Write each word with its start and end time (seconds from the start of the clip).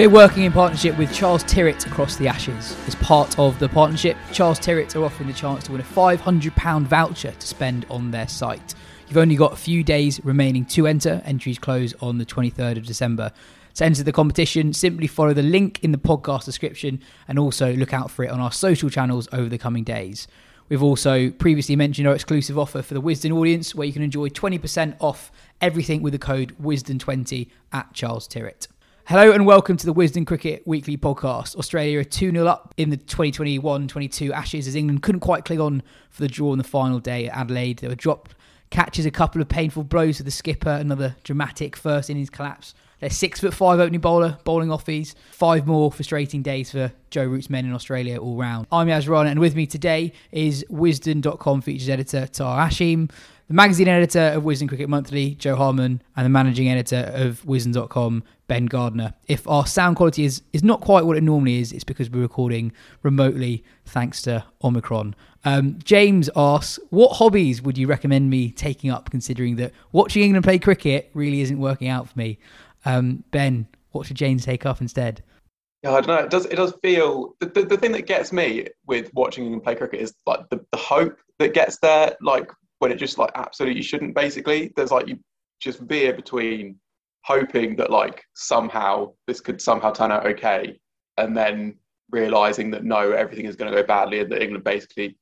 We're 0.00 0.08
working 0.08 0.44
in 0.44 0.52
partnership 0.52 0.96
with 0.96 1.12
Charles 1.12 1.44
Tyrwhitt 1.44 1.86
across 1.86 2.16
the 2.16 2.26
Ashes. 2.26 2.74
As 2.86 2.94
part 2.94 3.38
of 3.38 3.58
the 3.58 3.68
partnership, 3.68 4.16
Charles 4.32 4.58
Tyrwhitt 4.58 4.96
are 4.96 5.04
offering 5.04 5.28
the 5.28 5.34
chance 5.34 5.64
to 5.64 5.72
win 5.72 5.82
a 5.82 5.84
£500 5.84 6.84
voucher 6.84 7.32
to 7.32 7.46
spend 7.46 7.84
on 7.90 8.10
their 8.10 8.26
site. 8.26 8.74
You've 9.08 9.18
only 9.18 9.36
got 9.36 9.52
a 9.52 9.56
few 9.56 9.84
days 9.84 10.18
remaining 10.24 10.64
to 10.64 10.86
enter. 10.86 11.20
Entries 11.26 11.58
close 11.58 11.92
on 12.00 12.16
the 12.16 12.24
23rd 12.24 12.78
of 12.78 12.86
December. 12.86 13.30
To 13.74 13.84
enter 13.84 14.02
the 14.02 14.10
competition, 14.10 14.72
simply 14.72 15.06
follow 15.06 15.34
the 15.34 15.42
link 15.42 15.84
in 15.84 15.92
the 15.92 15.98
podcast 15.98 16.46
description 16.46 17.02
and 17.28 17.38
also 17.38 17.74
look 17.74 17.92
out 17.92 18.10
for 18.10 18.24
it 18.24 18.30
on 18.30 18.40
our 18.40 18.52
social 18.52 18.88
channels 18.88 19.28
over 19.32 19.50
the 19.50 19.58
coming 19.58 19.84
days. 19.84 20.26
We've 20.70 20.82
also 20.82 21.28
previously 21.28 21.76
mentioned 21.76 22.08
our 22.08 22.14
exclusive 22.14 22.58
offer 22.58 22.80
for 22.80 22.94
the 22.94 23.02
Wisden 23.02 23.36
audience 23.36 23.74
where 23.74 23.86
you 23.86 23.92
can 23.92 24.00
enjoy 24.00 24.30
20% 24.30 24.96
off 24.98 25.30
everything 25.60 26.00
with 26.00 26.14
the 26.14 26.18
code 26.18 26.56
WISDEN20 26.58 27.50
at 27.74 27.92
Charles 27.92 28.26
Tyrwhitt. 28.26 28.66
Hello 29.10 29.32
and 29.32 29.44
welcome 29.44 29.76
to 29.76 29.86
the 29.86 29.92
Wisden 29.92 30.24
Cricket 30.24 30.64
Weekly 30.68 30.96
Podcast. 30.96 31.56
Australia 31.56 31.98
are 31.98 32.04
2 32.04 32.30
0 32.30 32.46
up 32.46 32.72
in 32.76 32.90
the 32.90 32.96
2021 32.96 33.88
22 33.88 34.32
Ashes 34.32 34.68
as 34.68 34.76
England 34.76 35.02
couldn't 35.02 35.20
quite 35.20 35.44
click 35.44 35.58
on 35.58 35.82
for 36.10 36.22
the 36.22 36.28
draw 36.28 36.52
on 36.52 36.58
the 36.58 36.62
final 36.62 37.00
day 37.00 37.26
at 37.26 37.36
Adelaide. 37.36 37.80
They 37.80 37.88
were 37.88 37.96
dropped, 37.96 38.36
catches 38.70 39.06
a 39.06 39.10
couple 39.10 39.42
of 39.42 39.48
painful 39.48 39.82
blows 39.82 40.18
to 40.18 40.22
the 40.22 40.30
skipper, 40.30 40.70
another 40.70 41.16
dramatic 41.24 41.74
first 41.74 42.08
innings 42.08 42.30
collapse. 42.30 42.72
Their 43.00 43.10
six 43.10 43.40
foot 43.40 43.52
five 43.52 43.80
opening 43.80 44.00
bowler 44.00 44.38
bowling 44.44 44.70
off 44.70 44.84
these. 44.84 45.16
Five 45.32 45.66
more 45.66 45.90
frustrating 45.90 46.42
days 46.42 46.70
for 46.70 46.92
Joe 47.10 47.24
Root's 47.24 47.50
men 47.50 47.64
in 47.64 47.74
Australia 47.74 48.16
all 48.16 48.36
round. 48.36 48.68
I'm 48.70 48.88
Yas 48.88 49.08
Rana, 49.08 49.30
and 49.30 49.40
with 49.40 49.56
me 49.56 49.66
today 49.66 50.12
is 50.30 50.64
Wisden.com 50.70 51.62
features 51.62 51.88
editor 51.88 52.28
Taha 52.28 52.70
Hashim, 52.70 53.10
the 53.50 53.54
magazine 53.54 53.88
editor 53.88 54.30
of 54.36 54.44
Wisden 54.44 54.68
Cricket 54.68 54.88
Monthly, 54.88 55.34
Jo 55.34 55.56
Harman, 55.56 56.00
and 56.14 56.24
the 56.24 56.30
managing 56.30 56.68
editor 56.68 57.10
of 57.16 57.42
Wisden.com, 57.42 58.22
Ben 58.46 58.66
Gardner. 58.66 59.12
If 59.26 59.46
our 59.48 59.66
sound 59.66 59.96
quality 59.96 60.24
is, 60.24 60.42
is 60.52 60.62
not 60.62 60.80
quite 60.80 61.04
what 61.04 61.16
it 61.16 61.24
normally 61.24 61.58
is, 61.58 61.72
it's 61.72 61.82
because 61.82 62.08
we're 62.08 62.20
recording 62.20 62.70
remotely 63.02 63.64
thanks 63.86 64.22
to 64.22 64.44
Omicron. 64.62 65.16
Um, 65.44 65.80
James 65.82 66.30
asks, 66.36 66.78
What 66.90 67.14
hobbies 67.14 67.60
would 67.60 67.76
you 67.76 67.88
recommend 67.88 68.30
me 68.30 68.52
taking 68.52 68.88
up 68.88 69.10
considering 69.10 69.56
that 69.56 69.72
watching 69.90 70.22
England 70.22 70.44
play 70.44 70.60
cricket 70.60 71.10
really 71.12 71.40
isn't 71.40 71.58
working 71.58 71.88
out 71.88 72.08
for 72.08 72.16
me? 72.16 72.38
Um, 72.84 73.24
ben, 73.32 73.66
what 73.90 74.06
should 74.06 74.16
James 74.16 74.44
take 74.44 74.64
up 74.64 74.80
instead? 74.80 75.24
Yeah, 75.82 75.94
I 75.94 76.02
don't 76.02 76.06
know. 76.06 76.22
It 76.22 76.30
does. 76.30 76.46
It 76.46 76.54
does 76.54 76.72
feel 76.82 77.34
the, 77.40 77.46
the, 77.46 77.62
the 77.62 77.76
thing 77.76 77.90
that 77.92 78.06
gets 78.06 78.32
me 78.32 78.68
with 78.86 79.12
watching 79.12 79.42
England 79.42 79.64
play 79.64 79.74
cricket 79.74 80.00
is 80.02 80.14
like 80.24 80.48
the, 80.50 80.64
the 80.70 80.78
hope 80.78 81.18
that 81.38 81.52
gets 81.52 81.78
there. 81.78 82.14
Like 82.20 82.52
when 82.80 82.90
it 82.90 82.96
just 82.96 83.18
like 83.18 83.30
absolutely 83.36 83.82
shouldn't. 83.82 84.14
Basically, 84.14 84.72
there's 84.74 84.90
like 84.90 85.06
you 85.06 85.18
just 85.60 85.78
veer 85.80 86.12
between 86.12 86.76
hoping 87.24 87.76
that 87.76 87.90
like 87.90 88.24
somehow 88.34 89.12
this 89.26 89.40
could 89.40 89.60
somehow 89.60 89.92
turn 89.92 90.10
out 90.10 90.26
okay, 90.26 90.78
and 91.16 91.36
then 91.36 91.76
realizing 92.10 92.70
that 92.72 92.84
no, 92.84 93.12
everything 93.12 93.44
is 93.46 93.56
going 93.56 93.70
to 93.70 93.80
go 93.80 93.86
badly, 93.86 94.20
and 94.20 94.32
that 94.32 94.42
England 94.42 94.64
basically 94.64 95.16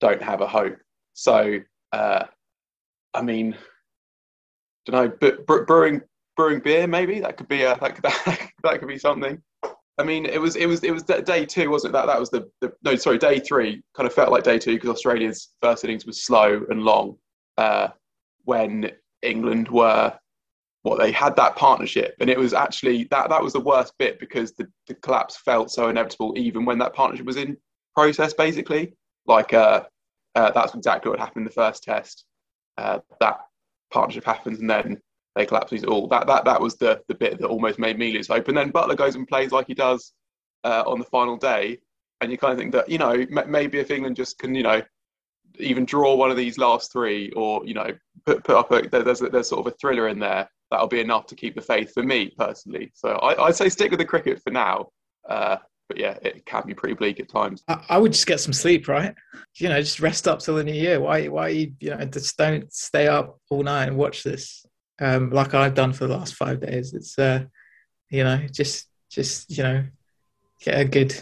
don't 0.00 0.22
have 0.22 0.40
a 0.40 0.46
hope. 0.46 0.78
So, 1.12 1.58
uh, 1.92 2.24
I 3.12 3.22
mean, 3.22 3.56
don't 4.86 5.04
know, 5.04 5.16
but 5.20 5.66
brewing 5.66 6.00
brewing 6.36 6.60
beer 6.60 6.86
maybe 6.86 7.20
that 7.20 7.36
could 7.36 7.48
be 7.48 7.64
a 7.64 7.76
that 7.80 7.94
could, 7.96 8.04
that 8.62 8.78
could 8.78 8.88
be 8.88 8.98
something. 8.98 9.42
I 9.98 10.02
mean, 10.02 10.24
it 10.24 10.40
was 10.40 10.56
it 10.56 10.66
was 10.66 10.82
it 10.82 10.92
was 10.92 11.02
day 11.02 11.44
two, 11.44 11.70
wasn't 11.70 11.90
it? 11.90 11.98
That 11.98 12.06
that 12.06 12.18
was 12.18 12.30
the, 12.30 12.50
the 12.60 12.72
no, 12.82 12.96
sorry, 12.96 13.18
day 13.18 13.38
three. 13.38 13.82
Kind 13.94 14.06
of 14.06 14.14
felt 14.14 14.30
like 14.30 14.44
day 14.44 14.58
two 14.58 14.74
because 14.74 14.90
Australia's 14.90 15.50
first 15.60 15.84
innings 15.84 16.06
was 16.06 16.24
slow 16.24 16.64
and 16.70 16.82
long. 16.82 17.16
Uh, 17.58 17.88
when 18.44 18.90
England 19.22 19.68
were 19.68 20.16
what 20.82 20.98
they 20.98 21.12
had 21.12 21.36
that 21.36 21.56
partnership, 21.56 22.14
and 22.20 22.30
it 22.30 22.38
was 22.38 22.54
actually 22.54 23.04
that 23.10 23.28
that 23.28 23.42
was 23.42 23.52
the 23.52 23.60
worst 23.60 23.92
bit 23.98 24.18
because 24.18 24.52
the, 24.52 24.66
the 24.86 24.94
collapse 24.94 25.36
felt 25.36 25.70
so 25.70 25.88
inevitable, 25.88 26.32
even 26.36 26.64
when 26.64 26.78
that 26.78 26.94
partnership 26.94 27.26
was 27.26 27.36
in 27.36 27.56
process. 27.94 28.32
Basically, 28.32 28.94
like 29.26 29.52
uh, 29.52 29.84
uh, 30.34 30.50
that's 30.52 30.74
exactly 30.74 31.10
what 31.10 31.18
happened 31.18 31.42
in 31.42 31.44
the 31.44 31.50
first 31.50 31.82
test. 31.82 32.24
Uh, 32.78 33.00
that 33.20 33.40
partnership 33.92 34.24
happens, 34.24 34.60
and 34.60 34.70
then 34.70 34.98
they 35.36 35.46
collapse 35.46 35.70
these 35.70 35.84
all. 35.84 36.08
That 36.08 36.26
that 36.26 36.44
that 36.44 36.60
was 36.60 36.76
the 36.76 37.00
the 37.08 37.14
bit 37.14 37.38
that 37.38 37.46
almost 37.46 37.78
made 37.78 37.98
me 37.98 38.12
lose 38.12 38.28
hope. 38.28 38.48
And 38.48 38.56
then 38.56 38.72
Buttler 38.72 38.96
goes 38.96 39.14
and 39.14 39.26
plays 39.28 39.52
like 39.52 39.66
he 39.66 39.74
does 39.74 40.12
uh, 40.64 40.82
on 40.86 40.98
the 40.98 41.04
final 41.04 41.36
day, 41.36 41.78
and 42.20 42.30
you 42.30 42.38
kind 42.38 42.52
of 42.52 42.58
think 42.58 42.72
that 42.72 42.88
you 42.88 42.98
know 42.98 43.12
m- 43.12 43.50
maybe 43.50 43.78
if 43.78 43.90
England 43.90 44.16
just 44.16 44.38
can 44.38 44.54
you 44.54 44.62
know 44.62 44.82
even 45.58 45.84
draw 45.84 46.14
one 46.14 46.30
of 46.30 46.36
these 46.36 46.58
last 46.58 46.92
three, 46.92 47.30
or 47.32 47.64
you 47.64 47.74
know 47.74 47.90
put 48.26 48.42
put 48.44 48.56
up 48.56 48.72
a 48.72 48.88
there's 48.88 49.20
there's 49.20 49.48
sort 49.48 49.66
of 49.66 49.72
a 49.72 49.76
thriller 49.76 50.08
in 50.08 50.18
there 50.18 50.48
that'll 50.70 50.88
be 50.88 51.00
enough 51.00 51.26
to 51.26 51.34
keep 51.34 51.54
the 51.54 51.60
faith 51.60 51.92
for 51.92 52.02
me 52.02 52.32
personally. 52.36 52.90
So 52.94 53.10
I, 53.10 53.46
I'd 53.46 53.56
say 53.56 53.68
stick 53.68 53.90
with 53.90 53.98
the 54.00 54.04
cricket 54.04 54.40
for 54.42 54.50
now. 54.50 54.88
Uh, 55.28 55.56
but 55.88 55.98
yeah, 55.98 56.16
it 56.22 56.46
can 56.46 56.62
be 56.64 56.72
pretty 56.72 56.94
bleak 56.94 57.18
at 57.18 57.28
times. 57.28 57.64
I, 57.66 57.98
would 57.98 58.12
just 58.12 58.28
get 58.28 58.38
some 58.38 58.52
sleep, 58.52 58.86
right? 58.86 59.12
You 59.56 59.68
know, 59.68 59.80
just 59.80 59.98
rest 59.98 60.28
up 60.28 60.38
till 60.38 60.54
the 60.54 60.62
new 60.62 60.72
year. 60.72 61.00
Why, 61.00 61.26
why, 61.26 61.48
you 61.48 61.90
know, 61.90 62.04
just 62.04 62.36
don't 62.36 62.72
stay 62.72 63.08
up 63.08 63.40
all 63.50 63.64
night 63.64 63.88
and 63.88 63.96
watch 63.96 64.22
this 64.22 64.64
um, 65.00 65.30
like 65.30 65.54
I've 65.54 65.74
done 65.74 65.92
for 65.92 66.06
the 66.06 66.16
last 66.16 66.34
five 66.34 66.60
days. 66.60 66.94
It's 66.94 67.18
uh, 67.18 67.44
you 68.10 68.24
know, 68.24 68.46
just 68.52 68.88
just 69.08 69.56
you 69.56 69.62
know, 69.62 69.84
get 70.62 70.78
a 70.80 70.84
good 70.84 71.14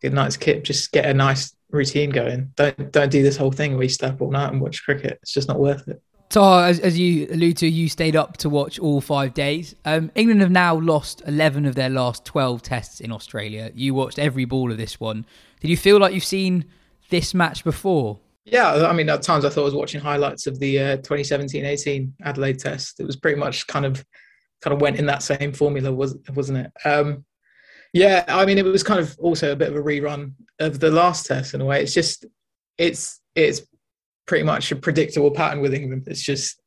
good 0.00 0.12
night's 0.12 0.36
kip. 0.36 0.64
Just 0.64 0.92
get 0.92 1.06
a 1.06 1.14
nice 1.14 1.54
routine 1.70 2.10
going. 2.10 2.52
Don't 2.56 2.92
don't 2.92 3.10
do 3.10 3.22
this 3.22 3.36
whole 3.36 3.52
thing 3.52 3.74
where 3.74 3.82
you 3.82 3.88
stay 3.88 4.06
up 4.06 4.20
all 4.20 4.30
night 4.30 4.52
and 4.52 4.60
watch 4.60 4.84
cricket. 4.84 5.18
It's 5.22 5.32
just 5.32 5.48
not 5.48 5.58
worth 5.58 5.86
it. 5.88 6.00
Taha, 6.30 6.68
as, 6.68 6.80
as 6.80 6.98
you 6.98 7.28
allude 7.30 7.58
to, 7.58 7.68
you 7.68 7.88
stayed 7.88 8.16
up 8.16 8.36
to 8.38 8.48
watch 8.48 8.78
all 8.78 9.00
five 9.00 9.34
days. 9.34 9.74
Um, 9.84 10.10
England 10.14 10.40
have 10.40 10.50
now 10.50 10.74
lost 10.74 11.22
11 11.26 11.64
of 11.64 11.74
their 11.76 11.90
last 11.90 12.24
12 12.24 12.62
tests 12.62 13.00
in 13.00 13.12
Australia. 13.12 13.70
You 13.74 13.94
watched 13.94 14.18
every 14.18 14.44
ball 14.44 14.72
of 14.72 14.78
this 14.78 14.98
one. 14.98 15.26
Did 15.60 15.70
you 15.70 15.76
feel 15.76 15.98
like 15.98 16.12
you've 16.12 16.24
seen 16.24 16.64
this 17.10 17.34
match 17.34 17.62
before? 17.62 18.18
Yeah, 18.44 18.86
I 18.86 18.92
mean, 18.92 19.08
at 19.08 19.22
times 19.22 19.44
I 19.44 19.48
thought 19.48 19.62
I 19.62 19.64
was 19.64 19.74
watching 19.74 20.00
highlights 20.00 20.46
of 20.46 20.58
the 20.58 20.78
uh, 20.78 20.96
2017-18 20.98 22.12
Adelaide 22.22 22.58
Test. 22.58 23.00
It 23.00 23.06
was 23.06 23.16
pretty 23.16 23.38
much 23.38 23.66
kind 23.66 23.86
of 23.86 24.04
kind 24.60 24.74
of 24.74 24.80
went 24.80 24.96
in 24.96 25.06
that 25.06 25.22
same 25.22 25.52
formula, 25.52 25.92
was 25.92 26.16
wasn't 26.34 26.58
it? 26.58 26.72
Um, 26.84 27.24
yeah, 27.94 28.24
I 28.28 28.44
mean, 28.44 28.58
it 28.58 28.64
was 28.64 28.82
kind 28.82 29.00
of 29.00 29.16
also 29.18 29.52
a 29.52 29.56
bit 29.56 29.68
of 29.68 29.76
a 29.76 29.82
rerun 29.82 30.32
of 30.58 30.80
the 30.80 30.90
last 30.90 31.26
test 31.26 31.54
in 31.54 31.60
a 31.60 31.64
way. 31.64 31.82
It's 31.82 31.94
just 31.94 32.26
it's 32.76 33.20
it's 33.34 33.62
pretty 34.26 34.44
much 34.44 34.72
a 34.72 34.76
predictable 34.76 35.30
pattern 35.30 35.60
with 35.60 35.74
England. 35.74 36.04
It's 36.06 36.22
just 36.22 36.60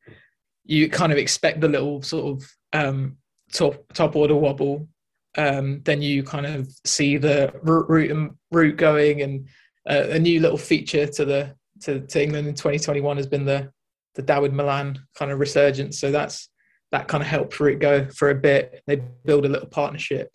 you 0.64 0.88
kind 0.88 1.12
of 1.12 1.18
expect 1.18 1.60
the 1.60 1.68
little 1.68 2.02
sort 2.02 2.42
of 2.42 2.50
um, 2.72 3.18
top 3.52 3.84
top 3.94 4.16
order 4.16 4.34
wobble, 4.34 4.88
um, 5.36 5.80
then 5.84 6.02
you 6.02 6.22
kind 6.24 6.46
of 6.46 6.68
see 6.84 7.18
the 7.18 7.52
route 7.62 8.10
and 8.10 8.30
route 8.50 8.76
going 8.76 9.22
and 9.22 9.48
uh, 9.88 10.08
a 10.10 10.18
new 10.18 10.40
little 10.40 10.58
feature 10.58 11.06
to 11.06 11.24
the 11.24 11.54
to, 11.82 12.00
to 12.00 12.22
England 12.22 12.48
in 12.48 12.54
2021 12.54 13.16
has 13.16 13.26
been 13.26 13.44
the 13.44 13.70
the 14.14 14.22
Dawid 14.22 14.52
Malan 14.52 14.98
kind 15.16 15.30
of 15.30 15.38
resurgence. 15.38 16.00
So 16.00 16.10
that's 16.10 16.48
that 16.90 17.06
kind 17.06 17.22
of 17.22 17.28
helped 17.28 17.54
for 17.54 17.68
it 17.68 17.78
go 17.78 18.08
for 18.08 18.30
a 18.30 18.34
bit. 18.34 18.82
They 18.86 19.02
build 19.24 19.46
a 19.46 19.48
little 19.48 19.68
partnership, 19.68 20.30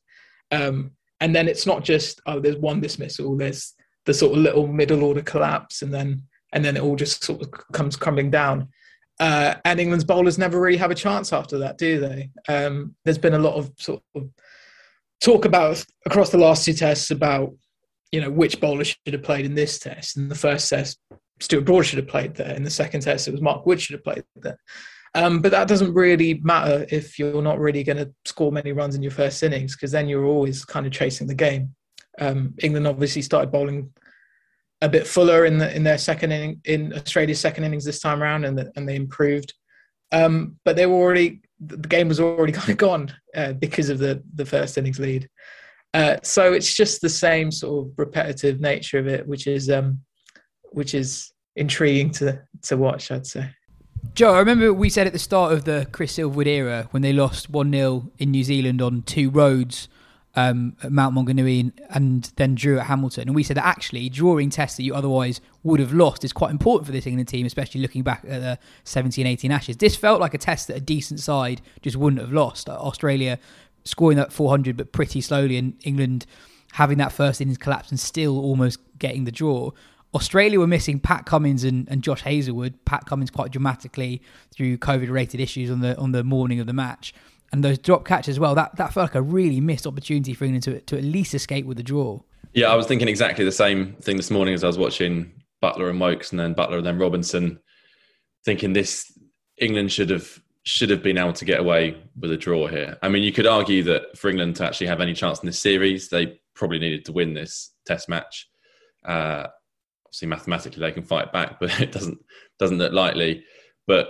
um, 0.51 0.91
and 1.19 1.35
then 1.35 1.47
it's 1.47 1.65
not 1.65 1.83
just 1.83 2.21
oh, 2.25 2.39
there's 2.39 2.57
one 2.57 2.79
dismissal. 2.79 3.35
There's 3.35 3.73
the 4.05 4.13
sort 4.13 4.33
of 4.33 4.43
little 4.43 4.67
middle 4.67 5.03
order 5.03 5.21
collapse, 5.21 5.81
and 5.81 5.93
then 5.93 6.23
and 6.53 6.63
then 6.63 6.77
it 6.77 6.83
all 6.83 6.95
just 6.95 7.23
sort 7.23 7.41
of 7.41 7.51
comes 7.73 7.95
crumbling 7.95 8.31
down. 8.31 8.69
Uh, 9.19 9.55
and 9.65 9.79
England's 9.79 10.05
bowlers 10.05 10.37
never 10.37 10.59
really 10.59 10.77
have 10.77 10.91
a 10.91 10.95
chance 10.95 11.33
after 11.33 11.59
that, 11.59 11.77
do 11.77 11.99
they? 11.99 12.29
Um, 12.47 12.95
there's 13.05 13.17
been 13.17 13.35
a 13.35 13.39
lot 13.39 13.55
of 13.55 13.71
sort 13.77 14.01
of 14.15 14.29
talk 15.21 15.45
about 15.45 15.83
across 16.05 16.29
the 16.29 16.37
last 16.37 16.65
two 16.65 16.73
tests 16.73 17.11
about 17.11 17.53
you 18.11 18.21
know 18.21 18.29
which 18.29 18.59
bowler 18.59 18.83
should 18.83 18.97
have 19.07 19.23
played 19.23 19.45
in 19.45 19.55
this 19.55 19.79
test. 19.79 20.17
In 20.17 20.29
the 20.29 20.35
first 20.35 20.69
test, 20.69 20.99
Stuart 21.43 21.65
Broad 21.65 21.85
should 21.85 21.99
have 21.99 22.07
played 22.07 22.35
there. 22.35 22.55
In 22.55 22.63
the 22.63 22.69
second 22.69 23.01
test, 23.01 23.27
it 23.27 23.31
was 23.31 23.41
Mark 23.41 23.65
Wood 23.65 23.81
should 23.81 23.95
have 23.95 24.03
played 24.03 24.23
there. 24.35 24.57
Um, 25.13 25.41
but 25.41 25.51
that 25.51 25.67
doesn't 25.67 25.93
really 25.93 26.35
matter 26.35 26.85
if 26.89 27.19
you're 27.19 27.41
not 27.41 27.59
really 27.59 27.83
going 27.83 27.97
to 27.97 28.11
score 28.25 28.51
many 28.51 28.71
runs 28.71 28.95
in 28.95 29.03
your 29.03 29.11
first 29.11 29.43
innings, 29.43 29.75
because 29.75 29.91
then 29.91 30.07
you're 30.07 30.25
always 30.25 30.63
kind 30.63 30.85
of 30.85 30.93
chasing 30.93 31.27
the 31.27 31.35
game. 31.35 31.75
Um, 32.19 32.53
England 32.63 32.87
obviously 32.87 33.21
started 33.21 33.51
bowling 33.51 33.91
a 34.81 34.87
bit 34.87 35.05
fuller 35.05 35.45
in 35.45 35.57
the, 35.57 35.75
in 35.75 35.83
their 35.83 35.97
second 35.97 36.31
inning 36.31 36.61
in 36.63 36.93
Australia's 36.93 37.39
second 37.39 37.65
innings 37.65 37.83
this 37.83 37.99
time 37.99 38.23
around, 38.23 38.45
and 38.45 38.57
the, 38.57 38.71
and 38.77 38.87
they 38.87 38.95
improved. 38.95 39.53
Um, 40.13 40.57
but 40.63 40.77
they 40.77 40.85
were 40.85 40.95
already 40.95 41.41
the 41.59 41.77
game 41.77 42.07
was 42.07 42.21
already 42.21 42.53
kind 42.59 42.69
of 42.69 42.77
gone 42.77 43.13
uh, 43.35 43.53
because 43.53 43.89
of 43.89 43.99
the 43.99 44.23
the 44.35 44.45
first 44.45 44.77
innings 44.77 44.99
lead. 44.99 45.29
Uh, 45.93 46.17
so 46.23 46.53
it's 46.53 46.73
just 46.73 47.01
the 47.01 47.09
same 47.09 47.51
sort 47.51 47.85
of 47.85 47.93
repetitive 47.97 48.61
nature 48.61 48.97
of 48.97 49.07
it, 49.07 49.27
which 49.27 49.45
is 49.45 49.69
um, 49.69 49.99
which 50.71 50.93
is 50.95 51.32
intriguing 51.55 52.11
to 52.11 52.41
to 52.63 52.77
watch. 52.77 53.11
I'd 53.11 53.27
say. 53.27 53.49
Joe, 54.15 54.33
I 54.33 54.39
remember 54.39 54.73
we 54.73 54.89
said 54.89 55.07
at 55.07 55.13
the 55.13 55.19
start 55.19 55.53
of 55.53 55.63
the 55.63 55.87
Chris 55.91 56.17
Silverwood 56.17 56.45
era 56.45 56.87
when 56.91 57.01
they 57.01 57.13
lost 57.13 57.49
1 57.49 57.71
0 57.71 58.11
in 58.19 58.31
New 58.31 58.43
Zealand 58.43 58.81
on 58.81 59.01
two 59.01 59.29
roads 59.29 59.87
um, 60.35 60.75
at 60.83 60.91
Mount 60.91 61.15
Maunganui 61.15 61.59
and, 61.61 61.81
and, 61.89 62.31
then 62.35 62.53
drew 62.55 62.79
at 62.79 62.87
Hamilton. 62.87 63.29
And 63.29 63.35
we 63.35 63.43
said 63.43 63.57
that 63.57 63.65
actually 63.65 64.09
drawing 64.09 64.49
tests 64.49 64.77
that 64.77 64.83
you 64.83 64.93
otherwise 64.93 65.41
would 65.63 65.79
have 65.79 65.93
lost 65.93 66.23
is 66.23 66.33
quite 66.33 66.51
important 66.51 66.85
for 66.85 66.91
this 66.91 67.07
England 67.07 67.29
team, 67.29 67.45
especially 67.45 67.81
looking 67.81 68.03
back 68.03 68.23
at 68.27 68.41
the 68.41 68.59
17 68.83 69.25
18 69.25 69.51
Ashes. 69.51 69.77
This 69.77 69.95
felt 69.95 70.19
like 70.19 70.33
a 70.33 70.37
test 70.37 70.67
that 70.67 70.77
a 70.77 70.81
decent 70.81 71.19
side 71.19 71.61
just 71.81 71.95
wouldn't 71.95 72.21
have 72.21 72.33
lost. 72.33 72.69
Australia 72.69 73.39
scoring 73.85 74.17
that 74.17 74.31
400 74.31 74.77
but 74.77 74.91
pretty 74.91 75.21
slowly, 75.21 75.57
and 75.57 75.75
England 75.83 76.25
having 76.73 76.97
that 76.97 77.11
first 77.11 77.39
innings 77.39 77.57
collapse 77.57 77.89
and 77.89 77.99
still 77.99 78.39
almost 78.39 78.79
getting 78.97 79.25
the 79.25 79.31
draw. 79.31 79.71
Australia 80.13 80.59
were 80.59 80.67
missing 80.67 80.99
Pat 80.99 81.25
Cummins 81.25 81.63
and, 81.63 81.87
and 81.89 82.03
Josh 82.03 82.21
Hazlewood. 82.21 82.85
Pat 82.85 83.05
Cummins 83.05 83.31
quite 83.31 83.51
dramatically 83.51 84.21
through 84.53 84.77
COVID-related 84.77 85.39
issues 85.39 85.71
on 85.71 85.81
the 85.81 85.97
on 85.97 86.11
the 86.11 86.23
morning 86.23 86.59
of 86.59 86.67
the 86.67 86.73
match, 86.73 87.13
and 87.51 87.63
those 87.63 87.77
drop 87.77 88.05
catches 88.05 88.35
as 88.35 88.39
well. 88.39 88.55
That 88.55 88.75
that 88.77 88.93
felt 88.93 89.09
like 89.09 89.15
a 89.15 89.21
really 89.21 89.59
missed 89.59 89.87
opportunity 89.87 90.33
for 90.33 90.45
England 90.45 90.63
to 90.63 90.79
to 90.81 90.97
at 90.97 91.03
least 91.03 91.33
escape 91.33 91.65
with 91.65 91.79
a 91.79 91.83
draw. 91.83 92.19
Yeah, 92.53 92.67
I 92.67 92.75
was 92.75 92.85
thinking 92.85 93.07
exactly 93.07 93.43
the 93.43 93.51
same 93.51 93.93
thing 93.95 94.17
this 94.17 94.29
morning 94.29 94.53
as 94.53 94.63
I 94.63 94.67
was 94.67 94.77
watching 94.77 95.31
Buttler 95.61 95.89
and 95.89 95.99
Woakes, 95.99 96.31
and 96.31 96.39
then 96.39 96.53
Buttler 96.53 96.77
and 96.77 96.85
then 96.85 96.99
Robinson. 96.99 97.59
Thinking 98.45 98.73
this 98.73 99.11
England 99.57 99.91
should 99.91 100.09
have 100.09 100.39
should 100.63 100.89
have 100.89 101.03
been 101.03 101.17
able 101.17 101.33
to 101.33 101.45
get 101.45 101.59
away 101.59 101.97
with 102.19 102.31
a 102.31 102.37
draw 102.37 102.67
here. 102.67 102.97
I 103.01 103.09
mean, 103.09 103.23
you 103.23 103.31
could 103.31 103.47
argue 103.47 103.83
that 103.83 104.17
for 104.17 104.29
England 104.29 104.55
to 104.57 104.65
actually 104.65 104.87
have 104.87 105.01
any 105.01 105.13
chance 105.13 105.39
in 105.39 105.45
this 105.45 105.59
series, 105.59 106.09
they 106.09 106.39
probably 106.53 106.79
needed 106.79 107.05
to 107.05 107.11
win 107.11 107.33
this 107.33 107.71
Test 107.85 108.07
match. 108.07 108.49
Uh, 109.03 109.47
obviously, 110.13 110.27
mathematically 110.27 110.79
they 110.79 110.91
can 110.91 111.03
fight 111.03 111.33
back, 111.33 111.59
but 111.59 111.79
it 111.81 111.91
doesn't 111.91 112.19
doesn't 112.59 112.77
look 112.77 112.93
likely. 112.93 113.43
But 113.87 114.09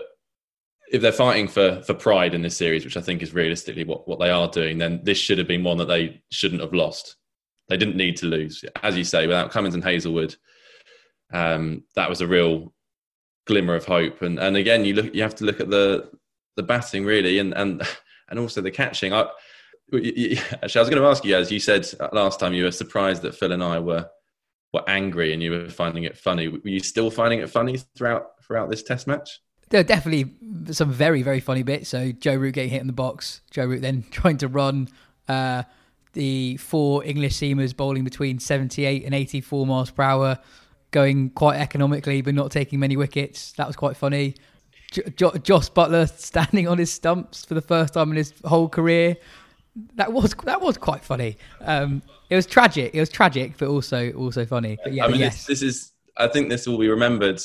if 0.92 1.02
they're 1.02 1.12
fighting 1.12 1.48
for 1.48 1.82
for 1.84 1.94
pride 1.94 2.34
in 2.34 2.42
this 2.42 2.58
series, 2.58 2.84
which 2.84 2.98
I 2.98 3.02
think 3.02 3.24
is 3.24 3.34
realistically 3.34 3.86
what, 3.86 4.08
what 4.08 4.20
they 4.20 4.30
are 4.30 4.50
doing, 4.50 4.78
then 4.78 5.00
this 5.04 5.18
should 5.18 5.38
have 5.38 5.48
been 5.48 5.64
one 5.64 5.78
that 5.78 5.88
they 5.88 6.22
shouldn't 6.30 6.62
have 6.62 6.74
lost. 6.74 7.16
They 7.70 7.78
didn't 7.78 7.96
need 7.96 8.18
to 8.18 8.26
lose, 8.26 8.66
as 8.84 8.98
you 8.98 9.06
say, 9.06 9.26
without 9.26 9.52
Cummins 9.52 9.76
and 9.76 9.84
Hazlewood. 9.84 10.36
Um, 11.32 11.84
that 11.96 12.10
was 12.10 12.20
a 12.20 12.28
real 12.28 12.74
glimmer 13.48 13.76
of 13.76 13.86
hope. 13.86 14.22
And 14.22 14.38
and 14.40 14.58
again, 14.58 14.84
you 14.84 14.94
look, 14.96 15.16
you 15.16 15.22
have 15.22 15.36
to 15.36 15.46
look 15.46 15.62
at 15.62 15.70
the 15.70 16.12
the 16.58 16.64
batting 16.64 17.06
really, 17.06 17.40
and 17.40 17.54
and 17.54 17.82
and 18.30 18.40
also 18.40 18.60
the 18.62 18.72
catching. 18.72 19.14
I 19.14 19.30
actually 19.94 20.40
I 20.60 20.60
was 20.64 20.90
going 20.90 21.02
to 21.02 21.08
ask 21.08 21.24
you 21.24 21.34
guys. 21.34 21.50
You 21.52 21.62
said 21.62 21.88
last 22.12 22.42
time 22.42 22.54
you 22.54 22.66
were 22.66 22.72
surprised 22.72 23.22
that 23.22 23.36
Phil 23.36 23.54
and 23.54 23.64
I 23.64 23.80
were 23.80 24.10
were 24.74 24.84
angry, 24.88 25.34
and 25.34 25.42
you 25.42 25.52
were 25.52 25.70
finding 25.70 26.04
it 26.04 26.18
funny. 26.18 26.48
Were 26.48 26.60
you 26.64 26.80
still 26.80 27.10
finding 27.10 27.40
it 27.40 27.50
funny 27.50 27.78
throughout 27.96 28.44
throughout 28.44 28.70
this 28.70 28.84
Test 28.84 29.08
match? 29.08 29.40
There 29.70 29.80
were 29.80 29.88
definitely 29.88 30.34
some 30.72 30.92
very 30.92 31.22
very 31.22 31.40
funny 31.40 31.64
bits. 31.64 31.90
So 31.90 32.12
Joe 32.12 32.36
Root 32.36 32.56
getting 32.56 32.72
hit 32.72 32.82
in 32.82 32.88
the 32.88 32.94
box, 32.94 33.42
Joe 33.52 33.66
Root 33.66 33.82
then 33.82 34.04
trying 34.12 34.38
to 34.38 34.48
run. 34.48 34.90
Uh, 35.28 35.64
the 36.14 36.58
four 36.58 37.04
English 37.04 37.34
seamers 37.34 37.76
bowling 37.76 38.04
between 38.04 38.38
78 38.38 39.04
and 39.04 39.14
84 39.16 39.66
miles 39.66 39.90
per 39.90 40.04
hour, 40.04 40.38
going 40.92 41.32
quite 41.32 41.60
economically 41.60 42.22
but 42.22 42.36
not 42.36 42.52
taking 42.52 42.80
many 42.80 42.96
wickets. 42.96 43.52
That 43.54 43.68
was 43.68 43.76
quite 43.76 43.98
funny. 43.98 44.36
J- 44.92 45.32
Jos 45.42 45.70
Buttler 45.70 46.08
standing 46.18 46.68
on 46.68 46.78
his 46.78 46.92
stumps 46.92 47.46
for 47.46 47.56
the 47.56 47.62
first 47.62 47.96
time 47.96 48.12
in 48.12 48.18
his 48.18 48.34
whole 48.46 48.70
career. 48.70 49.18
That 49.96 50.14
was 50.14 50.36
that 50.46 50.62
was 50.62 50.78
quite 50.78 51.04
funny. 51.04 51.38
Um, 51.62 52.02
it 52.30 52.36
was 52.36 52.46
tragic. 52.46 52.94
It 52.94 53.00
was 53.00 53.10
tragic, 53.10 53.58
but 53.58 53.68
also 53.68 54.12
also 54.14 54.46
funny. 54.46 54.78
But 54.84 54.94
yeah, 54.94 55.06
I 55.06 55.08
mean, 55.08 55.20
yes. 55.20 55.46
this, 55.46 55.60
this, 55.60 55.62
is. 55.62 55.92
I 56.18 56.28
think 56.28 56.50
this 56.50 56.68
will 56.68 56.78
be 56.78 56.90
remembered 56.90 57.42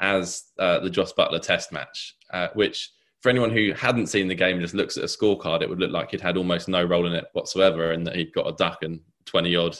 as 0.00 0.44
uh, 0.58 0.80
the 0.80 0.90
Jos 0.90 1.12
Buttler 1.14 1.40
Test 1.40 1.72
match, 1.72 2.16
uh, 2.32 2.48
which 2.54 2.90
for 3.20 3.30
anyone 3.30 3.50
who 3.50 3.72
hadn't 3.72 4.08
seen 4.08 4.28
the 4.28 4.34
game 4.34 4.56
and 4.56 4.62
just 4.62 4.74
looks 4.74 4.96
at 4.96 5.04
a 5.04 5.06
scorecard, 5.06 5.62
it 5.62 5.68
would 5.68 5.78
look 5.78 5.92
like 5.92 6.10
he'd 6.10 6.20
had 6.20 6.36
almost 6.36 6.68
no 6.68 6.82
role 6.82 7.06
in 7.06 7.14
it 7.14 7.24
whatsoever, 7.32 7.92
and 7.92 8.06
that 8.06 8.16
he'd 8.16 8.34
got 8.34 8.48
a 8.48 8.56
duck 8.56 8.82
and 8.82 9.00
twenty 9.24 9.56
odd. 9.56 9.78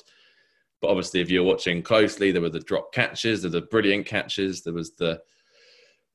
But 0.80 0.88
obviously, 0.88 1.20
if 1.20 1.30
you're 1.30 1.44
watching 1.44 1.82
closely, 1.82 2.32
there 2.32 2.42
were 2.42 2.48
the 2.48 2.60
drop 2.60 2.92
catches, 2.92 3.42
there 3.42 3.50
were 3.50 3.60
the 3.60 3.66
brilliant 3.66 4.06
catches, 4.06 4.62
there 4.62 4.72
was 4.72 4.94
the 4.94 5.20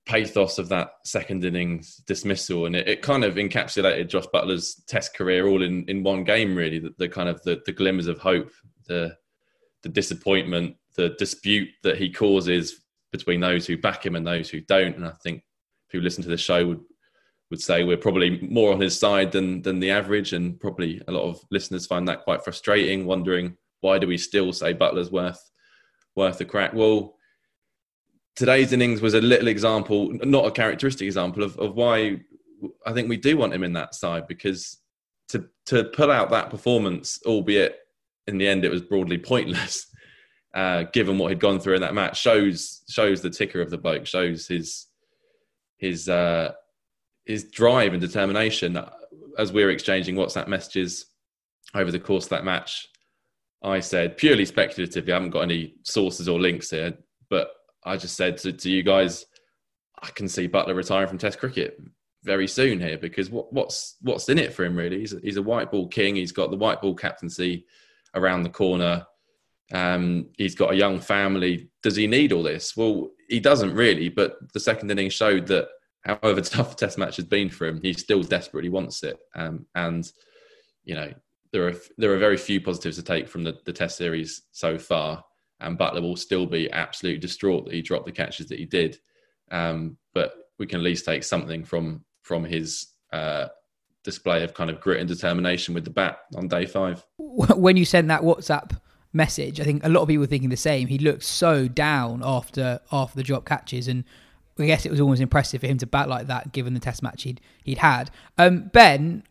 pathos 0.08 0.58
of 0.58 0.70
that 0.70 0.92
second 1.04 1.44
innings 1.44 1.98
dismissal, 2.08 2.66
and 2.66 2.76
it, 2.76 2.88
it, 2.88 3.02
kind 3.02 3.24
of 3.24 3.36
encapsulated 3.36 4.08
Josh 4.08 4.26
Buttler's 4.34 4.82
Test 4.88 5.14
career 5.16 5.48
all 5.48 5.62
in, 5.62 5.84
in 5.88 6.02
one 6.02 6.24
game. 6.24 6.56
Really, 6.56 6.80
the, 6.80 6.94
the 6.98 7.10
kind 7.10 7.30
of 7.30 7.42
the, 7.44 7.62
the 7.66 7.74
glimmers 7.74 8.08
of 8.08 8.18
hope, 8.18 8.52
the 8.88 9.16
the 9.84 9.90
disappointment, 9.90 10.76
the 10.96 11.10
dispute 11.20 11.70
that 11.84 11.98
he 11.98 12.10
causes 12.10 12.82
between 13.12 13.40
those 13.40 13.68
who 13.68 13.78
back 13.78 14.06
him 14.06 14.16
and 14.16 14.26
those 14.26 14.50
who 14.50 14.62
don't. 14.62 14.96
And 14.96 15.06
I 15.06 15.12
think 15.24 15.44
who 15.92 16.02
listen 16.02 16.24
to 16.24 16.30
the 16.30 16.38
show 16.38 16.66
would 16.66 16.82
would 17.50 17.62
say 17.62 17.84
we're 17.84 17.98
probably 17.98 18.42
more 18.42 18.74
on 18.74 18.82
his 18.82 18.98
side 18.98 19.32
than 19.32 19.62
than 19.62 19.80
the 19.80 19.92
average, 19.92 20.34
and 20.34 20.60
probably 20.60 21.02
a 21.08 21.12
lot 21.12 21.30
of 21.30 21.42
listeners 21.52 21.86
find 21.86 22.08
that 22.08 22.24
quite 22.24 22.44
frustrating, 22.44 23.06
wondering 23.06 23.58
why 23.82 24.00
do 24.00 24.08
we 24.08 24.18
still 24.18 24.52
say 24.54 24.74
Buttler's 24.74 25.12
worth 25.12 25.52
worth 26.16 26.42
a 26.42 26.46
crack? 26.46 26.74
Well 26.74 27.17
today's 28.38 28.72
innings 28.72 29.02
was 29.02 29.16
a 29.16 29.22
little 29.22 29.48
example, 29.48 30.14
not 30.24 30.46
a 30.46 30.52
characteristic 30.52 31.06
example 31.06 31.44
of, 31.44 31.58
of 31.58 31.76
why 31.76 32.22
I 32.86 32.94
think 32.94 33.10
we 33.10 33.18
do 33.18 33.36
want 33.36 33.54
him 33.54 33.64
in 33.64 33.74
that 33.74 33.96
side 33.96 34.28
because 34.28 34.78
to 35.30 35.50
to 35.66 35.86
pull 35.86 36.12
out 36.12 36.30
that 36.30 36.50
performance, 36.50 37.20
albeit 37.26 37.80
in 38.28 38.38
the 38.38 38.48
end 38.48 38.64
it 38.64 38.72
was 38.72 38.82
broadly 38.82 39.18
pointless, 39.34 39.88
uh, 40.54 40.84
given 40.94 41.18
what 41.18 41.30
he'd 41.30 41.40
gone 41.40 41.60
through 41.60 41.76
in 41.76 41.82
that 41.82 41.96
match, 41.96 42.22
shows 42.22 42.84
shows 42.88 43.22
the 43.22 43.30
ticker 43.30 43.60
of 43.60 43.72
the 43.72 43.78
bloke, 43.78 44.06
shows 44.06 44.48
his 44.48 44.86
his 45.78 46.08
uh, 46.08 46.54
his 47.26 47.46
drive 47.46 47.94
and 47.94 48.02
determination. 48.02 48.80
As 49.38 49.52
we 49.52 49.64
are 49.64 49.70
exchanging 49.70 50.16
WhatsApp 50.16 50.48
messages 50.48 51.08
over 51.76 51.92
the 51.92 52.00
course 52.00 52.26
of 52.26 52.30
that 52.32 52.46
match, 52.46 52.88
I 53.64 53.80
said 53.80 54.18
purely 54.18 54.46
speculatively, 54.46 55.12
I 55.12 55.16
haven't 55.16 55.32
got 55.32 55.42
any 55.42 55.76
sources 55.84 56.28
or 56.28 56.40
links 56.40 56.72
here, 56.72 56.98
but 57.30 57.52
I 57.88 57.98
just 57.98 58.16
said 58.16 58.38
to, 58.40 58.52
to 58.52 58.70
you 58.70 58.84
guys, 58.84 59.26
I 60.02 60.08
can 60.08 60.28
see 60.28 60.48
Buttler 60.48 60.76
retiring 60.76 61.08
from 61.08 61.18
Test 61.18 61.40
cricket 61.40 61.80
very 62.24 62.48
soon 62.48 62.80
here 62.80 62.98
because 62.98 63.30
what, 63.30 63.52
what's 63.54 63.96
what's 64.02 64.30
in 64.30 64.38
it 64.38 64.54
for 64.54 64.66
him 64.66 64.76
really? 64.76 65.00
He's 65.00 65.14
a, 65.14 65.20
he's 65.22 65.38
a 65.38 65.42
white 65.42 65.72
ball 65.72 65.88
king. 65.88 66.16
He's 66.16 66.32
got 66.32 66.52
the 66.52 66.58
white 66.58 66.82
ball 66.82 66.94
captaincy 66.94 67.66
around 68.14 68.44
the 68.44 68.50
corner. 68.50 69.06
Um, 69.72 70.30
he's 70.38 70.56
got 70.56 70.74
a 70.74 70.78
young 70.78 71.00
family. 71.00 71.70
Does 71.82 71.96
he 71.96 72.08
need 72.08 72.32
all 72.32 72.44
this? 72.44 72.76
Well, 72.76 73.10
he 73.30 73.40
doesn't 73.40 73.74
really. 73.74 74.10
But 74.10 74.38
the 74.54 74.60
second 74.60 74.92
inning 74.92 75.10
showed 75.10 75.48
that, 75.48 75.68
however 76.04 76.42
tough 76.42 76.70
the 76.72 76.76
Test 76.76 76.98
match 76.98 77.16
has 77.16 77.26
been 77.26 77.50
for 77.50 77.68
him, 77.68 77.82
he 77.82 77.94
still 77.94 78.24
desperately 78.24 78.70
wants 78.70 79.04
it. 79.04 79.18
Um, 79.36 79.66
and 79.76 80.10
you 80.84 80.96
know, 80.96 81.12
there 81.52 81.68
are 81.68 81.76
there 81.98 82.14
are 82.14 82.20
very 82.20 82.38
few 82.38 82.62
positives 82.62 82.98
to 82.98 83.04
take 83.04 83.28
from 83.28 83.44
the, 83.44 83.58
the 83.66 83.74
Test 83.74 83.98
series 83.98 84.44
so 84.52 84.78
far 84.78 85.24
and 85.60 85.78
Buttler 85.78 86.02
will 86.02 86.16
still 86.16 86.46
be 86.46 86.72
absolutely 86.72 87.20
distraught 87.20 87.66
that 87.66 87.74
he 87.74 87.82
dropped 87.82 88.06
the 88.06 88.12
catches 88.12 88.48
that 88.48 88.60
he 88.60 88.66
did. 88.66 88.98
Um, 89.52 89.98
but 90.14 90.34
we 90.60 90.68
can 90.68 90.80
at 90.80 90.84
least 90.84 91.06
take 91.06 91.24
something 91.24 91.64
from 91.64 92.04
from 92.22 92.44
his 92.44 92.88
uh, 93.14 93.48
display 94.04 94.44
of 94.44 94.54
kind 94.54 94.70
of 94.70 94.82
grit 94.82 95.00
and 95.00 95.08
determination 95.08 95.74
with 95.74 95.84
the 95.84 95.90
bat 95.90 96.20
on 96.36 96.48
day 96.48 96.66
five. 96.66 97.06
When 97.18 97.78
you 97.78 97.86
sent 97.86 98.08
that 98.10 98.22
WhatsApp 98.22 98.78
message, 99.14 99.60
I 99.60 99.64
think 99.64 99.86
a 99.86 99.90
lot 99.90 100.02
of 100.02 100.08
people 100.08 100.22
were 100.22 100.28
thinking 100.28 100.50
the 100.50 100.58
same. 100.58 100.88
He 100.88 100.98
looked 100.98 101.24
so 101.24 101.68
down 101.68 102.22
after 102.24 102.80
after 102.92 103.16
the 103.16 103.24
drop 103.24 103.46
catches, 103.46 103.88
and 103.88 104.04
I 104.60 104.66
guess 104.66 104.86
it 104.86 104.92
was 104.92 105.00
almost 105.00 105.22
impressive 105.22 105.62
for 105.62 105.68
him 105.68 105.78
to 105.80 105.88
bat 105.88 106.10
like 106.10 106.28
that, 106.28 106.52
given 106.52 106.74
the 106.74 106.80
Test 106.80 107.02
match 107.02 107.24
he'd 107.24 107.42
he'd 107.64 107.80
had. 107.80 108.12
Um, 108.38 108.70
ben, 108.74 109.24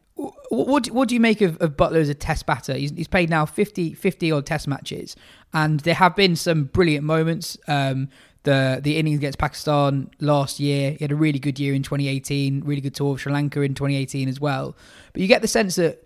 what, 0.51 0.87
what 0.89 1.09
do 1.09 1.15
you 1.15 1.21
make 1.21 1.41
of, 1.41 1.57
of 1.59 1.77
Buttler 1.77 1.97
as 1.97 2.09
a 2.09 2.15
test 2.15 2.47
batter? 2.47 2.75
He's, 2.75 2.91
he's 2.91 3.09
played 3.09 3.31
now 3.31 3.47
50, 3.47 3.95
50 3.95 4.33
odd 4.33 4.47
test 4.47 4.69
matches, 4.69 5.17
and 5.53 5.81
there 5.81 5.95
have 5.95 6.15
been 6.17 6.37
some 6.37 6.65
brilliant 6.65 7.05
moments. 7.05 7.57
Um, 7.69 8.09
the 8.47 8.81
the 8.81 8.97
innings 8.97 9.19
against 9.19 9.39
Pakistan 9.39 10.09
last 10.21 10.61
year, 10.61 10.93
he 10.93 10.99
had 11.05 11.13
a 11.13 11.17
really 11.17 11.39
good 11.39 11.59
year 11.59 11.75
in 11.75 11.83
2018, 11.83 12.63
really 12.65 12.81
good 12.81 12.95
tour 12.95 13.15
of 13.15 13.21
Sri 13.21 13.33
Lanka 13.33 13.61
in 13.61 13.75
2018 13.75 14.29
as 14.29 14.41
well. 14.41 14.77
But 15.13 15.21
you 15.21 15.29
get 15.29 15.43
the 15.43 15.49
sense 15.49 15.75
that 15.77 16.03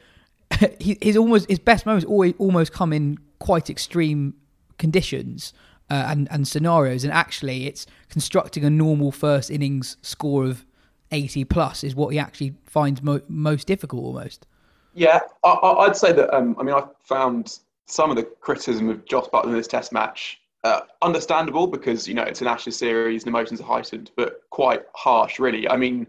he, 0.81 0.97
his 1.01 1.17
almost 1.17 1.49
his 1.49 1.59
best 1.59 1.87
moments 1.87 2.07
always 2.07 2.35
almost 2.39 2.73
come 2.73 2.93
in 2.93 3.19
quite 3.39 3.71
extreme 3.71 4.35
conditions 4.79 5.53
uh, 5.91 6.07
and 6.09 6.29
and 6.31 6.49
scenarios, 6.49 7.05
and 7.05 7.13
actually 7.13 7.67
it's 7.67 7.87
constructing 8.09 8.65
a 8.65 8.71
normal 8.71 9.13
first 9.13 9.51
innings 9.51 9.97
score 10.03 10.45
of 10.45 10.65
80 11.13 11.45
plus 11.45 11.85
is 11.85 11.95
what 11.95 12.09
he 12.09 12.19
actually 12.19 12.55
finds 12.65 13.03
mo- 13.03 13.23
most 13.29 13.67
difficult 13.67 14.05
almost. 14.05 14.47
Yeah, 14.95 15.21
I, 15.45 15.87
would 15.87 15.97
say 15.97 16.13
that. 16.13 16.35
Um, 16.35 16.57
I 16.59 16.63
mean, 16.63 16.75
I 16.75 16.83
found 17.03 17.59
some 17.87 18.11
of 18.11 18.17
the 18.17 18.25
criticism 18.25 18.89
of 18.89 19.05
Josh 19.05 19.27
Buttler 19.27 19.47
in 19.47 19.53
this 19.53 19.69
Test 19.69 19.93
match 19.93 20.41
uh, 20.65 20.81
understandable 21.03 21.67
because 21.67 22.07
you 22.07 22.15
know 22.15 22.23
it's 22.23 22.41
an 22.41 22.47
Ashes 22.47 22.77
series 22.77 23.23
and 23.23 23.29
emotions 23.29 23.61
are 23.61 23.65
heightened, 23.65 24.11
but 24.17 24.43
quite 24.51 24.83
harsh, 24.95 25.39
really. 25.39 25.69
I 25.69 25.77
mean, 25.77 26.07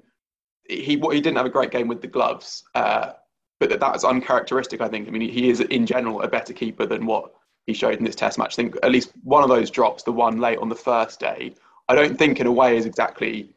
he 0.67 0.97
he 0.97 1.21
didn't 1.21 1.37
have 1.37 1.45
a 1.45 1.49
great 1.49 1.71
game 1.71 1.87
with 1.87 2.01
the 2.01 2.07
gloves, 2.07 2.63
uh, 2.75 3.13
but 3.59 3.69
that, 3.69 3.79
that's 3.79 4.03
uncharacteristic. 4.03 4.81
I 4.81 4.87
think. 4.87 5.07
I 5.07 5.11
mean, 5.11 5.29
he 5.29 5.49
is 5.49 5.61
in 5.61 5.85
general 5.85 6.21
a 6.21 6.27
better 6.27 6.53
keeper 6.53 6.85
than 6.85 7.05
what 7.05 7.31
he 7.67 7.73
showed 7.73 7.97
in 7.97 8.03
this 8.03 8.15
Test 8.15 8.37
match. 8.37 8.55
I 8.55 8.63
think 8.63 8.75
at 8.83 8.91
least 8.91 9.11
one 9.23 9.43
of 9.43 9.49
those 9.49 9.69
drops, 9.69 10.03
the 10.03 10.11
one 10.11 10.39
late 10.39 10.57
on 10.57 10.69
the 10.69 10.75
first 10.75 11.19
day, 11.19 11.53
I 11.87 11.95
don't 11.95 12.17
think 12.17 12.39
in 12.39 12.47
a 12.47 12.51
way 12.51 12.75
is 12.75 12.85
exactly 12.85 13.53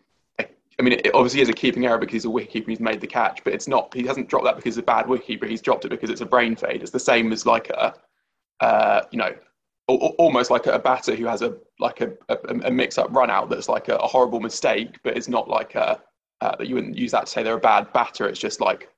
I 0.78 0.82
mean, 0.82 0.94
it 0.94 1.14
obviously 1.14 1.40
is 1.40 1.48
a 1.48 1.52
keeping 1.52 1.86
error 1.86 1.98
because 1.98 2.14
he's 2.14 2.24
a 2.24 2.28
wicketkeeper. 2.28 2.68
He's 2.68 2.80
made 2.80 3.00
the 3.00 3.06
catch, 3.06 3.44
but 3.44 3.52
it's 3.52 3.68
not. 3.68 3.94
He 3.94 4.06
hasn't 4.06 4.28
dropped 4.28 4.44
that 4.44 4.56
because 4.56 4.74
he's 4.74 4.82
a 4.82 4.82
bad 4.82 5.06
wicketkeeper. 5.06 5.48
He's 5.48 5.62
dropped 5.62 5.84
it 5.84 5.90
because 5.90 6.10
it's 6.10 6.20
a 6.20 6.26
brain 6.26 6.56
fade. 6.56 6.82
It's 6.82 6.90
the 6.90 6.98
same 6.98 7.32
as 7.32 7.46
like 7.46 7.70
a, 7.70 7.94
uh, 8.60 9.02
you 9.12 9.18
know, 9.18 9.32
almost 9.86 10.50
like 10.50 10.66
a 10.66 10.78
batter 10.78 11.14
who 11.14 11.26
has 11.26 11.42
a 11.42 11.56
like 11.78 12.00
a, 12.00 12.12
a, 12.28 12.36
a 12.64 12.70
mix-up 12.70 13.08
run 13.14 13.30
out 13.30 13.50
that's 13.50 13.68
like 13.68 13.88
a, 13.88 13.96
a, 13.96 14.06
horrible 14.06 14.40
mistake, 14.40 14.98
but 15.02 15.16
it's 15.16 15.28
not 15.28 15.48
like 15.48 15.74
a 15.74 16.00
uh, 16.40 16.56
that 16.56 16.66
you 16.66 16.74
wouldn't 16.74 16.96
use 16.96 17.10
that 17.12 17.26
to 17.26 17.30
say 17.30 17.42
they're 17.42 17.56
a 17.56 17.60
bad 17.60 17.92
batter. 17.92 18.26
It's 18.26 18.40
just 18.40 18.60
like 18.60 18.88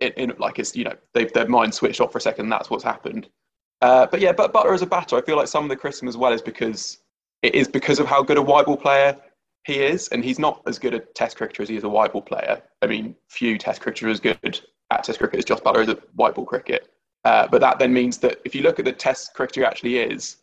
in, 0.00 0.12
in 0.12 0.32
like 0.38 0.58
it's 0.58 0.76
you 0.76 0.84
know 0.84 0.94
they've 1.12 1.32
their 1.32 1.48
mind 1.48 1.72
switched 1.72 2.00
off 2.00 2.12
for 2.12 2.18
a 2.18 2.20
second. 2.20 2.48
that's 2.48 2.68
what's 2.68 2.84
happened. 2.84 3.28
Uh, 3.80 4.06
but 4.06 4.20
yeah, 4.20 4.32
but 4.32 4.52
Buttler 4.52 4.74
as 4.74 4.82
a 4.82 4.86
batter, 4.86 5.16
I 5.16 5.22
feel 5.22 5.36
like 5.36 5.48
some 5.48 5.64
of 5.64 5.70
the 5.70 5.76
criticism 5.76 6.08
as 6.08 6.16
well 6.16 6.32
is 6.32 6.42
because 6.42 6.98
it 7.42 7.54
is 7.54 7.68
because 7.68 7.98
of 8.00 8.06
how 8.06 8.22
good 8.22 8.38
a 8.38 8.42
white 8.42 8.66
ball 8.66 8.76
player 8.76 9.16
he 9.64 9.80
is, 9.80 10.08
and 10.08 10.22
he's 10.22 10.38
not 10.38 10.62
as 10.66 10.78
good 10.78 10.94
a 10.94 11.00
Test 11.00 11.36
cricketer 11.36 11.62
as 11.62 11.68
he 11.68 11.76
is 11.76 11.84
a 11.84 11.88
white 11.88 12.12
ball 12.12 12.22
player. 12.22 12.62
I 12.82 12.86
mean, 12.86 13.16
few 13.28 13.58
Test 13.58 13.80
cricketers 13.80 14.06
are 14.08 14.12
as 14.12 14.20
good 14.20 14.60
at 14.90 15.04
Test 15.04 15.18
cricket 15.18 15.38
as 15.38 15.44
Josh 15.44 15.60
Buttler 15.60 15.82
is 15.82 15.88
at 15.88 16.14
white 16.14 16.34
ball 16.34 16.44
cricket. 16.44 16.88
Uh, 17.24 17.48
but 17.48 17.60
that 17.62 17.78
then 17.78 17.92
means 17.92 18.18
that 18.18 18.40
if 18.44 18.54
you 18.54 18.62
look 18.62 18.78
at 18.78 18.84
the 18.84 18.92
Test 18.92 19.32
cricketer 19.34 19.60
he 19.60 19.66
actually 19.66 19.98
is, 19.98 20.36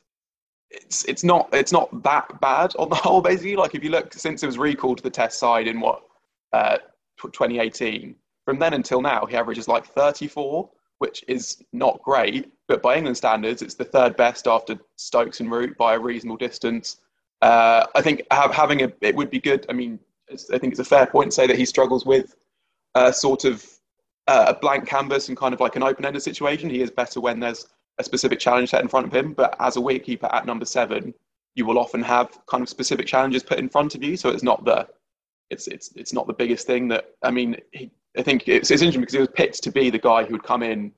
it's 0.72 1.06
it's 1.06 1.24
not 1.24 1.50
it's 1.54 1.72
not 1.72 2.02
that 2.04 2.42
bad 2.42 2.74
on 2.78 2.90
the 2.90 2.96
whole. 3.04 3.22
Basically, 3.22 3.56
like 3.56 3.76
if 3.76 3.84
you 3.84 3.92
look 3.92 4.14
since 4.14 4.42
it 4.42 4.48
was 4.48 4.58
recalled 4.58 4.98
to 4.98 5.04
the 5.04 5.10
Test 5.10 5.40
side 5.40 5.68
in 5.68 5.80
what 5.80 6.02
uh, 6.54 6.78
2018, 7.22 8.16
from 8.46 8.58
then 8.58 8.74
until 8.74 9.02
now, 9.02 9.26
he 9.28 9.36
averages 9.36 9.68
like 9.68 9.86
34, 9.86 10.68
which 10.98 11.24
is 11.28 11.64
not 11.74 12.02
great. 12.02 12.52
But 12.68 12.82
by 12.82 12.98
England 12.98 13.18
standards, 13.18 13.62
it's 13.62 13.76
the 13.76 13.86
third 13.86 14.18
best 14.18 14.48
after 14.48 14.80
Stokes 14.96 15.42
and 15.42 15.52
Root 15.52 15.78
by 15.78 15.94
a 15.94 16.00
reasonable 16.00 16.38
distance. 16.38 16.98
Uh, 17.42 17.88
I 17.96 18.02
think 18.02 18.24
having 18.32 18.84
a 18.84 18.92
it 19.02 19.16
would 19.16 19.30
be 19.30 19.40
good. 19.40 19.66
I 19.70 19.74
mean, 19.74 20.00
I 20.32 20.58
think 20.58 20.74
it's 20.74 20.80
a 20.80 20.86
fair 20.86 21.08
point 21.08 21.32
to 21.32 21.36
say 21.36 21.48
that 21.48 21.58
he 21.58 21.66
struggles 21.66 22.06
with 22.06 22.36
a 22.96 23.12
sort 23.12 23.46
of 23.46 23.66
uh, 24.28 24.46
a 24.50 24.54
blank 24.54 24.88
canvas 24.88 25.28
and 25.30 25.38
kind 25.38 25.54
of 25.54 25.60
like 25.60 25.76
an 25.76 25.84
open-ended 25.84 26.22
situation. 26.22 26.70
He 26.70 26.82
is 26.82 26.92
better 26.92 27.20
when 27.20 27.40
there's 27.40 27.68
a 27.98 28.04
specific 28.04 28.40
challenge 28.40 28.70
set 28.70 28.82
in 28.82 28.88
front 28.88 29.08
of 29.08 29.14
him. 29.14 29.34
But 29.34 29.56
as 29.60 29.78
a 29.78 29.80
wicketkeeper 29.80 30.32
at 30.34 30.46
number 30.46 30.66
seven, 30.66 31.14
you 31.56 31.66
will 31.66 31.80
often 31.80 32.02
have 32.04 32.38
kind 32.46 32.62
of 32.62 32.70
specific 32.70 33.08
challenges 33.08 33.44
put 33.44 33.60
in 33.60 33.70
front 33.70 33.96
of 33.96 34.04
you. 34.04 34.16
So 34.18 34.30
it's 34.30 34.44
not 34.44 34.64
the 34.64 34.88
it's 35.50 35.68
it's 35.68 35.92
it's 35.96 36.14
not 36.14 36.28
the 36.28 36.34
biggest 36.34 36.68
thing 36.68 36.88
that 36.90 37.06
I 37.24 37.32
mean. 37.32 37.58
He, 37.72 37.92
I 38.18 38.24
think 38.24 38.46
it's, 38.50 38.70
it's 38.72 38.82
interesting 38.82 39.00
because 39.00 39.14
he 39.14 39.20
was 39.20 39.30
picked 39.30 39.64
to 39.64 39.72
be 39.72 39.90
the 39.90 39.98
guy 39.98 40.26
who 40.26 40.34
would 40.34 40.44
come 40.44 40.64
in 40.64 40.92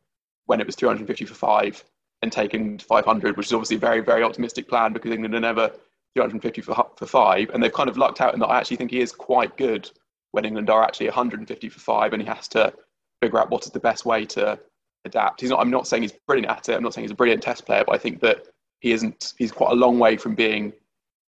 when 0.48 0.60
it 0.60 0.66
was 0.66 0.76
350 0.76 1.26
for 1.26 1.36
five 1.36 1.84
and 2.24 2.32
taken 2.32 2.80
500, 2.80 3.38
which 3.38 3.46
is 3.46 3.54
obviously 3.54 3.76
a 3.76 3.80
very 3.80 4.02
very 4.02 4.24
optimistic 4.24 4.68
plan 4.68 4.94
because 4.94 5.12
England 5.12 5.36
are 5.36 5.40
never 5.40 5.72
350 6.16 6.62
for, 6.62 6.90
for 6.96 7.06
five, 7.06 7.50
and 7.50 7.62
they've 7.62 7.74
kind 7.74 7.90
of 7.90 7.98
lucked 7.98 8.22
out 8.22 8.34
in 8.34 8.40
that 8.40 8.48
I 8.48 8.58
actually 8.58 8.78
think 8.78 8.92
he 8.92 9.02
is 9.02 9.12
quite 9.12 9.58
good 9.58 9.90
when 10.32 10.46
England 10.46 10.70
are 10.70 10.84
actually 10.84 11.08
150 11.08 11.70
for 11.70 11.80
five, 11.80 12.14
and 12.14 12.22
he 12.22 12.28
has 12.28 12.48
to 12.50 12.74
figure 13.22 13.40
out 13.40 13.50
what 13.50 13.66
is 13.66 13.72
the 13.72 13.80
best 13.80 14.06
way 14.06 14.26
to 14.26 14.60
adapt. 15.06 15.42
He's 15.42 15.50
not. 15.50 15.60
I'm 15.60 15.72
not 15.72 15.88
saying 15.88 16.04
he's 16.04 16.14
brilliant 16.28 16.52
at 16.52 16.70
it. 16.70 16.76
I'm 16.76 16.84
not 16.84 16.94
saying 16.94 17.04
he's 17.04 17.12
a 17.12 17.16
brilliant 17.16 17.42
Test 17.42 17.66
player, 17.66 17.84
but 17.86 17.96
I 17.96 17.98
think 17.98 18.20
that 18.22 18.46
he 18.80 18.92
isn't. 18.92 19.34
He's 19.38 19.52
quite 19.52 19.72
a 19.72 19.76
long 19.76 20.00
way 20.00 20.18
from 20.18 20.36
being 20.36 20.74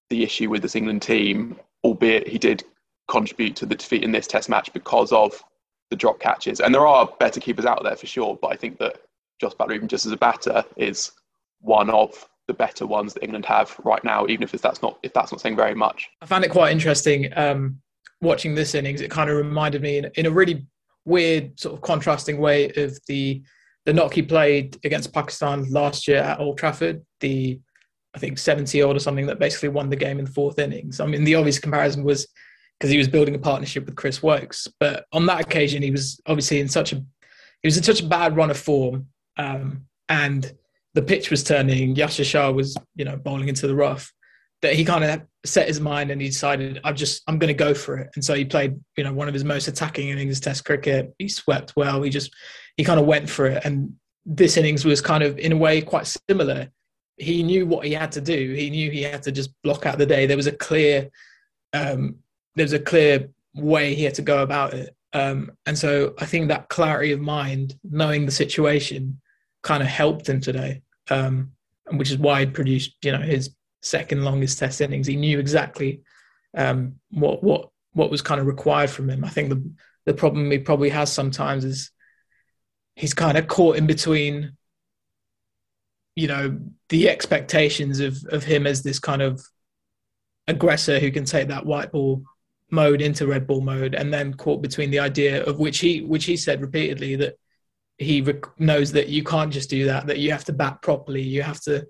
the 0.10 0.24
issue 0.24 0.50
with 0.50 0.62
this 0.62 0.76
England 0.76 1.02
team, 1.02 1.60
albeit 1.84 2.28
he 2.28 2.38
did 2.38 2.64
contribute 3.08 3.56
to 3.56 3.66
the 3.66 3.76
defeat 3.76 4.04
in 4.04 4.12
this 4.12 4.28
Test 4.28 4.50
match 4.50 4.72
because 4.74 5.12
of 5.12 5.44
the 5.90 5.96
drop 5.96 6.20
catches. 6.20 6.60
And 6.60 6.74
there 6.74 6.88
are 6.88 7.10
better 7.20 7.40
keepers 7.40 7.66
out 7.66 7.84
there 7.84 7.96
for 7.96 8.08
sure, 8.08 8.38
but 8.42 8.52
I 8.52 8.56
think 8.56 8.80
that 8.80 9.02
Josh 9.40 9.54
Buttler, 9.54 9.76
even 9.76 9.88
just 9.88 10.06
as 10.06 10.12
a 10.12 10.18
batter, 10.18 10.64
is 10.78 11.12
one 11.60 11.90
of 11.90 12.28
the 12.48 12.54
better 12.54 12.86
ones 12.86 13.14
that 13.14 13.24
England 13.24 13.46
have 13.46 13.76
right 13.84 14.04
now, 14.04 14.28
even 14.28 14.44
if 14.44 14.52
that's 14.52 14.82
not 14.82 14.98
if 15.04 15.14
that's 15.14 15.32
not 15.32 15.42
saying 15.42 15.56
very 15.56 15.76
much. 15.76 16.10
I 16.22 16.26
found 16.26 16.44
it 16.44 16.52
quite 16.52 16.72
interesting 16.72 17.32
um, 17.36 17.80
watching 18.22 18.56
this 18.56 18.76
innings. 18.76 19.02
It 19.02 19.12
kind 19.12 19.30
of 19.30 19.38
reminded 19.38 19.82
me 19.82 19.98
in, 19.98 20.12
in, 20.16 20.26
a 20.26 20.32
really 20.32 20.66
weird 21.06 21.60
sort 21.60 21.76
of 21.76 21.82
contrasting 21.82 22.40
way 22.40 22.70
of 22.78 22.98
the 23.08 23.42
the 23.86 23.94
knock 23.94 24.14
he 24.14 24.22
played 24.22 24.78
against 24.84 25.14
Pakistan 25.14 25.70
last 25.72 26.08
year 26.08 26.22
at 26.22 26.40
Old 26.40 26.58
Trafford. 26.58 27.04
The 27.20 27.60
I 28.16 28.20
think 28.20 28.38
70 28.38 28.82
odd 28.82 28.96
or 28.96 29.00
something 29.00 29.26
that 29.26 29.40
basically 29.40 29.70
won 29.70 29.90
the 29.90 29.96
game 29.96 30.20
in 30.20 30.26
the 30.26 30.32
fourth 30.32 30.58
innings. 30.58 31.00
I 31.00 31.06
mean, 31.06 31.26
the 31.26 31.36
obvious 31.36 31.60
comparison 31.60 32.04
was 32.04 32.28
because 32.80 32.90
he 32.90 32.98
was 32.98 33.10
building 33.10 33.36
a 33.36 33.40
partnership 33.40 33.86
with 33.86 33.96
Chris 33.96 34.24
Woakes, 34.24 34.68
but 34.80 35.06
on 35.12 35.26
that 35.26 35.42
occasion 35.42 35.82
he 35.82 35.92
was 35.92 36.20
obviously 36.26 36.60
in 36.60 36.68
such 36.68 36.94
a 36.94 36.98
he 37.62 37.68
was 37.68 37.78
in 37.78 37.84
such 37.84 38.02
a 38.02 38.06
bad 38.06 38.36
run 38.36 38.52
of 38.52 38.58
form, 38.58 39.08
um, 39.38 39.86
and 40.08 40.54
the 40.96 41.02
pitch 41.02 41.30
was 41.30 41.44
turning, 41.44 41.94
Yasir 41.94 42.26
Shah 42.26 42.50
was, 42.52 42.76
you 42.96 43.04
know, 43.04 43.18
bowling 43.18 43.50
into 43.50 43.68
the 43.68 43.76
rough, 43.76 44.12
that 44.62 44.74
he 44.74 44.86
kind 44.86 45.04
of 45.04 45.22
set 45.46 45.68
his 45.68 45.82
mind 45.82 46.10
and 46.10 46.22
he 46.22 46.30
decided, 46.30 46.80
I'm 46.86 46.96
just, 46.96 47.22
I'm 47.28 47.38
going 47.38 47.50
to 47.50 47.54
go 47.54 47.74
for 47.74 47.98
it. 47.98 48.10
And 48.16 48.24
so 48.24 48.34
he 48.34 48.46
played, 48.46 48.80
you 48.98 49.04
know, 49.04 49.14
one 49.14 49.28
of 49.28 49.34
his 49.34 49.44
most 49.44 49.68
attacking 49.68 50.08
innings, 50.08 50.40
Test 50.40 50.64
cricket. 50.64 51.14
He 51.20 51.28
swept 51.28 51.74
well. 51.76 52.02
He 52.02 52.10
just, 52.10 52.34
he 52.78 52.84
kind 52.86 53.00
of 53.00 53.06
went 53.06 53.30
for 53.30 53.46
it. 53.46 53.64
And 53.66 53.94
this 54.26 54.56
innings 54.56 54.86
was 54.86 55.02
kind 55.02 55.22
of, 55.22 55.38
in 55.38 55.52
a 55.52 55.58
way, 55.58 55.82
quite 55.82 56.08
similar. 56.30 56.70
He 57.18 57.44
knew 57.44 57.68
what 57.68 57.86
he 57.86 57.94
had 57.94 58.14
to 58.14 58.22
do. 58.22 58.54
He 58.54 58.70
knew 58.70 58.90
he 58.90 59.04
had 59.04 59.22
to 59.24 59.34
just 59.34 59.52
block 59.64 59.86
out 59.86 59.98
the 59.98 60.06
day. 60.06 60.26
There 60.26 60.38
was 60.38 60.48
a 60.48 60.54
clear, 60.54 61.10
um, 61.74 62.16
there 62.56 62.64
was 62.64 62.74
a 62.74 62.80
clear 62.80 63.30
way 63.54 63.94
he 63.94 64.06
had 64.06 64.16
to 64.16 64.22
go 64.22 64.42
about 64.42 64.74
it. 64.74 64.96
Um, 65.12 65.52
and 65.66 65.78
so 65.78 66.14
I 66.20 66.26
think 66.26 66.48
that 66.48 66.70
clarity 66.70 67.12
of 67.12 67.20
mind, 67.20 67.78
knowing 67.84 68.26
the 68.26 68.32
situation, 68.32 69.20
kind 69.62 69.84
of 69.84 69.90
helped 69.90 70.30
him 70.30 70.40
today 70.40 70.82
um, 71.10 71.52
which 71.92 72.12
is 72.12 72.18
why 72.18 72.42
he 72.42 72.46
produced 72.48 72.96
you 73.04 73.12
know 73.12 73.20
his 73.20 73.56
second 73.82 74.24
longest 74.24 74.60
Test 74.60 74.82
innings. 74.82 75.08
He 75.08 75.16
knew 75.16 75.40
exactly 75.40 76.02
um, 76.56 76.96
what 77.12 77.44
what 77.44 77.70
what 77.94 78.12
was 78.12 78.22
kind 78.22 78.42
of 78.42 78.48
required 78.48 78.90
from 78.90 79.10
him. 79.10 79.24
I 79.24 79.30
think 79.30 79.50
the 79.50 79.72
the 80.06 80.14
problem 80.14 80.52
he 80.52 80.60
probably 80.60 80.90
has 80.90 81.12
sometimes 81.12 81.66
is 81.66 81.92
he's 82.96 83.14
kind 83.14 83.38
of 83.38 83.48
caught 83.48 83.78
in 83.78 83.88
between 83.88 84.56
you 86.16 86.28
know 86.28 86.60
the 86.90 87.10
expectations 87.10 88.00
of 88.00 88.18
of 88.30 88.44
him 88.44 88.66
as 88.66 88.84
this 88.84 89.00
kind 89.00 89.22
of 89.22 89.42
aggressor 90.48 91.00
who 91.00 91.12
can 91.12 91.26
take 91.26 91.48
that 91.48 91.66
white 91.66 91.92
ball 91.92 92.24
mode 92.72 93.02
into 93.02 93.28
red 93.28 93.46
ball 93.46 93.62
mode 93.62 93.96
and 93.96 94.14
then 94.14 94.34
caught 94.34 94.62
between 94.62 94.92
the 94.92 95.00
idea 95.00 95.44
of 95.44 95.60
which 95.60 95.80
he 95.80 96.02
which 96.02 96.26
he 96.26 96.38
said 96.38 96.62
repeatedly 96.62 97.16
that 97.16 97.36
he 97.98 98.22
rec- 98.22 98.60
knows 98.60 98.92
that 98.94 99.10
you 99.10 99.24
can't 99.24 99.54
just 99.54 99.70
do 99.70 99.86
that, 99.86 100.08
that 100.08 100.20
you 100.20 100.32
have 100.32 100.46
to 100.46 100.54
bat 100.54 100.82
properly, 100.82 101.22
you 101.22 101.42
have 101.42 101.62
to 101.62 101.88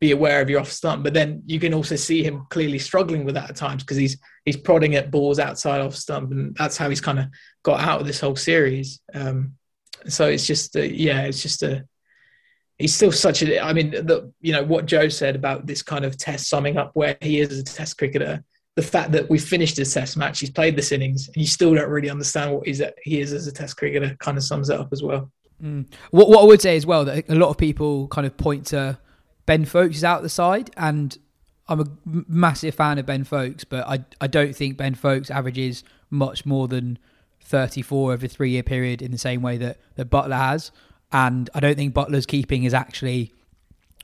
be 0.00 0.12
aware 0.12 0.40
of 0.40 0.50
your 0.50 0.60
off 0.60 0.70
stump. 0.70 1.02
But 1.02 1.14
then 1.14 1.42
you 1.46 1.58
can 1.58 1.74
also 1.74 1.96
see 1.96 2.22
him 2.22 2.46
clearly 2.50 2.78
struggling 2.78 3.24
with 3.24 3.34
that 3.34 3.50
at 3.50 3.56
times 3.56 3.82
because 3.82 3.96
he's 3.96 4.18
he's 4.44 4.56
prodding 4.56 4.94
at 4.94 5.10
balls 5.10 5.38
outside 5.38 5.80
off 5.80 5.94
stump, 5.94 6.30
and 6.30 6.54
that's 6.56 6.76
how 6.76 6.88
he's 6.88 7.00
kind 7.00 7.18
of 7.18 7.26
got 7.62 7.80
out 7.80 8.00
of 8.00 8.06
this 8.06 8.20
whole 8.20 8.36
series. 8.36 9.00
Um, 9.14 9.54
so 10.06 10.28
it's 10.28 10.46
just 10.46 10.76
a, 10.76 10.88
yeah, 10.88 11.22
it's 11.22 11.42
just 11.42 11.62
a 11.62 11.84
he's 12.78 12.94
still 12.94 13.12
such 13.12 13.42
a. 13.42 13.60
I 13.60 13.72
mean, 13.72 13.90
the 13.90 14.32
you 14.40 14.52
know 14.52 14.62
what 14.62 14.86
Joe 14.86 15.08
said 15.08 15.36
about 15.36 15.66
this 15.66 15.82
kind 15.82 16.04
of 16.04 16.16
test 16.16 16.48
summing 16.48 16.76
up 16.76 16.90
where 16.94 17.16
he 17.20 17.40
is 17.40 17.50
as 17.50 17.58
a 17.58 17.64
test 17.64 17.98
cricketer. 17.98 18.42
The 18.76 18.82
fact 18.82 19.10
that 19.10 19.28
we 19.28 19.40
finished 19.40 19.76
his 19.76 19.92
test 19.92 20.16
match, 20.16 20.38
he's 20.38 20.50
played 20.50 20.76
this 20.76 20.92
innings, 20.92 21.26
and 21.26 21.36
you 21.36 21.46
still 21.46 21.74
don't 21.74 21.90
really 21.90 22.10
understand 22.10 22.54
what 22.54 22.66
he's 22.66 22.80
he 23.02 23.20
is 23.20 23.32
as 23.32 23.46
a 23.48 23.52
test 23.52 23.76
cricketer, 23.76 24.16
kind 24.20 24.38
of 24.38 24.44
sums 24.44 24.70
it 24.70 24.78
up 24.78 24.90
as 24.92 25.02
well. 25.02 25.30
Mm. 25.62 25.86
What 26.10 26.28
what 26.28 26.40
I 26.40 26.44
would 26.44 26.62
say 26.62 26.76
as 26.76 26.86
well 26.86 27.04
that 27.04 27.28
a 27.28 27.34
lot 27.34 27.50
of 27.50 27.58
people 27.58 28.08
kind 28.08 28.26
of 28.26 28.36
point 28.36 28.66
to 28.66 28.98
Ben 29.46 29.64
Foakes 29.64 29.96
is 29.96 30.04
out 30.04 30.22
the 30.22 30.28
side, 30.28 30.70
and 30.76 31.16
I'm 31.68 31.80
a 31.80 31.86
massive 32.04 32.74
fan 32.74 32.98
of 32.98 33.06
Ben 33.06 33.24
Foakes, 33.24 33.64
but 33.64 33.86
I 33.86 34.04
I 34.20 34.26
don't 34.26 34.54
think 34.54 34.76
Ben 34.76 34.94
Foakes 34.94 35.30
averages 35.30 35.84
much 36.10 36.46
more 36.46 36.68
than 36.68 36.98
34 37.42 38.12
over 38.12 38.26
a 38.26 38.28
three 38.28 38.50
year 38.50 38.62
period 38.62 39.02
in 39.02 39.10
the 39.10 39.18
same 39.18 39.42
way 39.42 39.56
that 39.58 39.78
that 39.96 40.10
Buttler 40.10 40.38
has, 40.38 40.70
and 41.12 41.50
I 41.54 41.60
don't 41.60 41.76
think 41.76 41.94
Buttler's 41.94 42.26
keeping 42.26 42.64
is 42.64 42.74
actually 42.74 43.32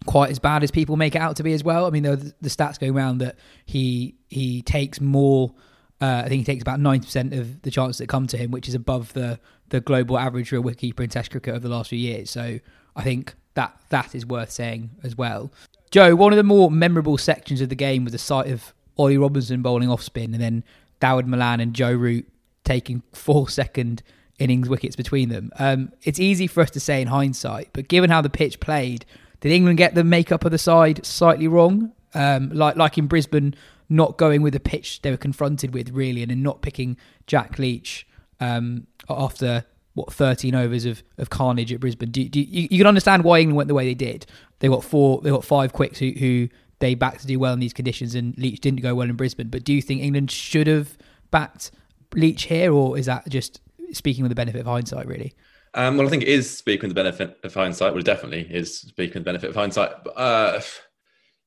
quite 0.06 0.30
as 0.30 0.38
bad 0.38 0.62
as 0.62 0.70
people 0.70 0.96
make 0.96 1.14
it 1.14 1.20
out 1.20 1.36
to 1.36 1.42
be 1.42 1.52
as 1.52 1.64
well. 1.64 1.86
I 1.86 1.90
mean, 1.90 2.02
the, 2.02 2.34
the 2.40 2.48
stats 2.48 2.78
going 2.78 2.94
around 2.94 3.18
that 3.18 3.36
he 3.64 4.16
he 4.28 4.62
takes 4.62 5.00
more. 5.00 5.54
Uh, 6.00 6.22
I 6.24 6.28
think 6.28 6.40
he 6.40 6.44
takes 6.44 6.60
about 6.60 6.80
90% 6.80 7.38
of 7.38 7.62
the 7.62 7.70
chances 7.70 7.98
that 7.98 8.08
come 8.08 8.26
to 8.26 8.36
him, 8.36 8.50
which 8.50 8.68
is 8.68 8.74
above 8.74 9.12
the 9.12 9.38
the 9.70 9.80
global 9.80 10.18
average 10.18 10.50
for 10.50 10.56
a 10.56 10.62
wicketkeeper 10.62 11.00
in 11.00 11.10
Test 11.10 11.30
cricket 11.30 11.54
over 11.54 11.66
the 11.68 11.74
last 11.74 11.90
few 11.90 11.98
years. 11.98 12.30
So 12.30 12.58
I 12.96 13.02
think 13.02 13.34
that 13.54 13.76
that 13.88 14.14
is 14.14 14.26
worth 14.26 14.50
saying 14.50 14.90
as 15.02 15.16
well. 15.16 15.52
Joe, 15.90 16.14
one 16.16 16.32
of 16.32 16.36
the 16.36 16.42
more 16.42 16.70
memorable 16.70 17.18
sections 17.18 17.60
of 17.60 17.68
the 17.68 17.74
game 17.74 18.04
was 18.04 18.12
the 18.12 18.18
sight 18.18 18.50
of 18.50 18.74
Ollie 18.96 19.18
Robinson 19.18 19.62
bowling 19.62 19.88
off 19.88 20.02
spin, 20.02 20.34
and 20.34 20.42
then 20.42 20.64
Dawid 21.00 21.26
Malan 21.26 21.60
and 21.60 21.74
Joe 21.74 21.92
Root 21.92 22.26
taking 22.64 23.02
four 23.12 23.48
second 23.60 24.02
innings 24.38 24.68
wickets 24.68 24.96
between 24.96 25.28
them. 25.28 25.50
Um, 25.58 25.92
it's 26.02 26.18
easy 26.18 26.46
for 26.46 26.62
us 26.62 26.70
to 26.72 26.80
say 26.80 27.00
in 27.00 27.08
hindsight, 27.08 27.70
but 27.72 27.88
given 27.88 28.10
how 28.10 28.20
the 28.20 28.30
pitch 28.30 28.58
played, 28.58 29.04
did 29.40 29.52
England 29.52 29.78
get 29.78 29.94
the 29.94 30.04
makeup 30.04 30.44
of 30.44 30.50
the 30.50 30.58
side 30.58 31.04
slightly 31.06 31.46
wrong? 31.46 31.92
Um, 32.14 32.50
like 32.50 32.76
like 32.76 32.96
in 32.96 33.06
Brisbane, 33.06 33.54
not 33.88 34.16
going 34.16 34.42
with 34.42 34.52
the 34.52 34.60
pitch 34.60 35.02
they 35.02 35.10
were 35.10 35.16
confronted 35.16 35.74
with 35.74 35.90
really, 35.90 36.22
and 36.22 36.30
then 36.30 36.42
not 36.42 36.62
picking 36.62 36.96
Jack 37.26 37.58
Leach 37.58 38.06
um, 38.44 38.86
after 39.08 39.64
what 39.94 40.12
13 40.12 40.54
overs 40.54 40.84
of, 40.84 41.02
of 41.18 41.30
carnage 41.30 41.72
at 41.72 41.80
Brisbane. 41.80 42.10
Do, 42.10 42.28
do 42.28 42.40
you, 42.40 42.68
you, 42.70 42.78
can 42.78 42.86
understand 42.86 43.22
why 43.22 43.38
England 43.38 43.56
went 43.56 43.68
the 43.68 43.74
way 43.74 43.84
they 43.84 43.94
did. 43.94 44.26
They 44.58 44.68
got 44.68 44.82
four, 44.82 45.20
they 45.22 45.30
got 45.30 45.44
five 45.44 45.72
quicks 45.72 45.98
who, 45.98 46.10
who 46.10 46.48
they 46.80 46.94
backed 46.94 47.20
to 47.20 47.26
do 47.26 47.38
well 47.38 47.52
in 47.52 47.60
these 47.60 47.72
conditions, 47.72 48.14
and 48.14 48.36
Leach 48.36 48.60
didn't 48.60 48.80
go 48.80 48.94
well 48.94 49.08
in 49.08 49.16
Brisbane. 49.16 49.48
But 49.48 49.64
do 49.64 49.72
you 49.72 49.80
think 49.80 50.02
England 50.02 50.30
should 50.30 50.66
have 50.66 50.98
backed 51.30 51.70
Leach 52.14 52.44
here, 52.44 52.72
or 52.72 52.98
is 52.98 53.06
that 53.06 53.28
just 53.28 53.60
speaking 53.92 54.22
with 54.22 54.30
the 54.30 54.36
benefit 54.36 54.60
of 54.60 54.66
hindsight, 54.66 55.06
really? 55.06 55.34
Um, 55.74 55.96
well, 55.96 56.06
I 56.06 56.10
think 56.10 56.22
it 56.22 56.28
is 56.28 56.56
speaking 56.56 56.88
with 56.88 56.96
the 56.96 57.02
benefit 57.02 57.38
of 57.42 57.54
hindsight. 57.54 57.92
Well, 57.92 58.00
it 58.00 58.06
definitely 58.06 58.48
is 58.50 58.80
speaking 58.80 59.14
with 59.14 59.24
the 59.24 59.28
benefit 59.28 59.50
of 59.50 59.56
hindsight. 59.56 59.92
Uh, 60.16 60.60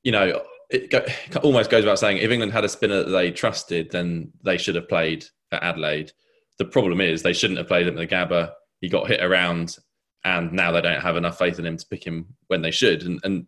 you 0.02 0.12
know, 0.12 0.42
it, 0.70 0.90
go, 0.90 0.98
it 0.98 1.36
almost 1.36 1.70
goes 1.70 1.84
without 1.84 1.98
saying 1.98 2.18
if 2.18 2.30
England 2.30 2.52
had 2.52 2.64
a 2.64 2.68
spinner 2.68 3.02
that 3.04 3.10
they 3.10 3.30
trusted, 3.30 3.90
then 3.90 4.32
they 4.42 4.58
should 4.58 4.74
have 4.74 4.88
played 4.88 5.24
at 5.52 5.62
Adelaide. 5.62 6.12
The 6.58 6.64
problem 6.64 7.00
is 7.00 7.22
they 7.22 7.32
shouldn't 7.32 7.58
have 7.58 7.68
played 7.68 7.86
him 7.86 7.98
at 7.98 8.08
the 8.08 8.14
Gabba. 8.14 8.52
He 8.80 8.88
got 8.88 9.08
hit 9.08 9.22
around, 9.22 9.76
and 10.24 10.52
now 10.52 10.72
they 10.72 10.80
don't 10.80 11.00
have 11.00 11.16
enough 11.16 11.38
faith 11.38 11.58
in 11.58 11.66
him 11.66 11.76
to 11.76 11.86
pick 11.86 12.04
him 12.04 12.34
when 12.48 12.62
they 12.62 12.70
should. 12.70 13.02
And, 13.02 13.20
and 13.24 13.46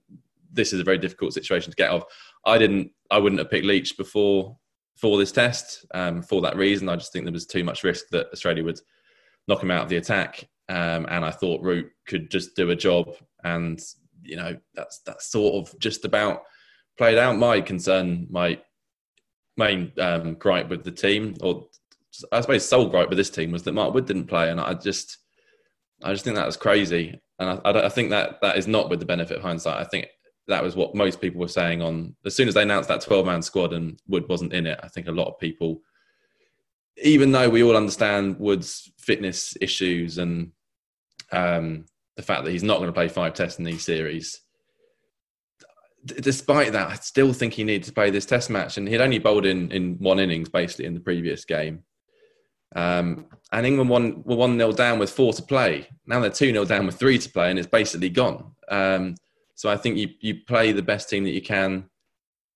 this 0.52 0.72
is 0.72 0.80
a 0.80 0.84
very 0.84 0.98
difficult 0.98 1.32
situation 1.32 1.70
to 1.70 1.76
get 1.76 1.90
off. 1.90 2.04
I 2.46 2.58
didn't. 2.58 2.90
I 3.10 3.18
wouldn't 3.18 3.40
have 3.40 3.50
picked 3.50 3.66
Leach 3.66 3.96
before 3.96 4.56
for 4.96 5.18
this 5.18 5.32
test 5.32 5.86
um, 5.94 6.22
for 6.22 6.40
that 6.42 6.56
reason. 6.56 6.88
I 6.88 6.96
just 6.96 7.12
think 7.12 7.24
there 7.24 7.32
was 7.32 7.46
too 7.46 7.64
much 7.64 7.84
risk 7.84 8.06
that 8.10 8.28
Australia 8.32 8.64
would 8.64 8.80
knock 9.48 9.62
him 9.62 9.70
out 9.70 9.84
of 9.84 9.88
the 9.88 9.96
attack, 9.96 10.48
um, 10.68 11.06
and 11.08 11.24
I 11.24 11.30
thought 11.30 11.62
Root 11.62 11.90
could 12.06 12.30
just 12.30 12.54
do 12.54 12.70
a 12.70 12.76
job. 12.76 13.14
And 13.44 13.80
you 14.22 14.36
know 14.36 14.56
that's 14.74 15.00
that's 15.00 15.30
sort 15.30 15.54
of 15.54 15.78
just 15.78 16.04
about 16.04 16.42
played 16.98 17.18
out. 17.18 17.38
My 17.38 17.60
concern, 17.60 18.26
my 18.30 18.60
main 19.56 19.92
um, 19.98 20.34
gripe 20.34 20.68
with 20.68 20.84
the 20.84 20.92
team, 20.92 21.34
or 21.40 21.66
I 22.32 22.40
suppose 22.40 22.68
sole 22.68 22.88
gripe 22.88 23.08
with 23.08 23.18
this 23.18 23.30
team, 23.30 23.52
was 23.52 23.62
that 23.64 23.72
Mark 23.72 23.94
Wood 23.94 24.06
didn't 24.06 24.26
play, 24.26 24.50
and 24.50 24.60
I 24.60 24.74
just 24.74 25.18
I 26.02 26.12
just 26.12 26.24
think 26.24 26.36
that 26.36 26.46
was 26.46 26.56
crazy. 26.56 27.20
And 27.38 27.60
I, 27.64 27.70
I, 27.70 27.86
I 27.86 27.88
think 27.88 28.10
that 28.10 28.40
that 28.42 28.56
is 28.56 28.66
not 28.66 28.90
with 28.90 29.00
the 29.00 29.06
benefit 29.06 29.36
of 29.36 29.42
hindsight. 29.42 29.80
I 29.80 29.84
think 29.84 30.08
that 30.48 30.62
was 30.62 30.76
what 30.76 30.94
most 30.94 31.20
people 31.20 31.40
were 31.40 31.48
saying 31.48 31.82
on 31.82 32.14
as 32.24 32.34
soon 32.34 32.48
as 32.48 32.54
they 32.54 32.62
announced 32.62 32.88
that 32.88 33.00
12 33.00 33.26
man 33.26 33.42
squad 33.42 33.72
and 33.72 34.00
Wood 34.08 34.28
wasn't 34.28 34.52
in 34.52 34.66
it. 34.66 34.80
I 34.82 34.88
think 34.88 35.06
a 35.06 35.12
lot 35.12 35.28
of 35.28 35.38
people, 35.38 35.82
even 37.02 37.32
though 37.32 37.48
we 37.48 37.62
all 37.62 37.76
understand 37.76 38.38
Wood's 38.38 38.90
fitness 38.98 39.56
issues 39.60 40.18
and 40.18 40.52
um, 41.32 41.86
the 42.16 42.22
fact 42.22 42.44
that 42.44 42.50
he's 42.50 42.64
not 42.64 42.78
going 42.78 42.88
to 42.88 42.94
play 42.94 43.08
five 43.08 43.34
tests 43.34 43.58
in 43.58 43.64
these 43.64 43.84
series, 43.84 44.40
despite 46.04 46.72
that, 46.72 46.88
I 46.88 46.94
still 46.96 47.32
think 47.32 47.54
he 47.54 47.64
needed 47.64 47.84
to 47.84 47.92
play 47.92 48.10
this 48.10 48.26
test 48.26 48.50
match. 48.50 48.76
And 48.76 48.88
he'd 48.88 49.00
only 49.00 49.18
bowled 49.18 49.46
in, 49.46 49.70
in 49.70 49.96
one 49.98 50.18
innings 50.18 50.48
basically 50.48 50.86
in 50.86 50.94
the 50.94 51.00
previous 51.00 51.44
game. 51.44 51.84
Um, 52.76 53.26
and 53.52 53.66
England 53.66 53.90
won, 53.90 54.22
were 54.24 54.36
1 54.36 54.56
0 54.56 54.72
down 54.72 54.98
with 54.98 55.10
four 55.10 55.32
to 55.32 55.42
play. 55.42 55.88
Now 56.06 56.20
they're 56.20 56.30
2 56.30 56.52
0 56.52 56.64
down 56.64 56.86
with 56.86 56.98
three 56.98 57.18
to 57.18 57.28
play, 57.28 57.50
and 57.50 57.58
it's 57.58 57.68
basically 57.68 58.10
gone. 58.10 58.52
Um, 58.68 59.16
so 59.54 59.68
I 59.68 59.76
think 59.76 59.96
you 59.96 60.08
you 60.20 60.36
play 60.46 60.72
the 60.72 60.82
best 60.82 61.10
team 61.10 61.24
that 61.24 61.32
you 61.32 61.42
can 61.42 61.90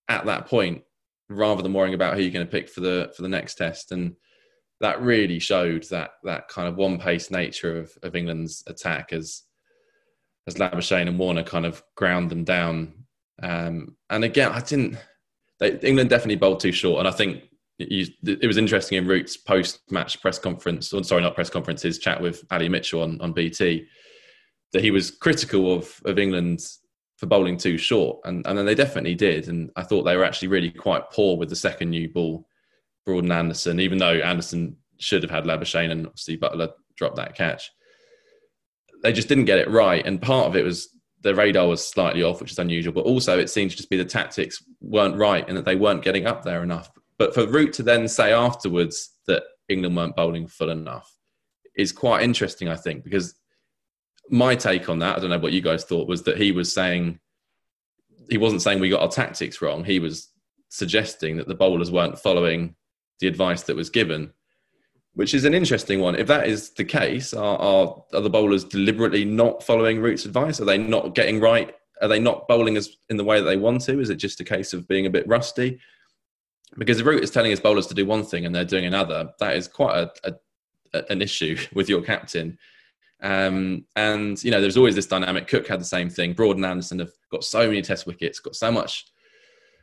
at 0.09 0.25
that 0.26 0.47
point, 0.47 0.83
rather 1.28 1.62
than 1.62 1.73
worrying 1.73 1.94
about 1.94 2.14
who 2.14 2.23
you're 2.23 2.33
going 2.33 2.47
to 2.47 2.50
pick 2.50 2.68
for 2.68 2.80
the 2.80 3.12
for 3.16 3.23
the 3.23 3.28
next 3.28 3.56
test. 3.56 3.92
And 3.92 4.14
that 4.80 5.02
really 5.02 5.38
showed 5.38 5.85
that 5.90 6.12
that 6.23 6.49
kind 6.49 6.68
of 6.68 6.76
one 6.76 6.99
pace 6.99 7.30
nature 7.30 7.78
of, 7.78 7.92
of 8.02 8.14
England's 8.14 8.62
attack 8.66 9.12
as 9.12 9.42
as 10.47 10.54
Labuschagne 10.54 11.09
and 11.09 11.18
Warner 11.18 11.42
kind 11.42 11.66
of 11.66 11.83
ground 11.97 12.30
them 12.30 12.44
down. 12.44 12.92
Um, 13.42 13.96
and 14.11 14.24
again, 14.24 14.53
I 14.53 14.61
didn't. 14.61 14.96
They, 15.59 15.79
England 15.81 16.11
definitely 16.11 16.37
bowled 16.37 16.61
too 16.61 16.72
short, 16.72 17.00
and 17.00 17.09
I 17.09 17.12
think 17.12 17.42
you, 17.78 18.06
it 18.24 18.46
was 18.46 18.56
interesting 18.56 18.98
in 18.98 19.06
Root's 19.06 19.37
post-match 19.37 20.20
press 20.20 20.38
conference, 20.38 20.92
or 20.92 21.02
sorry, 21.02 21.22
not 21.22 21.34
press 21.34 21.50
conference, 21.50 21.82
his 21.82 21.98
chat 21.98 22.20
with 22.20 22.44
Ali 22.50 22.68
Mitchell 22.68 23.02
on, 23.02 23.20
on 23.20 23.32
BT, 23.32 23.87
that 24.72 24.82
he 24.82 24.90
was 24.90 25.10
critical 25.10 25.72
of 25.72 26.00
of 26.04 26.18
England's 26.18 26.80
for 27.16 27.26
bowling 27.26 27.56
too 27.56 27.78
short, 27.78 28.20
and 28.24 28.46
and 28.46 28.56
then 28.56 28.66
they 28.66 28.74
definitely 28.74 29.14
did. 29.14 29.48
And 29.48 29.70
I 29.76 29.82
thought 29.82 30.02
they 30.02 30.16
were 30.16 30.24
actually 30.24 30.48
really 30.48 30.70
quite 30.70 31.10
poor 31.10 31.37
with 31.37 31.48
the 31.48 31.56
second 31.56 31.90
new 31.90 32.08
ball, 32.08 32.46
Broad 33.04 33.24
and 33.24 33.32
Anderson, 33.32 33.80
even 33.80 33.98
though 33.98 34.14
Anderson 34.14 34.76
should 34.98 35.22
have 35.22 35.30
had 35.30 35.44
Labuschagne 35.44 35.90
and 35.90 36.06
obviously 36.06 36.38
Buttler 36.38 36.72
dropped 36.96 37.16
that 37.16 37.34
catch. 37.34 37.70
They 39.02 39.12
just 39.12 39.28
didn't 39.28 39.46
get 39.46 39.58
it 39.58 39.68
right, 39.68 40.04
and 40.06 40.22
part 40.22 40.46
of 40.46 40.56
it 40.56 40.64
was 40.64 40.88
the 41.24 41.34
radar 41.34 41.66
was 41.66 41.87
slightly 41.87 42.22
off, 42.22 42.40
which 42.40 42.52
is 42.52 42.58
unusual, 42.58 42.92
but 42.92 43.06
also 43.06 43.38
it 43.38 43.50
seemed 43.50 43.70
to 43.70 43.76
just 43.76 43.90
be 43.90 43.96
the 43.96 44.04
tactics 44.04 44.62
weren't 44.80 45.16
right 45.16 45.48
and 45.48 45.56
that 45.56 45.64
they 45.64 45.74
weren't 45.74 46.04
getting 46.04 46.26
up 46.26 46.44
there 46.44 46.62
enough. 46.62 46.90
But 47.18 47.35
for 47.35 47.46
Root 47.46 47.72
to 47.74 47.83
then 47.83 48.09
say 48.09 48.33
afterwards 48.33 49.11
that 49.27 49.44
England 49.68 49.96
weren't 49.96 50.16
bowling 50.16 50.46
full 50.46 50.70
enough 50.70 51.11
is 51.77 51.92
quite 51.92 52.22
interesting, 52.22 52.68
I 52.68 52.77
think, 52.77 53.05
because 53.05 53.35
my 54.31 54.55
take 54.55 54.88
on 54.88 54.98
that, 55.00 55.16
I 55.16 55.20
don't 55.20 55.31
know 55.31 55.38
what 55.38 55.53
you 55.53 55.61
guys 55.61 55.85
thought, 55.85 56.09
was 56.09 56.22
that 56.22 56.38
he 56.38 56.53
was 56.53 56.72
saying 56.72 57.18
he 58.31 58.38
wasn't 58.38 58.62
saying 58.62 58.81
we 58.81 58.88
got 58.88 59.03
our 59.03 59.09
tactics 59.09 59.61
wrong. 59.61 59.85
He 59.85 59.98
was 59.98 60.31
suggesting 60.70 61.37
that 61.37 61.46
the 61.46 61.55
bowlers 61.55 61.90
weren't 61.90 62.18
following 62.18 62.74
the 63.20 63.27
advice 63.27 63.62
that 63.64 63.77
was 63.77 63.90
given, 63.90 64.33
which 65.12 65.35
is 65.35 65.44
an 65.44 65.55
interesting 65.55 66.00
one. 66.00 66.14
If 66.14 66.27
that 66.29 66.46
is 66.46 66.70
the 66.70 66.85
case, 66.85 67.35
are, 67.35 67.59
are, 67.59 68.03
are 68.14 68.20
the 68.20 68.31
bowlers 68.31 68.64
deliberately 68.64 69.24
not 69.24 69.62
following 69.62 70.00
Root's 70.00 70.24
advice? 70.24 70.61
Are 70.61 70.64
they 70.64 70.79
not 70.79 71.14
getting 71.14 71.40
right? 71.40 71.74
Are 72.00 72.09
they 72.09 72.18
not 72.18 72.48
bowling 72.48 72.77
as 72.77 72.96
in 73.09 73.16
the 73.16 73.24
way 73.24 73.38
that 73.40 73.46
they 73.46 73.57
want 73.57 73.83
to? 73.83 74.00
Is 74.00 74.11
it 74.11 74.16
just 74.16 74.40
a 74.40 74.44
case 74.44 74.72
of 74.72 74.88
being 74.88 75.07
a 75.07 75.11
bit 75.11 75.29
rusty? 75.29 75.79
Because 76.76 76.98
the 76.98 77.04
Root 77.04 77.22
is 77.22 77.30
telling 77.30 77.50
his 77.50 77.60
bowlers 77.60 77.87
to 77.88 77.94
do 77.94 78.06
one 78.06 78.24
thing 78.24 78.46
and 78.46 78.54
they're 78.54 78.64
doing 78.64 78.84
another, 78.84 79.32
that 79.38 79.56
is 79.56 79.68
quite 79.68 79.96
a, 80.24 80.34
a, 80.92 81.04
an 81.10 81.22
issue 81.22 81.56
with 81.74 81.88
your 81.88 82.02
captain. 82.02 82.58
Um, 83.22 83.87
and 83.96 84.42
you 84.42 84.50
know, 84.50 84.60
there's 84.60 84.76
always 84.76 84.94
this 84.94 85.06
dynamic. 85.06 85.48
Cook 85.48 85.68
had 85.68 85.80
the 85.80 85.84
same 85.84 86.10
thing. 86.10 86.32
Broad 86.32 86.56
and 86.56 86.66
Anderson 86.66 86.98
have 86.98 87.12
got 87.30 87.44
so 87.44 87.66
many 87.66 87.80
Test 87.80 88.06
wickets, 88.06 88.40
got 88.40 88.56
so 88.56 88.70
much 88.70 89.06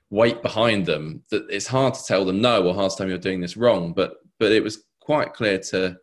weight 0.10 0.41
behind 0.41 0.86
them 0.86 1.23
that 1.32 1.47
it's 1.49 1.67
hard 1.67 1.93
to 1.93 2.04
tell 2.04 2.25
them 2.25 2.41
no 2.41 2.67
or 2.67 2.73
hard 2.73 2.91
to 2.91 2.97
tell 2.97 3.06
them 3.06 3.10
you're 3.10 3.17
doing 3.17 3.41
this 3.41 3.58
wrong. 3.58 3.93
But 3.93 4.17
but 4.38 4.51
it 4.51 4.63
was 4.63 4.84
quite 4.99 5.34
clear 5.34 5.58
to 5.58 5.97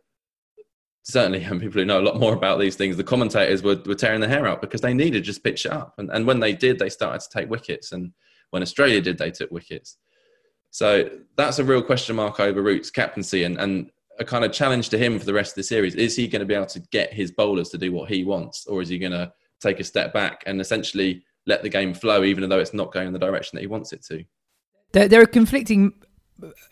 certainly 1.03 1.43
and 1.43 1.61
people 1.61 1.79
who 1.79 1.85
know 1.85 1.99
a 1.99 2.03
lot 2.03 2.19
more 2.19 2.33
about 2.33 2.59
these 2.59 2.75
things. 2.75 2.97
The 2.97 3.03
commentators 3.03 3.63
were, 3.63 3.81
were 3.85 3.95
tearing 3.95 4.21
their 4.21 4.29
hair 4.29 4.47
out 4.47 4.61
because 4.61 4.81
they 4.81 4.93
needed 4.93 5.23
just 5.23 5.43
pitch 5.43 5.65
it 5.65 5.71
up. 5.71 5.95
And, 5.97 6.09
and 6.11 6.25
when 6.25 6.39
they 6.39 6.53
did, 6.53 6.79
they 6.79 6.89
started 6.89 7.21
to 7.21 7.29
take 7.29 7.49
wickets. 7.49 7.91
And 7.91 8.13
when 8.51 8.61
Australia 8.61 9.01
did, 9.01 9.17
they 9.17 9.31
took 9.31 9.51
wickets. 9.51 9.97
So 10.71 11.09
that's 11.35 11.59
a 11.59 11.63
real 11.63 11.81
question 11.81 12.15
mark 12.15 12.39
over 12.39 12.61
Root's 12.61 12.91
captaincy. 12.91 13.43
And, 13.43 13.59
and 13.59 13.91
a 14.19 14.25
kind 14.25 14.43
of 14.43 14.51
challenge 14.51 14.89
to 14.89 14.97
him 14.97 15.17
for 15.17 15.25
the 15.25 15.33
rest 15.33 15.51
of 15.51 15.55
the 15.55 15.63
series. 15.63 15.95
Is 15.95 16.15
he 16.15 16.27
going 16.27 16.41
to 16.41 16.45
be 16.45 16.53
able 16.53 16.65
to 16.67 16.79
get 16.91 17.13
his 17.13 17.31
bowlers 17.31 17.69
to 17.69 17.77
do 17.77 17.91
what 17.91 18.09
he 18.09 18.23
wants, 18.23 18.67
or 18.67 18.81
is 18.81 18.89
he 18.89 18.99
going 18.99 19.13
to 19.13 19.31
take 19.61 19.79
a 19.79 19.83
step 19.83 20.13
back 20.13 20.43
and 20.45 20.61
essentially 20.61 21.23
let 21.45 21.63
the 21.63 21.69
game 21.69 21.93
flow, 21.93 22.23
even 22.23 22.47
though 22.49 22.59
it's 22.59 22.73
not 22.73 22.91
going 22.91 23.07
in 23.07 23.13
the 23.13 23.19
direction 23.19 23.55
that 23.55 23.61
he 23.61 23.67
wants 23.67 23.93
it 23.93 24.03
to? 24.05 24.23
There, 24.91 25.07
there 25.07 25.21
are 25.21 25.25
conflicting 25.25 25.93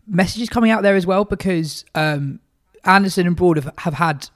messages 0.06 0.50
coming 0.50 0.72
out 0.72 0.84
there 0.84 0.96
as 0.96 1.06
well 1.06 1.26
because 1.26 1.86
um, 1.96 2.40
Anderson 2.84 3.28
and 3.28 3.36
Broad 3.36 3.58
have, 3.58 3.74
have 3.80 3.94
had 3.94 4.30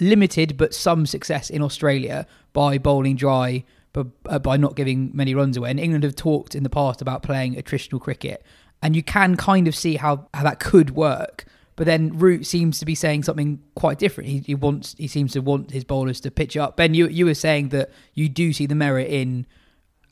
limited 0.00 0.56
but 0.56 0.74
some 0.74 1.06
success 1.06 1.50
in 1.50 1.62
Australia 1.62 2.26
by 2.52 2.78
bowling 2.78 3.16
dry, 3.16 3.64
but 3.92 4.06
uh, 4.26 4.38
by 4.38 4.56
not 4.56 4.76
giving 4.76 5.10
many 5.14 5.34
runs 5.34 5.56
away. 5.56 5.70
And 5.70 5.80
England 5.80 6.04
have 6.04 6.14
talked 6.16 6.54
in 6.54 6.62
the 6.62 6.70
past 6.70 7.00
about 7.00 7.22
playing 7.22 7.56
attritional 7.56 8.00
cricket, 8.00 8.44
and 8.82 8.94
you 8.94 9.02
can 9.02 9.36
kind 9.36 9.68
of 9.68 9.74
see 9.74 9.96
how, 9.96 10.28
how 10.34 10.44
that 10.44 10.60
could 10.60 10.90
work. 10.90 11.44
But 11.76 11.86
then 11.86 12.18
Root 12.18 12.44
seems 12.44 12.78
to 12.80 12.84
be 12.84 12.94
saying 12.94 13.22
something 13.22 13.62
quite 13.76 13.98
different. 13.98 14.28
He, 14.28 14.38
he 14.38 14.54
wants, 14.54 14.96
he 14.98 15.06
seems 15.06 15.32
to 15.32 15.40
want 15.40 15.70
his 15.70 15.84
bowlers 15.84 16.20
to 16.22 16.30
pitch 16.30 16.56
up. 16.56 16.76
Ben, 16.76 16.92
you 16.92 17.06
you 17.06 17.24
were 17.24 17.34
saying 17.34 17.68
that 17.68 17.90
you 18.14 18.28
do 18.28 18.52
see 18.52 18.66
the 18.66 18.74
merit 18.74 19.08
in 19.08 19.46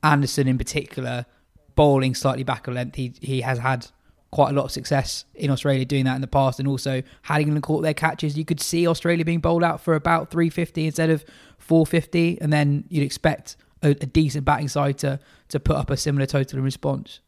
Anderson 0.04 0.46
in 0.46 0.58
particular 0.58 1.26
bowling 1.74 2.14
slightly 2.14 2.44
back 2.44 2.68
a 2.68 2.70
length. 2.70 2.94
He 2.94 3.14
he 3.20 3.40
has 3.40 3.58
had 3.58 3.88
quite 4.30 4.50
a 4.50 4.52
lot 4.52 4.66
of 4.66 4.70
success 4.70 5.24
in 5.34 5.50
Australia 5.50 5.84
doing 5.84 6.04
that 6.04 6.14
in 6.14 6.20
the 6.20 6.26
past, 6.26 6.60
and 6.60 6.68
also 6.68 7.02
had 7.22 7.40
England 7.40 7.62
caught 7.62 7.82
their 7.82 7.94
catches, 7.94 8.36
you 8.36 8.44
could 8.44 8.60
see 8.60 8.86
Australia 8.86 9.24
being 9.24 9.40
bowled 9.40 9.64
out 9.64 9.80
for 9.80 9.94
about 9.94 10.30
350 10.30 10.86
instead 10.86 11.10
of 11.10 11.24
450, 11.58 12.40
and 12.40 12.52
then 12.52 12.84
you'd 12.88 13.02
expect 13.02 13.56
a, 13.82 13.90
a 13.90 13.94
decent 14.06 14.44
batting 14.44 14.68
side 14.68 14.98
to 14.98 15.18
to 15.48 15.58
put 15.58 15.76
up 15.76 15.90
a 15.90 15.96
similar 15.96 16.26
total 16.26 16.58
in 16.58 16.64
response. 16.64 17.20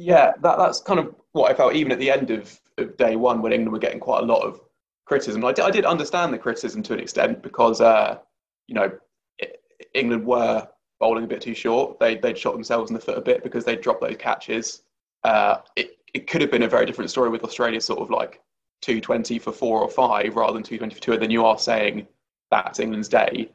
Yeah, 0.00 0.32
that, 0.40 0.56
that's 0.56 0.80
kind 0.80 0.98
of 0.98 1.14
what 1.32 1.50
I 1.50 1.54
felt 1.54 1.74
even 1.74 1.92
at 1.92 1.98
the 1.98 2.10
end 2.10 2.30
of, 2.30 2.58
of 2.78 2.96
day 2.96 3.16
one 3.16 3.42
when 3.42 3.52
England 3.52 3.70
were 3.70 3.78
getting 3.78 4.00
quite 4.00 4.22
a 4.22 4.26
lot 4.26 4.42
of 4.42 4.58
criticism. 5.04 5.44
I 5.44 5.52
did, 5.52 5.62
I 5.62 5.70
did 5.70 5.84
understand 5.84 6.32
the 6.32 6.38
criticism 6.38 6.82
to 6.84 6.94
an 6.94 7.00
extent 7.00 7.42
because, 7.42 7.82
uh, 7.82 8.16
you 8.66 8.74
know, 8.74 8.90
England 9.92 10.24
were 10.24 10.66
bowling 11.00 11.24
a 11.24 11.26
bit 11.26 11.42
too 11.42 11.54
short. 11.54 12.00
They, 12.00 12.16
they'd 12.16 12.38
shot 12.38 12.54
themselves 12.54 12.90
in 12.90 12.94
the 12.94 13.00
foot 13.00 13.18
a 13.18 13.20
bit 13.20 13.42
because 13.42 13.66
they 13.66 13.76
dropped 13.76 14.00
those 14.00 14.16
catches. 14.16 14.84
Uh, 15.22 15.58
it, 15.76 15.98
it 16.14 16.26
could 16.26 16.40
have 16.40 16.50
been 16.50 16.62
a 16.62 16.68
very 16.68 16.86
different 16.86 17.10
story 17.10 17.28
with 17.28 17.44
Australia 17.44 17.80
sort 17.80 18.00
of 18.00 18.08
like 18.08 18.40
220 18.80 19.38
for 19.38 19.52
four 19.52 19.82
or 19.82 19.90
five 19.90 20.34
rather 20.34 20.54
than 20.54 20.62
220 20.62 20.94
for 20.94 21.00
two, 21.02 21.18
then 21.18 21.30
you 21.30 21.44
are 21.44 21.58
saying 21.58 22.06
that's 22.50 22.80
England's 22.80 23.08
day. 23.08 23.50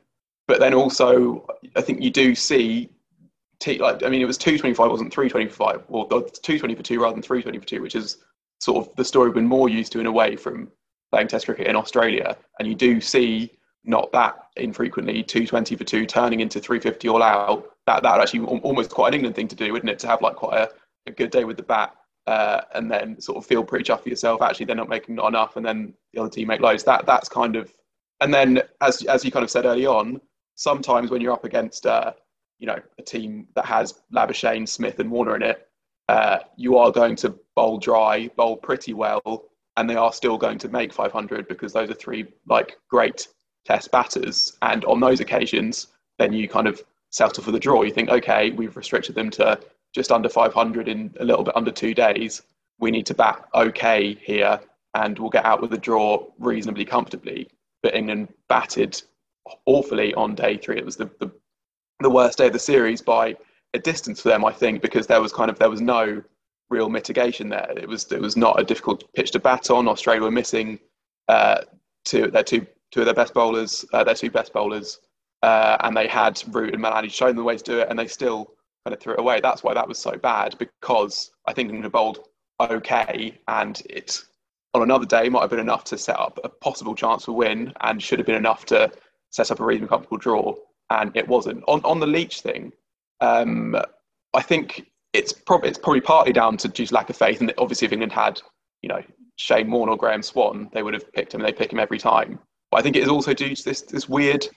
But 0.47 0.59
then 0.59 0.75
also, 0.75 1.47
I 1.75 1.81
think 1.81 2.03
you 2.03 2.11
do 2.11 2.35
see, 2.35 2.91
t- 3.59 3.79
like 3.79 4.03
I 4.03 4.09
mean, 4.09 4.21
it 4.21 4.25
was 4.25 4.37
225, 4.37 4.89
wasn't 4.89 5.13
325, 5.13 5.83
or 5.87 6.07
220 6.07 6.75
for 6.75 6.83
two 6.83 7.01
rather 7.01 7.13
than 7.13 7.21
320 7.21 7.59
for 7.59 7.65
two, 7.65 7.81
which 7.81 7.95
is 7.95 8.17
sort 8.59 8.85
of 8.85 8.95
the 8.95 9.05
story 9.05 9.27
we've 9.27 9.35
been 9.35 9.45
more 9.45 9.69
used 9.69 9.91
to 9.93 9.99
in 9.99 10.05
a 10.05 10.11
way 10.11 10.35
from 10.35 10.71
playing 11.11 11.27
Test 11.27 11.45
cricket 11.45 11.67
in 11.67 11.75
Australia. 11.75 12.37
And 12.59 12.67
you 12.67 12.75
do 12.75 13.01
see 13.01 13.51
not 13.83 14.11
that 14.11 14.35
infrequently 14.55 15.21
220 15.23 15.75
for 15.75 15.83
two 15.83 16.05
turning 16.05 16.39
into 16.39 16.59
350 16.59 17.07
all 17.09 17.23
out. 17.23 17.71
That 17.85 18.03
that 18.03 18.19
actually 18.19 18.45
almost 18.45 18.89
quite 18.91 19.09
an 19.09 19.13
England 19.15 19.35
thing 19.35 19.47
to 19.47 19.55
do, 19.55 19.71
wouldn't 19.71 19.89
it? 19.89 19.99
To 19.99 20.07
have 20.07 20.21
like 20.21 20.35
quite 20.35 20.59
a, 20.59 20.71
a 21.07 21.11
good 21.11 21.29
day 21.29 21.43
with 21.43 21.57
the 21.57 21.63
bat 21.63 21.95
uh, 22.27 22.61
and 22.73 22.89
then 22.89 23.19
sort 23.21 23.37
of 23.37 23.45
feel 23.45 23.63
pretty 23.63 23.83
chuffed 23.83 24.03
for 24.03 24.09
yourself. 24.09 24.41
Actually, 24.41 24.65
they're 24.65 24.75
not 24.75 24.89
making 24.89 25.15
not 25.15 25.27
enough, 25.27 25.55
and 25.55 25.65
then 25.65 25.93
the 26.13 26.21
other 26.21 26.29
team 26.29 26.47
make 26.47 26.61
loads. 26.61 26.83
That 26.83 27.05
that's 27.05 27.29
kind 27.29 27.55
of, 27.55 27.73
and 28.21 28.33
then 28.33 28.61
as 28.81 29.03
as 29.05 29.23
you 29.23 29.31
kind 29.31 29.43
of 29.43 29.51
said 29.51 29.65
early 29.65 29.85
on, 29.85 30.19
sometimes 30.55 31.11
when 31.11 31.21
you're 31.21 31.33
up 31.33 31.45
against 31.45 31.85
uh, 31.85 32.13
you 32.59 32.67
know 32.67 32.79
a 32.97 33.01
team 33.01 33.47
that 33.55 33.65
has 33.65 34.01
Labuschagne, 34.13 34.67
Smith, 34.67 34.99
and 34.99 35.11
Warner 35.11 35.35
in 35.35 35.43
it, 35.43 35.67
uh, 36.09 36.39
you 36.55 36.77
are 36.77 36.91
going 36.91 37.15
to 37.17 37.37
bowl 37.55 37.77
dry, 37.77 38.29
bowl 38.35 38.57
pretty 38.57 38.93
well, 38.93 39.45
and 39.77 39.89
they 39.89 39.95
are 39.95 40.13
still 40.13 40.37
going 40.37 40.57
to 40.59 40.69
make 40.69 40.93
500 40.93 41.47
because 41.47 41.73
those 41.73 41.89
are 41.89 41.95
three 41.95 42.25
like 42.47 42.77
great 42.89 43.27
test 43.65 43.91
batters. 43.91 44.57
And 44.61 44.85
on 44.85 44.99
those 44.99 45.19
occasions, 45.19 45.87
then 46.19 46.31
you 46.33 46.47
kind 46.47 46.67
of 46.67 46.81
settle 47.09 47.43
for 47.43 47.51
the 47.51 47.59
draw. 47.59 47.81
You 47.81 47.91
think, 47.91 48.09
okay, 48.09 48.51
we've 48.51 48.77
restricted 48.77 49.15
them 49.15 49.29
to 49.31 49.59
just 49.93 50.11
under 50.11 50.29
500 50.29 50.87
in 50.87 51.13
a 51.19 51.25
little 51.25 51.43
bit 51.43 51.55
under 51.55 51.71
two 51.71 51.93
days. 51.93 52.41
We 52.79 52.91
need 52.91 53.05
to 53.07 53.13
bat 53.13 53.45
okay 53.53 54.13
here, 54.21 54.59
and 54.93 55.17
we'll 55.17 55.29
get 55.29 55.45
out 55.45 55.61
with 55.61 55.73
a 55.73 55.77
draw 55.77 56.25
reasonably 56.39 56.85
comfortably. 56.85 57.49
But 57.81 57.95
England 57.95 58.33
batted 58.49 59.01
awfully 59.65 60.13
on 60.15 60.35
day 60.35 60.57
three. 60.57 60.77
It 60.77 60.85
was 60.85 60.97
the, 60.97 61.09
the, 61.19 61.31
the 61.99 62.09
worst 62.09 62.37
day 62.37 62.47
of 62.47 62.53
the 62.53 62.59
series 62.59 63.01
by 63.01 63.35
a 63.73 63.79
distance 63.79 64.21
for 64.21 64.29
them, 64.29 64.45
I 64.45 64.51
think, 64.51 64.81
because 64.81 65.07
there 65.07 65.21
was 65.21 65.31
kind 65.31 65.49
of 65.49 65.59
there 65.59 65.69
was 65.69 65.81
no 65.81 66.21
real 66.69 66.89
mitigation 66.89 67.49
there. 67.49 67.71
It 67.75 67.87
was 67.87 68.11
it 68.11 68.21
was 68.21 68.35
not 68.35 68.59
a 68.59 68.63
difficult 68.63 69.03
pitch 69.13 69.31
to 69.31 69.39
bat 69.39 69.69
on. 69.69 69.87
Australia 69.87 70.23
were 70.23 70.31
missing 70.31 70.79
uh, 71.27 71.61
two 72.03 72.31
their 72.31 72.43
two 72.43 72.65
two 72.91 73.01
of 73.01 73.05
their 73.05 73.15
best 73.15 73.33
bowlers, 73.33 73.85
uh, 73.93 74.03
their 74.03 74.15
two 74.15 74.31
best 74.31 74.53
bowlers, 74.53 74.99
uh, 75.43 75.77
and 75.81 75.95
they 75.95 76.07
had 76.07 76.41
Root 76.51 76.73
and 76.73 76.83
Malani 76.83 77.11
shown 77.11 77.29
them 77.29 77.37
the 77.37 77.43
way 77.43 77.57
to 77.57 77.63
do 77.63 77.79
it, 77.79 77.87
and 77.89 77.97
they 77.97 78.07
still 78.07 78.53
kind 78.85 78.93
of 78.93 78.99
threw 78.99 79.13
it 79.13 79.19
away. 79.19 79.39
That's 79.41 79.63
why 79.63 79.73
that 79.73 79.87
was 79.87 79.99
so 79.99 80.11
bad 80.17 80.55
because 80.57 81.31
I 81.47 81.53
think 81.53 81.71
England 81.71 81.91
bowled 81.91 82.27
okay, 82.59 83.37
and 83.47 83.81
it 83.89 84.23
on 84.73 84.81
another 84.81 85.05
day 85.05 85.29
might 85.29 85.41
have 85.41 85.49
been 85.49 85.59
enough 85.59 85.85
to 85.85 85.97
set 85.97 86.19
up 86.19 86.39
a 86.43 86.49
possible 86.49 86.95
chance 86.95 87.25
for 87.25 87.31
win, 87.31 87.73
and 87.81 88.01
should 88.01 88.19
have 88.19 88.25
been 88.25 88.35
enough 88.35 88.65
to 88.65 88.91
set 89.31 89.51
up 89.51 89.59
a 89.59 89.65
reasonably 89.65 89.89
comfortable 89.89 90.17
draw, 90.17 90.53
and 90.89 91.15
it 91.15 91.27
wasn't. 91.27 91.63
On 91.67 91.81
on 91.83 91.99
the 91.99 92.07
Leach 92.07 92.41
thing, 92.41 92.71
um, 93.21 93.75
I 94.33 94.41
think 94.41 94.85
it's 95.13 95.33
probably 95.33 95.69
it's 95.69 95.79
probably 95.79 96.01
partly 96.01 96.33
down 96.33 96.57
to 96.57 96.69
just 96.69 96.91
lack 96.91 97.09
of 97.09 97.17
faith, 97.17 97.41
and 97.41 97.53
obviously 97.57 97.85
if 97.85 97.91
England 97.91 98.11
had 98.11 98.41
you 98.81 98.89
know 98.89 99.01
Shane 99.37 99.69
Warne 99.71 99.89
or 99.89 99.97
Graeme 99.97 100.21
Swann, 100.21 100.69
they 100.73 100.83
would 100.83 100.93
have 100.93 101.11
picked 101.13 101.33
him. 101.33 101.41
and 101.41 101.47
They 101.47 101.53
pick 101.53 101.71
him 101.71 101.79
every 101.79 101.97
time. 101.97 102.39
But 102.71 102.79
I 102.79 102.83
think 102.83 102.95
it 102.95 103.03
is 103.03 103.09
also 103.09 103.33
due 103.33 103.55
to 103.55 103.63
this 103.63 103.81
this 103.81 104.09
weird 104.09 104.47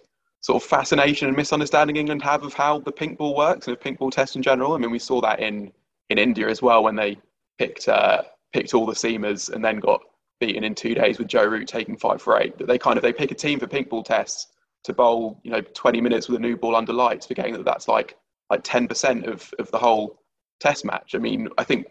sort 0.41 0.63
of 0.63 0.69
fascination 0.69 1.29
and 1.29 1.37
misunderstanding 1.37 1.97
England 1.97 2.23
have 2.23 2.45
of 2.45 2.55
how 2.55 2.79
the 2.79 2.93
pink 2.93 3.19
ball 3.19 3.37
works 3.37 3.67
and 3.67 3.77
the 3.77 3.81
pink 3.81 3.99
ball 3.99 4.11
test 4.11 4.37
in 4.37 4.43
general. 4.43 4.73
I 4.73 4.79
mean, 4.79 4.91
we 4.91 4.99
saw 4.99 5.21
that 5.21 5.41
in 5.41 5.73
in 6.11 6.19
India 6.19 6.49
as 6.49 6.63
well 6.63 6.83
when 6.83 6.97
they 6.97 7.19
picked 7.59 7.89
uh, 7.89 8.23
picked 8.53 8.75
all 8.75 8.87
the 8.87 8.93
seamers 8.93 9.53
and 9.53 9.65
then 9.65 9.79
got 9.79 10.01
beaten 10.41 10.65
in 10.65 10.75
two 10.75 10.95
days 10.95 11.19
with 11.19 11.27
Joe 11.27 11.45
Root 11.45 11.67
taking 11.67 11.97
five 11.97 12.23
for 12.23 12.41
eight. 12.41 12.57
That 12.59 12.67
they 12.69 12.79
kind 12.79 12.97
of 12.97 13.03
they 13.03 13.13
pick 13.13 13.31
a 13.31 13.35
team 13.35 13.59
for 13.59 13.67
pink 13.67 13.89
ball 13.89 14.03
tests 14.03 14.49
to 14.85 14.93
bowl 14.93 15.41
you 15.43 15.51
know 15.51 15.61
20 15.61 16.01
minutes 16.01 16.29
with 16.29 16.39
a 16.39 16.43
new 16.43 16.57
ball 16.57 16.77
under 16.77 16.93
lights, 16.93 17.27
forgetting 17.27 17.55
that 17.55 17.65
that's 17.65 17.89
like 17.89 18.17
like 18.51 18.65
10% 18.65 19.27
of 19.27 19.53
of 19.59 19.71
the 19.71 19.79
whole 19.79 20.21
test 20.61 20.85
match. 20.85 21.15
I 21.15 21.19
mean, 21.19 21.49
I 21.59 21.65
think 21.65 21.87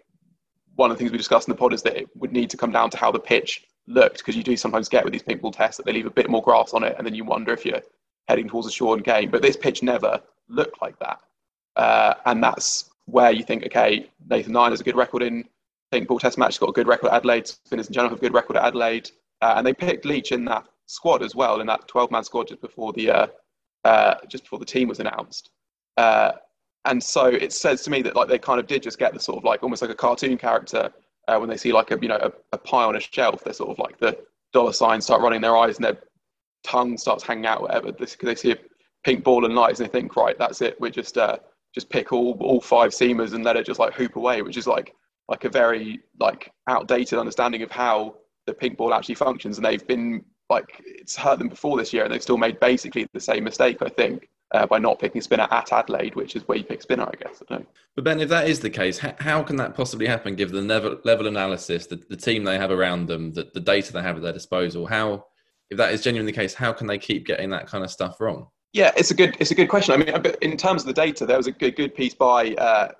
one 0.76 0.92
of 0.92 0.98
the 0.98 1.00
things 1.00 1.12
we 1.12 1.18
discussed 1.18 1.48
in 1.48 1.52
the 1.52 1.58
pod 1.58 1.74
is 1.74 1.82
that 1.84 1.98
it 1.98 2.08
would 2.16 2.32
need 2.32 2.50
to 2.52 2.58
come 2.58 2.72
down 2.72 2.90
to 2.92 2.98
how 2.98 3.12
the 3.12 3.20
pitch 3.20 3.66
looked 3.88 4.20
because 4.20 4.36
you 4.36 4.44
do 4.44 4.58
sometimes 4.58 4.90
get 4.90 5.04
with 5.04 5.14
these 5.14 5.24
pink 5.24 5.42
ball 5.42 5.52
tests 5.52 5.78
that 5.78 5.86
they 5.86 5.94
leave 5.94 6.06
a 6.06 6.12
bit 6.12 6.30
more 6.30 6.42
grass 6.42 6.74
on 6.74 6.84
it 6.84 6.96
and 6.98 7.08
then 7.08 7.16
you 7.16 7.24
wonder 7.24 7.54
if 7.54 7.66
you're 7.66 7.82
heading 8.28 8.48
towards 8.48 8.68
a 8.68 8.72
shortened 8.72 9.06
game. 9.06 9.32
But 9.32 9.42
this 9.42 9.58
pitch 9.58 9.82
never 9.82 10.22
looked 10.50 10.82
like 10.82 11.00
that. 11.00 11.20
Uh, 11.76 12.14
and 12.26 12.44
that's 12.44 12.90
where 13.06 13.32
you 13.32 13.44
think, 13.44 13.66
okay, 13.66 14.10
Nathan 14.30 14.54
Lyon 14.54 14.72
has 14.72 14.82
a 14.82 14.84
good 14.84 14.96
record 14.96 15.24
in 15.24 15.46
pink 15.92 16.08
ball 16.08 16.20
test 16.20 16.38
match, 16.38 16.60
got 16.60 16.70
a 16.70 16.74
good 16.74 16.88
record 16.88 17.08
at 17.08 17.16
Adelaide, 17.16 17.48
Spinners 17.48 17.88
in 17.88 17.94
general 17.94 18.10
have 18.10 18.18
a 18.18 18.22
good 18.22 18.34
record 18.34 18.58
at 18.58 18.66
Adelaide. 18.66 19.10
Uh, 19.42 19.54
and 19.58 19.66
they 19.66 19.74
picked 19.74 20.06
Leach 20.06 20.32
in 20.32 20.44
that 20.46 20.66
squad 20.88 21.22
as 21.22 21.36
well, 21.36 21.62
in 21.62 21.68
that 21.68 21.88
12 21.88 22.12
man 22.12 22.24
squad 22.24 22.48
just 22.48 22.62
before 22.62 22.92
the 22.94 23.12
uh, 23.12 23.28
uh, 23.84 24.16
just 24.28 24.44
before 24.44 24.60
the 24.60 24.66
team 24.66 24.88
was 24.88 25.00
announced. 25.00 25.52
Uh, 25.98 26.34
and 26.86 27.04
so 27.04 27.26
it 27.26 27.54
says 27.54 27.84
to 27.84 27.90
me 27.90 28.02
that 28.02 28.16
like 28.16 28.28
they 28.28 28.40
kind 28.40 28.60
of 28.60 28.68
did 28.68 28.82
just 28.82 28.98
get 28.98 29.14
the 29.14 29.20
sort 29.20 29.38
of 29.38 29.44
like 29.44 29.62
almost 29.62 29.82
like 29.82 29.92
a 29.92 29.96
cartoon 29.96 30.38
character 30.38 30.92
uh, 31.28 31.38
when 31.38 31.50
they 31.50 31.58
see 31.58 31.74
like 31.74 31.92
a 31.92 32.00
you 32.02 32.08
know 32.08 32.18
a, 32.22 32.32
a, 32.54 32.58
pie 32.58 32.84
on 32.84 32.96
a 32.96 33.00
shelf. 33.00 33.44
They're 33.44 33.54
sort 33.54 33.72
of 33.72 33.80
like 33.80 34.00
the 34.00 34.18
dollar 34.54 34.74
signs 34.74 35.06
start 35.06 35.22
running 35.22 35.42
their 35.42 35.58
eyes 35.58 35.76
and 35.78 35.86
their 35.86 35.98
tongue 36.64 36.98
starts 36.98 37.24
hanging 37.24 37.46
out, 37.46 37.62
whatever. 37.62 37.92
This, 37.92 38.16
they 38.22 38.36
see 38.36 38.52
a 38.52 38.58
pink 39.04 39.24
ball 39.24 39.46
and 39.46 39.56
lights 39.56 39.80
and 39.80 39.88
they 39.88 39.92
think, 39.92 40.16
right, 40.16 40.38
that's 40.38 40.62
it. 40.62 40.80
We 40.80 40.90
just 40.90 41.18
uh, 41.18 41.38
just 41.74 41.90
pick 41.90 42.14
all 42.14 42.38
all 42.40 42.62
five 42.62 42.92
seamers 42.92 43.34
and 43.34 43.44
let 43.44 43.58
it 43.58 43.66
just 43.66 43.80
like 43.80 43.94
hoop 43.94 44.16
away, 44.16 44.42
which 44.42 44.58
is 44.58 44.68
like 44.68 44.96
like 45.28 45.44
a 45.44 45.50
very 45.50 46.02
like 46.20 46.52
outdated 46.70 47.20
understanding 47.20 47.62
of 47.62 47.72
how 47.72 48.16
the 48.46 48.54
pink 48.54 48.78
ball 48.78 48.94
actually 48.94 49.16
functions. 49.16 49.58
And 49.58 49.66
they've 49.66 49.86
been 49.86 50.24
like 50.50 50.82
it's 50.86 51.16
hurt 51.16 51.40
them 51.40 51.50
before 51.50 51.78
this 51.78 51.94
year, 51.94 52.04
and 52.04 52.14
they've 52.14 52.22
still 52.22 52.38
made 52.38 52.60
basically 52.60 53.08
the 53.14 53.20
same 53.20 53.44
mistake, 53.44 53.78
I 53.82 53.90
think. 53.90 54.30
Uh, 54.54 54.66
by 54.66 54.80
not 54.80 54.98
picking 54.98 55.20
spinner 55.20 55.46
at 55.52 55.74
Adelaide, 55.74 56.16
which 56.16 56.34
is 56.34 56.48
where 56.48 56.58
you 56.58 56.64
pick 56.64 56.82
spinner, 56.82 57.04
I 57.04 57.12
guess. 57.22 57.44
I 57.50 57.66
but 57.96 58.06
Ben, 58.06 58.22
if 58.22 58.30
that 58.30 58.48
is 58.48 58.62
the 58.62 58.70
case, 58.70 58.98
how 58.98 59.44
can 59.44 59.58
that 59.58 59.76
possibly 59.76 60.08
happen 60.08 60.38
given 60.38 60.56
the 60.56 60.62
level, 60.62 61.02
level 61.04 61.28
analysis, 61.28 61.86
the, 61.88 62.02
the 62.10 62.16
team 62.16 62.46
they 62.46 62.58
have 62.58 62.72
around 62.72 63.08
them, 63.08 63.34
the, 63.34 63.52
the 63.54 63.60
data 63.60 63.92
they 63.92 64.02
have 64.02 64.16
at 64.16 64.22
their 64.22 64.32
disposal? 64.32 64.86
How 64.86 65.26
if 65.70 65.78
that 65.78 65.94
is 65.94 66.02
genuinely 66.02 66.32
the 66.32 66.38
case, 66.38 66.54
how 66.54 66.72
can 66.72 66.88
they 66.88 66.98
keep 66.98 67.26
getting 67.26 67.50
that 67.50 67.68
kind 67.68 67.84
of 67.84 67.92
stuff 67.92 68.20
wrong? 68.22 68.48
Yeah, 68.74 68.92
it's 68.96 69.12
a 69.12 69.14
good 69.14 69.36
it's 69.40 69.52
a 69.52 69.56
good 69.56 69.68
question. 69.68 69.94
I 69.94 69.98
mean, 69.98 70.34
in 70.42 70.58
terms 70.58 70.84
of 70.84 70.88
the 70.88 70.94
data, 70.94 71.26
there 71.26 71.38
was 71.38 71.48
a 71.48 71.52
good, 71.52 71.76
good 71.76 71.96
piece 71.96 72.14
by 72.14 72.54
uh, 72.56 72.92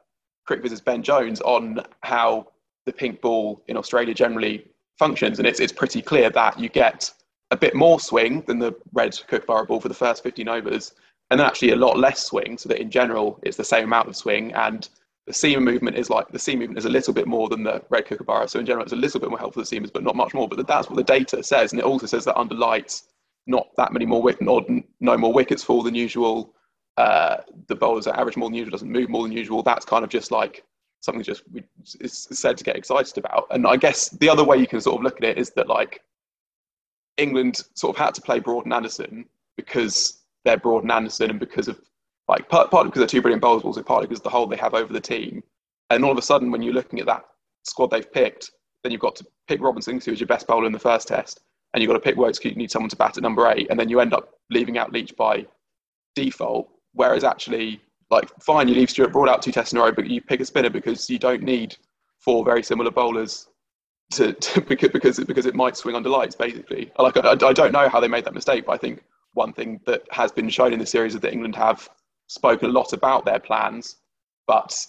CricViz's 0.50 0.82
Ben 0.82 1.04
Jones 1.04 1.42
on 1.42 1.82
how 2.02 2.48
the 2.86 2.94
pink 2.94 3.22
ball 3.22 3.64
in 3.68 3.78
Australia 3.78 4.14
generally 4.14 4.66
functions, 4.98 5.40
and 5.40 5.48
it's 5.48 5.60
it's 5.60 5.74
pretty 5.74 6.02
clear 6.02 6.30
that 6.32 6.60
you 6.60 6.70
get 6.70 7.12
a 7.52 7.58
bit 7.58 7.76
more 7.76 8.00
swing 8.00 8.44
than 8.48 8.60
the 8.60 8.76
red 8.94 9.18
Kookaburra 9.28 9.66
ball 9.66 9.80
for 9.80 9.88
the 9.88 9.94
first 9.94 10.24
15 10.24 10.48
overs, 10.50 10.94
and 11.30 11.40
then 11.40 11.48
actually 11.48 11.72
a 11.72 11.76
lot 11.76 11.98
less 11.98 12.26
swing, 12.26 12.58
so 12.58 12.70
that 12.70 12.82
in 12.82 12.90
general 12.90 13.40
it's 13.44 13.58
the 13.58 13.64
same 13.64 13.86
amount 13.86 14.08
of 14.08 14.16
swing, 14.16 14.54
and 14.54 14.90
the 15.26 15.34
seam 15.34 15.64
movement 15.64 15.98
is 15.98 16.10
like 16.10 16.30
the 16.30 16.40
seam 16.40 16.60
movement 16.60 16.78
is 16.78 16.86
a 16.86 16.90
little 16.90 17.14
bit 17.14 17.28
more 17.28 17.50
than 17.50 17.64
the 17.64 17.84
red 17.90 18.06
kookaburra. 18.06 18.48
So 18.48 18.60
in 18.60 18.66
general, 18.66 18.84
it's 18.84 18.94
a 18.94 18.98
little 18.98 19.20
bit 19.20 19.30
more 19.30 19.38
helpful 19.38 19.64
for 19.64 19.70
the 19.70 19.76
seamers, 19.76 19.92
but 19.92 20.04
not 20.04 20.16
much 20.16 20.34
more. 20.34 20.48
But 20.48 20.66
that's 20.66 20.90
what 20.90 20.96
the 20.96 21.04
data 21.04 21.44
says, 21.44 21.72
and 21.72 21.80
it 21.80 21.86
also 21.86 22.06
says 22.06 22.26
that 22.26 22.38
under 22.38 22.56
lights, 22.56 23.10
not 23.46 23.68
that 23.78 23.94
many 23.94 24.06
more 24.06 24.22
wickets, 24.22 24.50
no 25.00 25.18
more 25.18 25.34
wickets 25.34 25.64
fall 25.64 25.84
than 25.84 25.96
usual. 25.96 26.54
Uh, 26.98 27.38
the 27.68 27.76
bowlers 27.76 28.08
are 28.08 28.20
average 28.20 28.38
more 28.38 28.50
than 28.50 28.56
usual, 28.56 28.72
doesn't 28.72 28.92
move 28.92 29.10
more 29.10 29.24
than 29.24 29.32
usual. 29.32 29.62
That's 29.62 29.86
kind 29.86 30.04
of 30.04 30.10
just 30.10 30.32
like 30.32 30.64
something 31.02 31.24
just 31.24 31.44
is 32.00 32.28
said 32.32 32.58
to 32.58 32.64
get 32.64 32.76
excited 32.76 33.18
about. 33.18 33.48
And 33.52 33.68
I 33.68 33.78
guess 33.78 34.10
the 34.10 34.30
other 34.30 34.44
way 34.44 34.58
you 34.58 34.68
can 34.68 34.82
sort 34.82 34.98
of 34.98 35.04
look 35.04 35.18
at 35.18 35.24
it 35.24 35.38
is 35.38 35.52
that 35.52 35.68
like 35.68 36.02
England 37.18 37.64
sort 37.74 37.96
of 37.96 38.00
had 38.00 38.14
to 38.16 38.22
play 38.22 38.40
Broad 38.40 38.66
and 38.66 38.74
Anderson 38.74 39.26
because 39.56 40.22
they're 40.46 40.58
Broad 40.58 40.84
and 40.84 40.92
Anderson, 40.92 41.32
and 41.32 41.40
because 41.40 41.68
of 41.68 41.80
like 42.28 42.48
part, 42.50 42.70
partly 42.72 42.90
because 42.90 43.00
they're 43.00 43.08
two 43.08 43.22
brilliant 43.22 43.42
bowlers, 43.42 43.64
also 43.64 43.84
partly 43.84 44.08
because 44.08 44.22
the 44.22 44.30
hold 44.30 44.52
they 44.52 44.58
have 44.58 44.74
over 44.74 44.94
the 44.94 45.02
team. 45.02 45.44
And 45.90 46.04
all 46.04 46.12
of 46.12 46.18
a 46.18 46.22
sudden, 46.22 46.52
when 46.52 46.62
you're 46.62 46.74
looking 46.74 47.00
at 47.00 47.06
that 47.06 47.26
squad 47.64 47.92
they've 47.92 48.12
picked, 48.12 48.52
then 48.84 48.92
you've 48.92 49.02
got 49.02 49.16
to 49.18 49.26
pick 49.48 49.62
Robinson, 49.62 50.00
who 50.00 50.12
was 50.12 50.20
your 50.20 50.28
best 50.28 50.48
bowler 50.48 50.66
in 50.66 50.72
the 50.72 50.80
first 50.80 51.08
test, 51.08 51.42
and 51.74 51.82
you've 51.82 51.90
got 51.90 51.96
to 51.96 52.00
pick 52.00 52.18
Woakes, 52.18 52.44
you 52.44 52.56
need 52.56 52.72
someone 52.72 52.90
to 52.90 52.96
bat 52.96 53.18
at 53.18 53.24
number 53.24 53.50
eight, 53.52 53.68
and 53.70 53.80
then 53.80 53.90
you 53.90 54.00
end 54.00 54.14
up 54.14 54.30
leaving 54.50 54.78
out 54.78 54.92
Leach 54.92 55.16
by 55.16 55.46
default. 56.16 56.70
Whereas 56.94 57.24
actually, 57.24 57.82
like, 58.10 58.30
fine, 58.42 58.68
you 58.68 58.76
leave 58.76 58.90
Stuart 58.90 59.12
Broad 59.12 59.30
out 59.30 59.42
two 59.42 59.52
tests 59.52 59.74
in 59.74 59.80
a 59.80 59.82
row, 59.82 59.92
but 59.92 60.08
you 60.08 60.22
pick 60.22 60.40
a 60.40 60.46
spinner 60.46 60.70
because 60.70 61.10
you 61.10 61.20
don't 61.20 61.44
need 61.44 61.76
four 62.20 62.44
very 62.44 62.64
similar 62.64 62.92
bowlers 62.92 63.48
to, 64.12 64.34
to 64.34 64.62
because 64.92 65.20
because 65.20 65.46
it, 65.46 65.56
might 65.56 65.78
swing 65.78 65.96
under 65.96 66.10
lights. 66.10 66.36
Basically, 66.36 66.92
like 67.00 67.18
I, 67.18 67.32
I 67.32 67.36
don't 67.36 67.72
know 67.72 67.90
how 67.90 68.00
they 68.00 68.08
made 68.08 68.26
that 68.26 68.34
mistake, 68.34 68.66
but 68.66 68.74
I 68.74 68.78
think 68.78 69.04
one 69.34 69.54
thing 69.54 69.80
that 69.86 70.04
has 70.12 70.32
been 70.32 70.50
shown 70.50 70.74
in 70.74 70.80
the 70.80 70.86
series 70.86 71.16
is 71.16 71.22
that 71.22 71.34
England 71.34 71.56
have 71.56 71.90
spoken 72.28 72.70
a 72.70 72.74
lot 72.74 72.94
about 72.94 73.26
their 73.26 73.40
plans, 73.40 73.98
but 74.48 74.86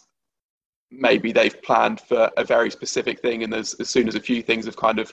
maybe 0.91 1.33
they've 1.33 1.61
planned 1.63 2.01
for 2.01 2.31
a 2.37 2.45
very 2.45 2.71
specific 2.71 3.21
thing, 3.21 3.43
and 3.43 3.55
as, 3.55 3.77
soon 3.89 4.09
as 4.09 4.15
a 4.15 4.21
few 4.21 4.43
things 4.43 4.65
have 4.65 4.77
kind 4.77 4.99
of 4.99 5.13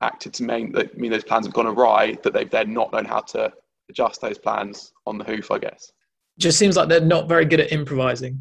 acted 0.00 0.34
to 0.34 0.42
mean 0.42 0.72
that 0.72 0.98
mean 0.98 1.10
those 1.10 1.24
plans 1.24 1.46
have 1.46 1.54
gone 1.54 1.66
awry, 1.66 2.16
that 2.22 2.32
they've 2.32 2.50
then 2.50 2.72
not 2.72 2.92
known 2.92 3.04
how 3.04 3.20
to 3.20 3.52
adjust 3.88 4.20
those 4.20 4.38
plans 4.38 4.92
on 5.06 5.18
the 5.18 5.24
hoof, 5.24 5.50
I 5.50 5.58
guess. 5.58 5.92
Just 6.38 6.58
seems 6.58 6.76
like 6.76 6.88
they're 6.88 7.00
not 7.00 7.28
very 7.28 7.44
good 7.44 7.60
at 7.60 7.72
improvising. 7.72 8.40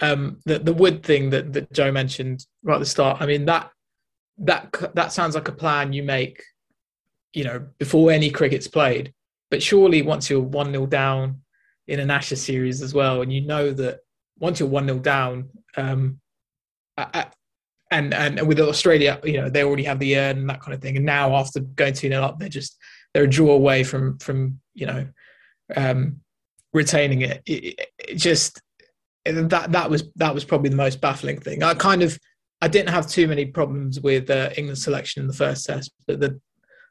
Um, 0.00 0.38
the 0.44 0.58
the 0.58 0.74
wood 0.74 1.04
thing 1.04 1.30
that, 1.30 1.52
that 1.52 1.72
Joe 1.72 1.92
mentioned 1.92 2.46
right 2.64 2.74
at 2.74 2.80
the 2.80 2.86
start, 2.86 3.22
I 3.22 3.26
mean 3.26 3.44
that 3.46 3.70
that 4.38 4.92
that 4.94 5.12
sounds 5.12 5.34
like 5.34 5.48
a 5.48 5.52
plan 5.52 5.92
you 5.92 6.02
make, 6.02 6.42
you 7.32 7.44
know, 7.44 7.66
before 7.78 8.10
any 8.10 8.30
cricket's 8.30 8.68
played. 8.68 9.12
But 9.50 9.62
surely 9.62 10.02
once 10.02 10.28
you're 10.28 10.40
one 10.40 10.72
0 10.72 10.86
down 10.86 11.42
in 11.86 12.00
an 12.00 12.10
Ashes 12.10 12.42
series 12.42 12.82
as 12.82 12.94
well, 12.94 13.22
and 13.22 13.32
you 13.32 13.42
know 13.42 13.72
that 13.72 14.00
once 14.38 14.60
you're 14.60 14.68
one 14.68 14.86
0 14.86 14.98
down, 14.98 15.50
um, 15.76 16.20
I, 16.96 17.26
and 17.90 18.12
and 18.12 18.46
with 18.46 18.58
Australia, 18.60 19.20
you 19.24 19.40
know, 19.40 19.48
they 19.48 19.62
already 19.62 19.84
have 19.84 20.00
the 20.00 20.16
urn 20.18 20.38
and 20.38 20.50
that 20.50 20.60
kind 20.60 20.74
of 20.74 20.80
thing. 20.80 20.96
And 20.96 21.06
now 21.06 21.36
after 21.36 21.60
going 21.60 21.94
two 21.94 22.08
0 22.08 22.22
up, 22.22 22.38
they're 22.38 22.48
just 22.48 22.76
they're 23.12 23.24
a 23.24 23.28
draw 23.28 23.52
away 23.52 23.84
from 23.84 24.18
from 24.18 24.60
you 24.74 24.86
know 24.86 25.06
um, 25.76 26.20
retaining 26.72 27.22
it. 27.22 27.42
It, 27.46 27.88
it. 27.98 28.16
just 28.16 28.60
that 29.24 29.72
that 29.72 29.90
was 29.90 30.04
that 30.16 30.34
was 30.34 30.44
probably 30.44 30.70
the 30.70 30.76
most 30.76 31.00
baffling 31.00 31.38
thing. 31.38 31.62
I 31.62 31.74
kind 31.74 32.02
of 32.02 32.18
I 32.60 32.68
didn't 32.68 32.90
have 32.90 33.08
too 33.08 33.28
many 33.28 33.46
problems 33.46 34.00
with 34.00 34.30
uh, 34.30 34.50
England's 34.56 34.84
selection 34.84 35.22
in 35.22 35.28
the 35.28 35.34
first 35.34 35.66
test, 35.66 35.92
but 36.06 36.20
the 36.20 36.40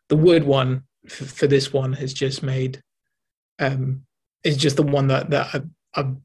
the 0.10 0.17
Wood 0.17 0.43
one 0.43 0.84
for, 1.08 1.26
for 1.26 1.47
this 1.47 1.73
one 1.73 1.93
has 1.93 2.13
just 2.13 2.43
made 2.43 2.82
um, 3.60 4.04
is 4.43 4.58
just 4.58 4.76
the 4.76 4.84
one 4.84 5.08
that 5.08 5.30
that 5.30 5.47
I, 5.54 5.62
I've 5.99 6.15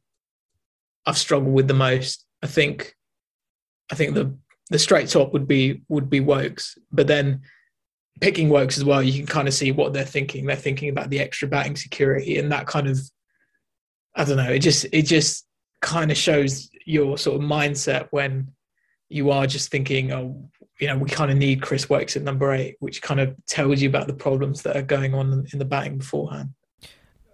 I've 1.07 1.19
struggled 1.19 1.55
with 1.55 1.69
the 1.69 1.75
most. 1.75 2.27
I 2.43 2.47
think 2.47 2.95
I 3.91 3.95
think 3.95 4.15
the 4.15 4.35
the 4.71 4.79
straight 4.79 5.09
top 5.09 5.33
would 5.33 5.49
be 5.49 5.83
would 5.89 6.11
be 6.11 6.21
Woakes, 6.21 6.77
but 6.93 7.07
then 7.07 7.43
picking 8.21 8.49
Woakes 8.49 8.77
as 8.77 8.85
well, 8.85 9.03
you 9.03 9.13
can 9.13 9.27
kind 9.27 9.49
of 9.49 9.55
see 9.55 9.73
what 9.73 9.93
they're 9.93 10.05
thinking. 10.05 10.45
They're 10.45 10.57
thinking 10.57 10.89
about 10.89 11.11
the 11.11 11.21
extra 11.21 11.49
batting 11.49 11.77
security 11.77 12.39
and 12.39 12.51
that 12.53 12.67
kind 12.67 12.89
of 12.89 12.99
I 14.15 14.25
don't 14.25 14.37
know. 14.37 14.51
It 14.51 14.61
just 14.61 14.87
it 14.93 15.03
just 15.03 15.47
kind 15.81 16.11
of 16.11 16.17
shows 16.17 16.71
your 16.85 17.17
sort 17.17 17.41
of 17.41 17.49
mindset 17.49 18.09
when 18.11 18.53
you 19.09 19.31
are 19.31 19.47
just 19.47 19.71
thinking, 19.71 20.13
oh, 20.13 20.49
you 20.81 20.87
know, 20.87 20.97
we 20.97 21.09
kind 21.09 21.31
of 21.31 21.37
need 21.37 21.61
Chris 21.63 21.89
Woakes 21.89 22.17
at 22.17 22.23
number 22.23 22.53
eight, 22.53 22.77
which 22.81 23.03
kind 23.03 23.21
of 23.21 23.35
tells 23.47 23.81
you 23.81 23.89
about 23.89 24.07
the 24.07 24.15
problems 24.15 24.63
that 24.63 24.77
are 24.77 24.83
going 24.83 25.15
on 25.15 25.47
in 25.53 25.59
the 25.59 25.65
batting 25.65 25.99
beforehand. 25.99 26.51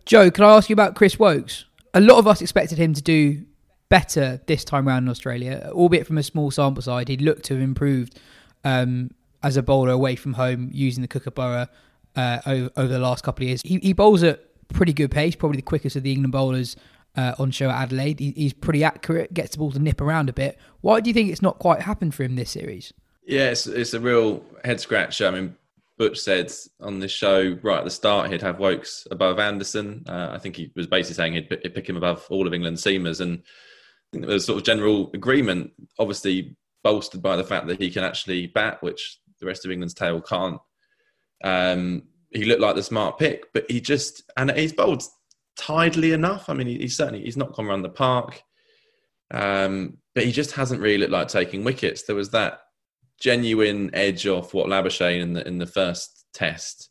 Joe, 0.07 0.31
can 0.31 0.45
I 0.45 0.57
ask 0.57 0.69
you 0.69 0.75
about 0.75 0.95
Chris 0.95 1.19
Woakes? 1.19 1.65
A 1.93 2.01
lot 2.01 2.19
of 2.19 2.27
us 2.27 2.41
expected 2.41 2.79
him 2.79 2.95
to 2.95 3.03
do 3.03 3.45
better 3.89 4.41
this 4.47 4.65
time 4.65 4.89
around 4.89 5.05
in 5.05 5.09
Australia, 5.09 5.71
albeit 5.73 6.07
from 6.07 6.19
a 6.19 6.23
small 6.23 6.51
sample 6.51 6.83
side. 6.83 7.09
He 7.09 7.17
looked 7.17 7.45
to 7.47 7.55
have 7.55 7.63
improved 7.63 8.19
um, 8.65 9.11
as 9.43 9.57
a 9.57 9.63
bowler 9.63 9.91
away 9.91 10.17
from 10.17 10.35
home 10.35 10.71
using 10.73 11.03
the 11.03 11.09
Kookaburra 11.09 11.69
uh, 12.17 12.41
over, 12.47 12.71
over, 12.77 12.89
the 12.89 12.99
last 12.99 13.25
couple 13.25 13.45
of 13.45 13.49
years. 13.49 13.63
He, 13.63 13.79
he, 13.79 13.93
bowls 13.93 14.23
at 14.23 14.41
pretty 14.69 14.93
good 14.93 15.11
pace, 15.11 15.35
probably 15.37 15.57
the 15.57 15.63
quickest 15.63 15.97
of 15.97 16.03
the 16.03 16.13
England 16.13 16.33
bowlers 16.33 16.77
uh, 17.17 17.35
on 17.39 17.51
show 17.51 17.71
at 17.71 17.83
Adelaide. 17.83 18.21
He, 18.21 18.33
he's 18.33 18.53
pretty 18.53 18.85
accurate, 18.85 19.35
gets 19.35 19.53
the 19.53 19.59
ball 19.59 19.73
to 19.73 19.79
nip 19.79 20.01
around 20.01 20.29
a 20.29 20.33
bit. 20.33 20.59
Why 20.81 21.01
do 21.01 21.11
you 21.11 21.15
think 21.15 21.31
it's 21.31 21.43
not 21.43 21.59
quite 21.59 21.83
happened 21.83 22.15
for 22.15 22.23
him 22.23 22.37
this 22.37 22.51
series? 22.51 22.93
Yeah, 23.27 23.51
it's, 23.51 23.67
it's 23.67 23.95
a 23.95 24.01
real 24.01 24.45
head 24.65 24.81
scratcher. 24.81 25.27
I 25.27 25.31
mean, 25.31 25.57
Butch 25.97 26.19
said 26.19 26.53
on 26.81 26.99
the 26.99 27.09
show 27.09 27.57
right 27.63 27.79
at 27.79 27.85
the 27.85 27.91
start 27.91 28.31
he'd 28.31 28.43
have 28.43 28.59
Woakes 28.59 29.07
above 29.11 29.39
Anderson. 29.39 30.05
Uh, 30.09 30.31
I 30.33 30.39
think 30.39 30.57
he 30.57 30.71
was 30.75 30.87
basically 30.87 31.15
saying 31.15 31.33
he'd, 31.35 31.59
he'd 31.63 31.75
pick 31.75 31.89
him 31.89 31.97
above 31.97 32.27
all 32.31 32.47
of 32.47 32.53
England's 32.53 32.83
seamers, 32.83 33.21
and 33.21 33.43
think 34.15 34.27
there 34.27 34.35
was 34.35 34.47
sort 34.47 34.59
of 34.59 34.65
general 34.65 35.11
agreement, 35.13 35.73
obviously 35.99 36.57
bolstered 36.83 37.23
by 37.23 37.37
the 37.37 37.45
fact 37.45 37.67
that 37.67 37.81
he 37.81 37.91
can 37.91 38.05
actually 38.05 38.47
bat, 38.47 38.83
which 38.83 39.19
the 39.41 39.47
rest 39.47 39.65
of 39.65 39.71
England's 39.71 39.95
tail 39.95 40.21
can't. 40.21 40.61
Um, 41.43 42.05
he 42.31 42.45
looked 42.45 42.61
like 42.61 42.77
the 42.77 42.83
smart 42.83 43.19
pick, 43.19 43.53
but 43.53 43.71
he 43.71 43.81
just 43.81 44.23
and 44.37 44.51
he's 44.53 44.73
bowled 44.73 45.03
tidily 45.57 46.13
enough. 46.13 46.49
I 46.49 46.55
mean, 46.55 46.67
he, 46.67 46.79
he's 46.79 46.97
certainly 46.97 47.25
he's 47.25 47.37
not 47.37 47.53
gone 47.53 47.67
around 47.67 47.83
the 47.83 47.89
park, 47.89 48.43
um, 49.31 49.99
but 50.15 50.25
he 50.25 50.33
just 50.33 50.53
hasn't 50.53 50.81
really 50.81 50.99
looked 50.99 51.13
like 51.13 51.29
taking 51.29 51.65
wickets. 51.65 52.03
There 52.03 52.17
was 52.17 52.31
that 52.31 52.61
genuine 53.21 53.91
edge 53.95 54.27
off 54.27 54.55
what 54.55 54.67
Labuschagne 54.67 55.21
in 55.21 55.33
the 55.33 55.47
in 55.47 55.59
the 55.59 55.67
first 55.67 56.27
test, 56.35 56.91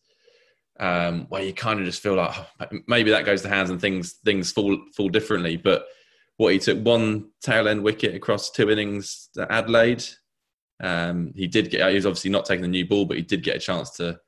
um, 0.79 1.25
where 1.29 1.43
you 1.43 1.53
kind 1.53 1.79
of 1.79 1.85
just 1.85 2.01
feel 2.01 2.15
like 2.15 2.35
oh, 2.61 2.67
maybe 2.87 3.11
that 3.11 3.25
goes 3.25 3.41
to 3.41 3.49
hands 3.49 3.69
and 3.69 3.79
things 3.79 4.13
things 4.25 4.51
fall 4.51 4.77
fall 4.95 5.09
differently, 5.09 5.57
but 5.57 5.85
what 6.37 6.53
he 6.53 6.59
took 6.59 6.79
one 6.79 7.29
tail 7.41 7.67
end 7.67 7.83
wicket 7.83 8.15
across 8.15 8.51
two 8.51 8.69
innings 8.69 9.29
at 9.37 9.51
Adelaide. 9.51 10.03
Um, 10.81 11.31
he 11.35 11.47
did 11.47 11.69
get. 11.69 11.87
He 11.89 11.95
was 11.95 12.05
obviously 12.05 12.31
not 12.31 12.45
taking 12.45 12.63
the 12.63 12.67
new 12.67 12.85
ball, 12.85 13.05
but 13.05 13.17
he 13.17 13.23
did 13.23 13.43
get 13.43 13.55
a 13.55 13.59
chance 13.59 13.91
to 13.91 14.19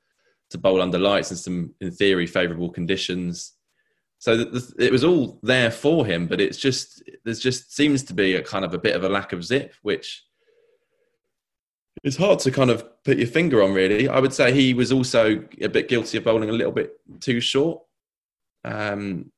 to 0.51 0.57
bowl 0.57 0.81
under 0.81 0.99
lights 0.99 1.31
in 1.31 1.37
some, 1.37 1.73
in 1.81 1.91
theory, 1.91 2.27
favourable 2.27 2.69
conditions. 2.69 3.53
So 4.25 4.37
the, 4.37 4.73
it 4.79 4.91
was 4.91 5.03
all 5.03 5.37
there 5.43 5.69
for 5.69 6.03
him, 6.03 6.25
but 6.25 6.41
it's 6.41 6.57
just 6.57 7.03
there's 7.25 7.39
just 7.39 7.75
seems 7.75 8.01
to 8.05 8.13
be 8.15 8.33
a 8.33 8.41
kind 8.41 8.65
of 8.65 8.73
a 8.73 8.79
bit 8.79 8.95
of 8.95 9.03
a 9.03 9.07
lack 9.07 9.33
of 9.33 9.45
zip, 9.45 9.75
which 9.83 10.25
is 12.03 12.17
hard 12.17 12.39
to 12.39 12.49
kind 12.49 12.71
of 12.71 13.03
put 13.03 13.19
your 13.19 13.27
finger 13.27 13.61
on. 13.61 13.71
Really, 13.71 14.09
I 14.09 14.19
would 14.19 14.33
say 14.33 14.51
he 14.51 14.73
was 14.73 14.91
also 14.91 15.45
a 15.61 15.69
bit 15.69 15.89
guilty 15.89 16.17
of 16.17 16.23
bowling 16.23 16.49
a 16.49 16.53
little 16.53 16.71
bit 16.71 16.93
too 17.19 17.39
short. 17.39 17.83
Um, 18.63 19.31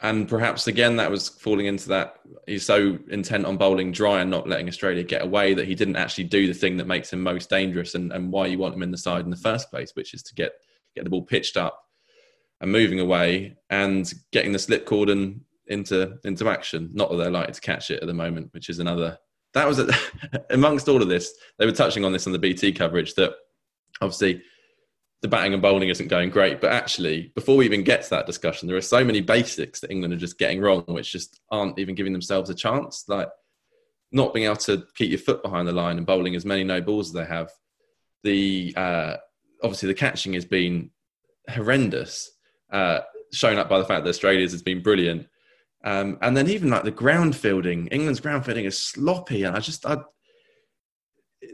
and 0.00 0.30
perhaps 0.30 0.66
again 0.66 0.96
that 0.96 1.10
was 1.10 1.28
falling 1.28 1.66
into 1.66 1.90
that 1.90 2.20
he's 2.46 2.64
so 2.64 2.98
intent 3.10 3.44
on 3.44 3.58
bowling 3.58 3.92
dry 3.92 4.22
and 4.22 4.30
not 4.30 4.48
letting 4.48 4.66
Australia 4.66 5.02
get 5.02 5.20
away 5.20 5.52
that 5.52 5.68
he 5.68 5.74
didn't 5.74 5.96
actually 5.96 6.24
do 6.24 6.46
the 6.46 6.54
thing 6.54 6.78
that 6.78 6.86
makes 6.86 7.12
him 7.12 7.22
most 7.22 7.50
dangerous 7.50 7.94
and, 7.94 8.12
and 8.14 8.32
why 8.32 8.46
you 8.46 8.58
want 8.58 8.74
him 8.74 8.82
in 8.82 8.90
the 8.90 8.96
side 8.96 9.26
in 9.26 9.30
the 9.30 9.36
first 9.36 9.70
place, 9.70 9.92
which 9.94 10.14
is 10.14 10.22
to 10.22 10.34
get 10.34 10.52
get 10.94 11.04
the 11.04 11.10
ball 11.10 11.22
pitched 11.22 11.58
up 11.58 11.83
and 12.64 12.72
moving 12.72 12.98
away 12.98 13.54
and 13.68 14.10
getting 14.32 14.52
the 14.52 14.58
slip 14.58 14.86
cordon 14.86 15.44
into 15.66 16.16
into 16.24 16.48
action. 16.48 16.88
Not 16.94 17.10
that 17.10 17.18
they're 17.18 17.30
likely 17.30 17.52
to 17.52 17.60
catch 17.60 17.90
it 17.90 18.00
at 18.00 18.06
the 18.06 18.14
moment, 18.14 18.48
which 18.52 18.70
is 18.70 18.78
another. 18.78 19.18
That 19.52 19.68
was 19.68 19.80
a, 19.80 19.88
amongst 20.50 20.88
all 20.88 21.02
of 21.02 21.08
this. 21.08 21.34
They 21.58 21.66
were 21.66 21.72
touching 21.72 22.06
on 22.06 22.12
this 22.12 22.26
on 22.26 22.32
the 22.32 22.38
BT 22.38 22.72
coverage 22.72 23.14
that 23.16 23.34
obviously 24.00 24.42
the 25.20 25.28
batting 25.28 25.52
and 25.52 25.60
bowling 25.60 25.90
isn't 25.90 26.08
going 26.08 26.30
great. 26.30 26.62
But 26.62 26.72
actually, 26.72 27.32
before 27.34 27.58
we 27.58 27.66
even 27.66 27.84
get 27.84 28.02
to 28.04 28.10
that 28.10 28.24
discussion, 28.24 28.66
there 28.66 28.78
are 28.78 28.82
so 28.82 29.04
many 29.04 29.20
basics 29.20 29.80
that 29.80 29.90
England 29.90 30.14
are 30.14 30.18
just 30.18 30.38
getting 30.38 30.62
wrong, 30.62 30.84
which 30.86 31.12
just 31.12 31.40
aren't 31.50 31.78
even 31.78 31.94
giving 31.94 32.14
themselves 32.14 32.48
a 32.48 32.54
chance. 32.54 33.04
Like 33.08 33.28
not 34.10 34.32
being 34.32 34.46
able 34.46 34.56
to 34.56 34.86
keep 34.94 35.10
your 35.10 35.18
foot 35.18 35.42
behind 35.42 35.68
the 35.68 35.72
line 35.72 35.98
and 35.98 36.06
bowling 36.06 36.34
as 36.34 36.46
many 36.46 36.64
no 36.64 36.80
balls 36.80 37.10
as 37.10 37.12
they 37.12 37.26
have. 37.26 37.50
The 38.22 38.72
uh, 38.74 39.16
obviously 39.62 39.88
the 39.88 39.94
catching 39.94 40.32
has 40.32 40.46
been 40.46 40.92
horrendous, 41.50 42.33
uh, 42.74 43.00
shown 43.32 43.58
up 43.58 43.68
by 43.68 43.78
the 43.78 43.84
fact 43.84 44.04
that 44.04 44.10
Australia's 44.10 44.52
has 44.52 44.62
been 44.62 44.82
brilliant. 44.82 45.28
Um, 45.84 46.18
and 46.22 46.36
then 46.36 46.48
even 46.48 46.70
like 46.70 46.82
the 46.82 46.90
ground 46.90 47.36
fielding, 47.36 47.86
England's 47.88 48.20
ground 48.20 48.44
fielding 48.44 48.64
is 48.64 48.78
sloppy, 48.78 49.44
and 49.44 49.56
I 49.56 49.60
just 49.60 49.86
I, 49.86 49.98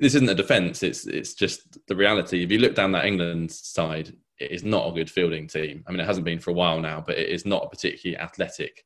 this 0.01 0.15
isn't 0.15 0.29
a 0.29 0.35
defence. 0.35 0.83
It's 0.83 1.07
it's 1.07 1.35
just 1.35 1.79
the 1.89 1.97
reality. 1.97 2.43
If 2.43 2.51
you 2.51 2.59
look 2.59 2.75
down 2.75 2.93
that 2.93 3.05
England 3.05 3.51
side, 3.53 4.15
it 4.39 4.51
is 4.51 4.65
not 4.65 4.89
a 4.89 4.95
good 4.95 5.11
fielding 5.11 5.49
team. 5.49 5.85
I 5.87 5.91
mean, 5.91 6.01
it 6.01 6.07
hasn't 6.07 6.25
been 6.25 6.39
for 6.39 6.51
a 6.51 6.55
while 6.55 6.81
now, 6.81 7.03
but 7.05 7.19
it 7.19 7.29
is 7.29 7.45
not 7.45 7.65
a 7.65 7.69
particularly 7.69 8.19
athletic 8.19 8.85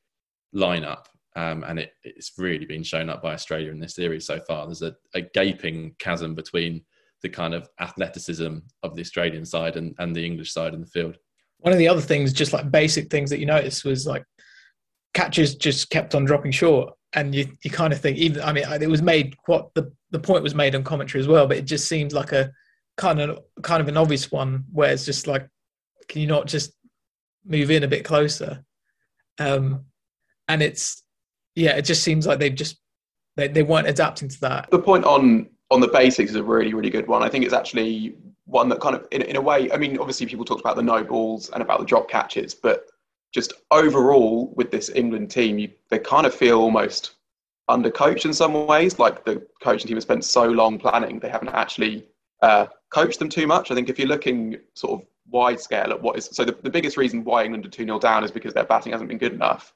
lineup, 0.55 1.05
um, 1.37 1.63
and 1.65 1.79
it, 1.79 1.93
it's 2.03 2.33
really 2.39 2.65
been 2.65 2.83
shown 2.83 3.11
up 3.11 3.23
by 3.23 3.35
Australia 3.35 3.71
in 3.71 3.81
this 3.81 3.95
series 3.95 4.27
so 4.27 4.41
far. 4.41 4.67
There's 4.67 4.83
a, 4.83 4.97
a 5.15 5.21
gaping 5.21 5.95
chasm 5.99 6.35
between 6.35 6.85
the 7.23 7.29
kind 7.29 7.55
of 7.55 7.69
athleticism 7.81 8.59
of 8.83 8.95
the 8.95 9.03
Australian 9.03 9.45
side 9.45 9.77
and, 9.77 9.95
and 9.99 10.17
the 10.17 10.25
English 10.25 10.53
side 10.53 10.75
in 10.75 10.81
the 10.81 10.87
field. 10.87 11.19
One 11.65 11.73
of 11.73 11.79
the 11.79 11.89
other 11.89 12.03
things, 12.03 12.35
just 12.35 12.53
like 12.53 12.71
basic 12.71 13.11
things 13.11 13.31
that 13.31 13.39
you 13.39 13.47
noticed, 13.47 13.87
was 13.87 14.07
like 14.07 14.23
catches 15.15 15.55
just 15.55 15.89
kept 15.89 16.15
on 16.15 16.27
dropping 16.27 16.53
short 16.53 16.93
and 17.15 17.35
you, 17.35 17.47
you 17.63 17.71
kind 17.71 17.93
of 17.93 18.01
think 18.01 18.19
even 18.19 18.43
I 18.43 18.53
mean 18.53 18.65
it 18.83 18.91
was 18.91 19.01
made 19.01 19.35
what 19.47 19.73
the 19.75 19.91
the 20.11 20.19
point 20.19 20.43
was 20.43 20.55
made 20.55 20.75
on 20.75 20.85
commentary 20.85 21.21
as 21.21 21.29
well, 21.29 21.47
but 21.47 21.57
it 21.57 21.65
just 21.65 21.89
seemed 21.89 22.13
like 22.13 22.33
a 22.33 22.53
kind 22.97 23.21
of 23.21 23.39
kind 23.63 23.81
of 23.81 23.89
an 23.89 23.97
obvious 23.97 24.31
one 24.31 24.65
where 24.73 24.93
it's 24.93 25.05
just 25.05 25.27
like, 25.27 25.49
can 26.09 26.21
you 26.21 26.27
not 26.27 26.47
just 26.47 26.73
move 27.47 27.71
in 27.71 27.83
a 27.83 27.89
bit 27.89 28.05
closer? 28.05 28.63
Um, 29.39 29.87
and 30.49 30.63
it's 30.63 31.03
yeah, 31.55 31.77
it 31.77 31.83
just 31.83 32.03
seems 32.03 32.27
like 32.27 32.39
they've 32.39 32.55
just 32.55 32.77
they, 33.37 33.49
they 33.49 33.63
weren't 33.63 33.89
adapting 33.89 34.29
to 34.29 34.41
that. 34.43 34.71
The 34.71 34.79
point 34.79 35.05
on 35.05 35.49
on 35.71 35.81
the 35.81 35.89
basics 35.89 36.31
is 36.31 36.37
a 36.37 36.43
really 36.43 36.75
really 36.75 36.91
good 36.91 37.09
one. 37.09 37.23
I 37.23 37.29
think 37.29 37.45
it's 37.45 37.55
actually 37.55 38.17
one 38.47 38.69
that 38.69 38.81
kind 38.81 38.95
of 38.95 39.07
in, 39.11 39.23
in 39.23 39.37
a 39.37 39.41
way. 39.41 39.71
I 39.73 39.77
mean, 39.77 39.99
obviously 39.99 40.27
people 40.27 40.45
talked 40.45 40.61
about 40.61 40.77
the 40.77 40.83
no 40.83 41.03
balls 41.03 41.51
and 41.51 41.63
about 41.63 41.81
the 41.81 41.87
drop 41.87 42.09
catches, 42.09 42.55
but 42.55 42.87
just 43.33 43.53
overall 43.71 44.53
with 44.57 44.71
this 44.71 44.91
England 44.91 45.31
team, 45.31 45.59
you, 45.59 45.71
they 45.91 45.99
kind 45.99 46.27
of 46.27 46.35
feel 46.35 46.61
almost 46.61 47.17
undercoached 47.69 48.25
in 48.25 48.33
some 48.33 48.67
ways. 48.67 48.99
Like 48.99 49.25
the 49.25 49.47
coaching 49.63 49.89
team 49.89 49.97
has 49.97 50.05
spent 50.05 50.25
so 50.25 50.45
long 50.45 50.79
planning, 50.79 51.19
they 51.19 51.29
haven't 51.29 51.49
actually 51.49 52.07
uh, 52.43 52.67
coached 52.91 53.19
them 53.19 53.29
too 53.29 53.47
much. 53.47 53.71
I 53.71 53.75
think 53.75 53.89
if 53.89 53.99
you're 53.99 54.09
looking 54.09 54.59
sort 54.75 55.01
of 55.01 55.07
wide 55.31 55.59
scale 55.59 55.91
at 55.91 56.01
what 56.01 56.19
is 56.19 56.29
so 56.33 56.45
the, 56.45 56.57
the 56.63 56.71
biggest 56.71 56.97
reason 56.97 57.25
why 57.25 57.45
England 57.45 57.65
are 57.65 57.71
2 57.71 57.85
0 57.85 57.99
down 57.99 58.25
is 58.25 58.31
because 58.31 58.53
their 58.53 58.65
batting 58.65 58.93
hasn't 58.93 59.09
been 59.09 59.19
good 59.19 59.33
enough. 59.33 59.75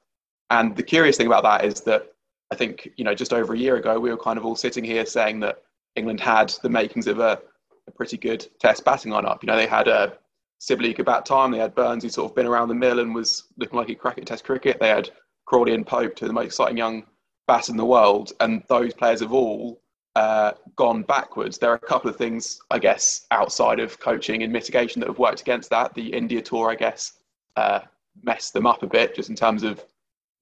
And 0.50 0.76
the 0.76 0.82
curious 0.82 1.16
thing 1.16 1.26
about 1.26 1.42
that 1.42 1.64
is 1.64 1.80
that 1.82 2.12
I 2.50 2.54
think, 2.54 2.90
you 2.96 3.04
know, 3.04 3.14
just 3.14 3.32
over 3.32 3.54
a 3.54 3.58
year 3.58 3.76
ago, 3.76 3.98
we 3.98 4.10
were 4.10 4.16
kind 4.16 4.38
of 4.38 4.46
all 4.46 4.56
sitting 4.56 4.84
here 4.84 5.04
saying 5.04 5.40
that 5.40 5.62
England 5.96 6.20
had 6.20 6.50
the 6.62 6.70
makings 6.70 7.06
of 7.06 7.18
a, 7.18 7.40
a 7.88 7.92
pretty 7.92 8.16
good 8.16 8.46
test 8.60 8.84
batting 8.84 9.12
lineup. 9.12 9.42
You 9.42 9.48
know, 9.48 9.56
they 9.56 9.66
had 9.66 9.88
a 9.88 10.18
Sibley 10.58 10.92
could 10.92 11.06
bat 11.06 11.24
time. 11.24 11.50
They 11.52 11.58
had 11.58 11.74
Burns, 11.74 12.02
who 12.02 12.08
sort 12.08 12.30
of 12.30 12.36
been 12.36 12.46
around 12.46 12.68
the 12.68 12.74
mill 12.74 12.98
and 12.98 13.14
was 13.14 13.44
looking 13.56 13.78
like 13.78 13.88
he 13.88 13.94
crack 13.94 14.18
at 14.18 14.26
Test 14.26 14.44
cricket. 14.44 14.78
They 14.80 14.88
had 14.88 15.10
Crawley 15.46 15.74
and 15.74 15.86
Pope, 15.86 16.16
two 16.16 16.24
of 16.24 16.28
the 16.28 16.34
most 16.34 16.46
exciting 16.46 16.76
young 16.76 17.04
bats 17.46 17.68
in 17.68 17.76
the 17.76 17.84
world, 17.84 18.32
and 18.40 18.62
those 18.68 18.92
players 18.92 19.20
have 19.20 19.32
all 19.32 19.80
uh, 20.16 20.52
gone 20.76 21.02
backwards. 21.02 21.58
There 21.58 21.70
are 21.70 21.76
a 21.76 21.78
couple 21.78 22.10
of 22.10 22.16
things, 22.16 22.60
I 22.70 22.78
guess, 22.78 23.26
outside 23.30 23.80
of 23.80 23.98
coaching 24.00 24.42
and 24.42 24.52
mitigation 24.52 25.00
that 25.00 25.08
have 25.08 25.18
worked 25.18 25.40
against 25.40 25.70
that. 25.70 25.94
The 25.94 26.12
India 26.12 26.42
tour, 26.42 26.70
I 26.70 26.74
guess, 26.74 27.14
uh, 27.56 27.80
messed 28.22 28.52
them 28.52 28.66
up 28.66 28.82
a 28.82 28.86
bit 28.86 29.14
just 29.14 29.30
in 29.30 29.36
terms 29.36 29.62
of, 29.62 29.84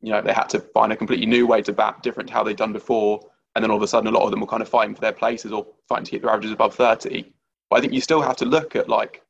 you 0.00 0.12
know, 0.12 0.22
they 0.22 0.32
had 0.32 0.48
to 0.50 0.60
find 0.60 0.92
a 0.92 0.96
completely 0.96 1.26
new 1.26 1.46
way 1.46 1.62
to 1.62 1.72
bat, 1.72 2.02
different 2.02 2.28
to 2.28 2.34
how 2.34 2.42
they'd 2.42 2.56
done 2.56 2.72
before. 2.72 3.20
And 3.54 3.62
then 3.62 3.70
all 3.70 3.76
of 3.76 3.82
a 3.82 3.88
sudden, 3.88 4.08
a 4.08 4.16
lot 4.16 4.24
of 4.24 4.30
them 4.30 4.40
were 4.40 4.46
kind 4.46 4.62
of 4.62 4.68
fighting 4.68 4.94
for 4.94 5.00
their 5.00 5.12
places 5.12 5.52
or 5.52 5.66
fighting 5.88 6.04
to 6.06 6.10
keep 6.10 6.22
their 6.22 6.30
averages 6.30 6.52
above 6.52 6.74
30. 6.74 7.32
But 7.70 7.76
I 7.76 7.80
think 7.80 7.92
you 7.92 8.00
still 8.00 8.20
have 8.22 8.36
to 8.36 8.44
look 8.44 8.76
at, 8.76 8.88
like, 8.88 9.22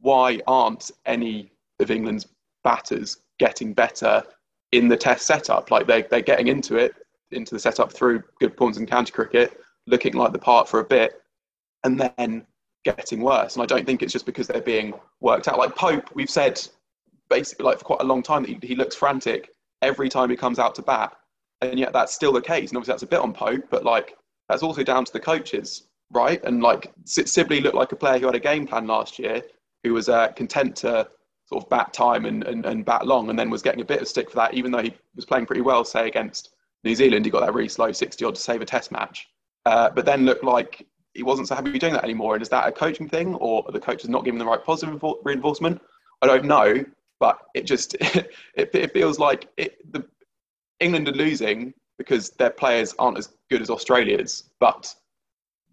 why 0.00 0.40
aren't 0.46 0.90
any 1.06 1.50
of 1.80 1.90
England's 1.90 2.26
batters 2.64 3.18
getting 3.38 3.72
better 3.72 4.22
in 4.72 4.88
the 4.88 4.96
test 4.96 5.26
setup? 5.26 5.70
Like, 5.70 5.86
they, 5.86 6.02
they're 6.02 6.20
getting 6.20 6.48
into 6.48 6.76
it, 6.76 6.94
into 7.30 7.54
the 7.54 7.60
setup 7.60 7.92
through 7.92 8.22
good 8.40 8.56
pawns 8.56 8.78
in 8.78 8.86
county 8.86 9.12
cricket, 9.12 9.60
looking 9.86 10.14
like 10.14 10.32
the 10.32 10.38
part 10.38 10.68
for 10.68 10.80
a 10.80 10.84
bit, 10.84 11.22
and 11.84 12.00
then 12.00 12.46
getting 12.84 13.20
worse. 13.20 13.54
And 13.54 13.62
I 13.62 13.66
don't 13.66 13.84
think 13.84 14.02
it's 14.02 14.12
just 14.12 14.26
because 14.26 14.46
they're 14.46 14.60
being 14.60 14.94
worked 15.20 15.48
out. 15.48 15.58
Like 15.58 15.74
Pope, 15.74 16.08
we've 16.14 16.30
said 16.30 16.60
basically 17.28 17.64
like 17.64 17.78
for 17.78 17.84
quite 17.84 18.00
a 18.00 18.04
long 18.04 18.22
time 18.22 18.42
that 18.42 18.48
he, 18.48 18.58
he 18.62 18.76
looks 18.76 18.94
frantic 18.94 19.50
every 19.82 20.08
time 20.08 20.30
he 20.30 20.36
comes 20.36 20.58
out 20.58 20.74
to 20.76 20.82
bat 20.82 21.16
and 21.60 21.78
yet 21.78 21.92
that's 21.92 22.14
still 22.14 22.32
the 22.32 22.40
case. 22.40 22.70
And 22.70 22.76
obviously 22.76 22.92
that's 22.92 23.02
a 23.02 23.08
bit 23.08 23.20
on 23.20 23.32
Pope, 23.32 23.64
but 23.70 23.84
like 23.84 24.16
that's 24.48 24.62
also 24.62 24.82
down 24.82 25.04
to 25.04 25.12
the 25.12 25.20
coaches, 25.20 25.85
right? 26.12 26.42
And 26.44 26.62
like 26.62 26.92
Sibley 27.04 27.60
looked 27.60 27.76
like 27.76 27.92
a 27.92 27.96
player 27.96 28.18
who 28.18 28.26
had 28.26 28.34
a 28.34 28.40
game 28.40 28.66
plan 28.66 28.86
last 28.86 29.18
year, 29.18 29.42
who 29.84 29.92
was 29.92 30.08
uh, 30.08 30.28
content 30.28 30.76
to 30.76 31.08
sort 31.46 31.62
of 31.62 31.70
bat 31.70 31.92
time 31.92 32.24
and, 32.26 32.44
and, 32.44 32.66
and 32.66 32.84
bat 32.84 33.06
long, 33.06 33.30
and 33.30 33.38
then 33.38 33.50
was 33.50 33.62
getting 33.62 33.80
a 33.80 33.84
bit 33.84 34.02
of 34.02 34.08
stick 34.08 34.30
for 34.30 34.36
that, 34.36 34.54
even 34.54 34.72
though 34.72 34.82
he 34.82 34.94
was 35.14 35.24
playing 35.24 35.46
pretty 35.46 35.62
well, 35.62 35.84
say 35.84 36.08
against 36.08 36.50
New 36.84 36.94
Zealand. 36.94 37.24
He 37.24 37.30
got 37.30 37.40
that 37.40 37.54
really 37.54 37.68
slow 37.68 37.92
60 37.92 38.24
odd 38.24 38.34
to 38.34 38.40
save 38.40 38.62
a 38.62 38.64
test 38.64 38.90
match, 38.90 39.28
uh, 39.64 39.90
but 39.90 40.04
then 40.04 40.24
looked 40.24 40.44
like 40.44 40.86
he 41.14 41.22
wasn't 41.22 41.48
so 41.48 41.54
happy 41.54 41.78
doing 41.78 41.94
that 41.94 42.04
anymore. 42.04 42.34
And 42.34 42.42
is 42.42 42.48
that 42.50 42.68
a 42.68 42.72
coaching 42.72 43.08
thing, 43.08 43.34
or 43.36 43.64
are 43.66 43.72
the 43.72 43.80
coaches 43.80 44.08
not 44.08 44.24
giving 44.24 44.38
the 44.38 44.44
right 44.44 44.62
positive 44.62 45.02
reinforcement? 45.24 45.80
I 46.22 46.26
don't 46.26 46.44
know, 46.44 46.84
but 47.20 47.38
it 47.54 47.62
just 47.62 47.94
it, 48.00 48.30
it 48.54 48.92
feels 48.92 49.18
like 49.18 49.48
it, 49.56 49.92
the 49.92 50.04
England 50.80 51.08
are 51.08 51.12
losing 51.12 51.72
because 51.98 52.30
their 52.30 52.50
players 52.50 52.94
aren't 52.98 53.18
as 53.18 53.32
good 53.50 53.62
as 53.62 53.70
Australia's, 53.70 54.50
but 54.60 54.94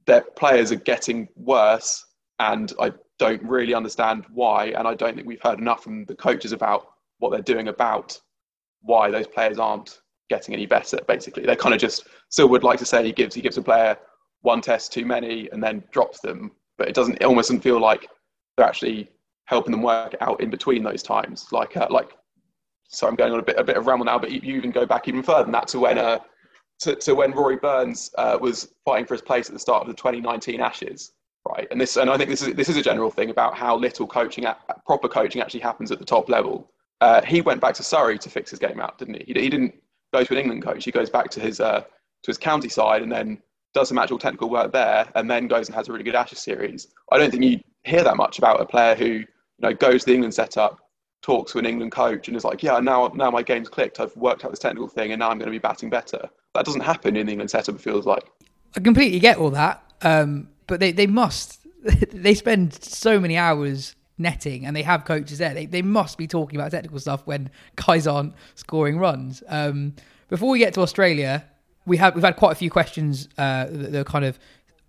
their 0.05 0.21
players 0.21 0.71
are 0.71 0.77
getting 0.77 1.27
worse, 1.35 2.05
and 2.39 2.73
I 2.79 2.91
don't 3.19 3.43
really 3.43 3.73
understand 3.73 4.25
why. 4.33 4.67
And 4.67 4.87
I 4.87 4.95
don't 4.95 5.15
think 5.15 5.27
we've 5.27 5.41
heard 5.41 5.59
enough 5.59 5.83
from 5.83 6.05
the 6.05 6.15
coaches 6.15 6.51
about 6.51 6.87
what 7.19 7.31
they're 7.31 7.41
doing 7.41 7.67
about 7.67 8.19
why 8.81 9.09
those 9.09 9.27
players 9.27 9.59
aren't 9.59 10.01
getting 10.29 10.53
any 10.53 10.65
better. 10.65 10.97
Basically, 11.07 11.45
they're 11.45 11.55
kind 11.55 11.73
of 11.73 11.81
just 11.81 12.07
still 12.29 12.49
would 12.49 12.63
like 12.63 12.79
to 12.79 12.85
say 12.85 13.03
he 13.03 13.11
gives 13.11 13.35
he 13.35 13.41
gives 13.41 13.57
a 13.57 13.61
player 13.61 13.97
one 14.41 14.61
test 14.61 14.91
too 14.91 15.05
many 15.05 15.49
and 15.51 15.63
then 15.63 15.83
drops 15.91 16.19
them, 16.19 16.51
but 16.77 16.87
it 16.87 16.95
doesn't. 16.95 17.15
It 17.15 17.23
almost 17.23 17.49
doesn't 17.49 17.61
feel 17.61 17.79
like 17.79 18.07
they're 18.57 18.67
actually 18.67 19.09
helping 19.45 19.71
them 19.71 19.81
work 19.81 20.15
out 20.21 20.41
in 20.41 20.49
between 20.49 20.83
those 20.83 21.03
times. 21.03 21.47
Like 21.51 21.75
uh, 21.77 21.87
like 21.89 22.11
so 22.87 23.07
I'm 23.07 23.15
going 23.15 23.33
on 23.33 23.39
a 23.39 23.43
bit 23.43 23.57
a 23.57 23.63
bit 23.63 23.77
of 23.77 23.87
ramble 23.87 24.05
now, 24.05 24.19
but 24.19 24.31
you, 24.31 24.41
you 24.43 24.55
even 24.57 24.71
go 24.71 24.85
back 24.85 25.07
even 25.07 25.23
further 25.23 25.43
than 25.43 25.53
that 25.53 25.67
to 25.69 25.79
when 25.79 25.97
uh, 25.97 26.19
to, 26.83 26.95
to 26.95 27.15
when 27.15 27.31
Rory 27.31 27.57
Burns 27.57 28.11
uh, 28.17 28.37
was 28.39 28.73
fighting 28.85 29.05
for 29.05 29.13
his 29.13 29.21
place 29.21 29.47
at 29.47 29.53
the 29.53 29.59
start 29.59 29.81
of 29.81 29.87
the 29.87 29.93
2019 29.93 30.61
Ashes, 30.61 31.13
right? 31.47 31.67
And 31.71 31.79
this 31.79 31.97
and 31.97 32.09
I 32.09 32.17
think 32.17 32.29
this 32.29 32.41
is 32.41 32.53
this 32.55 32.69
is 32.69 32.77
a 32.77 32.81
general 32.81 33.09
thing 33.09 33.29
about 33.29 33.55
how 33.55 33.75
little 33.75 34.07
coaching, 34.07 34.45
proper 34.85 35.07
coaching, 35.07 35.41
actually 35.41 35.61
happens 35.61 35.91
at 35.91 35.99
the 35.99 36.05
top 36.05 36.29
level. 36.29 36.69
Uh, 37.01 37.21
he 37.21 37.41
went 37.41 37.61
back 37.61 37.73
to 37.75 37.83
Surrey 37.83 38.17
to 38.17 38.29
fix 38.29 38.49
his 38.49 38.59
game 38.59 38.79
out, 38.79 38.97
didn't 38.97 39.15
he? 39.15 39.33
He, 39.33 39.41
he 39.41 39.49
didn't 39.49 39.75
go 40.13 40.23
to 40.23 40.33
an 40.33 40.39
England 40.39 40.63
coach. 40.63 40.85
He 40.85 40.91
goes 40.91 41.09
back 41.09 41.29
to 41.31 41.39
his 41.39 41.59
uh, 41.59 41.81
to 41.81 42.27
his 42.27 42.37
county 42.37 42.69
side 42.69 43.01
and 43.01 43.11
then 43.11 43.41
does 43.73 43.89
some 43.89 43.97
actual 43.97 44.19
technical 44.19 44.49
work 44.49 44.71
there, 44.71 45.09
and 45.15 45.29
then 45.29 45.47
goes 45.47 45.67
and 45.67 45.75
has 45.75 45.89
a 45.89 45.91
really 45.91 46.03
good 46.03 46.15
Ashes 46.15 46.39
series. 46.39 46.87
I 47.11 47.17
don't 47.17 47.31
think 47.31 47.43
you 47.43 47.59
hear 47.83 48.03
that 48.03 48.17
much 48.17 48.37
about 48.37 48.61
a 48.61 48.65
player 48.65 48.95
who 48.95 49.05
you 49.05 49.25
know 49.59 49.73
goes 49.73 50.01
to 50.01 50.07
the 50.07 50.13
England 50.15 50.33
setup, 50.33 50.79
talks 51.23 51.53
to 51.53 51.57
an 51.57 51.65
England 51.65 51.91
coach 51.91 52.27
and 52.27 52.37
is 52.37 52.43
like, 52.43 52.61
yeah, 52.61 52.79
now 52.79 53.11
now 53.15 53.31
my 53.31 53.41
game's 53.41 53.69
clicked. 53.69 53.99
I've 53.99 54.15
worked 54.15 54.45
out 54.45 54.51
this 54.51 54.59
technical 54.59 54.87
thing, 54.87 55.11
and 55.11 55.19
now 55.19 55.31
I'm 55.31 55.39
going 55.39 55.47
to 55.47 55.51
be 55.51 55.57
batting 55.57 55.89
better. 55.89 56.29
That 56.53 56.65
doesn't 56.65 56.81
happen 56.81 57.15
in 57.15 57.25
the 57.25 57.31
England 57.31 57.49
setup. 57.49 57.75
It 57.75 57.81
feels 57.81 58.05
like. 58.05 58.23
I 58.75 58.79
completely 58.79 59.19
get 59.19 59.37
all 59.37 59.49
that, 59.51 59.83
um, 60.03 60.49
but 60.67 60.79
they 60.79 60.91
they 60.91 61.07
must. 61.07 61.59
they 62.13 62.33
spend 62.33 62.73
so 62.81 63.19
many 63.19 63.35
hours 63.35 63.95
netting 64.17 64.65
and 64.65 64.75
they 64.75 64.83
have 64.83 65.05
coaches 65.05 65.37
there. 65.39 65.53
They, 65.53 65.65
they 65.65 65.81
must 65.81 66.17
be 66.17 66.27
talking 66.27 66.57
about 66.57 66.71
technical 66.71 66.99
stuff 66.99 67.25
when 67.25 67.49
guys 67.75 68.07
aren't 68.07 68.33
scoring 68.55 68.99
runs. 68.99 69.43
Um, 69.47 69.95
before 70.29 70.49
we 70.49 70.59
get 70.59 70.73
to 70.75 70.81
Australia, 70.81 71.45
we 71.85 71.97
have 71.97 72.15
we've 72.15 72.23
had 72.23 72.35
quite 72.35 72.51
a 72.51 72.55
few 72.55 72.69
questions 72.69 73.27
uh, 73.37 73.65
that, 73.65 73.91
that 73.91 73.99
are 73.99 74.03
kind 74.03 74.25
of 74.25 74.39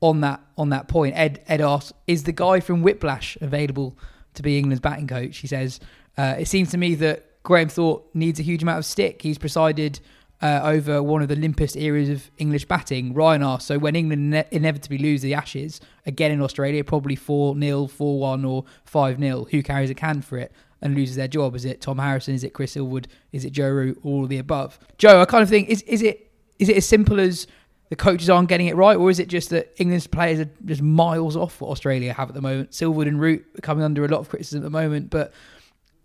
on 0.00 0.20
that 0.20 0.40
on 0.56 0.70
that 0.70 0.88
point. 0.88 1.16
Ed 1.16 1.42
Ed 1.48 1.60
asks, 1.60 1.92
is 2.06 2.24
the 2.24 2.32
guy 2.32 2.60
from 2.60 2.82
Whiplash 2.82 3.36
available 3.40 3.96
to 4.34 4.42
be 4.42 4.58
England's 4.58 4.80
batting 4.80 5.06
coach? 5.06 5.38
He 5.38 5.46
says, 5.46 5.80
uh, 6.16 6.36
it 6.38 6.48
seems 6.48 6.70
to 6.70 6.78
me 6.78 6.94
that 6.96 7.42
Graham 7.42 7.68
Thorpe 7.68 8.14
needs 8.14 8.40
a 8.40 8.42
huge 8.42 8.62
amount 8.62 8.78
of 8.78 8.84
stick. 8.84 9.22
He's 9.22 9.38
presided 9.38 10.00
uh, 10.40 10.60
over 10.62 11.02
one 11.02 11.22
of 11.22 11.28
the 11.28 11.36
limpest 11.36 11.80
eras 11.80 12.08
of 12.08 12.30
English 12.38 12.66
batting. 12.66 13.14
Ryan 13.14 13.42
asks, 13.42 13.66
so 13.66 13.78
when 13.78 13.96
England 13.96 14.30
ne- 14.30 14.48
inevitably 14.50 14.98
lose 14.98 15.22
the 15.22 15.34
Ashes, 15.34 15.80
again 16.06 16.30
in 16.30 16.42
Australia, 16.42 16.84
probably 16.84 17.16
4 17.16 17.58
0, 17.58 17.86
4 17.86 18.20
1, 18.20 18.44
or 18.44 18.64
5 18.84 19.18
0, 19.18 19.46
who 19.50 19.62
carries 19.62 19.90
a 19.90 19.94
can 19.94 20.22
for 20.22 20.38
it 20.38 20.52
and 20.82 20.94
loses 20.94 21.16
their 21.16 21.28
job? 21.28 21.54
Is 21.54 21.64
it 21.64 21.80
Tom 21.80 21.98
Harrison? 21.98 22.34
Is 22.34 22.44
it 22.44 22.52
Chris 22.52 22.74
Silverwood? 22.74 23.06
Is 23.32 23.44
it 23.44 23.50
Joe 23.50 23.70
Root? 23.70 23.98
All 24.02 24.26
the 24.26 24.38
above. 24.38 24.78
Joe, 24.98 25.20
I 25.20 25.24
kind 25.24 25.42
of 25.42 25.48
think, 25.48 25.68
is, 25.68 25.82
is, 25.82 26.02
it, 26.02 26.30
is 26.58 26.68
it 26.68 26.76
as 26.76 26.86
simple 26.86 27.20
as 27.20 27.46
the 27.88 27.96
coaches 27.96 28.28
aren't 28.28 28.48
getting 28.48 28.66
it 28.66 28.76
right, 28.76 28.96
or 28.96 29.10
is 29.10 29.18
it 29.18 29.28
just 29.28 29.50
that 29.50 29.72
England's 29.78 30.06
players 30.06 30.40
are 30.40 30.50
just 30.64 30.82
miles 30.82 31.36
off 31.36 31.60
what 31.60 31.70
Australia 31.70 32.12
have 32.12 32.28
at 32.28 32.34
the 32.34 32.42
moment? 32.42 32.72
Silverwood 32.72 33.08
and 33.08 33.20
Root 33.20 33.46
are 33.56 33.62
coming 33.62 33.84
under 33.84 34.04
a 34.04 34.08
lot 34.08 34.20
of 34.20 34.28
criticism 34.28 34.60
at 34.60 34.64
the 34.64 34.70
moment, 34.70 35.10
but 35.10 35.32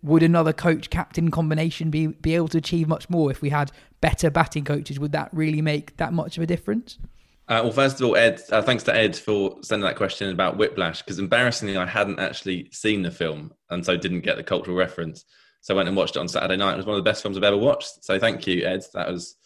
would 0.02 0.22
another 0.22 0.52
coach 0.52 0.90
captain 0.90 1.30
combination 1.30 1.90
be, 1.90 2.08
be 2.08 2.34
able 2.34 2.48
to 2.48 2.58
achieve 2.58 2.88
much 2.88 3.10
more 3.10 3.30
if 3.30 3.42
we 3.42 3.50
had 3.50 3.70
better 4.00 4.30
batting 4.30 4.64
coaches? 4.64 4.98
Would 4.98 5.12
that 5.12 5.28
really 5.32 5.60
make 5.60 5.96
that 5.98 6.12
much 6.12 6.36
of 6.36 6.42
a 6.42 6.46
difference? 6.46 6.98
Uh, 7.48 7.60
well, 7.64 7.72
first 7.72 8.00
of 8.00 8.06
all, 8.06 8.16
Ed, 8.16 8.40
uh, 8.52 8.62
thanks 8.62 8.84
to 8.84 8.94
Ed 8.94 9.16
for 9.16 9.56
sending 9.62 9.84
that 9.84 9.96
question 9.96 10.30
about 10.30 10.56
Whiplash, 10.56 11.02
because 11.02 11.18
embarrassingly, 11.18 11.76
I 11.76 11.84
hadn't 11.84 12.20
actually 12.20 12.68
seen 12.70 13.02
the 13.02 13.10
film 13.10 13.52
and 13.70 13.84
so 13.84 13.96
didn't 13.96 14.20
get 14.20 14.36
the 14.36 14.44
cultural 14.44 14.76
reference. 14.76 15.24
So 15.60 15.74
I 15.74 15.76
went 15.76 15.88
and 15.88 15.96
watched 15.96 16.16
it 16.16 16.20
on 16.20 16.28
Saturday 16.28 16.56
night. 16.56 16.74
It 16.74 16.78
was 16.78 16.86
one 16.86 16.96
of 16.96 17.04
the 17.04 17.10
best 17.10 17.22
films 17.22 17.36
I've 17.36 17.42
ever 17.42 17.56
watched. 17.56 18.04
So 18.04 18.18
thank 18.18 18.46
you, 18.46 18.64
Ed. 18.64 18.82
That 18.94 19.10
was 19.10 19.36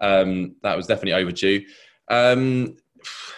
um, 0.00 0.56
that 0.62 0.76
was 0.76 0.86
definitely 0.86 1.14
overdue. 1.14 1.64
Um, 2.08 2.76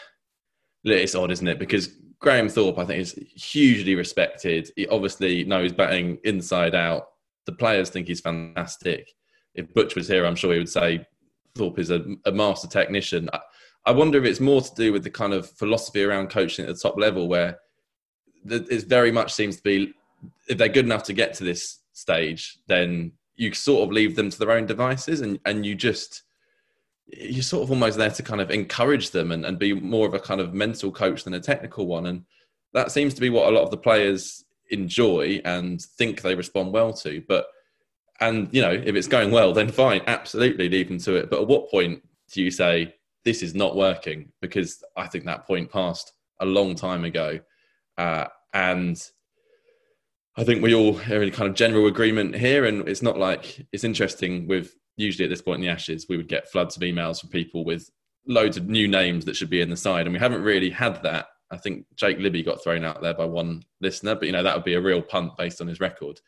it's 0.84 1.14
odd, 1.14 1.30
isn't 1.30 1.46
it? 1.46 1.58
Because 1.58 1.90
Graham 2.26 2.48
Thorpe, 2.48 2.80
I 2.80 2.84
think, 2.84 3.00
is 3.02 3.14
hugely 3.36 3.94
respected. 3.94 4.68
He 4.74 4.88
obviously 4.88 5.44
knows 5.44 5.72
batting 5.72 6.18
inside 6.24 6.74
out. 6.74 7.04
The 7.44 7.52
players 7.52 7.88
think 7.88 8.08
he's 8.08 8.18
fantastic. 8.20 9.12
If 9.54 9.72
Butch 9.72 9.94
was 9.94 10.08
here, 10.08 10.26
I'm 10.26 10.34
sure 10.34 10.52
he 10.52 10.58
would 10.58 10.68
say 10.68 11.06
Thorpe 11.54 11.78
is 11.78 11.90
a, 11.90 12.04
a 12.24 12.32
master 12.32 12.66
technician. 12.66 13.30
I, 13.32 13.38
I, 13.86 13.92
wonder 13.92 14.18
if 14.18 14.24
it's 14.24 14.40
more 14.40 14.60
to 14.60 14.74
do 14.74 14.92
with 14.92 15.04
the 15.04 15.10
kind 15.10 15.34
of 15.34 15.48
philosophy 15.48 16.02
around 16.02 16.30
coaching 16.30 16.64
at 16.64 16.74
the 16.74 16.80
top 16.80 16.98
level, 16.98 17.28
where 17.28 17.60
it 18.44 18.88
very 18.88 19.12
much 19.12 19.32
seems 19.32 19.58
to 19.58 19.62
be 19.62 19.92
if 20.48 20.58
they're 20.58 20.68
good 20.68 20.84
enough 20.84 21.04
to 21.04 21.12
get 21.12 21.32
to 21.34 21.44
this 21.44 21.78
stage, 21.92 22.58
then 22.66 23.12
you 23.36 23.54
sort 23.54 23.84
of 23.84 23.92
leave 23.92 24.16
them 24.16 24.30
to 24.30 24.38
their 24.40 24.50
own 24.50 24.66
devices, 24.66 25.20
and 25.20 25.38
and 25.46 25.64
you 25.64 25.76
just 25.76 26.24
you're 27.06 27.42
sort 27.42 27.62
of 27.62 27.70
almost 27.70 27.98
there 27.98 28.10
to 28.10 28.22
kind 28.22 28.40
of 28.40 28.50
encourage 28.50 29.10
them 29.10 29.32
and, 29.32 29.44
and 29.46 29.58
be 29.58 29.72
more 29.72 30.06
of 30.06 30.14
a 30.14 30.20
kind 30.20 30.40
of 30.40 30.54
mental 30.54 30.90
coach 30.90 31.24
than 31.24 31.34
a 31.34 31.40
technical 31.40 31.86
one. 31.86 32.06
And 32.06 32.24
that 32.72 32.90
seems 32.90 33.14
to 33.14 33.20
be 33.20 33.30
what 33.30 33.48
a 33.48 33.54
lot 33.54 33.62
of 33.62 33.70
the 33.70 33.76
players 33.76 34.44
enjoy 34.70 35.40
and 35.44 35.80
think 35.80 36.22
they 36.22 36.34
respond 36.34 36.72
well 36.72 36.92
to. 36.92 37.22
But 37.28 37.46
and 38.20 38.48
you 38.52 38.62
know, 38.62 38.72
if 38.72 38.94
it's 38.94 39.08
going 39.08 39.30
well, 39.30 39.52
then 39.52 39.70
fine, 39.70 40.00
absolutely 40.06 40.68
leave 40.68 40.88
them 40.88 40.98
to 41.00 41.14
it. 41.16 41.30
But 41.30 41.42
at 41.42 41.48
what 41.48 41.70
point 41.70 42.02
do 42.32 42.42
you 42.42 42.50
say 42.50 42.94
this 43.24 43.42
is 43.42 43.54
not 43.54 43.76
working? 43.76 44.32
Because 44.40 44.82
I 44.96 45.06
think 45.06 45.24
that 45.24 45.46
point 45.46 45.70
passed 45.70 46.12
a 46.40 46.46
long 46.46 46.74
time 46.74 47.04
ago, 47.04 47.40
uh, 47.98 48.26
and 48.52 49.00
I 50.36 50.44
think 50.44 50.62
we 50.62 50.74
all 50.74 50.98
are 51.00 51.22
in 51.22 51.30
kind 51.30 51.48
of 51.48 51.54
general 51.54 51.86
agreement 51.86 52.34
here. 52.36 52.64
And 52.64 52.88
it's 52.88 53.02
not 53.02 53.18
like 53.18 53.66
it's 53.72 53.84
interesting 53.84 54.46
with 54.46 54.74
usually 54.96 55.24
at 55.24 55.30
this 55.30 55.42
point 55.42 55.56
in 55.56 55.62
the 55.62 55.72
Ashes, 55.72 56.06
we 56.08 56.16
would 56.16 56.28
get 56.28 56.50
floods 56.50 56.76
of 56.76 56.82
emails 56.82 57.20
from 57.20 57.30
people 57.30 57.64
with 57.64 57.90
loads 58.26 58.56
of 58.56 58.68
new 58.68 58.88
names 58.88 59.24
that 59.24 59.36
should 59.36 59.50
be 59.50 59.60
in 59.60 59.70
the 59.70 59.76
side, 59.76 60.06
and 60.06 60.12
we 60.12 60.18
haven't 60.18 60.42
really 60.42 60.70
had 60.70 61.02
that. 61.02 61.26
I 61.50 61.56
think 61.56 61.86
Jake 61.94 62.18
Libby 62.18 62.42
got 62.42 62.62
thrown 62.62 62.84
out 62.84 63.02
there 63.02 63.14
by 63.14 63.24
one 63.24 63.62
listener, 63.80 64.14
but 64.14 64.26
you 64.26 64.32
know 64.32 64.42
that 64.42 64.56
would 64.56 64.64
be 64.64 64.74
a 64.74 64.80
real 64.80 65.02
punt 65.02 65.36
based 65.36 65.60
on 65.60 65.68
his 65.68 65.80
record. 65.80 66.20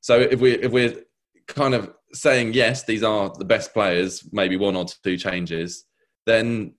So 0.00 0.20
if 0.20 0.40
we 0.40 0.52
if 0.52 0.70
we're 0.70 1.02
kind 1.48 1.74
of 1.74 1.92
saying 2.12 2.52
yes, 2.52 2.84
these 2.84 3.02
are 3.02 3.30
the 3.30 3.44
best 3.44 3.72
players, 3.72 4.28
maybe 4.32 4.56
one 4.56 4.76
or 4.76 4.84
two 5.02 5.16
changes, 5.16 5.84
then 6.26 6.74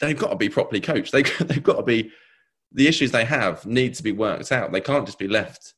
they've 0.00 0.18
got 0.18 0.30
to 0.30 0.36
be 0.36 0.48
properly 0.48 0.80
coached. 0.80 1.12
They 1.12 1.22
they've 1.40 1.62
got 1.62 1.76
to 1.76 1.82
be 1.82 2.10
the 2.72 2.88
issues 2.88 3.10
they 3.10 3.24
have 3.24 3.64
need 3.66 3.94
to 3.94 4.02
be 4.02 4.12
worked 4.12 4.50
out. 4.50 4.72
They 4.72 4.80
can't 4.80 5.06
just 5.06 5.18
be 5.18 5.28
left 5.28 5.74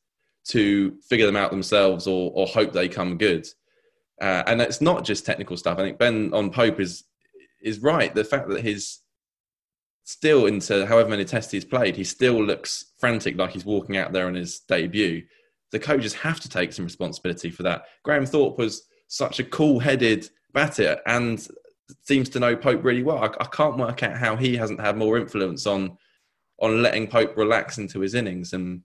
to 0.47 0.97
figure 1.09 1.27
them 1.27 1.37
out 1.37 1.51
themselves 1.51 2.07
or 2.07 2.33
or 2.35 2.47
hope 2.47 2.73
they 2.73 2.89
come 2.89 3.19
good. 3.19 3.47
Uh, 4.21 4.45
and 4.47 4.61
it's 4.61 4.81
not 4.81 5.05
just 5.05 5.27
technical 5.27 5.57
stuff. 5.57 5.79
I 5.79 5.83
think 5.83 5.99
Ben 5.99 6.33
on 6.33 6.51
Pope 6.51 6.81
is 6.81 7.05
is 7.63 7.81
right. 7.81 8.15
The 8.15 8.25
fact 8.25 8.49
that 8.49 8.65
he's 8.65 9.01
still 10.05 10.47
into 10.47 10.87
however 10.87 11.09
many 11.09 11.25
tests 11.25 11.51
he's 11.51 11.65
played, 11.65 11.97
he 11.97 12.05
still 12.05 12.43
looks 12.43 12.93
frantic, 12.99 13.37
like 13.37 13.51
he's 13.51 13.65
walking 13.65 13.97
out 13.97 14.13
there 14.13 14.27
on 14.27 14.35
his 14.35 14.61
debut. 14.61 15.23
The 15.73 15.79
coaches 15.79 16.15
have 16.15 16.41
to 16.41 16.49
take 16.49 16.73
some 16.73 16.85
responsibility 16.85 17.51
for 17.51 17.63
that. 17.65 17.85
Graham 18.05 18.27
Thorpe 18.27 18.59
was 18.59 18.87
such 19.09 19.41
a 19.41 19.45
cool-headed 19.45 20.29
batter 20.53 21.01
and 21.07 21.47
seems 22.03 22.29
to 22.31 22.39
know 22.39 22.55
Pope 22.55 22.85
really 22.85 23.03
well. 23.03 23.19
I, 23.19 23.27
I 23.43 23.47
can't 23.47 23.79
work 23.79 24.03
out 24.03 24.17
how 24.17 24.37
he 24.37 24.57
hasn't 24.57 24.81
had 24.81 24.97
more 24.97 25.19
influence 25.19 25.67
on 25.67 25.97
on 26.61 26.83
letting 26.83 27.09
Pope 27.09 27.37
relax 27.37 27.79
into 27.79 28.01
his 28.01 28.15
innings. 28.15 28.53
And 28.53 28.83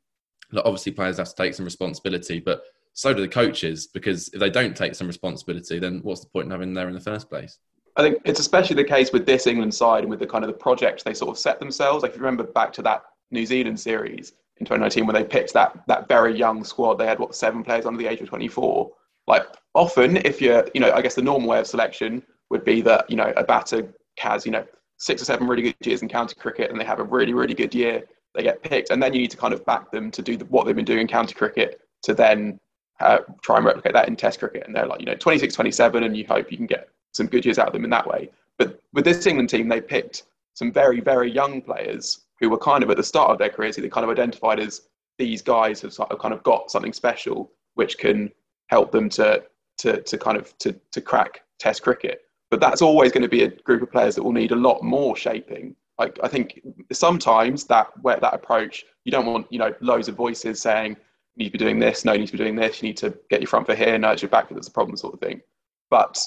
obviously, 0.55 0.91
players 0.91 1.17
have 1.17 1.29
to 1.29 1.35
take 1.35 1.53
some 1.53 1.65
responsibility, 1.65 2.39
but 2.39 2.63
so 2.99 3.13
do 3.13 3.21
the 3.21 3.29
coaches 3.29 3.87
because 3.87 4.27
if 4.33 4.41
they 4.41 4.49
don't 4.49 4.75
take 4.75 4.93
some 4.93 5.07
responsibility, 5.07 5.79
then 5.79 6.01
what's 6.03 6.19
the 6.19 6.27
point 6.27 6.47
in 6.47 6.51
having 6.51 6.67
them 6.67 6.73
there 6.73 6.89
in 6.89 6.93
the 6.93 6.99
first 6.99 7.29
place? 7.29 7.57
I 7.95 8.01
think 8.01 8.17
it's 8.25 8.41
especially 8.41 8.75
the 8.75 8.83
case 8.83 9.13
with 9.13 9.25
this 9.25 9.47
England 9.47 9.73
side 9.73 10.01
and 10.01 10.09
with 10.09 10.19
the 10.19 10.27
kind 10.27 10.43
of 10.43 10.49
the 10.49 10.57
project 10.57 11.05
they 11.05 11.13
sort 11.13 11.29
of 11.29 11.37
set 11.37 11.59
themselves. 11.59 12.03
Like 12.03 12.11
if 12.11 12.17
you 12.17 12.23
remember 12.23 12.43
back 12.43 12.73
to 12.73 12.81
that 12.81 13.03
New 13.31 13.45
Zealand 13.45 13.79
series 13.79 14.33
in 14.57 14.65
2019 14.65 15.05
when 15.05 15.13
they 15.13 15.23
picked 15.23 15.53
that 15.53 15.81
that 15.87 16.09
very 16.09 16.37
young 16.37 16.65
squad, 16.65 16.95
they 16.95 17.05
had 17.05 17.19
what 17.19 17.35
seven 17.35 17.63
players 17.63 17.85
under 17.85 17.97
the 17.97 18.05
age 18.05 18.19
of 18.19 18.27
24. 18.27 18.91
Like 19.27 19.43
often, 19.75 20.17
if 20.17 20.41
you're, 20.41 20.67
you 20.73 20.81
know, 20.81 20.91
I 20.91 21.01
guess 21.01 21.15
the 21.15 21.21
normal 21.21 21.47
way 21.47 21.59
of 21.59 21.67
selection 21.67 22.21
would 22.49 22.65
be 22.65 22.81
that 22.81 23.09
you 23.09 23.15
know 23.15 23.31
a 23.37 23.45
batter 23.45 23.93
has 24.17 24.45
you 24.45 24.51
know 24.51 24.65
six 24.97 25.21
or 25.21 25.25
seven 25.25 25.47
really 25.47 25.61
good 25.61 25.75
years 25.85 26.01
in 26.01 26.09
county 26.09 26.35
cricket 26.37 26.69
and 26.69 26.77
they 26.77 26.83
have 26.83 26.99
a 26.99 27.03
really 27.03 27.33
really 27.33 27.53
good 27.53 27.73
year, 27.73 28.03
they 28.35 28.43
get 28.43 28.61
picked, 28.61 28.89
and 28.89 29.01
then 29.01 29.13
you 29.13 29.21
need 29.21 29.31
to 29.31 29.37
kind 29.37 29.53
of 29.53 29.65
back 29.65 29.89
them 29.89 30.11
to 30.11 30.21
do 30.21 30.35
the, 30.35 30.43
what 30.45 30.65
they've 30.65 30.75
been 30.75 30.83
doing 30.83 30.99
in 30.99 31.07
county 31.07 31.33
cricket 31.33 31.79
to 32.03 32.13
then 32.13 32.59
uh, 32.99 33.19
try 33.41 33.57
and 33.57 33.65
replicate 33.65 33.93
that 33.93 34.07
in 34.07 34.15
Test 34.15 34.39
cricket. 34.39 34.63
And 34.65 34.75
they're 34.75 34.87
like 34.87 34.99
you 34.99 35.05
know 35.05 35.15
26, 35.15 35.53
27, 35.53 36.03
and 36.03 36.15
you 36.17 36.25
hope 36.27 36.51
you 36.51 36.57
can 36.57 36.67
get 36.67 36.89
some 37.11 37.27
good 37.27 37.45
years 37.45 37.59
out 37.59 37.67
of 37.67 37.73
them 37.73 37.83
in 37.83 37.89
that 37.89 38.07
way. 38.07 38.29
But 38.57 38.81
with 38.93 39.05
this 39.05 39.25
England 39.25 39.49
team, 39.49 39.67
they 39.67 39.81
picked 39.81 40.23
some 40.53 40.71
very, 40.71 40.99
very 40.99 41.31
young 41.31 41.61
players 41.61 42.25
who 42.39 42.49
were 42.49 42.57
kind 42.57 42.83
of 42.83 42.89
at 42.89 42.97
the 42.97 43.03
start 43.03 43.31
of 43.31 43.37
their 43.37 43.49
careers, 43.49 43.75
who 43.75 43.81
they 43.81 43.89
kind 43.89 44.03
of 44.03 44.11
identified 44.11 44.59
as 44.59 44.81
these 45.17 45.41
guys 45.41 45.81
have 45.81 45.95
kind 46.19 46.33
of 46.33 46.43
got 46.43 46.71
something 46.71 46.93
special 46.93 47.51
which 47.75 47.97
can 47.97 48.29
help 48.67 48.91
them 48.91 49.09
to 49.09 49.43
to 49.77 50.01
to 50.01 50.17
kind 50.17 50.37
of 50.37 50.57
to 50.59 50.73
to 50.91 51.01
crack 51.01 51.41
Test 51.59 51.81
cricket. 51.81 52.21
But 52.51 52.61
that's 52.61 52.81
always 52.81 53.11
going 53.11 53.23
to 53.23 53.29
be 53.29 53.43
a 53.43 53.49
group 53.49 53.81
of 53.81 53.91
players 53.91 54.15
that 54.15 54.23
will 54.23 54.31
need 54.31 54.51
a 54.51 54.55
lot 54.55 54.81
more 54.81 55.15
shaping. 55.15 55.75
Like 55.97 56.17
I 56.23 56.29
think 56.29 56.61
sometimes 56.91 57.65
that 57.65 57.87
where 58.01 58.17
that 58.19 58.33
approach, 58.33 58.85
you 59.03 59.11
don't 59.11 59.25
want 59.25 59.47
you 59.49 59.59
know 59.59 59.73
loads 59.81 60.07
of 60.07 60.15
voices 60.15 60.61
saying 60.61 60.95
you 61.39 61.45
need 61.45 61.51
to 61.51 61.57
be 61.57 61.63
doing 61.63 61.79
this, 61.79 62.03
no, 62.03 62.11
you 62.11 62.19
need 62.19 62.25
to 62.27 62.33
be 62.33 62.37
doing 62.37 62.55
this, 62.55 62.81
you 62.81 62.89
need 62.89 62.97
to 62.97 63.17
get 63.29 63.39
your 63.39 63.47
front 63.47 63.65
foot 63.65 63.77
here, 63.77 63.97
no, 63.97 64.11
it's 64.11 64.21
your 64.21 64.29
back 64.29 64.49
foot 64.49 64.55
that's 64.55 64.67
a 64.67 64.71
problem, 64.71 64.97
sort 64.97 65.13
of 65.13 65.21
thing. 65.21 65.41
But 65.89 66.19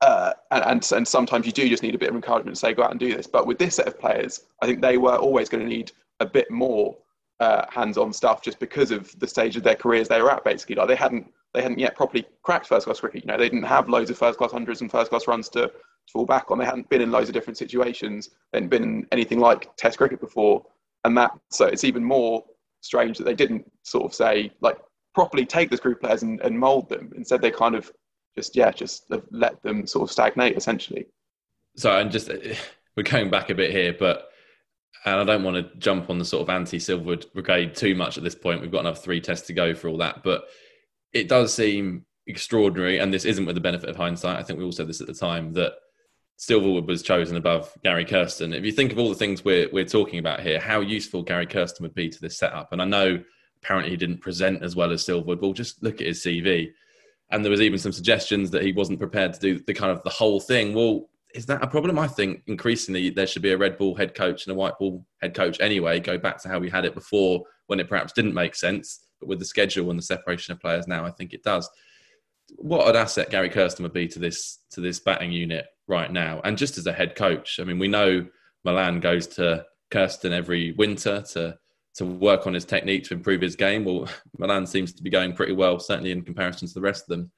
uh, 0.00 0.32
and, 0.50 0.64
and, 0.64 0.92
and 0.92 1.06
sometimes 1.06 1.46
you 1.46 1.52
do 1.52 1.68
just 1.68 1.84
need 1.84 1.94
a 1.94 1.98
bit 1.98 2.08
of 2.08 2.16
encouragement 2.16 2.56
to 2.56 2.58
say 2.58 2.74
go 2.74 2.82
out 2.82 2.90
and 2.90 2.98
do 2.98 3.14
this. 3.14 3.28
But 3.28 3.46
with 3.46 3.58
this 3.58 3.76
set 3.76 3.86
of 3.86 4.00
players, 4.00 4.46
I 4.60 4.66
think 4.66 4.82
they 4.82 4.98
were 4.98 5.14
always 5.14 5.48
going 5.48 5.62
to 5.62 5.68
need 5.68 5.92
a 6.18 6.26
bit 6.26 6.50
more 6.50 6.96
uh, 7.38 7.66
hands-on 7.70 8.12
stuff 8.12 8.42
just 8.42 8.58
because 8.58 8.90
of 8.90 9.16
the 9.20 9.28
stage 9.28 9.56
of 9.56 9.62
their 9.62 9.76
careers 9.76 10.08
they 10.08 10.20
were 10.20 10.32
at. 10.32 10.42
Basically, 10.42 10.74
like 10.74 10.88
they 10.88 10.96
hadn't 10.96 11.32
they 11.54 11.62
hadn't 11.62 11.78
yet 11.78 11.94
properly 11.94 12.26
cracked 12.42 12.66
first-class 12.66 12.98
cricket. 12.98 13.22
You 13.22 13.28
know, 13.28 13.36
they 13.38 13.48
didn't 13.48 13.62
have 13.62 13.88
loads 13.88 14.10
of 14.10 14.18
first-class 14.18 14.50
hundreds 14.50 14.80
and 14.80 14.90
first-class 14.90 15.28
runs 15.28 15.48
to, 15.50 15.68
to 15.68 15.72
fall 16.12 16.26
back 16.26 16.50
on. 16.50 16.58
They 16.58 16.64
hadn't 16.64 16.88
been 16.88 17.02
in 17.02 17.12
loads 17.12 17.28
of 17.28 17.34
different 17.34 17.58
situations. 17.58 18.30
They 18.50 18.56
hadn't 18.56 18.70
been 18.70 18.82
in 18.82 19.06
anything 19.12 19.38
like 19.38 19.70
Test 19.76 19.98
cricket 19.98 20.18
before, 20.20 20.64
and 21.04 21.16
that 21.16 21.30
so 21.50 21.66
it's 21.66 21.84
even 21.84 22.02
more 22.02 22.42
strange 22.82 23.16
that 23.16 23.24
they 23.24 23.34
didn't 23.34 23.64
sort 23.82 24.04
of 24.04 24.14
say 24.14 24.52
like 24.60 24.78
properly 25.14 25.46
take 25.46 25.70
this 25.70 25.80
group 25.80 26.00
players 26.00 26.22
and, 26.22 26.40
and 26.42 26.58
mold 26.58 26.88
them. 26.88 27.10
Instead, 27.16 27.40
they 27.40 27.50
kind 27.50 27.74
of 27.74 27.90
just 28.36 28.54
yeah, 28.56 28.70
just 28.70 29.10
let 29.30 29.62
them 29.62 29.86
sort 29.86 30.08
of 30.08 30.12
stagnate 30.12 30.56
essentially. 30.56 31.06
So 31.76 31.96
and 31.98 32.10
just 32.10 32.30
we're 32.96 33.02
going 33.02 33.30
back 33.30 33.50
a 33.50 33.54
bit 33.54 33.70
here, 33.70 33.94
but 33.98 34.28
and 35.04 35.20
I 35.20 35.24
don't 35.24 35.42
want 35.42 35.56
to 35.56 35.78
jump 35.78 36.10
on 36.10 36.18
the 36.18 36.24
sort 36.24 36.42
of 36.42 36.50
anti-Silverwood 36.50 37.32
brigade 37.32 37.74
too 37.74 37.94
much 37.94 38.18
at 38.18 38.24
this 38.24 38.34
point. 38.34 38.60
We've 38.60 38.70
got 38.70 38.80
another 38.80 38.98
three 38.98 39.20
tests 39.20 39.46
to 39.48 39.52
go 39.52 39.74
for 39.74 39.88
all 39.88 39.98
that, 39.98 40.22
but 40.22 40.44
it 41.12 41.28
does 41.28 41.52
seem 41.52 42.04
extraordinary, 42.26 42.98
and 42.98 43.12
this 43.12 43.24
isn't 43.24 43.46
with 43.46 43.56
the 43.56 43.60
benefit 43.60 43.88
of 43.88 43.96
hindsight. 43.96 44.38
I 44.38 44.42
think 44.42 44.58
we 44.58 44.64
all 44.64 44.72
said 44.72 44.88
this 44.88 45.00
at 45.00 45.08
the 45.08 45.14
time 45.14 45.52
that 45.54 45.72
Silverwood 46.48 46.86
was 46.86 47.02
chosen 47.02 47.36
above 47.36 47.72
Gary 47.84 48.04
Kirsten. 48.04 48.52
If 48.52 48.64
you 48.64 48.72
think 48.72 48.90
of 48.90 48.98
all 48.98 49.08
the 49.08 49.14
things 49.14 49.44
we're 49.44 49.68
we're 49.72 49.84
talking 49.84 50.18
about 50.18 50.40
here, 50.40 50.58
how 50.58 50.80
useful 50.80 51.22
Gary 51.22 51.46
Kirsten 51.46 51.84
would 51.84 51.94
be 51.94 52.08
to 52.08 52.20
this 52.20 52.36
setup, 52.36 52.72
and 52.72 52.82
I 52.82 52.84
know 52.84 53.22
apparently 53.62 53.90
he 53.90 53.96
didn't 53.96 54.20
present 54.20 54.62
as 54.62 54.74
well 54.74 54.90
as 54.90 55.04
Silverwood. 55.04 55.40
Well, 55.40 55.52
just 55.52 55.82
look 55.82 56.00
at 56.00 56.06
his 56.06 56.22
CV 56.22 56.72
and 57.32 57.42
there 57.42 57.50
was 57.50 57.62
even 57.62 57.78
some 57.78 57.92
suggestions 57.92 58.50
that 58.50 58.62
he 58.62 58.72
wasn't 58.72 58.98
prepared 58.98 59.32
to 59.32 59.40
do 59.40 59.58
the 59.58 59.74
kind 59.74 59.90
of 59.90 60.02
the 60.04 60.10
whole 60.10 60.38
thing. 60.38 60.74
Well, 60.74 61.08
is 61.34 61.46
that 61.46 61.64
a 61.64 61.66
problem? 61.66 61.98
I 61.98 62.06
think 62.06 62.42
increasingly 62.46 63.08
there 63.08 63.26
should 63.26 63.40
be 63.40 63.52
a 63.52 63.58
red 63.58 63.78
ball 63.78 63.94
head 63.94 64.14
coach 64.14 64.46
and 64.46 64.52
a 64.52 64.54
white 64.54 64.78
ball 64.78 65.04
head 65.22 65.34
coach 65.34 65.58
anyway. 65.58 65.98
Go 65.98 66.18
back 66.18 66.40
to 66.42 66.48
how 66.48 66.58
we 66.58 66.68
had 66.68 66.84
it 66.84 66.94
before 66.94 67.42
when 67.68 67.80
it 67.80 67.88
perhaps 67.88 68.12
didn't 68.12 68.34
make 68.34 68.54
sense, 68.54 69.06
but 69.18 69.30
with 69.30 69.38
the 69.38 69.46
schedule 69.46 69.88
and 69.88 69.98
the 69.98 70.02
separation 70.02 70.52
of 70.52 70.60
players 70.60 70.86
now, 70.86 71.06
I 71.06 71.10
think 71.10 71.32
it 71.32 71.42
does. 71.42 71.68
What 72.56 72.88
an 72.88 72.96
asset 72.96 73.30
Gary 73.30 73.48
Kirsten 73.48 73.82
would 73.82 73.92
be 73.92 74.08
to 74.08 74.18
this 74.18 74.58
to 74.72 74.80
this 74.80 75.00
batting 75.00 75.32
unit 75.32 75.66
right 75.88 76.10
now, 76.10 76.40
and 76.44 76.58
just 76.58 76.78
as 76.78 76.86
a 76.86 76.92
head 76.92 77.16
coach. 77.16 77.58
I 77.60 77.64
mean, 77.64 77.78
we 77.78 77.88
know 77.88 78.26
Malan 78.64 79.00
goes 79.00 79.26
to 79.28 79.64
Kirsten 79.90 80.32
every 80.32 80.72
winter 80.72 81.22
to 81.32 81.58
to 81.94 82.06
work 82.06 82.46
on 82.46 82.54
his 82.54 82.64
technique 82.64 83.04
to 83.04 83.14
improve 83.14 83.40
his 83.40 83.56
game. 83.56 83.84
Well, 83.84 84.08
Malan 84.38 84.66
seems 84.66 84.92
to 84.94 85.02
be 85.02 85.10
going 85.10 85.34
pretty 85.34 85.52
well, 85.52 85.78
certainly 85.78 86.12
in 86.12 86.22
comparison 86.22 86.68
to 86.68 86.74
the 86.74 86.80
rest 86.80 87.04
of 87.04 87.08
them. 87.08 87.30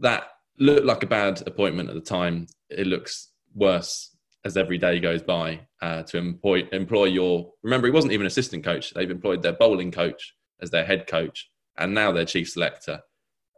That 0.00 0.24
looked 0.58 0.84
like 0.86 1.02
a 1.02 1.06
bad 1.06 1.42
appointment 1.46 1.88
at 1.88 1.94
the 1.94 2.00
time. 2.00 2.46
It 2.70 2.86
looks 2.86 3.30
worse 3.54 4.16
as 4.44 4.56
every 4.56 4.78
day 4.78 4.98
goes 4.98 5.22
by 5.22 5.60
uh, 5.80 6.02
to 6.04 6.18
employ, 6.18 6.68
employ 6.72 7.04
your. 7.04 7.52
Remember, 7.62 7.86
he 7.86 7.92
wasn't 7.92 8.12
even 8.12 8.26
assistant 8.26 8.64
coach. 8.64 8.92
They've 8.92 9.10
employed 9.10 9.42
their 9.42 9.52
bowling 9.52 9.92
coach 9.92 10.34
as 10.60 10.70
their 10.70 10.84
head 10.84 11.06
coach, 11.06 11.50
and 11.78 11.94
now 11.94 12.12
their 12.12 12.24
chief 12.24 12.50
selector. 12.50 13.00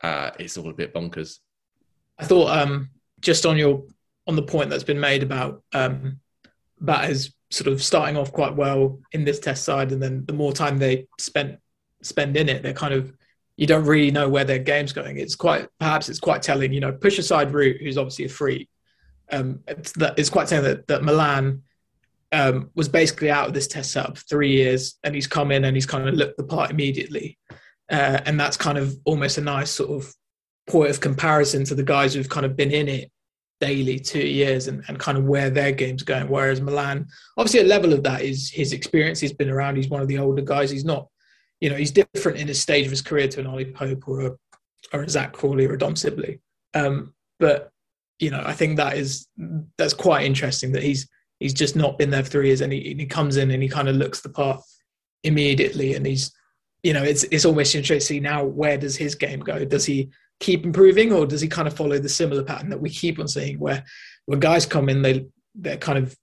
Uh, 0.02 0.30
it's 0.38 0.56
all 0.56 0.70
a 0.70 0.74
bit 0.74 0.94
bonkers. 0.94 1.38
I 2.18 2.24
thought 2.24 2.56
um, 2.56 2.90
just 3.20 3.46
on 3.46 3.56
your 3.56 3.84
on 4.26 4.36
the 4.36 4.42
point 4.42 4.70
that's 4.70 4.84
been 4.84 5.00
made 5.00 5.22
about 5.22 5.62
um, 5.72 6.20
batters 6.80 7.32
sort 7.50 7.72
of 7.72 7.82
starting 7.82 8.16
off 8.16 8.32
quite 8.32 8.54
well 8.54 8.98
in 9.12 9.24
this 9.24 9.40
test 9.40 9.64
side, 9.64 9.92
and 9.92 10.02
then 10.02 10.24
the 10.26 10.32
more 10.32 10.52
time 10.52 10.78
they 10.78 11.06
spent 11.18 11.58
spend 12.02 12.36
in 12.36 12.48
it, 12.48 12.62
they're 12.62 12.72
kind 12.72 12.94
of 12.94 13.12
you 13.56 13.66
don't 13.66 13.84
really 13.84 14.10
know 14.10 14.28
where 14.28 14.44
their 14.44 14.58
game's 14.58 14.92
going. 14.92 15.18
It's 15.18 15.36
quite 15.36 15.68
perhaps 15.78 16.08
it's 16.08 16.20
quite 16.20 16.42
telling. 16.42 16.72
You 16.72 16.80
know, 16.80 16.92
push 16.92 17.18
aside 17.18 17.52
Root, 17.52 17.80
who's 17.80 17.98
obviously 17.98 18.24
a 18.26 18.28
freak. 18.28 18.68
Um, 19.30 19.60
it's, 19.66 19.92
that, 19.92 20.18
it's 20.18 20.30
quite 20.30 20.48
telling 20.48 20.64
that 20.64 20.86
that 20.88 21.02
Malan 21.02 21.62
um, 22.32 22.70
was 22.74 22.88
basically 22.88 23.30
out 23.30 23.48
of 23.48 23.54
this 23.54 23.68
test 23.68 23.92
setup 23.92 24.18
for 24.18 24.24
three 24.24 24.52
years, 24.52 24.98
and 25.04 25.14
he's 25.14 25.26
come 25.26 25.52
in 25.52 25.64
and 25.64 25.76
he's 25.76 25.86
kind 25.86 26.08
of 26.08 26.14
looked 26.14 26.36
the 26.36 26.44
part 26.44 26.70
immediately, 26.70 27.38
uh, 27.90 28.20
and 28.26 28.38
that's 28.38 28.56
kind 28.56 28.78
of 28.78 28.96
almost 29.04 29.38
a 29.38 29.42
nice 29.42 29.70
sort 29.70 29.90
of 29.90 30.14
point 30.66 30.90
of 30.90 31.00
comparison 31.00 31.64
to 31.64 31.74
the 31.74 31.82
guys 31.82 32.14
who've 32.14 32.28
kind 32.28 32.46
of 32.46 32.56
been 32.56 32.70
in 32.70 32.88
it 32.88 33.10
daily 33.60 33.98
two 33.98 34.26
years 34.26 34.66
and, 34.68 34.82
and 34.88 34.98
kind 34.98 35.16
of 35.16 35.24
where 35.24 35.50
their 35.50 35.72
game's 35.72 36.02
going. 36.02 36.28
Whereas 36.28 36.60
Malan, 36.60 37.06
obviously, 37.36 37.60
a 37.60 37.64
level 37.64 37.92
of 37.92 38.02
that 38.02 38.22
is 38.22 38.50
his 38.50 38.72
experience. 38.72 39.20
He's 39.20 39.32
been 39.32 39.50
around. 39.50 39.76
He's 39.76 39.88
one 39.88 40.02
of 40.02 40.08
the 40.08 40.18
older 40.18 40.42
guys. 40.42 40.70
He's 40.70 40.84
not, 40.84 41.08
you 41.60 41.70
know, 41.70 41.76
he's 41.76 41.92
different 41.92 42.38
in 42.38 42.48
his 42.48 42.60
stage 42.60 42.84
of 42.84 42.90
his 42.90 43.02
career 43.02 43.28
to 43.28 43.40
an 43.40 43.46
Ollie 43.46 43.72
Pope 43.72 44.08
or 44.08 44.20
a 44.26 44.30
or 44.92 45.02
a 45.02 45.08
Zak 45.08 45.32
Crawley 45.32 45.66
or 45.66 45.74
a 45.74 45.78
Dom 45.78 45.96
Sibley. 45.96 46.40
Um, 46.74 47.14
but 47.38 47.70
you 48.18 48.30
know, 48.30 48.42
I 48.44 48.52
think 48.52 48.76
that 48.76 48.96
is 48.96 49.28
that's 49.78 49.94
quite 49.94 50.24
interesting 50.24 50.72
that 50.72 50.82
he's 50.82 51.08
he's 51.40 51.54
just 51.54 51.76
not 51.76 51.98
been 51.98 52.10
there 52.10 52.22
for 52.22 52.30
three 52.30 52.46
years 52.48 52.60
and 52.60 52.72
he, 52.72 52.94
he 52.96 53.06
comes 53.06 53.36
in 53.36 53.50
and 53.50 53.62
he 53.62 53.68
kind 53.68 53.88
of 53.88 53.96
looks 53.96 54.20
the 54.20 54.28
part 54.28 54.62
immediately 55.24 55.94
and 55.94 56.06
he's 56.06 56.32
you 56.84 56.92
know 56.92 57.02
it's 57.02 57.24
it's 57.24 57.44
almost 57.44 57.74
interesting 57.74 57.98
to 57.98 58.06
see 58.06 58.20
now 58.20 58.44
where 58.44 58.78
does 58.78 58.94
his 58.96 59.16
game 59.16 59.40
go 59.40 59.64
does 59.64 59.86
he 59.86 60.10
keep 60.40 60.64
improving, 60.64 61.12
or 61.12 61.26
does 61.26 61.40
he 61.40 61.48
kind 61.48 61.68
of 61.68 61.76
follow 61.76 61.98
the 61.98 62.08
similar 62.08 62.42
pattern 62.42 62.70
that 62.70 62.80
we 62.80 62.90
keep 62.90 63.18
on 63.18 63.28
seeing, 63.28 63.58
where 63.58 63.84
when 64.26 64.40
guys 64.40 64.66
come 64.66 64.88
in, 64.88 65.02
they 65.02 65.26
they're 65.54 65.76
kind 65.76 65.98
of 65.98 66.16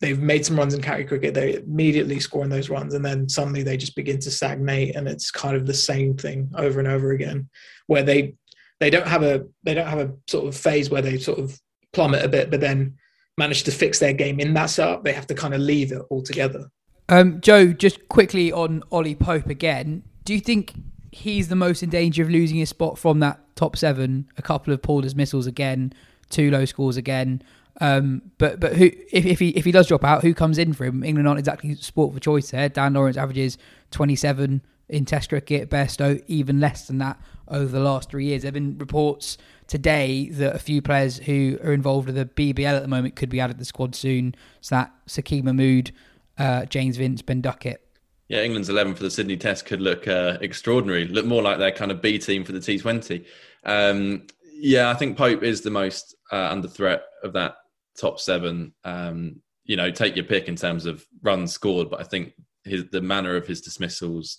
they've 0.00 0.20
made 0.20 0.46
some 0.46 0.56
runs 0.56 0.74
in 0.74 0.80
county 0.80 1.04
cricket, 1.04 1.34
they're 1.34 1.58
immediately 1.60 2.20
scoring 2.20 2.50
those 2.50 2.70
runs, 2.70 2.94
and 2.94 3.04
then 3.04 3.28
suddenly 3.28 3.62
they 3.62 3.76
just 3.76 3.96
begin 3.96 4.18
to 4.20 4.30
stagnate, 4.30 4.96
and 4.96 5.08
it's 5.08 5.30
kind 5.30 5.56
of 5.56 5.66
the 5.66 5.74
same 5.74 6.16
thing 6.16 6.50
over 6.56 6.78
and 6.78 6.88
over 6.88 7.12
again, 7.12 7.48
where 7.86 8.02
they 8.02 8.34
they 8.80 8.90
don't 8.90 9.08
have 9.08 9.22
a 9.22 9.44
they 9.64 9.74
don't 9.74 9.86
have 9.86 9.98
a 10.00 10.14
sort 10.28 10.46
of 10.46 10.56
phase 10.56 10.90
where 10.90 11.02
they 11.02 11.18
sort 11.18 11.38
of 11.38 11.58
plummet 11.92 12.24
a 12.24 12.28
bit, 12.28 12.50
but 12.50 12.60
then 12.60 12.94
manage 13.36 13.62
to 13.64 13.70
fix 13.70 13.98
their 13.98 14.12
game 14.12 14.40
in 14.40 14.54
that 14.54 14.66
setup. 14.66 15.04
They 15.04 15.12
have 15.12 15.26
to 15.28 15.34
kind 15.34 15.54
of 15.54 15.60
leave 15.60 15.92
it 15.92 16.02
altogether. 16.10 16.68
Um, 17.08 17.40
Joe, 17.40 17.72
just 17.72 18.08
quickly 18.08 18.52
on 18.52 18.82
Ollie 18.92 19.14
Pope 19.14 19.46
again. 19.46 20.02
Do 20.24 20.34
you 20.34 20.40
think 20.40 20.74
he's 21.10 21.48
the 21.48 21.56
most 21.56 21.82
in 21.82 21.90
danger 21.90 22.22
of 22.22 22.30
losing 22.30 22.58
his 22.58 22.68
spot 22.68 22.98
from 22.98 23.20
that 23.20 23.40
top 23.54 23.76
seven. 23.76 24.28
A 24.36 24.42
couple 24.42 24.72
of 24.72 24.82
poor 24.82 25.02
dismissals 25.02 25.46
again, 25.46 25.92
two 26.30 26.50
low 26.50 26.64
scores 26.64 26.96
again. 26.96 27.42
Um, 27.80 28.22
but 28.38 28.58
but 28.58 28.76
who 28.76 28.86
if, 29.12 29.24
if 29.24 29.38
he 29.38 29.50
if 29.50 29.64
he 29.64 29.72
does 29.72 29.86
drop 29.86 30.04
out, 30.04 30.22
who 30.22 30.34
comes 30.34 30.58
in 30.58 30.72
for 30.72 30.84
him? 30.84 31.04
England 31.04 31.28
aren't 31.28 31.38
exactly 31.38 31.74
sport 31.76 32.14
for 32.14 32.20
choice 32.20 32.50
there. 32.50 32.68
Dan 32.68 32.94
Lawrence 32.94 33.16
averages 33.16 33.58
27 33.90 34.62
in 34.88 35.04
Test 35.04 35.28
cricket. 35.28 35.70
Bairstow 35.70 36.22
even 36.26 36.60
less 36.60 36.86
than 36.86 36.98
that 36.98 37.20
over 37.46 37.66
the 37.66 37.80
last 37.80 38.10
three 38.10 38.26
years. 38.26 38.42
There 38.42 38.48
have 38.48 38.54
been 38.54 38.78
reports 38.78 39.38
today 39.66 40.28
that 40.30 40.54
a 40.54 40.58
few 40.58 40.82
players 40.82 41.18
who 41.18 41.58
are 41.62 41.72
involved 41.72 42.06
with 42.06 42.16
the 42.16 42.24
BBL 42.24 42.76
at 42.76 42.82
the 42.82 42.88
moment 42.88 43.16
could 43.16 43.28
be 43.28 43.38
added 43.38 43.54
to 43.54 43.58
the 43.58 43.64
squad 43.64 43.94
soon. 43.94 44.34
So 44.60 44.76
that 44.76 44.92
Saqib 45.06 45.44
Mahmood, 45.44 45.92
uh, 46.38 46.64
James 46.66 46.96
Vince, 46.96 47.22
Ben 47.22 47.40
Duckett. 47.40 47.84
Yeah, 48.28 48.42
England's 48.42 48.68
11 48.68 48.94
for 48.94 49.02
the 49.02 49.10
Sydney 49.10 49.36
Test 49.36 49.64
could 49.64 49.80
look 49.80 50.06
uh, 50.06 50.36
extraordinary, 50.40 51.06
look 51.06 51.24
more 51.24 51.42
like 51.42 51.58
their 51.58 51.72
kind 51.72 51.90
of 51.90 52.02
B 52.02 52.18
team 52.18 52.44
for 52.44 52.52
the 52.52 52.58
T20. 52.58 53.24
Um, 53.64 54.26
yeah, 54.52 54.90
I 54.90 54.94
think 54.94 55.16
Pope 55.16 55.42
is 55.42 55.62
the 55.62 55.70
most 55.70 56.14
uh, 56.30 56.48
under 56.50 56.68
threat 56.68 57.02
of 57.22 57.32
that 57.32 57.56
top 57.98 58.20
seven. 58.20 58.74
Um, 58.84 59.40
you 59.64 59.76
know, 59.76 59.90
take 59.90 60.14
your 60.14 60.24
pick 60.24 60.48
in 60.48 60.56
terms 60.56 60.84
of 60.84 61.06
runs 61.22 61.52
scored, 61.52 61.90
but 61.90 62.00
I 62.00 62.04
think 62.04 62.34
his 62.64 62.84
the 62.90 63.00
manner 63.00 63.36
of 63.36 63.46
his 63.46 63.60
dismissals, 63.60 64.38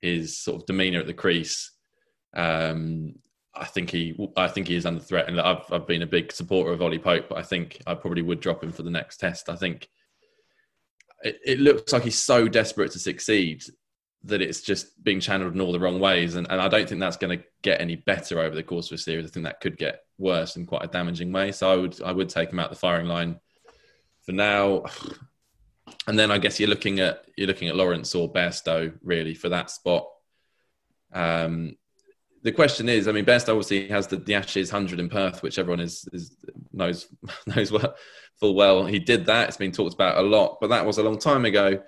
his 0.00 0.38
sort 0.38 0.60
of 0.62 0.66
demeanour 0.66 1.00
at 1.00 1.06
the 1.06 1.14
crease, 1.14 1.72
um, 2.34 3.14
I 3.54 3.64
think 3.64 3.90
he, 3.90 4.16
I 4.36 4.48
think 4.48 4.68
he 4.68 4.76
is 4.76 4.86
under 4.86 5.00
threat. 5.00 5.28
And 5.28 5.40
I've, 5.40 5.64
I've 5.70 5.86
been 5.86 6.02
a 6.02 6.06
big 6.06 6.32
supporter 6.32 6.72
of 6.72 6.80
Ollie 6.80 6.98
Pope, 6.98 7.28
but 7.28 7.38
I 7.38 7.42
think 7.42 7.80
I 7.86 7.94
probably 7.94 8.22
would 8.22 8.40
drop 8.40 8.62
him 8.62 8.72
for 8.72 8.82
the 8.82 8.90
next 8.90 9.18
test. 9.18 9.48
I 9.48 9.56
think 9.56 9.88
it, 11.22 11.40
it 11.44 11.60
looks 11.60 11.92
like 11.92 12.04
he's 12.04 12.20
so 12.20 12.48
desperate 12.48 12.92
to 12.92 12.98
succeed 12.98 13.64
that 14.24 14.42
it's 14.42 14.60
just 14.60 15.02
being 15.02 15.20
channeled 15.20 15.54
in 15.54 15.60
all 15.60 15.72
the 15.72 15.78
wrong 15.78 16.00
ways. 16.00 16.34
And, 16.34 16.46
and 16.50 16.60
I 16.60 16.68
don't 16.68 16.88
think 16.88 17.00
that's 17.00 17.16
going 17.16 17.38
to 17.38 17.44
get 17.62 17.80
any 17.80 17.96
better 17.96 18.40
over 18.40 18.54
the 18.54 18.62
course 18.62 18.90
of 18.90 18.96
a 18.96 18.98
series. 18.98 19.26
I 19.26 19.28
think 19.28 19.44
that 19.44 19.60
could 19.60 19.78
get 19.78 20.00
worse 20.18 20.56
in 20.56 20.66
quite 20.66 20.84
a 20.84 20.88
damaging 20.88 21.32
way. 21.32 21.52
So 21.52 21.70
I 21.70 21.76
would 21.76 22.02
I 22.02 22.12
would 22.12 22.28
take 22.28 22.50
him 22.50 22.58
out 22.58 22.70
the 22.70 22.76
firing 22.76 23.06
line 23.06 23.40
for 24.22 24.32
now. 24.32 24.84
And 26.06 26.18
then 26.18 26.30
I 26.30 26.36
guess 26.36 26.60
you're 26.60 26.68
looking 26.68 27.00
at 27.00 27.24
you're 27.34 27.46
looking 27.46 27.68
at 27.68 27.74
Lawrence 27.74 28.14
or 28.14 28.30
Bairstow 28.30 28.92
really 29.02 29.34
for 29.34 29.48
that 29.48 29.70
spot. 29.70 30.06
Um, 31.14 31.76
the 32.42 32.52
question 32.52 32.90
is, 32.90 33.08
I 33.08 33.12
mean, 33.12 33.24
Bairstow 33.24 33.50
obviously 33.50 33.88
has 33.88 34.06
the, 34.06 34.16
the 34.16 34.34
Ashes 34.34 34.70
hundred 34.70 35.00
in 35.00 35.08
Perth, 35.08 35.42
which 35.42 35.58
everyone 35.58 35.80
is, 35.80 36.06
is 36.12 36.36
knows 36.72 37.08
knows 37.46 37.72
well, 37.72 37.94
full 38.38 38.54
well. 38.54 38.86
He 38.86 38.98
did 38.98 39.26
that; 39.26 39.48
it's 39.48 39.56
been 39.56 39.72
talked 39.72 39.94
about 39.94 40.18
a 40.18 40.22
lot, 40.22 40.58
but 40.60 40.68
that 40.68 40.86
was 40.86 40.98
a 40.98 41.02
long 41.02 41.18
time 41.18 41.44
ago. 41.44 41.82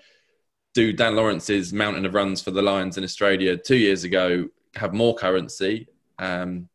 Do 0.74 0.92
Dan 0.92 1.16
Lawrence's 1.16 1.72
mountain 1.72 2.06
of 2.06 2.14
runs 2.14 2.40
for 2.40 2.52
the 2.52 2.62
Lions 2.62 2.96
in 2.96 3.04
Australia 3.04 3.56
two 3.56 3.76
years 3.76 4.04
ago 4.04 4.48
have 4.76 4.94
more 4.94 5.14
currency? 5.14 5.88
Um, 6.18 6.68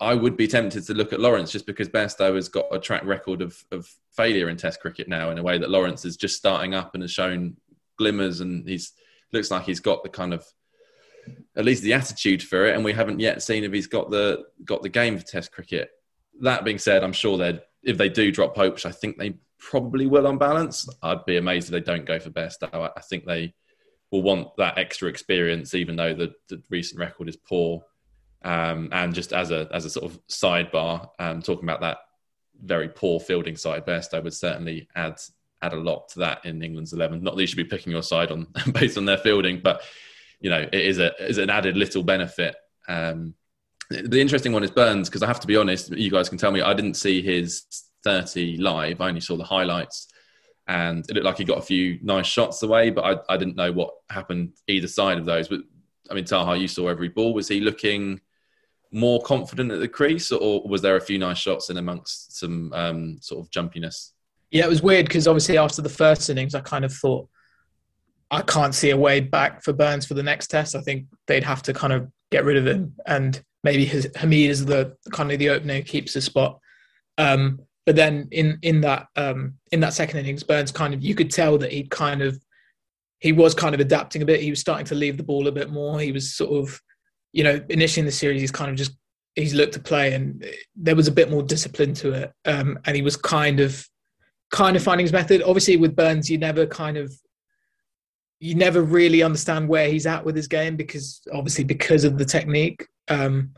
I 0.00 0.14
would 0.14 0.36
be 0.36 0.46
tempted 0.46 0.86
to 0.86 0.94
look 0.94 1.12
at 1.12 1.20
Lawrence 1.20 1.50
just 1.50 1.66
because 1.66 1.88
Bairstow 1.88 2.36
has 2.36 2.48
got 2.48 2.66
a 2.70 2.78
track 2.78 3.04
record 3.04 3.42
of, 3.42 3.62
of 3.72 3.92
failure 4.12 4.48
in 4.48 4.56
Test 4.56 4.80
cricket 4.80 5.08
now 5.08 5.30
in 5.30 5.38
a 5.38 5.42
way 5.42 5.58
that 5.58 5.70
Lawrence 5.70 6.04
is 6.04 6.16
just 6.16 6.36
starting 6.36 6.74
up 6.74 6.94
and 6.94 7.02
has 7.02 7.10
shown 7.10 7.56
glimmers 7.98 8.40
and 8.40 8.66
he's 8.68 8.92
looks 9.32 9.50
like 9.50 9.64
he's 9.64 9.80
got 9.80 10.02
the 10.02 10.08
kind 10.08 10.32
of 10.32 10.46
at 11.56 11.64
least 11.64 11.82
the 11.82 11.92
attitude 11.92 12.42
for 12.42 12.66
it, 12.66 12.74
and 12.74 12.84
we 12.84 12.92
haven't 12.92 13.20
yet 13.20 13.42
seen 13.42 13.64
if 13.64 13.72
he's 13.72 13.86
got 13.86 14.10
the 14.10 14.44
got 14.64 14.82
the 14.82 14.88
game 14.88 15.18
for 15.18 15.24
Test 15.24 15.52
cricket. 15.52 15.90
That 16.40 16.64
being 16.64 16.78
said, 16.78 17.02
I'm 17.02 17.12
sure 17.12 17.38
that 17.38 17.67
if 17.88 17.96
they 17.96 18.08
do 18.10 18.30
drop 18.30 18.54
Pope, 18.54 18.74
which 18.74 18.86
I 18.86 18.92
think 18.92 19.16
they 19.16 19.34
probably 19.58 20.06
will 20.06 20.26
on 20.26 20.38
balance, 20.38 20.88
I'd 21.02 21.24
be 21.24 21.38
amazed 21.38 21.68
if 21.68 21.72
they 21.72 21.80
don't 21.80 22.04
go 22.04 22.20
for 22.20 22.30
Bairstow. 22.30 22.90
I 22.94 23.00
think 23.00 23.24
they 23.24 23.54
will 24.10 24.22
want 24.22 24.56
that 24.58 24.78
extra 24.78 25.08
experience, 25.08 25.74
even 25.74 25.96
though 25.96 26.14
the, 26.14 26.34
the 26.48 26.62
recent 26.70 27.00
record 27.00 27.28
is 27.28 27.36
poor. 27.36 27.82
Um, 28.42 28.90
and 28.92 29.14
just 29.14 29.32
as 29.32 29.50
a 29.50 29.68
as 29.72 29.84
a 29.84 29.90
sort 29.90 30.12
of 30.12 30.20
sidebar, 30.28 31.08
um, 31.18 31.42
talking 31.42 31.64
about 31.64 31.80
that 31.80 31.98
very 32.62 32.88
poor 32.88 33.18
fielding 33.20 33.56
side, 33.56 33.86
Bairstow 33.86 34.22
would 34.22 34.34
certainly 34.34 34.88
add 34.94 35.18
add 35.62 35.72
a 35.72 35.80
lot 35.80 36.08
to 36.10 36.20
that 36.20 36.44
in 36.44 36.62
England's 36.62 36.92
eleven. 36.92 37.22
Not 37.22 37.34
that 37.34 37.40
you 37.40 37.46
should 37.46 37.56
be 37.56 37.64
picking 37.64 37.90
your 37.90 38.02
side 38.02 38.30
on 38.30 38.46
based 38.72 38.98
on 38.98 39.06
their 39.06 39.18
fielding, 39.18 39.60
but 39.60 39.82
you 40.40 40.50
know, 40.50 40.60
it 40.60 40.74
is 40.74 40.98
a 40.98 41.12
is 41.26 41.38
an 41.38 41.50
added 41.50 41.76
little 41.76 42.02
benefit. 42.02 42.54
Um, 42.86 43.34
the 43.90 44.20
interesting 44.20 44.52
one 44.52 44.62
is 44.62 44.70
Burns 44.70 45.08
because 45.08 45.22
I 45.22 45.26
have 45.26 45.40
to 45.40 45.46
be 45.46 45.56
honest. 45.56 45.90
You 45.90 46.10
guys 46.10 46.28
can 46.28 46.38
tell 46.38 46.52
me 46.52 46.60
I 46.60 46.74
didn't 46.74 46.94
see 46.94 47.22
his 47.22 47.64
30 48.04 48.58
live. 48.58 49.00
I 49.00 49.08
only 49.08 49.20
saw 49.20 49.36
the 49.36 49.44
highlights, 49.44 50.08
and 50.66 51.08
it 51.08 51.14
looked 51.14 51.24
like 51.24 51.38
he 51.38 51.44
got 51.44 51.58
a 51.58 51.62
few 51.62 51.98
nice 52.02 52.26
shots 52.26 52.62
away, 52.62 52.90
but 52.90 53.04
I, 53.04 53.34
I 53.34 53.36
didn't 53.36 53.56
know 53.56 53.72
what 53.72 53.94
happened 54.10 54.52
either 54.66 54.88
side 54.88 55.18
of 55.18 55.24
those. 55.24 55.48
But 55.48 55.60
I 56.10 56.14
mean, 56.14 56.24
Taha, 56.24 56.56
you 56.56 56.68
saw 56.68 56.88
every 56.88 57.08
ball. 57.08 57.32
Was 57.32 57.48
he 57.48 57.60
looking 57.60 58.20
more 58.92 59.22
confident 59.22 59.72
at 59.72 59.80
the 59.80 59.88
crease, 59.88 60.30
or 60.32 60.62
was 60.66 60.82
there 60.82 60.96
a 60.96 61.00
few 61.00 61.18
nice 61.18 61.38
shots 61.38 61.70
in 61.70 61.78
amongst 61.78 62.38
some 62.38 62.72
um, 62.74 63.18
sort 63.20 63.44
of 63.44 63.50
jumpiness? 63.50 64.12
Yeah, 64.50 64.64
it 64.64 64.70
was 64.70 64.82
weird 64.82 65.06
because 65.06 65.26
obviously 65.26 65.58
after 65.58 65.82
the 65.82 65.88
first 65.88 66.28
innings, 66.30 66.54
I 66.54 66.60
kind 66.60 66.84
of 66.84 66.92
thought 66.92 67.28
I 68.30 68.42
can't 68.42 68.74
see 68.74 68.90
a 68.90 68.96
way 68.96 69.20
back 69.20 69.62
for 69.62 69.72
Burns 69.72 70.06
for 70.06 70.14
the 70.14 70.22
next 70.22 70.48
test. 70.48 70.74
I 70.74 70.80
think 70.80 71.06
they'd 71.26 71.44
have 71.44 71.62
to 71.62 71.72
kind 71.72 71.92
of 71.92 72.10
get 72.30 72.44
rid 72.44 72.58
of 72.58 72.66
him, 72.66 72.94
and 73.06 73.42
maybe 73.64 73.84
his, 73.84 74.06
Hameed 74.08 74.48
is 74.48 74.64
the 74.64 74.96
kind 75.12 75.32
of 75.32 75.38
the 75.38 75.50
opener 75.50 75.82
keeps 75.82 76.14
the 76.14 76.20
spot. 76.20 76.58
Um, 77.16 77.60
but 77.86 77.96
then 77.96 78.28
in 78.32 78.58
in 78.62 78.82
that 78.82 79.06
um, 79.16 79.54
in 79.72 79.80
that 79.80 79.94
second 79.94 80.18
innings, 80.18 80.42
Burns 80.42 80.70
kind 80.70 80.92
of 80.92 81.02
you 81.02 81.14
could 81.14 81.30
tell 81.30 81.56
that 81.58 81.72
he 81.72 81.84
kind 81.84 82.20
of 82.20 82.38
he 83.20 83.32
was 83.32 83.54
kind 83.54 83.74
of 83.74 83.80
adapting 83.80 84.22
a 84.22 84.26
bit. 84.26 84.42
He 84.42 84.50
was 84.50 84.60
starting 84.60 84.86
to 84.86 84.94
leave 84.94 85.16
the 85.16 85.22
ball 85.22 85.48
a 85.48 85.52
bit 85.52 85.70
more. 85.70 85.98
He 85.98 86.12
was 86.12 86.34
sort 86.34 86.52
of, 86.52 86.80
you 87.32 87.42
know, 87.42 87.60
initially 87.68 88.00
in 88.00 88.06
the 88.06 88.12
series, 88.12 88.40
he's 88.40 88.52
kind 88.52 88.70
of 88.70 88.76
just 88.76 88.92
he's 89.34 89.54
looked 89.54 89.74
to 89.74 89.80
play, 89.80 90.12
and 90.14 90.44
there 90.76 90.96
was 90.96 91.08
a 91.08 91.12
bit 91.12 91.30
more 91.30 91.42
discipline 91.42 91.94
to 91.94 92.12
it. 92.12 92.32
Um, 92.44 92.78
and 92.84 92.94
he 92.94 93.02
was 93.02 93.16
kind 93.16 93.60
of 93.60 93.88
kind 94.50 94.76
of 94.76 94.82
finding 94.82 95.04
his 95.04 95.12
method. 95.12 95.42
Obviously, 95.42 95.76
with 95.76 95.96
Burns, 95.96 96.30
you 96.30 96.38
never 96.38 96.66
kind 96.66 96.96
of 96.96 97.12
you 98.40 98.54
never 98.54 98.82
really 98.82 99.22
understand 99.22 99.68
where 99.68 99.88
he's 99.88 100.06
at 100.06 100.24
with 100.24 100.36
his 100.36 100.46
game 100.46 100.76
because 100.76 101.20
obviously 101.32 101.64
because 101.64 102.04
of 102.04 102.18
the 102.18 102.24
technique. 102.24 102.86
Um, 103.08 103.54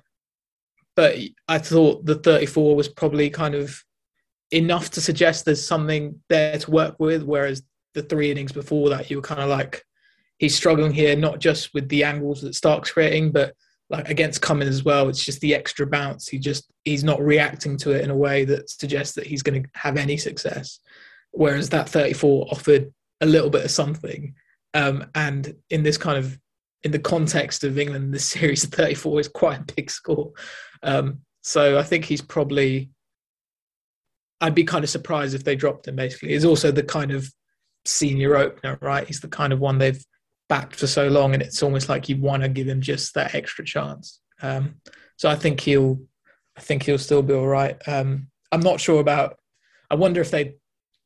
but 0.97 1.17
I 1.49 1.59
thought 1.59 2.05
the 2.05 2.17
34 2.17 2.77
was 2.77 2.89
probably 2.89 3.31
kind 3.31 3.55
of 3.55 3.83
enough 4.51 4.91
to 4.91 5.01
suggest 5.01 5.45
there's 5.45 5.65
something 5.65 6.21
there 6.29 6.59
to 6.59 6.71
work 6.71 6.97
with. 6.99 7.23
Whereas 7.23 7.63
the 7.95 8.03
three 8.03 8.31
innings 8.31 8.53
before 8.53 8.91
that, 8.91 9.11
you 9.11 9.17
were 9.17 9.23
kind 9.23 9.41
of 9.41 9.49
like, 9.49 9.85
he's 10.39 10.55
struggling 10.55 10.93
here, 10.93 11.17
not 11.17 11.39
just 11.39 11.73
with 11.75 11.89
the 11.89 12.05
angles 12.05 12.43
that 12.43 12.55
Stark's 12.55 12.91
creating, 12.91 13.33
but 13.33 13.55
like 13.91 14.09
against 14.09 14.41
Cummins 14.41 14.71
as 14.71 14.85
well. 14.85 15.09
It's 15.09 15.25
just 15.25 15.41
the 15.41 15.55
extra 15.55 15.87
bounce. 15.87 16.29
He 16.29 16.39
just 16.39 16.71
he's 16.85 17.05
not 17.05 17.21
reacting 17.21 17.77
to 17.79 17.91
it 17.91 18.03
in 18.03 18.11
a 18.11 18.17
way 18.17 18.45
that 18.45 18.71
suggests 18.71 19.15
that 19.17 19.27
he's 19.27 19.43
going 19.43 19.63
to 19.63 19.69
have 19.75 19.97
any 19.97 20.17
success. 20.17 20.79
Whereas 21.33 21.69
that 21.71 21.89
34 21.89 22.49
offered 22.51 22.93
a 23.21 23.27
little 23.27 23.51
bit 23.51 23.65
of 23.65 23.71
something. 23.71 24.35
Um, 24.75 25.07
and 25.15 25.55
in 25.71 25.83
this 25.83 25.99
kind 25.99 26.19
of 26.19 26.39
in 26.83 26.91
the 26.91 26.99
context 26.99 27.65
of 27.65 27.79
England, 27.79 28.13
this 28.15 28.31
series 28.31 28.65
of 28.65 28.71
34 28.71 29.21
is 29.21 29.29
quite 29.29 29.61
a 29.61 29.75
big 29.75 29.91
score. 29.91 30.33
Um, 30.83 31.21
so 31.43 31.79
I 31.79 31.83
think 31.83 32.05
he's 32.05 32.23
probably. 32.23 32.91
I'd 34.43 34.55
be 34.55 34.65
kind 34.65 34.83
of 34.83 34.89
surprised 34.89 35.35
if 35.35 35.45
they 35.45 35.55
dropped 35.55 35.87
him. 35.87 35.97
Basically, 35.97 36.31
he's 36.31 36.47
also 36.47 36.71
the 36.71 36.83
kind 36.83 37.13
of 37.13 37.31
senior 37.85 38.37
opener, 38.37 38.79
right? 38.81 39.07
He's 39.07 39.21
the 39.21 39.29
kind 39.29 39.53
of 39.53 39.61
one 39.61 39.77
they've 39.77 40.03
backed 40.49 40.77
for 40.77 40.87
so 40.87 41.09
long, 41.09 41.35
and 41.35 41.43
it's 41.43 41.63
almost 41.63 41.91
like 41.91 42.09
you 42.09 42.17
want 42.17 42.43
to 42.43 42.49
give 42.49 42.67
him 42.67 42.81
just 42.81 43.13
that 43.15 43.35
extra 43.35 43.65
chance. 43.65 44.21
Um, 44.41 44.77
so 45.17 45.29
I 45.29 45.35
think 45.35 45.61
he'll, 45.61 46.01
I 46.57 46.61
think 46.63 46.85
he'll 46.85 46.97
still 46.97 47.23
be 47.23 47.35
all 47.35 47.47
right. 47.47 47.77
Um, 47.87 48.29
I'm 48.51 48.61
not 48.61 48.81
sure 48.81 49.01
about. 49.01 49.37
I 49.91 49.95
wonder 49.95 50.23
if 50.23 50.31
they, 50.31 50.55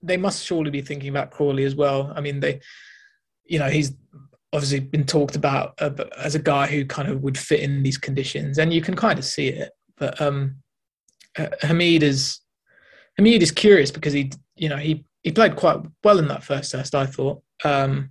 they 0.03 0.17
must 0.17 0.45
surely 0.45 0.71
be 0.71 0.83
thinking 0.83 1.09
about 1.09 1.33
Crawley 1.33 1.65
as 1.65 1.75
well. 1.75 2.13
I 2.15 2.21
mean, 2.21 2.39
they 2.39 2.61
you 3.45 3.59
know, 3.59 3.69
he's 3.69 3.93
obviously 4.55 4.79
been 4.79 5.05
talked 5.05 5.35
about 5.35 5.75
uh, 5.81 5.91
as 6.17 6.37
a 6.37 6.39
guy 6.39 6.67
who 6.69 6.87
kind 6.87 7.09
of 7.09 7.23
would 7.23 7.37
fit 7.37 7.61
in 7.61 7.83
these 7.83 7.99
conditions, 7.99 8.59
and 8.59 8.73
you 8.73 8.81
can 8.81 8.95
kind 8.95 9.19
of 9.19 9.25
see 9.25 9.49
it. 9.49 9.73
But 9.99 10.21
um, 10.21 10.57
Hameed 11.37 12.03
is 12.03 12.41
Hameed 13.19 13.43
is 13.43 13.51
curious 13.51 13.91
because 13.91 14.13
he, 14.13 14.31
you 14.57 14.69
know, 14.69 14.77
he 14.77 15.05
he 15.23 15.33
played 15.33 15.57
quite 15.57 15.81
well 16.05 16.19
in 16.19 16.29
that 16.29 16.45
first 16.45 16.71
test, 16.71 16.95
I 16.95 17.07
thought, 17.07 17.43
um, 17.65 18.11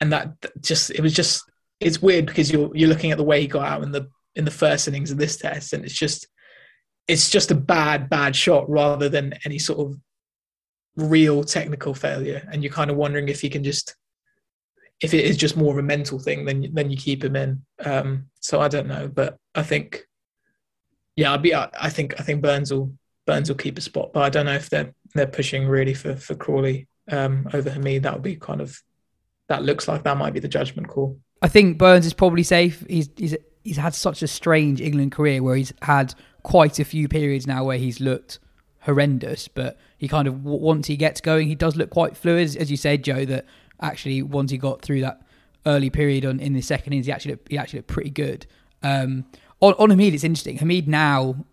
and 0.00 0.12
that 0.12 0.32
just 0.60 0.90
it 0.90 1.00
was 1.00 1.12
just 1.12 1.42
it's 1.80 2.00
weird 2.00 2.26
because 2.26 2.52
you're 2.52 2.70
you're 2.74 2.88
looking 2.88 3.10
at 3.10 3.18
the 3.18 3.24
way 3.24 3.40
he 3.40 3.48
got 3.48 3.66
out 3.66 3.82
in 3.82 3.90
the 3.90 4.08
in 4.36 4.44
the 4.44 4.50
first 4.52 4.86
innings 4.86 5.10
of 5.10 5.18
this 5.18 5.36
test, 5.36 5.72
and 5.72 5.84
it's 5.84 5.98
just 5.98 6.28
it's 7.08 7.30
just 7.30 7.50
a 7.50 7.56
bad 7.56 8.08
bad 8.08 8.36
shot 8.36 8.70
rather 8.70 9.08
than 9.08 9.34
any 9.44 9.58
sort 9.58 9.80
of 9.80 9.98
real 10.96 11.42
technical 11.42 11.94
failure, 11.94 12.48
and 12.52 12.62
you're 12.62 12.72
kind 12.72 12.92
of 12.92 12.96
wondering 12.96 13.28
if 13.28 13.40
he 13.40 13.50
can 13.50 13.64
just 13.64 13.96
if 15.00 15.14
it 15.14 15.24
is 15.24 15.36
just 15.36 15.56
more 15.56 15.72
of 15.72 15.78
a 15.78 15.82
mental 15.82 16.18
thing, 16.18 16.44
then 16.44 16.68
then 16.72 16.90
you 16.90 16.96
keep 16.96 17.22
him 17.22 17.36
in. 17.36 17.62
Um, 17.84 18.26
so 18.40 18.60
I 18.60 18.68
don't 18.68 18.88
know, 18.88 19.08
but 19.08 19.38
I 19.54 19.62
think, 19.62 20.06
yeah, 21.16 21.32
I'd 21.32 21.42
be. 21.42 21.54
I 21.54 21.88
think 21.88 22.20
I 22.20 22.22
think 22.22 22.42
Burns 22.42 22.72
will 22.72 22.92
Burns 23.26 23.48
will 23.48 23.56
keep 23.56 23.78
a 23.78 23.82
spot, 23.82 24.12
but 24.12 24.22
I 24.22 24.28
don't 24.28 24.46
know 24.46 24.54
if 24.54 24.70
they're 24.70 24.92
they're 25.14 25.26
pushing 25.26 25.66
really 25.66 25.94
for 25.94 26.16
for 26.16 26.34
Crawley 26.34 26.88
um, 27.10 27.48
over 27.52 27.70
Hameed. 27.70 28.02
That 28.02 28.14
would 28.14 28.22
be 28.22 28.36
kind 28.36 28.60
of 28.60 28.80
that 29.48 29.62
looks 29.62 29.88
like 29.88 30.02
that 30.04 30.16
might 30.16 30.32
be 30.32 30.40
the 30.40 30.48
judgment 30.48 30.88
call. 30.88 31.18
I 31.42 31.48
think 31.48 31.78
Burns 31.78 32.06
is 32.06 32.14
probably 32.14 32.42
safe. 32.42 32.84
He's 32.88 33.08
he's 33.16 33.36
he's 33.62 33.76
had 33.76 33.94
such 33.94 34.22
a 34.22 34.28
strange 34.28 34.80
England 34.80 35.12
career 35.12 35.42
where 35.42 35.56
he's 35.56 35.72
had 35.82 36.14
quite 36.42 36.78
a 36.78 36.84
few 36.84 37.08
periods 37.08 37.46
now 37.46 37.64
where 37.64 37.78
he's 37.78 38.00
looked 38.00 38.38
horrendous, 38.80 39.48
but 39.48 39.78
he 39.96 40.08
kind 40.08 40.26
of 40.26 40.44
once 40.44 40.86
he 40.86 40.96
gets 40.96 41.20
going, 41.20 41.48
he 41.48 41.54
does 41.54 41.76
look 41.76 41.90
quite 41.90 42.16
fluid, 42.16 42.56
as 42.56 42.70
you 42.70 42.76
said, 42.76 43.04
Joe. 43.04 43.24
That 43.24 43.44
actually 43.80 44.22
once 44.22 44.50
he 44.50 44.58
got 44.58 44.82
through 44.82 45.00
that 45.00 45.22
early 45.66 45.90
period 45.90 46.24
on 46.24 46.40
in 46.40 46.54
the 46.54 46.62
second 46.62 46.92
innings, 46.92 47.06
he 47.06 47.12
actually 47.12 47.32
looked, 47.32 47.48
he 47.50 47.58
actually 47.58 47.80
looked 47.80 47.88
pretty 47.88 48.10
good. 48.10 48.46
Um, 48.82 49.24
on, 49.60 49.74
on 49.74 49.90
Hameed, 49.90 50.12
it's 50.12 50.24
interesting. 50.24 50.58
Hameed 50.58 50.86
now, 50.86 51.44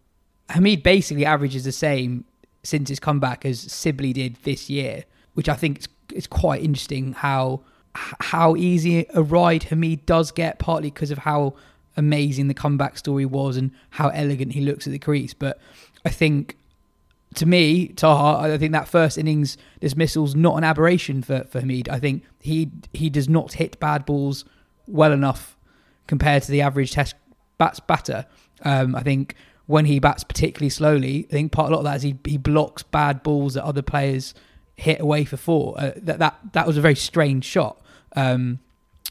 Hameed 0.49 0.83
basically 0.83 1.25
averages 1.25 1.63
the 1.63 1.71
same 1.71 2.25
since 2.63 2.89
his 2.89 2.99
comeback 2.99 3.45
as 3.45 3.59
Sibley 3.59 4.13
did 4.13 4.37
this 4.43 4.69
year, 4.69 5.03
which 5.33 5.49
I 5.49 5.55
think 5.55 5.79
is, 5.79 5.87
is 6.13 6.27
quite 6.27 6.63
interesting. 6.63 7.13
How 7.13 7.61
how 7.95 8.55
easy 8.57 9.05
a 9.13 9.23
ride 9.23 9.63
Hameed 9.63 10.05
does 10.05 10.31
get, 10.31 10.59
partly 10.59 10.89
because 10.91 11.11
of 11.11 11.19
how 11.19 11.55
amazing 11.97 12.47
the 12.47 12.53
comeback 12.53 12.97
story 12.97 13.25
was 13.25 13.55
and 13.55 13.71
how 13.91 14.09
elegant 14.09 14.51
he 14.51 14.61
looks 14.61 14.85
at 14.85 14.91
the 14.91 14.99
crease. 14.99 15.33
But 15.33 15.59
I 16.03 16.09
think 16.09 16.57
to 17.35 17.45
me, 17.45 17.89
Taha, 17.89 18.53
I 18.53 18.57
think 18.57 18.71
that 18.71 18.87
first 18.87 19.17
innings 19.17 19.57
dismissal's 19.79 20.35
not 20.35 20.57
an 20.57 20.63
aberration 20.63 21.21
for, 21.21 21.43
for 21.43 21.61
Hameed. 21.61 21.89
I 21.89 21.99
think 21.99 22.23
he 22.39 22.71
he 22.93 23.09
does 23.09 23.29
not 23.29 23.53
hit 23.53 23.79
bad 23.79 24.05
balls 24.05 24.45
well 24.87 25.11
enough 25.11 25.57
compared 26.07 26.43
to 26.43 26.51
the 26.51 26.61
average 26.61 26.91
test 26.91 27.15
bats 27.57 27.79
batter. 27.79 28.25
Um, 28.63 28.95
I 28.95 29.01
think 29.01 29.35
when 29.65 29.85
he 29.85 29.99
bats 29.99 30.23
particularly 30.23 30.69
slowly, 30.69 31.25
I 31.29 31.33
think 31.33 31.51
part 31.51 31.69
a 31.69 31.73
lot 31.73 31.79
of 31.79 31.85
that 31.85 31.97
is 31.97 32.03
he, 32.03 32.17
he 32.25 32.37
blocks 32.37 32.83
bad 32.83 33.23
balls 33.23 33.55
that 33.55 33.63
other 33.63 33.81
players 33.81 34.33
hit 34.75 34.99
away 34.99 35.25
for 35.25 35.37
four. 35.37 35.75
Uh, 35.77 35.91
that 35.97 36.19
that 36.19 36.39
that 36.53 36.67
was 36.67 36.77
a 36.77 36.81
very 36.81 36.95
strange 36.95 37.45
shot. 37.45 37.81
Um, 38.15 38.59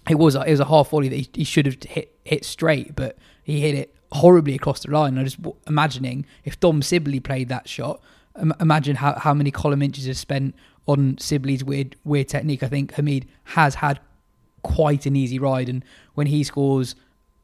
it 0.09 0.18
was 0.18 0.35
it 0.35 0.51
was 0.51 0.61
a 0.61 0.66
half 0.66 0.91
volley 0.91 1.09
that 1.09 1.16
he, 1.16 1.29
he 1.35 1.45
should 1.45 1.66
have 1.66 1.83
hit 1.83 2.18
hit 2.25 2.45
straight, 2.45 2.95
but 2.95 3.18
he 3.43 3.61
hit 3.61 3.75
it 3.75 3.95
horribly 4.12 4.55
across 4.55 4.81
the 4.81 4.91
line. 4.91 5.18
I'm 5.18 5.25
just 5.25 5.39
imagining 5.66 6.25
if 6.45 6.61
Dom 6.61 6.83
Sibley 6.83 7.20
played 7.20 7.49
that 7.49 7.68
shot, 7.68 8.01
imagine 8.61 8.97
how, 8.97 9.14
how 9.18 9.35
many 9.35 9.51
column 9.51 9.82
inches 9.82 10.09
are 10.09 10.14
spent 10.14 10.55
on 10.87 11.16
Sibley's 11.18 11.64
weird 11.64 11.97
weird 12.05 12.28
technique. 12.28 12.62
I 12.62 12.68
think 12.68 12.95
Hameed 12.95 13.26
has 13.45 13.76
had 13.76 14.01
quite 14.62 15.07
an 15.07 15.16
easy 15.16 15.39
ride, 15.39 15.68
and 15.68 15.85
when 16.14 16.26
he 16.26 16.45
scores 16.45 16.95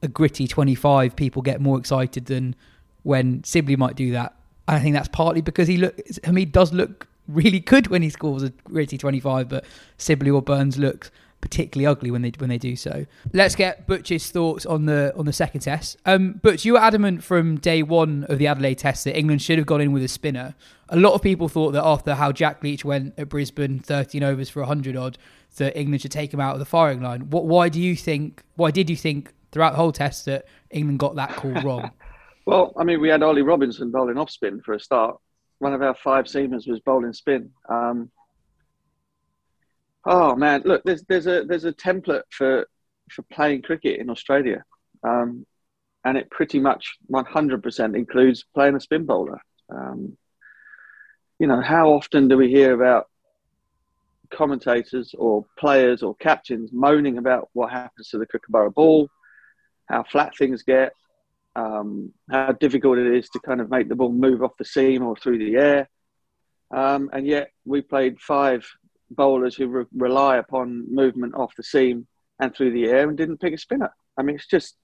a 0.03 0.09
gritty 0.09 0.49
25, 0.49 1.15
people 1.17 1.43
get 1.43 1.61
more 1.61 1.79
excited 1.79 2.27
than 2.27 2.55
when 3.03 3.45
Sibley 3.45 3.77
might 3.77 3.97
do 3.97 4.13
that. 4.13 4.35
And 4.67 4.77
I 4.77 4.81
think 4.81 4.95
that's 4.95 5.09
partly 5.09 5.41
because 5.41 5.69
he 5.69 5.77
look 5.77 5.97
Hameed 5.97 6.53
does 6.53 6.73
look 6.73 7.07
really 7.29 7.61
good 7.61 7.89
when 7.89 8.03
he 8.03 8.11
scores 8.11 8.43
a 8.43 8.51
gritty 8.51 8.99
25, 8.99 9.49
but 9.49 9.65
Sibley 9.97 10.31
or 10.31 10.43
Burns 10.43 10.79
looks 10.79 11.11
particularly 11.41 11.87
ugly 11.87 12.11
when 12.11 12.23
they 12.23 12.33
when 12.39 12.51
they 12.51 12.59
do 12.59 12.77
so. 12.77 13.07
Let's 13.33 13.55
get 13.55 13.87
Butch's 13.87 14.31
thoughts 14.31 14.67
on 14.67 14.87
the 14.87 15.15
on 15.17 15.27
the 15.27 15.33
second 15.33 15.61
test. 15.61 15.97
Um, 16.05 16.35
Butch, 16.43 16.65
you 16.65 16.75
were 16.75 16.81
adamant 16.81 17.25
from 17.25 17.57
day 17.57 17.83
one 17.83 18.25
of 18.29 18.39
the 18.39 18.47
Adelaide 18.47 18.79
test 18.79 19.05
that 19.05 19.17
England 19.17 19.43
should 19.43 19.59
have 19.59 19.67
gone 19.67 19.81
in 19.81 19.93
with 19.93 20.03
a 20.03 20.09
spinner. 20.09 20.55
A 20.91 20.97
lot 20.97 21.15
of 21.15 21.23
people 21.23 21.49
thought 21.49 21.73
that 21.73 21.85
after 21.85 22.15
how 22.15 22.33
Jack 22.33 22.63
Leach 22.63 22.85
went 22.85 23.15
at 23.17 23.29
Brisbane, 23.29 23.79
13 23.79 24.23
overs 24.23 24.51
for 24.51 24.61
100 24.61 24.97
odd, 24.97 25.19
that 25.57 25.79
England 25.79 26.03
should 26.03 26.11
take 26.11 26.35
him 26.35 26.41
out 26.41 26.55
of 26.55 26.59
the 26.59 26.65
firing 26.65 27.01
line. 27.01 27.31
What? 27.31 27.47
Why 27.47 27.69
do 27.69 27.81
you 27.81 27.97
think? 27.97 28.43
Why 28.57 28.71
did 28.71 28.91
you 28.91 28.97
think 28.97 29.33
throughout 29.53 29.71
the 29.71 29.77
whole 29.79 29.93
test 29.93 30.27
that 30.27 30.47
England 30.71 30.99
got 30.99 31.17
that 31.17 31.37
call 31.37 31.53
wrong? 31.65 31.91
well, 32.47 32.73
I 32.77 32.85
mean, 32.85 33.01
we 33.01 33.09
had 33.09 33.23
Ollie 33.23 33.43
Robinson 33.43 33.91
bowling 33.91 34.19
off 34.19 34.31
spin 34.31 34.61
for 34.61 34.75
a 34.75 34.81
start. 34.81 35.17
One 35.59 35.75
of 35.75 35.83
our 35.83 35.95
five 35.95 36.27
seamers 36.27 36.69
was 36.69 36.81
bowling 36.81 37.13
spin. 37.13 37.51
Um, 37.69 38.11
Oh 40.05 40.35
man, 40.35 40.63
look, 40.65 40.83
there's 40.85 41.03
there's 41.05 41.27
a 41.27 41.45
there's 41.45 41.65
a 41.65 41.73
template 41.73 42.23
for 42.31 42.67
for 43.11 43.23
playing 43.31 43.63
cricket 43.63 44.01
in 44.01 44.09
Australia, 44.09 44.65
um, 45.03 45.45
and 46.05 46.17
it 46.17 46.31
pretty 46.31 46.59
much 46.59 46.97
100% 47.11 47.97
includes 47.97 48.45
playing 48.55 48.77
a 48.77 48.81
spin 48.81 49.05
bowler. 49.05 49.41
Um, 49.69 50.17
you 51.41 51.47
know, 51.47 51.63
how 51.63 51.91
often 51.91 52.29
do 52.29 52.37
we 52.37 52.51
hear 52.51 52.75
about 52.75 53.09
commentators 54.31 55.15
or 55.19 55.47
players 55.59 56.03
or 56.03 56.15
captains 56.17 56.71
moaning 56.71 57.17
about 57.17 57.49
what 57.55 57.73
happens 57.73 58.09
to 58.11 58.19
the 58.19 58.27
Kookaburra 58.27 58.71
ball, 58.71 59.09
how 59.87 60.03
flat 60.03 60.37
things 60.37 60.63
get, 60.63 60.93
um, 61.57 62.13
how 62.31 62.53
difficult 62.53 62.99
it 62.99 63.13
is 63.17 63.31
to 63.31 63.41
kind 63.41 63.63
of 63.63 63.71
make 63.71 63.89
the 63.89 63.97
ball 63.97 64.13
move 64.13 64.43
off 64.43 64.53
the 64.59 64.67
seam 64.67 65.03
or 65.03 65.17
through 65.17 65.39
the 65.39 65.57
air. 65.57 65.89
Um, 66.71 67.09
and 67.15 67.27
yet 67.27 67.51
we 67.65 67.81
played 67.81 68.21
five 68.21 68.65
bowlers 69.11 69.57
who 69.57 69.67
re- 69.67 69.85
rely 69.97 70.37
upon 70.37 70.95
movement 70.95 71.35
off 71.35 71.57
the 71.57 71.63
seam 71.63 72.07
and 72.39 72.55
through 72.55 72.73
the 72.73 72.85
air 72.85 73.09
and 73.09 73.17
didn't 73.17 73.41
pick 73.41 73.55
a 73.55 73.59
spinner. 73.59 73.93
I 74.17 74.23
mean, 74.23 74.37
it's 74.37 74.47
just, 74.47 74.77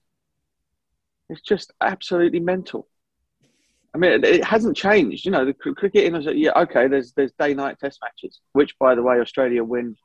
it's 1.29 1.41
just 1.41 1.71
absolutely 1.81 2.39
mental. 2.39 2.87
I 3.93 3.97
mean, 3.97 4.23
it, 4.23 4.43
hasn't 4.43 4.77
changed. 4.77 5.25
You 5.25 5.31
know, 5.31 5.45
the 5.45 5.53
cricket 5.53 6.03
in 6.03 6.21
yeah, 6.37 6.51
okay. 6.55 6.87
There's 6.87 7.13
there's 7.13 7.31
day 7.33 7.53
night 7.53 7.79
test 7.79 7.99
matches, 8.03 8.39
which 8.53 8.77
by 8.79 8.95
the 8.95 9.03
way 9.03 9.19
Australia 9.19 9.63
win 9.63 9.95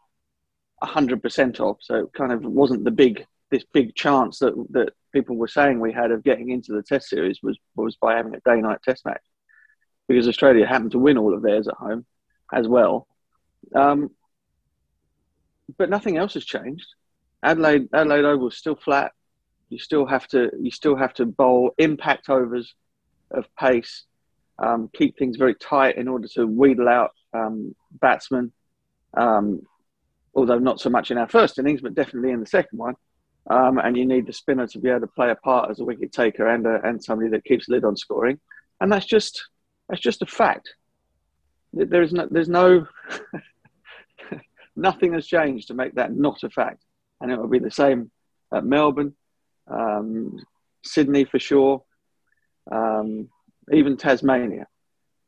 hundred 0.82 1.22
percent 1.22 1.60
of. 1.60 1.76
So 1.80 1.96
it 1.96 2.12
kind 2.12 2.32
of 2.32 2.42
wasn't 2.44 2.84
the 2.84 2.90
big 2.90 3.26
this 3.50 3.64
big 3.72 3.94
chance 3.94 4.38
that 4.38 4.54
that 4.70 4.90
people 5.12 5.36
were 5.36 5.48
saying 5.48 5.78
we 5.78 5.92
had 5.92 6.10
of 6.10 6.24
getting 6.24 6.50
into 6.50 6.72
the 6.72 6.82
test 6.82 7.08
series 7.08 7.40
was 7.42 7.58
was 7.76 7.96
by 7.96 8.16
having 8.16 8.34
a 8.34 8.40
day 8.40 8.60
night 8.60 8.78
test 8.82 9.04
match 9.04 9.22
because 10.08 10.26
Australia 10.26 10.66
happened 10.66 10.92
to 10.92 10.98
win 10.98 11.18
all 11.18 11.34
of 11.34 11.42
theirs 11.42 11.68
at 11.68 11.74
home 11.74 12.04
as 12.52 12.66
well. 12.66 13.06
Um, 13.74 14.10
but 15.78 15.90
nothing 15.90 16.16
else 16.16 16.34
has 16.34 16.44
changed. 16.44 16.86
Adelaide 17.42 17.88
Adelaide 17.92 18.24
Oval 18.24 18.48
is 18.48 18.56
still 18.56 18.76
flat. 18.76 19.12
You 19.68 19.78
still 19.78 20.06
have 20.06 20.26
to 20.28 20.50
you 20.60 20.70
still 20.70 20.96
have 20.96 21.14
to 21.14 21.26
bowl 21.26 21.72
impact 21.78 22.28
overs 22.28 22.74
of 23.32 23.46
pace, 23.56 24.04
um, 24.58 24.90
keep 24.94 25.18
things 25.18 25.36
very 25.36 25.54
tight 25.54 25.96
in 25.96 26.08
order 26.08 26.28
to 26.34 26.46
wheedle 26.46 26.88
out 26.88 27.12
um, 27.32 27.74
batsmen. 28.00 28.52
Um, 29.14 29.62
although 30.34 30.58
not 30.58 30.80
so 30.80 30.88
much 30.88 31.10
in 31.10 31.18
our 31.18 31.28
first 31.28 31.58
innings, 31.58 31.82
but 31.82 31.94
definitely 31.94 32.30
in 32.30 32.40
the 32.40 32.46
second 32.46 32.78
one. 32.78 32.94
Um, 33.50 33.78
and 33.78 33.96
you 33.96 34.06
need 34.06 34.26
the 34.26 34.32
spinner 34.32 34.66
to 34.68 34.78
be 34.78 34.88
able 34.88 35.00
to 35.00 35.06
play 35.08 35.30
a 35.30 35.34
part 35.34 35.70
as 35.70 35.80
a 35.80 35.84
wicket 35.84 36.12
taker 36.12 36.46
and 36.46 36.66
a, 36.66 36.80
and 36.84 37.02
somebody 37.02 37.28
that 37.30 37.44
keeps 37.44 37.68
lid 37.68 37.84
on 37.84 37.96
scoring. 37.96 38.38
And 38.80 38.90
that's 38.90 39.06
just 39.06 39.42
that's 39.88 40.00
just 40.00 40.22
a 40.22 40.26
fact. 40.26 40.74
There 41.72 42.02
is 42.02 42.12
no 42.12 42.28
there's 42.30 42.48
no 42.48 42.86
Nothing 44.76 45.12
has 45.12 45.26
changed 45.26 45.68
to 45.68 45.74
make 45.74 45.94
that 45.94 46.14
not 46.14 46.42
a 46.42 46.50
fact. 46.50 46.82
And 47.20 47.30
it 47.30 47.38
will 47.38 47.48
be 47.48 47.58
the 47.58 47.70
same 47.70 48.10
at 48.52 48.64
Melbourne, 48.64 49.14
um, 49.68 50.38
Sydney 50.82 51.24
for 51.24 51.38
sure, 51.38 51.82
um, 52.70 53.28
even 53.72 53.96
Tasmania. 53.96 54.66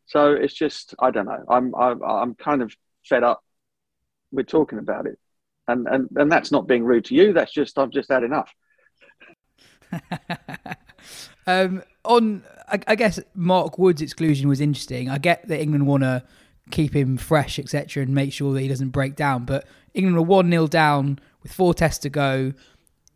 So 0.07 0.33
it's 0.33 0.55
just, 0.55 0.95
I 0.99 1.11
don't 1.11 1.27
know. 1.27 1.45
I'm, 1.49 1.75
I'm, 1.75 2.03
I'm 2.03 2.35
kind 2.35 2.63
of 2.63 2.75
fed 3.09 3.25
up 3.25 3.43
with 4.31 4.47
talking 4.47 4.79
about 4.79 5.07
it. 5.07 5.19
And, 5.67 5.87
and, 5.87 6.09
and 6.17 6.31
that's 6.31 6.53
not 6.53 6.67
being 6.67 6.85
rude 6.85 7.07
to 7.07 7.15
you. 7.15 7.33
That's 7.33 7.53
just, 7.53 7.79
I've 7.79 7.91
just 7.91 8.11
had 8.11 8.23
enough. 8.23 8.53
um, 11.47 11.83
on, 12.05 12.43
I, 12.69 12.81
I, 12.87 12.95
guess 12.97 13.19
Mark 13.35 13.79
Wood's 13.79 14.03
exclusion 14.03 14.49
was 14.49 14.61
interesting. 14.61 15.09
I 15.09 15.19
get 15.19 15.49
that 15.49 15.61
England 15.61 15.87
want 15.87 16.03
to 16.03 16.23
keep 16.71 16.95
him 16.95 17.17
fresh, 17.17 17.59
etc., 17.59 18.03
and 18.03 18.15
make 18.15 18.33
sure 18.33 18.53
that 18.53 18.61
he 18.61 18.69
doesn't 18.69 18.91
break 18.91 19.17
down. 19.17 19.45
But 19.45 19.67
England 19.95 20.17
were 20.17 20.23
1 20.23 20.51
0 20.51 20.67
down 20.67 21.19
with 21.43 21.53
four 21.53 21.75
tests 21.75 22.01
to 22.01 22.11
go. 22.11 22.53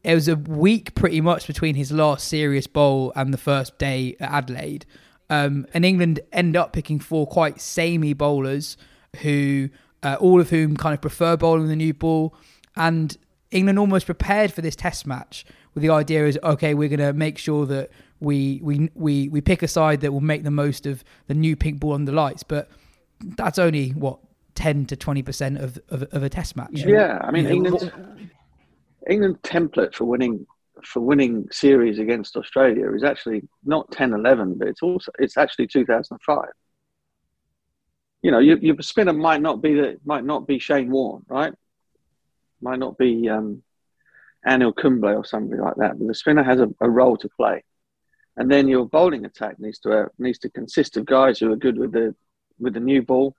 It 0.09 0.15
was 0.15 0.27
a 0.27 0.37
week 0.37 0.95
pretty 0.95 1.21
much 1.21 1.47
between 1.47 1.75
his 1.75 1.93
last 1.93 2.29
serious 2.29 2.67
bowl 2.67 3.13
and 3.15 3.33
the 3.33 3.37
first 3.37 3.77
day 3.77 4.17
at 4.19 4.31
Adelaide. 4.31 4.87
Um, 5.29 5.67
and 5.75 5.85
England 5.85 6.21
end 6.33 6.57
up 6.57 6.73
picking 6.73 6.99
four 6.99 7.27
quite 7.27 7.61
samey 7.61 8.15
bowlers 8.15 8.79
who, 9.21 9.69
uh, 10.03 10.17
all 10.19 10.41
of 10.41 10.49
whom 10.49 10.79
kind 10.79 10.95
of 10.95 11.03
prefer 11.03 11.37
bowling 11.37 11.69
the 11.69 11.77
new 11.77 11.93
ball. 11.93 12.35
And 12.75 13.19
England 13.51 13.79
almost 13.79 14.07
prepared 14.07 14.51
for 14.51 14.63
this 14.63 14.75
test 14.75 15.07
match 15.07 15.45
with 15.75 15.83
the 15.83 15.91
idea 15.91 16.27
is 16.27 16.39
okay, 16.43 16.73
we're 16.73 16.89
going 16.89 17.01
to 17.01 17.13
make 17.13 17.37
sure 17.37 17.67
that 17.67 17.91
we, 18.19 18.61
we 18.63 18.91
we 18.95 19.29
we 19.29 19.43
pick 19.43 19.63
a 19.63 19.69
side 19.69 20.01
that 20.01 20.11
will 20.11 20.23
make 20.23 20.43
the 20.43 20.51
most 20.51 20.87
of 20.87 21.05
the 21.27 21.35
new 21.35 21.55
pink 21.55 21.81
ball 21.81 21.93
on 21.93 22.07
the 22.07 22.13
lights. 22.13 22.43
But 22.43 22.71
that's 23.21 23.59
only 23.59 23.91
what 23.91 24.21
ten 24.55 24.87
to 24.87 24.97
twenty 24.97 25.23
percent 25.23 25.59
of, 25.59 25.79
of, 25.91 26.05
of 26.05 26.23
a 26.23 26.31
test 26.31 26.57
match. 26.57 26.71
Yeah, 26.73 27.19
I 27.23 27.31
mean 27.31 27.45
you 27.45 27.51
England 27.51 28.31
England 29.09 29.41
template 29.43 29.95
for 29.95 30.05
winning 30.05 30.47
for 30.85 31.01
winning 31.01 31.49
series 31.51 31.99
against 31.99 32.37
Australia 32.37 32.93
is 32.95 33.03
actually 33.03 33.43
not 33.65 33.91
10-11, 33.91 34.59
but 34.59 34.69
it's 34.69 34.81
also 34.83 35.11
it's 35.19 35.37
actually 35.37 35.67
two 35.67 35.85
thousand 35.85 36.19
five. 36.25 36.51
You 38.23 38.31
know, 38.31 38.39
your, 38.39 38.59
your 38.59 38.81
spinner 38.81 39.13
might 39.13 39.43
not 39.43 39.63
be 39.63 39.75
that 39.75 40.05
might 40.05 40.25
not 40.25 40.47
be 40.47 40.59
Shane 40.59 40.91
Warne, 40.91 41.25
right? 41.29 41.53
Might 42.61 42.79
not 42.79 42.99
be 42.99 43.29
um, 43.29 43.63
Anil 44.47 44.75
Kumble 44.75 45.17
or 45.17 45.25
somebody 45.25 45.61
like 45.61 45.77
that, 45.77 45.99
but 45.99 46.07
the 46.07 46.15
spinner 46.15 46.43
has 46.43 46.61
a, 46.61 46.69
a 46.81 46.89
role 46.89 47.17
to 47.17 47.29
play 47.37 47.63
and 48.39 48.49
then 48.51 48.69
your 48.69 48.87
bowling 48.87 49.25
attack 49.25 49.59
needs 49.59 49.81
to 49.81 49.93
uh, 49.93 50.09
needs 50.19 50.39
to 50.39 50.49
consist 50.49 50.97
of 50.97 51.05
guys 51.05 51.39
who 51.39 51.53
are 51.53 51.57
good 51.57 51.77
with 51.77 51.93
the 51.93 52.15
with 52.59 52.73
the 52.73 52.81
new 52.81 53.03
ball, 53.03 53.35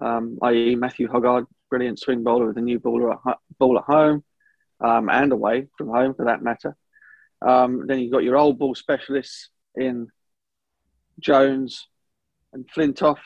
um, 0.00 0.38
i.e. 0.42 0.76
Matthew 0.76 1.08
Hoggard, 1.08 1.46
brilliant 1.68 1.98
swing 1.98 2.22
bowler 2.22 2.46
with 2.46 2.56
a 2.56 2.60
new 2.60 2.78
ball 2.78 3.12
at, 3.12 3.36
ball 3.58 3.78
at 3.78 3.84
home 3.84 4.24
um, 4.80 5.08
and 5.08 5.32
away 5.32 5.68
from 5.76 5.88
home 5.88 6.14
for 6.14 6.26
that 6.26 6.42
matter. 6.42 6.76
Um, 7.46 7.86
then 7.86 7.98
you've 8.00 8.12
got 8.12 8.24
your 8.24 8.36
old 8.36 8.58
ball 8.58 8.74
specialists 8.74 9.50
in 9.74 10.08
Jones 11.20 11.88
and 12.52 12.66
Flintoff. 12.74 13.18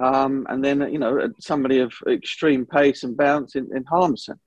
Um, 0.00 0.46
and 0.48 0.64
then, 0.64 0.92
you 0.92 0.98
know, 0.98 1.28
somebody 1.40 1.80
of 1.80 1.92
extreme 2.06 2.66
pace 2.66 3.02
and 3.02 3.16
bounce 3.16 3.56
in, 3.56 3.68
in 3.74 3.84
Harmison. 3.84 4.38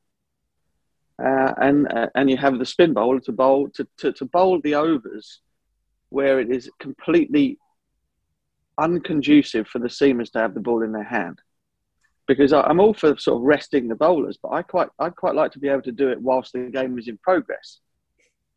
uh, 1.23 1.53
and 1.57 1.91
uh, 1.91 2.07
and 2.15 2.29
you 2.29 2.37
have 2.37 2.57
the 2.57 2.65
spin 2.65 2.93
bowler 2.93 3.19
to 3.19 3.31
bowl 3.31 3.69
to, 3.69 3.87
to, 3.97 4.11
to 4.13 4.25
bowl 4.25 4.59
the 4.61 4.75
overs 4.75 5.41
where 6.09 6.39
it 6.39 6.49
is 6.49 6.69
completely 6.79 7.57
unconducive 8.79 9.67
for 9.67 9.79
the 9.79 9.87
seamers 9.87 10.31
to 10.31 10.39
have 10.39 10.53
the 10.53 10.59
ball 10.59 10.81
in 10.81 10.91
their 10.91 11.03
hand. 11.03 11.39
Because 12.27 12.53
I, 12.53 12.61
I'm 12.61 12.79
all 12.79 12.93
for 12.93 13.17
sort 13.17 13.37
of 13.37 13.43
resting 13.43 13.87
the 13.87 13.95
bowlers, 13.95 14.37
but 14.41 14.49
I 14.49 14.61
quite 14.61 14.89
I'd 14.99 15.15
quite 15.15 15.35
like 15.35 15.51
to 15.53 15.59
be 15.59 15.69
able 15.69 15.81
to 15.83 15.91
do 15.91 16.09
it 16.09 16.21
whilst 16.21 16.53
the 16.53 16.69
game 16.71 16.97
is 16.97 17.07
in 17.07 17.17
progress. 17.17 17.79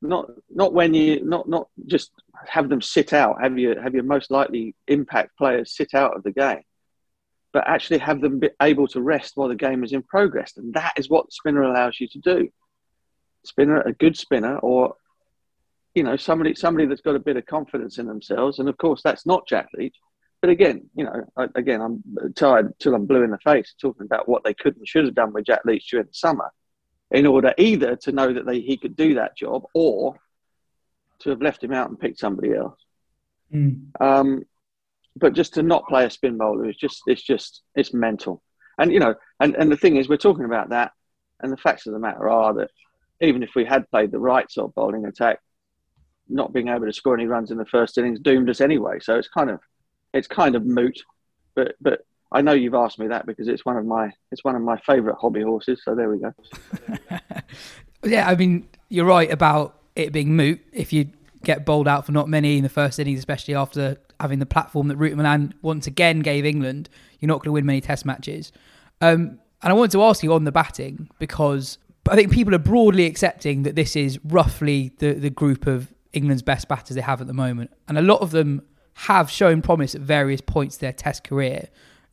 Not 0.02 0.30
not 0.50 0.74
when 0.74 0.94
you 0.94 1.24
not 1.24 1.48
not 1.48 1.68
just 1.86 2.10
have 2.46 2.68
them 2.68 2.82
sit 2.82 3.12
out, 3.12 3.42
have 3.42 3.58
you 3.58 3.74
have 3.80 3.94
your 3.94 4.04
most 4.04 4.30
likely 4.30 4.74
impact 4.86 5.36
players 5.38 5.74
sit 5.74 5.94
out 5.94 6.16
of 6.16 6.22
the 6.22 6.32
game, 6.32 6.62
but 7.54 7.66
actually 7.66 7.98
have 7.98 8.20
them 8.20 8.40
be 8.40 8.50
able 8.60 8.88
to 8.88 9.00
rest 9.00 9.32
while 9.36 9.48
the 9.48 9.54
game 9.54 9.82
is 9.82 9.92
in 9.92 10.02
progress. 10.02 10.56
And 10.56 10.74
that 10.74 10.92
is 10.98 11.08
what 11.08 11.32
spinner 11.32 11.62
allows 11.62 12.00
you 12.00 12.08
to 12.08 12.18
do. 12.18 12.48
Spinner, 13.44 13.80
a 13.80 13.92
good 13.92 14.16
spinner, 14.16 14.58
or 14.58 14.96
you 15.94 16.02
know 16.02 16.16
somebody 16.16 16.54
somebody 16.54 16.86
that's 16.86 17.00
got 17.00 17.14
a 17.14 17.20
bit 17.20 17.36
of 17.36 17.46
confidence 17.46 17.98
in 17.98 18.06
themselves, 18.06 18.58
and 18.58 18.68
of 18.68 18.76
course 18.76 19.00
that's 19.02 19.24
not 19.24 19.48
Jack 19.48 19.68
Leach. 19.74 19.96
But 20.44 20.50
again, 20.50 20.90
you 20.94 21.04
know, 21.04 21.24
I, 21.38 21.46
again, 21.54 21.80
I'm 21.80 22.04
tired 22.34 22.78
till 22.78 22.94
I'm 22.94 23.06
blue 23.06 23.22
in 23.22 23.30
the 23.30 23.38
face 23.38 23.74
talking 23.80 24.04
about 24.04 24.28
what 24.28 24.44
they 24.44 24.52
could 24.52 24.76
and 24.76 24.86
should 24.86 25.06
have 25.06 25.14
done 25.14 25.32
with 25.32 25.46
Jack 25.46 25.64
Leach 25.64 25.88
during 25.88 26.04
the 26.04 26.12
summer, 26.12 26.52
in 27.10 27.24
order 27.24 27.54
either 27.56 27.96
to 28.02 28.12
know 28.12 28.30
that 28.30 28.44
they, 28.44 28.60
he 28.60 28.76
could 28.76 28.94
do 28.94 29.14
that 29.14 29.38
job 29.38 29.64
or 29.72 30.20
to 31.20 31.30
have 31.30 31.40
left 31.40 31.64
him 31.64 31.72
out 31.72 31.88
and 31.88 31.98
picked 31.98 32.18
somebody 32.18 32.52
else. 32.52 32.78
Mm. 33.54 33.86
Um, 34.02 34.42
but 35.16 35.32
just 35.32 35.54
to 35.54 35.62
not 35.62 35.88
play 35.88 36.04
a 36.04 36.10
spin 36.10 36.36
bowler 36.36 36.68
is 36.68 36.76
just 36.76 37.00
it's 37.06 37.22
just 37.22 37.62
it's 37.74 37.94
mental. 37.94 38.42
And 38.76 38.92
you 38.92 39.00
know, 39.00 39.14
and, 39.40 39.54
and 39.54 39.72
the 39.72 39.78
thing 39.78 39.96
is, 39.96 40.10
we're 40.10 40.18
talking 40.18 40.44
about 40.44 40.68
that, 40.68 40.92
and 41.40 41.50
the 41.50 41.56
facts 41.56 41.86
of 41.86 41.94
the 41.94 41.98
matter 41.98 42.28
are 42.28 42.52
that 42.52 42.70
even 43.22 43.42
if 43.42 43.54
we 43.56 43.64
had 43.64 43.90
played 43.90 44.10
the 44.10 44.18
right 44.18 44.52
sort 44.52 44.68
of 44.68 44.74
bowling 44.74 45.06
attack, 45.06 45.38
not 46.28 46.52
being 46.52 46.68
able 46.68 46.84
to 46.84 46.92
score 46.92 47.14
any 47.14 47.24
runs 47.24 47.50
in 47.50 47.56
the 47.56 47.64
first 47.64 47.96
innings 47.96 48.20
doomed 48.20 48.50
us 48.50 48.60
anyway. 48.60 48.98
So 49.00 49.16
it's 49.16 49.28
kind 49.28 49.48
of 49.48 49.60
it's 50.14 50.28
kind 50.28 50.54
of 50.54 50.64
moot. 50.64 51.02
But 51.54 51.74
but 51.80 52.06
I 52.32 52.40
know 52.40 52.52
you've 52.52 52.74
asked 52.74 52.98
me 52.98 53.08
that 53.08 53.26
because 53.26 53.48
it's 53.48 53.64
one 53.64 53.76
of 53.76 53.84
my 53.84 54.10
it's 54.32 54.42
one 54.42 54.56
of 54.56 54.62
my 54.62 54.78
favourite 54.78 55.18
hobby 55.20 55.42
horses. 55.42 55.82
So 55.84 55.94
there 55.94 56.08
we 56.08 56.18
go. 56.18 56.32
yeah, 58.04 58.28
I 58.28 58.34
mean, 58.34 58.68
you're 58.88 59.04
right 59.04 59.30
about 59.30 59.78
it 59.94 60.12
being 60.12 60.34
moot 60.34 60.60
if 60.72 60.92
you 60.92 61.10
get 61.44 61.66
bowled 61.66 61.86
out 61.86 62.06
for 62.06 62.12
not 62.12 62.28
many 62.28 62.56
in 62.56 62.62
the 62.62 62.68
first 62.68 62.98
innings, 62.98 63.18
especially 63.18 63.54
after 63.54 63.98
having 64.18 64.38
the 64.38 64.46
platform 64.46 64.88
that 64.88 64.96
Root 64.96 65.16
Malan 65.16 65.54
once 65.62 65.86
again 65.86 66.20
gave 66.20 66.44
England. 66.44 66.88
You're 67.20 67.28
not 67.28 67.38
going 67.38 67.46
to 67.46 67.52
win 67.52 67.66
many 67.66 67.80
Test 67.80 68.06
matches. 68.06 68.52
Um, 69.00 69.38
and 69.62 69.70
I 69.70 69.72
wanted 69.72 69.92
to 69.92 70.02
ask 70.02 70.22
you 70.22 70.32
on 70.32 70.44
the 70.44 70.52
batting 70.52 71.08
because 71.18 71.78
I 72.08 72.16
think 72.16 72.32
people 72.32 72.54
are 72.54 72.58
broadly 72.58 73.06
accepting 73.06 73.62
that 73.62 73.76
this 73.76 73.96
is 73.96 74.18
roughly 74.24 74.92
the, 74.98 75.12
the 75.12 75.30
group 75.30 75.66
of 75.66 75.92
England's 76.12 76.42
best 76.42 76.68
batters 76.68 76.96
they 76.96 77.02
have 77.02 77.20
at 77.20 77.26
the 77.26 77.32
moment. 77.32 77.70
And 77.88 77.96
a 77.96 78.02
lot 78.02 78.20
of 78.20 78.30
them 78.30 78.62
have 78.94 79.30
shown 79.30 79.62
promise 79.62 79.94
at 79.94 80.00
various 80.00 80.40
points 80.40 80.76
of 80.76 80.80
their 80.80 80.92
Test 80.92 81.24
career. 81.24 81.68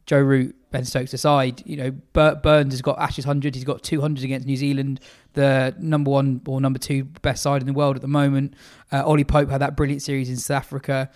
Joe 0.06 0.20
Root, 0.20 0.56
Ben 0.72 0.84
Stokes 0.84 1.14
aside, 1.14 1.62
you 1.66 1.78
know, 1.78 1.92
Bert 1.92 2.42
Burns 2.42 2.74
has 2.74 2.82
got 2.82 2.98
Ashes 3.00 3.26
100. 3.26 3.56
He's 3.56 3.64
got 3.64 3.84
200 3.84 4.24
against 4.24 4.48
New 4.48 4.58
Zealand, 4.58 5.00
the 5.34 5.76
number 5.80 6.10
one 6.10 6.42
or 6.48 6.60
number 6.60 6.80
two 6.80 7.04
best 7.04 7.44
side 7.44 7.62
in 7.62 7.68
the 7.68 7.74
world 7.74 7.96
at 7.96 8.02
the 8.02 8.08
moment. 8.08 8.56
Uh, 8.92 9.06
Ollie 9.06 9.24
Pope 9.24 9.50
had 9.50 9.62
that 9.62 9.78
brilliant 9.78 10.02
series 10.02 10.30
in 10.30 10.38
South 10.38 10.58
Africa. 10.58 11.10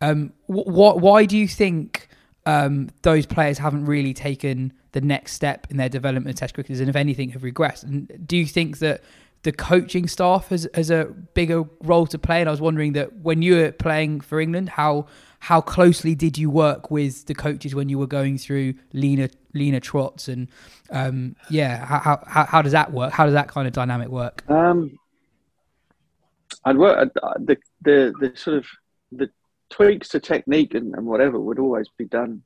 Um, 0.00 0.32
wh- 0.48 0.66
wh- 0.66 0.96
why 0.96 1.24
do 1.24 1.38
you 1.38 1.46
think 1.46 2.08
um, 2.44 2.90
those 3.02 3.26
players 3.26 3.58
haven't 3.58 3.84
really 3.84 4.12
taken 4.12 4.72
the 4.90 5.00
next 5.00 5.32
step 5.32 5.66
in 5.70 5.76
their 5.76 5.88
development 5.88 6.34
of 6.34 6.38
Test 6.38 6.54
cricketers, 6.54 6.80
and 6.80 6.88
if 6.88 6.96
anything, 6.96 7.30
have 7.30 7.42
regressed? 7.42 7.84
And 7.84 8.26
do 8.26 8.36
you 8.36 8.46
think 8.46 8.78
that 8.78 9.02
the 9.42 9.52
coaching 9.52 10.06
staff 10.06 10.48
has, 10.48 10.68
has 10.74 10.90
a 10.90 11.06
bigger 11.34 11.64
role 11.82 12.06
to 12.06 12.18
play? 12.18 12.40
And 12.40 12.48
I 12.48 12.52
was 12.52 12.60
wondering 12.60 12.92
that 12.94 13.12
when 13.16 13.42
you 13.42 13.56
were 13.56 13.72
playing 13.72 14.20
for 14.20 14.40
England, 14.40 14.70
how 14.70 15.06
how 15.40 15.60
closely 15.60 16.14
did 16.14 16.38
you 16.38 16.48
work 16.48 16.90
with 16.90 17.26
the 17.26 17.34
coaches 17.34 17.74
when 17.74 17.88
you 17.88 17.98
were 17.98 18.06
going 18.06 18.38
through 18.38 18.74
Lena 18.92 19.28
Lena 19.54 19.80
trots 19.80 20.28
and 20.28 20.48
um, 20.90 21.34
yeah, 21.50 21.84
how, 21.84 22.22
how 22.26 22.44
how 22.44 22.62
does 22.62 22.72
that 22.72 22.92
work? 22.92 23.12
How 23.12 23.24
does 23.24 23.34
that 23.34 23.48
kind 23.48 23.66
of 23.66 23.72
dynamic 23.72 24.08
work? 24.08 24.48
Um, 24.48 24.98
I'd 26.64 26.78
work 26.78 27.12
the 27.14 27.56
the 27.80 28.14
the 28.20 28.36
sort 28.36 28.58
of 28.58 28.66
the 29.10 29.30
tweaks 29.70 30.10
to 30.10 30.20
technique 30.20 30.74
and, 30.74 30.94
and 30.94 31.06
whatever 31.06 31.40
would 31.40 31.58
always 31.58 31.88
be 31.98 32.04
done 32.04 32.42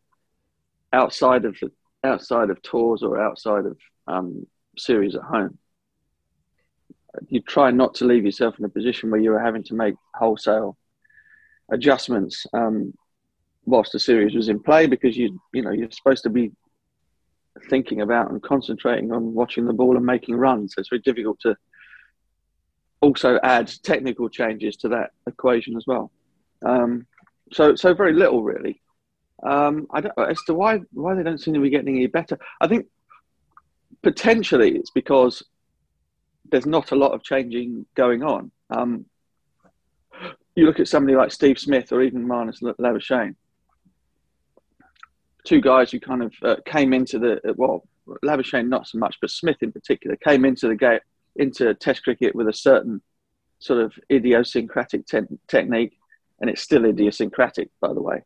outside 0.93 1.45
of 1.45 1.57
outside 2.05 2.51
of 2.51 2.63
tours 2.63 3.03
or 3.03 3.21
outside 3.21 3.67
of 3.67 3.77
um, 4.07 4.47
series 4.79 5.15
at 5.15 5.23
home. 5.23 5.59
You 7.29 7.41
try 7.41 7.71
not 7.71 7.95
to 7.97 8.05
leave 8.05 8.25
yourself 8.25 8.59
in 8.59 8.65
a 8.65 8.69
position 8.69 9.11
where 9.11 9.21
you're 9.21 9.41
having 9.41 9.63
to 9.65 9.75
make 9.75 9.95
wholesale 10.15 10.77
adjustments 11.71 12.47
um, 12.53 12.95
whilst 13.65 13.93
the 13.93 14.01
series 14.01 14.35
was 14.35 14.49
in 14.49 14.63
play 14.63 14.87
because 14.87 15.17
you 15.17 15.41
you 15.53 15.63
know 15.63 15.71
you're 15.71 15.91
supposed 15.91 16.23
to 16.23 16.31
be 16.31 16.53
thinking 17.69 18.01
about 18.03 18.31
and 18.31 18.43
concentrating 18.43 19.13
on 19.13 19.35
watching 19.35 19.67
the 19.67 19.73
ball 19.73 19.97
and 19.97 20.05
making 20.05 20.37
runs. 20.37 20.75
So 20.75 20.81
it's 20.81 20.89
very 20.89 21.01
difficult 21.03 21.41
to 21.41 21.57
also 23.01 23.39
add 23.43 23.73
technical 23.83 24.29
changes 24.29 24.77
to 24.77 24.89
that 24.89 25.11
equation 25.27 25.77
as 25.77 25.85
well. 25.87 26.11
Um, 26.65 27.07
so 27.53 27.75
so 27.75 27.95
very 27.95 28.13
little 28.13 28.43
really. 28.43 28.81
Um, 29.43 29.87
I 29.93 30.01
don't, 30.01 30.19
as 30.19 30.43
to 30.47 30.55
why 30.55 30.81
why 30.93 31.15
they 31.15 31.23
don't 31.23 31.41
seem 31.41 31.55
to 31.55 31.61
be 31.61 31.71
getting 31.71 31.97
any 31.97 32.07
better. 32.07 32.39
I 32.61 32.69
think 32.69 32.87
potentially 34.03 34.77
it's 34.77 34.91
because 34.91 35.43
there's 36.51 36.67
not 36.67 36.93
a 36.93 36.97
lot 36.97 37.13
of 37.13 37.23
changing 37.23 37.87
going 37.95 38.23
on. 38.23 38.51
Um, 38.71 39.07
you 40.55 40.65
look 40.65 40.81
at 40.81 40.89
somebody 40.89 41.17
like 41.17 41.33
Steve 41.33 41.59
Smith 41.59 41.93
or 41.93 42.03
even 42.03 42.27
Marnus 42.27 42.63
Labuschagne, 42.63 43.35
two 45.45 45.61
guys 45.61 45.91
who 45.91 46.01
kind 46.01 46.23
of 46.23 46.33
uh, 46.43 46.57
came 46.65 46.93
into 46.93 47.19
the 47.19 47.55
well, 47.57 47.87
Labuschagne 48.25 48.69
not 48.69 48.87
so 48.87 48.99
much, 48.99 49.17
but 49.21 49.31
Smith 49.31 49.59
in 49.61 49.73
particular 49.73 50.17
came 50.17 50.45
into 50.45 50.69
the 50.69 50.77
game 50.77 51.01
into 51.37 51.75
Test 51.75 52.03
cricket 52.03 52.35
with 52.35 52.49
a 52.49 52.53
certain 52.53 53.03
sort 53.59 53.81
of 53.81 53.93
idiosyncratic 54.11 55.07
te- 55.07 55.39
technique, 55.49 55.99
and 56.41 56.49
it's 56.49 56.63
still 56.63 56.85
idiosyncratic, 56.85 57.69
by 57.81 57.93
the 57.93 58.01
way. 58.01 58.23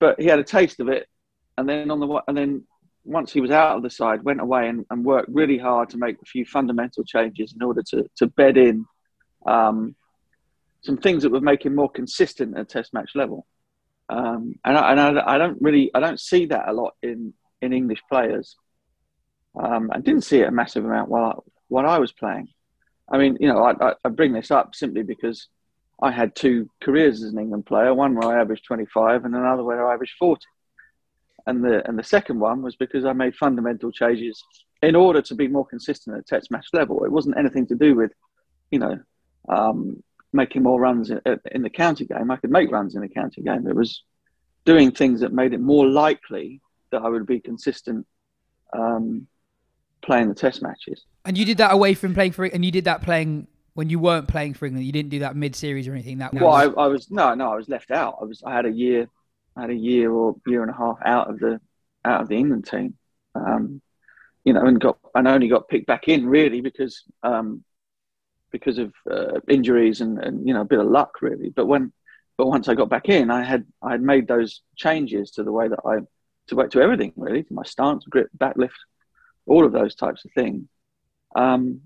But 0.00 0.20
he 0.20 0.26
had 0.26 0.38
a 0.38 0.44
taste 0.44 0.80
of 0.80 0.88
it, 0.88 1.08
and 1.56 1.68
then 1.68 1.90
on 1.90 2.00
the 2.00 2.22
and 2.26 2.36
then 2.36 2.64
once 3.04 3.32
he 3.32 3.40
was 3.40 3.50
out 3.50 3.76
of 3.76 3.82
the 3.82 3.90
side, 3.90 4.22
went 4.22 4.40
away 4.40 4.68
and, 4.68 4.84
and 4.90 5.04
worked 5.04 5.28
really 5.30 5.58
hard 5.58 5.90
to 5.90 5.98
make 5.98 6.16
a 6.20 6.26
few 6.26 6.44
fundamental 6.44 7.04
changes 7.04 7.54
in 7.54 7.62
order 7.62 7.82
to 7.90 8.04
to 8.16 8.26
bed 8.26 8.56
in 8.56 8.84
um, 9.46 9.94
some 10.84 10.98
things 10.98 11.22
that 11.22 11.32
would 11.32 11.42
make 11.42 11.64
him 11.64 11.74
more 11.74 11.90
consistent 11.90 12.56
at 12.56 12.68
Test 12.68 12.92
match 12.92 13.12
level. 13.14 13.46
Um, 14.10 14.56
and 14.64 14.76
I, 14.76 14.92
and 14.92 15.00
I, 15.00 15.34
I, 15.34 15.38
don't 15.38 15.60
really, 15.62 15.90
I 15.94 16.00
don't 16.00 16.20
see 16.20 16.46
that 16.46 16.68
a 16.68 16.72
lot 16.72 16.92
in, 17.02 17.32
in 17.62 17.72
English 17.72 18.00
players. 18.10 18.54
Um, 19.58 19.90
I 19.92 20.00
didn't 20.00 20.24
see 20.24 20.40
it 20.40 20.48
a 20.48 20.52
massive 20.52 20.84
amount 20.84 21.08
while 21.08 21.44
while 21.68 21.86
I 21.86 21.98
was 21.98 22.12
playing. 22.12 22.48
I 23.08 23.18
mean, 23.18 23.36
you 23.40 23.48
know, 23.48 23.64
I, 23.64 23.94
I, 24.04 24.08
bring 24.08 24.32
this 24.32 24.50
up 24.50 24.74
simply 24.74 25.02
because 25.02 25.48
I 26.02 26.10
had 26.10 26.34
two 26.34 26.68
careers 26.82 27.22
as 27.22 27.32
an 27.32 27.38
England 27.38 27.66
player. 27.66 27.94
One 27.94 28.14
where 28.14 28.36
I 28.36 28.40
averaged 28.40 28.66
25, 28.66 29.24
and 29.24 29.34
another 29.34 29.62
where 29.62 29.86
I 29.88 29.94
averaged 29.94 30.14
40. 30.18 30.44
And 31.46 31.62
the 31.62 31.86
and 31.86 31.98
the 31.98 32.04
second 32.04 32.40
one 32.40 32.62
was 32.62 32.76
because 32.76 33.04
I 33.04 33.12
made 33.12 33.34
fundamental 33.36 33.92
changes 33.92 34.42
in 34.82 34.96
order 34.96 35.20
to 35.22 35.34
be 35.34 35.48
more 35.48 35.66
consistent 35.66 36.16
at 36.16 36.20
a 36.20 36.24
Test 36.24 36.50
match 36.50 36.66
level. 36.72 37.04
It 37.04 37.12
wasn't 37.12 37.36
anything 37.38 37.66
to 37.68 37.74
do 37.74 37.94
with, 37.94 38.12
you 38.70 38.78
know, 38.78 38.98
um, 39.48 40.02
making 40.32 40.62
more 40.62 40.80
runs 40.80 41.10
in, 41.10 41.20
in 41.52 41.62
the 41.62 41.70
county 41.70 42.06
game. 42.06 42.30
I 42.30 42.36
could 42.36 42.50
make 42.50 42.70
runs 42.70 42.94
in 42.94 43.02
the 43.02 43.08
county 43.08 43.42
game. 43.42 43.66
It 43.66 43.76
was 43.76 44.02
doing 44.64 44.90
things 44.90 45.20
that 45.20 45.32
made 45.32 45.52
it 45.52 45.60
more 45.60 45.86
likely 45.86 46.60
that 46.90 47.02
I 47.02 47.08
would 47.08 47.26
be 47.26 47.40
consistent 47.40 48.06
um, 48.72 49.26
playing 50.02 50.28
the 50.28 50.34
test 50.34 50.62
matches. 50.62 51.04
And 51.24 51.36
you 51.36 51.44
did 51.44 51.58
that 51.58 51.72
away 51.72 51.94
from 51.94 52.14
playing 52.14 52.32
for, 52.32 52.44
and 52.44 52.64
you 52.64 52.70
did 52.70 52.84
that 52.84 53.02
playing 53.02 53.46
when 53.74 53.90
you 53.90 53.98
weren't 53.98 54.28
playing 54.28 54.54
for 54.54 54.66
England. 54.66 54.86
You 54.86 54.92
didn't 54.92 55.10
do 55.10 55.20
that 55.20 55.36
mid-series 55.36 55.88
or 55.88 55.92
anything. 55.92 56.18
That 56.18 56.32
well, 56.34 56.50
was... 56.50 56.74
I, 56.76 56.80
I, 56.82 56.86
was 56.86 57.10
no, 57.10 57.34
no, 57.34 57.52
I 57.52 57.56
was 57.56 57.68
left 57.68 57.90
out. 57.90 58.18
I 58.20 58.24
was, 58.24 58.42
I 58.44 58.54
had 58.54 58.66
a 58.66 58.70
year, 58.70 59.08
had 59.56 59.70
a 59.70 59.74
year 59.74 60.10
or 60.10 60.36
year 60.46 60.62
and 60.62 60.70
a 60.70 60.76
half 60.76 60.98
out 61.04 61.30
of 61.30 61.38
the 61.38 61.60
out 62.04 62.22
of 62.22 62.28
the 62.28 62.36
England 62.36 62.66
team. 62.66 62.96
Um, 63.34 63.80
you 64.44 64.52
know, 64.52 64.64
and 64.66 64.80
got 64.80 64.98
and 65.14 65.26
only 65.26 65.48
got 65.48 65.68
picked 65.68 65.86
back 65.86 66.08
in 66.08 66.26
really 66.26 66.60
because 66.60 67.02
um, 67.22 67.64
because 68.50 68.78
of 68.78 68.92
uh, 69.10 69.40
injuries 69.48 70.00
and, 70.00 70.18
and 70.18 70.46
you 70.46 70.54
know 70.54 70.60
a 70.60 70.66
bit 70.66 70.78
of 70.78 70.86
luck 70.86 71.22
really. 71.22 71.50
But 71.50 71.66
when 71.66 71.92
but 72.36 72.46
once 72.46 72.68
I 72.68 72.74
got 72.74 72.88
back 72.88 73.08
in, 73.08 73.30
I 73.30 73.42
had 73.42 73.66
I 73.82 73.92
had 73.92 74.02
made 74.02 74.28
those 74.28 74.62
changes 74.76 75.32
to 75.32 75.44
the 75.44 75.52
way 75.52 75.68
that 75.68 75.80
I 75.84 76.00
to 76.48 76.68
to 76.68 76.80
everything 76.80 77.12
really, 77.16 77.42
to 77.42 77.54
my 77.54 77.64
stance, 77.64 78.04
grip, 78.04 78.28
back 78.34 78.56
lift, 78.56 78.78
all 79.46 79.64
of 79.64 79.72
those 79.72 79.94
types 79.94 80.24
of 80.24 80.32
things. 80.32 80.68
Um, 81.34 81.82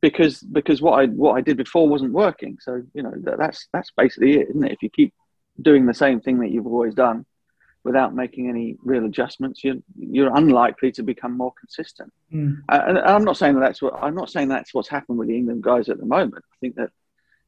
because 0.00 0.40
because 0.40 0.80
what 0.80 0.98
I 1.00 1.06
what 1.06 1.32
I 1.32 1.40
did 1.40 1.56
before 1.56 1.88
wasn't 1.88 2.12
working. 2.12 2.58
So 2.60 2.82
you 2.94 3.02
know 3.02 3.12
that, 3.24 3.38
that's 3.38 3.68
that's 3.72 3.90
basically 3.96 4.38
it, 4.38 4.50
isn't 4.50 4.64
it? 4.64 4.72
If 4.72 4.82
you 4.82 4.90
keep 4.90 5.12
doing 5.60 5.86
the 5.86 5.94
same 5.94 6.20
thing 6.20 6.38
that 6.40 6.50
you've 6.50 6.66
always 6.66 6.94
done, 6.94 7.26
without 7.84 8.14
making 8.14 8.48
any 8.48 8.76
real 8.82 9.04
adjustments, 9.04 9.64
you're 9.64 9.76
you're 9.98 10.36
unlikely 10.36 10.92
to 10.92 11.02
become 11.02 11.36
more 11.36 11.52
consistent. 11.58 12.12
Mm. 12.32 12.62
And 12.68 12.98
I'm 12.98 13.24
not 13.24 13.36
saying 13.36 13.54
that 13.54 13.60
that's 13.60 13.80
what 13.80 13.94
I'm 14.02 14.14
not 14.14 14.30
saying 14.30 14.48
that's 14.48 14.74
what's 14.74 14.88
happened 14.88 15.18
with 15.18 15.28
the 15.28 15.36
England 15.36 15.62
guys 15.62 15.88
at 15.88 15.98
the 15.98 16.06
moment. 16.06 16.44
I 16.52 16.56
think 16.60 16.76
that 16.76 16.90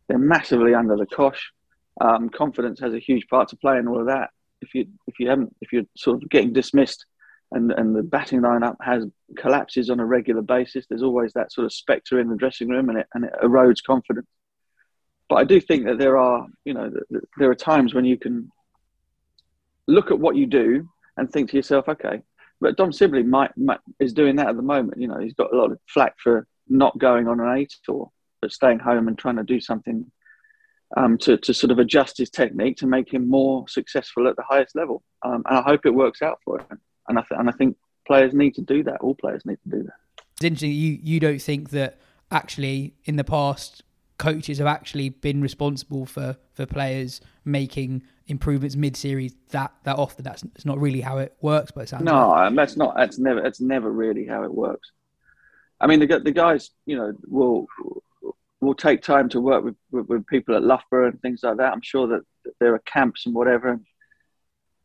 they're 0.09 0.19
massively 0.19 0.75
under 0.75 0.97
the 0.97 1.07
cosh. 1.07 1.53
Um, 2.01 2.31
confidence 2.31 2.81
has 2.81 2.95
a 2.95 2.99
huge 2.99 3.29
part 3.29 3.49
to 3.49 3.57
play 3.57 3.79
in 3.79 3.87
all 3.87 4.01
of 4.01 4.07
that. 4.07 4.31
If 4.63 4.75
you 4.75 4.87
if 5.07 5.19
you 5.19 5.29
haven't 5.29 5.55
if 5.61 5.73
you're 5.73 5.85
sort 5.97 6.23
of 6.23 6.31
getting 6.31 6.53
dismissed 6.53 7.05
and 7.53 7.73
and 7.73 7.95
the 7.95 8.03
batting 8.03 8.41
lineup 8.41 8.77
has 8.81 9.05
collapses 9.37 9.91
on 9.91 10.01
a 10.01 10.07
regular 10.07 10.43
basis, 10.43 10.87
there's 10.89 11.03
always 11.03 11.33
that 11.35 11.53
sort 11.53 11.65
of 11.65 11.73
spectre 11.73 12.21
in 12.21 12.29
the 12.29 12.37
dressing 12.37 12.69
room, 12.69 12.89
and 12.89 12.99
it 12.99 13.07
and 13.15 13.25
it 13.25 13.33
erodes 13.43 13.83
confidence. 13.85 14.29
But 15.31 15.37
I 15.37 15.45
do 15.45 15.61
think 15.61 15.87
that 15.87 15.97
there 15.97 16.19
are 16.19 16.47
you 16.65 16.75
know 16.75 16.93
there 17.39 17.51
are 17.51 17.55
times 17.55 17.95
when 17.95 18.05
you 18.05 18.19
can 18.19 18.51
look 19.87 20.11
at 20.11 20.19
what 20.19 20.35
you 20.37 20.47
do 20.47 20.89
and 21.17 21.31
think 21.31 21.51
to 21.51 21.57
yourself, 21.57 21.89
okay. 21.89 22.23
But 22.61 22.77
Dom 22.77 22.93
Sibley 22.93 23.23
might, 23.23 23.57
might 23.57 23.79
is 24.01 24.13
doing 24.13 24.37
that 24.37 24.49
at 24.49 24.57
the 24.57 24.63
moment. 24.63 25.01
You 25.01 25.09
know, 25.09 25.19
he's 25.19 25.35
got 25.35 25.53
a 25.53 25.57
lot 25.57 25.71
of 25.71 25.79
flack 25.89 26.17
for 26.19 26.47
not 26.69 26.99
going 26.99 27.29
on 27.29 27.41
an 27.41 27.49
A 27.57 27.67
tour, 27.85 28.11
but 28.43 28.53
staying 28.53 28.81
home 28.81 29.07
and 29.07 29.17
trying 29.17 29.37
to 29.37 29.45
do 29.45 29.61
something 29.61 30.11
um, 30.97 31.17
to, 31.19 31.37
to 31.39 31.55
sort 31.55 31.71
of 31.71 31.79
adjust 31.79 32.19
his 32.19 32.29
technique 32.29 32.77
to 32.79 32.87
make 32.87 33.13
him 33.13 33.29
more 33.29 33.67
successful 33.69 34.27
at 34.29 34.37
the 34.37 34.43
highest 34.43 34.75
level. 34.75 35.03
Um, 35.25 35.43
and 35.49 35.59
I 35.59 35.63
hope 35.63 35.87
it 35.87 35.95
works 35.95 36.23
out 36.23 36.41
for 36.45 36.59
him. 36.59 36.81
And 37.09 37.19
I, 37.19 37.23
th- 37.23 37.39
and 37.39 37.49
I 37.49 37.53
think 37.53 37.77
players 38.07 38.35
need 38.35 38.57
to 38.57 38.63
do 38.63 38.83
that. 38.85 39.01
All 39.01 39.15
players 39.15 39.47
need 39.47 39.59
to 39.63 39.77
do 39.77 39.83
that. 39.85 40.25
It's 40.33 40.45
interesting. 40.45 40.73
You 40.73 40.99
you 41.03 41.21
don't 41.21 41.41
think 41.41 41.71
that 41.71 41.99
actually 42.31 42.95
in 43.05 43.17
the 43.17 43.25
past 43.25 43.83
coaches 44.21 44.59
have 44.59 44.67
actually 44.67 45.09
been 45.09 45.41
responsible 45.41 46.05
for 46.05 46.37
for 46.53 46.67
players 46.67 47.23
making 47.47 48.03
improvements 48.27 48.77
mid 48.77 48.95
series 48.95 49.35
that 49.49 49.73
that 49.85 49.97
often. 49.97 50.23
That's 50.23 50.43
it's 50.55 50.67
not 50.67 50.79
really 50.79 51.01
how 51.01 51.19
it 51.19 51.35
works. 51.41 51.71
But 51.71 51.83
it 51.83 51.89
sounds 51.89 52.05
no, 52.05 52.29
like. 52.29 52.55
that's 52.55 52.77
not. 52.77 52.95
That's 52.97 53.19
never. 53.19 53.41
That's 53.41 53.61
never 53.61 53.91
really 53.91 54.27
how 54.27 54.45
it 54.45 54.53
works. 54.53 54.93
I 55.81 55.87
mean, 55.87 56.01
the 56.01 56.21
the 56.21 56.33
guys, 56.33 56.71
you 56.85 56.97
know, 56.97 57.15
will 57.27 57.67
will 58.61 58.75
take 58.75 59.01
time 59.01 59.31
to 59.31 59.41
work 59.41 59.65
with, 59.65 59.77
with, 59.91 60.07
with, 60.07 60.27
people 60.27 60.55
at 60.55 60.63
Loughborough 60.63 61.09
and 61.09 61.23
things 61.23 61.41
like 61.43 61.57
that. 61.57 61.73
I'm 61.73 61.81
sure 61.81 62.07
that, 62.09 62.21
that 62.45 62.53
there 62.61 62.75
are 62.75 62.81
camps 62.81 63.25
and 63.25 63.35
whatever. 63.35 63.81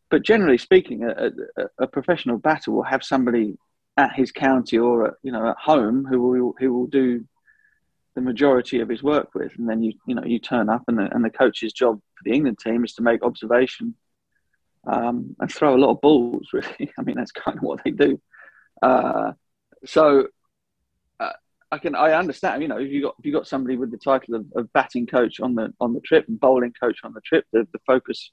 But 0.09 0.23
generally 0.23 0.57
speaking, 0.57 1.03
a, 1.03 1.29
a, 1.57 1.83
a, 1.83 1.87
professional 1.87 2.37
batter 2.37 2.71
will 2.71 2.83
have 2.83 3.03
somebody 3.03 3.57
at 3.97 4.13
his 4.13 4.31
county 4.31 4.77
or 4.77 5.07
at, 5.07 5.13
you 5.23 5.31
know 5.33 5.49
at 5.49 5.57
home 5.57 6.05
who 6.05 6.21
will 6.21 6.55
who 6.57 6.73
will 6.73 6.87
do 6.87 7.25
the 8.15 8.21
majority 8.21 8.79
of 8.79 8.89
his 8.89 9.03
work 9.03 9.35
with, 9.35 9.51
and 9.57 9.69
then 9.69 9.83
you 9.83 9.93
you 10.07 10.15
know 10.15 10.23
you 10.23 10.39
turn 10.39 10.69
up 10.69 10.83
and 10.87 10.97
the, 10.97 11.13
and 11.13 11.23
the 11.23 11.29
coach's 11.29 11.73
job 11.73 11.99
for 12.15 12.23
the 12.23 12.31
England 12.31 12.59
team 12.59 12.83
is 12.83 12.93
to 12.93 13.03
make 13.03 13.23
observation 13.23 13.95
um, 14.87 15.35
and 15.39 15.51
throw 15.51 15.75
a 15.75 15.77
lot 15.77 15.91
of 15.91 16.01
balls. 16.01 16.47
Really, 16.53 16.91
I 16.97 17.01
mean 17.03 17.15
that's 17.15 17.31
kind 17.31 17.57
of 17.57 17.63
what 17.63 17.83
they 17.83 17.91
do. 17.91 18.19
Uh, 18.81 19.33
so 19.85 20.27
uh, 21.19 21.33
I 21.71 21.77
can 21.77 21.95
I 21.95 22.13
understand. 22.13 22.61
You 22.61 22.69
know, 22.69 22.77
if 22.77 22.89
you 22.89 23.03
got 23.03 23.15
if 23.19 23.25
you 23.25 23.33
got 23.33 23.47
somebody 23.47 23.77
with 23.77 23.91
the 23.91 23.97
title 23.97 24.35
of, 24.35 24.45
of, 24.55 24.73
batting 24.73 25.07
coach 25.07 25.39
on 25.39 25.55
the 25.55 25.73
on 25.79 25.93
the 25.93 26.01
trip 26.01 26.27
and 26.27 26.39
bowling 26.39 26.73
coach 26.79 26.99
on 27.03 27.13
the 27.13 27.21
trip, 27.21 27.45
the, 27.51 27.67
the 27.73 27.79
focus 27.85 28.31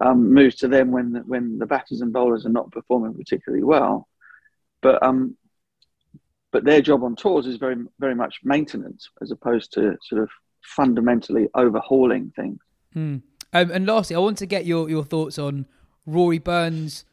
um, 0.00 0.32
moves 0.32 0.56
to 0.56 0.68
them 0.68 0.90
when 0.90 1.22
when 1.26 1.58
the 1.58 1.66
batters 1.66 2.00
and 2.00 2.12
bowlers 2.12 2.46
are 2.46 2.50
not 2.50 2.72
performing 2.72 3.14
particularly 3.14 3.64
well. 3.64 4.08
But 4.80 5.02
um, 5.02 5.36
but 6.52 6.64
their 6.64 6.80
job 6.80 7.02
on 7.02 7.16
tours 7.16 7.46
is 7.46 7.56
very 7.56 7.76
very 7.98 8.14
much 8.14 8.40
maintenance 8.44 9.08
as 9.20 9.30
opposed 9.30 9.72
to 9.72 9.96
sort 10.02 10.22
of 10.22 10.30
fundamentally 10.62 11.48
overhauling 11.54 12.32
things. 12.36 12.58
Mm. 12.94 13.22
Um, 13.52 13.70
and 13.70 13.86
lastly, 13.86 14.16
I 14.16 14.20
want 14.20 14.38
to 14.38 14.46
get 14.46 14.66
your 14.66 14.88
your 14.88 15.04
thoughts 15.04 15.38
on 15.38 15.66
Rory 16.06 16.38
Burns 16.38 17.04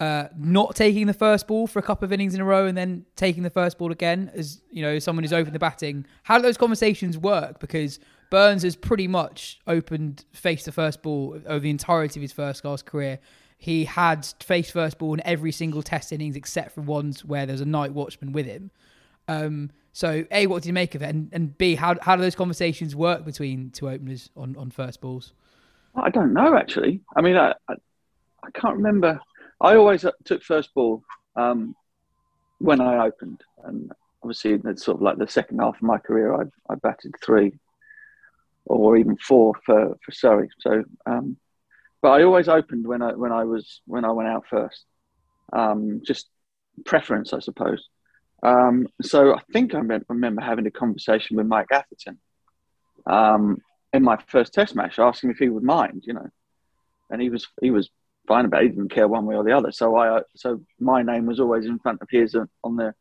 uh, 0.00 0.28
not 0.38 0.74
taking 0.74 1.06
the 1.06 1.14
first 1.14 1.46
ball 1.46 1.66
for 1.66 1.78
a 1.78 1.82
couple 1.82 2.06
of 2.06 2.12
innings 2.12 2.34
in 2.34 2.40
a 2.40 2.44
row 2.44 2.66
and 2.66 2.76
then 2.76 3.04
taking 3.16 3.42
the 3.42 3.50
first 3.50 3.76
ball 3.76 3.92
again 3.92 4.30
as 4.34 4.62
you 4.70 4.82
know 4.82 4.98
someone 4.98 5.22
who's 5.22 5.32
opened 5.32 5.54
the 5.54 5.60
batting. 5.60 6.06
How 6.22 6.38
do 6.38 6.42
those 6.42 6.56
conversations 6.56 7.18
work? 7.18 7.60
Because 7.60 7.98
Burns 8.30 8.62
has 8.62 8.76
pretty 8.76 9.06
much 9.06 9.60
opened 9.66 10.24
face 10.32 10.64
the 10.64 10.72
first 10.72 11.02
ball 11.02 11.38
over 11.46 11.60
the 11.60 11.70
entirety 11.70 12.18
of 12.18 12.22
his 12.22 12.32
first 12.32 12.62
class 12.62 12.80
career. 12.80 13.18
He 13.60 13.84
had 13.84 14.26
faced 14.40 14.72
first 14.72 14.98
ball 14.98 15.14
in 15.14 15.22
every 15.24 15.52
single 15.52 15.82
test 15.82 16.12
innings 16.12 16.34
except 16.34 16.74
for 16.74 16.80
ones 16.80 17.24
where 17.24 17.46
there's 17.46 17.60
a 17.60 17.66
night 17.66 17.92
watchman 17.92 18.32
with 18.32 18.46
him. 18.46 18.72
Um, 19.28 19.70
so 19.92 20.24
A, 20.32 20.48
what 20.48 20.62
did 20.62 20.68
you 20.68 20.72
make 20.72 20.96
of 20.96 21.02
it? 21.02 21.10
And, 21.10 21.28
and 21.32 21.56
B, 21.56 21.76
how, 21.76 21.94
how 22.00 22.16
do 22.16 22.22
those 22.22 22.34
conversations 22.34 22.96
work 22.96 23.24
between 23.24 23.70
two 23.70 23.88
openers 23.88 24.30
on, 24.36 24.56
on 24.56 24.72
first 24.72 25.00
balls? 25.00 25.32
I 25.94 26.10
don't 26.10 26.32
know 26.32 26.56
actually. 26.56 27.00
I 27.14 27.20
mean, 27.20 27.36
I, 27.36 27.54
I, 27.68 27.74
I 28.42 28.50
can't 28.54 28.76
remember 28.76 29.20
I 29.60 29.76
always 29.76 30.04
uh, 30.04 30.12
took 30.24 30.42
first 30.42 30.72
ball 30.74 31.02
um, 31.36 31.74
when 32.58 32.80
I 32.80 33.06
opened, 33.06 33.42
and 33.64 33.92
obviously 34.22 34.56
that's 34.56 34.84
sort 34.84 34.96
of 34.96 35.02
like 35.02 35.18
the 35.18 35.28
second 35.28 35.58
half 35.58 35.76
of 35.76 35.82
my 35.82 35.98
career. 35.98 36.34
I, 36.34 36.44
I 36.70 36.76
batted 36.76 37.14
three 37.22 37.52
or 38.64 38.96
even 38.96 39.16
four 39.16 39.54
for, 39.66 39.96
for 40.04 40.12
Surrey. 40.12 40.48
So, 40.60 40.84
um, 41.06 41.36
but 42.02 42.10
I 42.10 42.22
always 42.22 42.48
opened 42.48 42.86
when 42.86 43.02
I 43.02 43.12
when 43.12 43.32
I 43.32 43.44
was 43.44 43.80
when 43.86 44.04
I 44.04 44.12
went 44.12 44.28
out 44.28 44.44
first. 44.48 44.84
Um, 45.52 46.02
just 46.04 46.28
preference, 46.84 47.32
I 47.32 47.40
suppose. 47.40 47.88
Um, 48.42 48.86
so 49.02 49.34
I 49.34 49.40
think 49.52 49.74
I 49.74 49.80
remember 50.08 50.40
having 50.40 50.66
a 50.66 50.70
conversation 50.70 51.36
with 51.36 51.46
Mike 51.46 51.68
Atherton 51.72 52.18
um, 53.06 53.58
in 53.92 54.02
my 54.02 54.16
first 54.28 54.54
Test 54.54 54.74
match, 54.74 54.98
asking 54.98 55.30
if 55.30 55.38
he 55.38 55.48
would 55.48 55.62
mind, 55.62 56.04
you 56.06 56.14
know, 56.14 56.28
and 57.10 57.20
he 57.20 57.28
was 57.28 57.46
he 57.60 57.70
was 57.70 57.90
fine 58.26 58.44
about 58.44 58.62
it. 58.62 58.70
He 58.70 58.76
didn't 58.76 58.92
care 58.92 59.08
one 59.08 59.26
way 59.26 59.34
or 59.34 59.44
the 59.44 59.56
other. 59.56 59.72
So 59.72 59.96
I, 59.96 60.22
so 60.36 60.62
my 60.78 61.02
name 61.02 61.26
was 61.26 61.40
always 61.40 61.66
in 61.66 61.78
front 61.78 62.00
of 62.00 62.08
his 62.10 62.34
on 62.64 62.76
the 62.76 62.94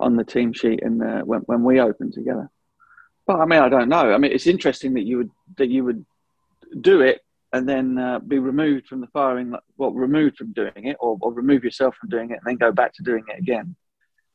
on 0.00 0.16
the 0.16 0.24
team 0.24 0.52
sheet 0.52 0.82
and 0.82 1.02
uh, 1.02 1.20
when 1.20 1.40
when 1.42 1.62
we 1.62 1.80
opened 1.80 2.14
together. 2.14 2.50
But 3.26 3.40
I 3.40 3.44
mean, 3.44 3.60
I 3.60 3.68
don't 3.68 3.88
know. 3.88 4.12
I 4.12 4.18
mean, 4.18 4.32
it's 4.32 4.48
interesting 4.48 4.94
that 4.94 5.04
you 5.04 5.18
would 5.18 5.30
that 5.58 5.68
you 5.68 5.84
would 5.84 6.04
do 6.80 7.02
it 7.02 7.20
and 7.52 7.68
then 7.68 7.98
uh, 7.98 8.18
be 8.18 8.38
removed 8.38 8.86
from 8.86 9.00
the 9.00 9.06
firing, 9.08 9.54
well, 9.76 9.92
removed 9.92 10.38
from 10.38 10.52
doing 10.52 10.72
it, 10.86 10.96
or, 11.00 11.18
or, 11.20 11.32
remove 11.32 11.64
yourself 11.64 11.94
from 11.96 12.08
doing 12.08 12.30
it, 12.30 12.38
and 12.38 12.46
then 12.46 12.56
go 12.56 12.72
back 12.72 12.94
to 12.94 13.02
doing 13.02 13.24
it 13.28 13.38
again. 13.38 13.76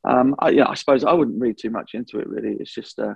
Um, 0.04 0.36
I, 0.38 0.60
I 0.60 0.74
suppose 0.74 1.04
I 1.04 1.12
wouldn't 1.12 1.40
read 1.40 1.58
too 1.58 1.70
much 1.70 1.94
into 1.94 2.20
it. 2.20 2.28
Really, 2.28 2.56
it's 2.60 2.72
just 2.72 2.98
uh, 2.98 3.14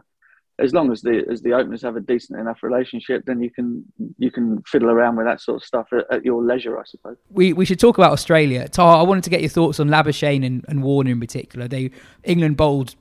as 0.58 0.74
long 0.74 0.90
as 0.92 1.02
the 1.02 1.24
as 1.30 1.40
the 1.42 1.52
openers 1.52 1.82
have 1.82 1.96
a 1.96 2.00
decent 2.00 2.38
enough 2.38 2.62
relationship, 2.62 3.24
then 3.26 3.40
you 3.40 3.50
can 3.50 3.84
you 4.18 4.30
can 4.30 4.62
fiddle 4.66 4.90
around 4.90 5.16
with 5.16 5.26
that 5.26 5.40
sort 5.40 5.62
of 5.62 5.64
stuff 5.64 5.88
at, 5.92 6.04
at 6.10 6.24
your 6.24 6.42
leisure, 6.42 6.78
I 6.78 6.82
suppose. 6.84 7.16
We 7.30 7.52
we 7.52 7.64
should 7.64 7.80
talk 7.80 7.96
about 7.98 8.12
Australia. 8.12 8.68
Taha, 8.68 8.98
I 8.98 9.02
wanted 9.02 9.24
to 9.24 9.30
get 9.30 9.40
your 9.40 9.50
thoughts 9.50 9.78
on 9.78 9.88
Labuschagne 9.88 10.44
and, 10.44 10.64
and 10.68 10.82
Warner 10.82 11.10
in 11.10 11.20
particular. 11.20 11.68
They 11.68 11.92
England 12.24 12.56
bowled 12.56 12.96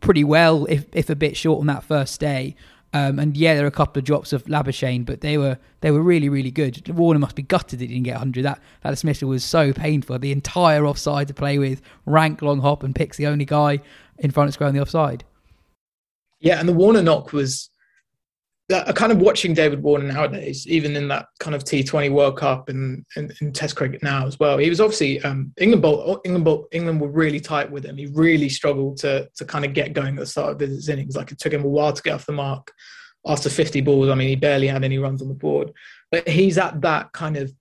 pretty 0.00 0.24
well, 0.24 0.64
if 0.66 0.86
if 0.92 1.10
a 1.10 1.16
bit 1.16 1.36
short 1.36 1.60
on 1.60 1.66
that 1.66 1.84
first 1.84 2.18
day. 2.18 2.56
Um, 2.92 3.18
and 3.18 3.36
yeah, 3.36 3.54
there 3.54 3.64
are 3.64 3.68
a 3.68 3.72
couple 3.72 3.98
of 3.98 4.04
drops 4.04 4.32
of 4.32 4.44
Labuschagne, 4.44 5.04
but 5.04 5.20
they 5.20 5.36
were 5.36 5.58
they 5.80 5.90
were 5.90 6.02
really 6.02 6.28
really 6.28 6.50
good. 6.50 6.88
Warner 6.88 7.18
must 7.18 7.36
be 7.36 7.42
gutted 7.42 7.78
that 7.78 7.84
he 7.84 7.94
didn't 7.94 8.04
get 8.04 8.14
100. 8.14 8.42
That 8.42 8.60
that 8.82 8.90
dismissal 8.90 9.28
was 9.28 9.44
so 9.44 9.72
painful. 9.72 10.18
The 10.18 10.32
entire 10.32 10.86
offside 10.86 11.28
to 11.28 11.34
play 11.34 11.58
with, 11.58 11.82
rank 12.06 12.42
long 12.42 12.60
hop, 12.60 12.82
and 12.82 12.94
picks 12.94 13.16
the 13.16 13.26
only 13.26 13.44
guy 13.44 13.80
in 14.18 14.30
front 14.30 14.48
of 14.48 14.54
square 14.54 14.68
on 14.68 14.74
the 14.74 14.80
offside. 14.80 15.24
Yeah, 16.40 16.58
and 16.60 16.68
the 16.68 16.72
Warner 16.72 17.02
knock 17.02 17.32
was 17.32 17.70
kind 18.68 19.12
of 19.12 19.18
watching 19.18 19.54
David 19.54 19.82
Warner 19.82 20.12
nowadays, 20.12 20.66
even 20.66 20.96
in 20.96 21.06
that 21.08 21.28
kind 21.38 21.54
of 21.54 21.62
T20 21.62 22.10
World 22.10 22.36
Cup 22.36 22.68
and, 22.68 23.04
in 23.16 23.52
Test 23.52 23.76
cricket 23.76 24.02
now 24.02 24.26
as 24.26 24.40
well. 24.40 24.58
He 24.58 24.68
was 24.68 24.80
obviously 24.80 25.20
um, 25.22 25.52
England. 25.56 25.82
Bowl, 25.82 26.20
England, 26.24 26.44
bowl, 26.44 26.68
England 26.72 27.00
were 27.00 27.10
really 27.10 27.38
tight 27.38 27.70
with 27.70 27.84
him. 27.84 27.96
He 27.96 28.06
really 28.06 28.48
struggled 28.48 28.96
to 28.98 29.28
to 29.36 29.44
kind 29.44 29.64
of 29.64 29.72
get 29.72 29.92
going 29.92 30.14
at 30.14 30.20
the 30.20 30.26
start 30.26 30.52
of 30.52 30.60
his 30.60 30.88
innings. 30.88 31.16
Like 31.16 31.30
it 31.30 31.38
took 31.38 31.52
him 31.52 31.64
a 31.64 31.68
while 31.68 31.92
to 31.92 32.02
get 32.02 32.14
off 32.14 32.26
the 32.26 32.32
mark 32.32 32.72
after 33.26 33.48
50 33.48 33.80
balls. 33.82 34.08
I 34.08 34.14
mean, 34.14 34.28
he 34.28 34.36
barely 34.36 34.66
had 34.66 34.84
any 34.84 34.98
runs 34.98 35.22
on 35.22 35.28
the 35.28 35.34
board, 35.34 35.72
but 36.10 36.28
he's 36.28 36.58
at 36.58 36.80
that 36.80 37.12
kind 37.12 37.36
of 37.36 37.52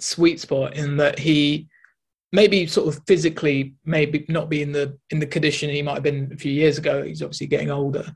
sweet 0.00 0.40
spot 0.40 0.76
in 0.76 0.96
that 0.96 1.18
he 1.18 1.68
maybe 2.32 2.66
sort 2.66 2.94
of 2.94 3.02
physically 3.06 3.74
maybe 3.84 4.24
not 4.28 4.48
be 4.48 4.62
in 4.62 4.72
the 4.72 4.96
in 5.10 5.18
the 5.18 5.26
condition 5.26 5.70
he 5.70 5.82
might 5.82 5.94
have 5.94 6.02
been 6.02 6.30
a 6.32 6.36
few 6.38 6.52
years 6.52 6.78
ago. 6.78 7.02
He's 7.02 7.22
obviously 7.22 7.48
getting 7.48 7.70
older, 7.70 8.10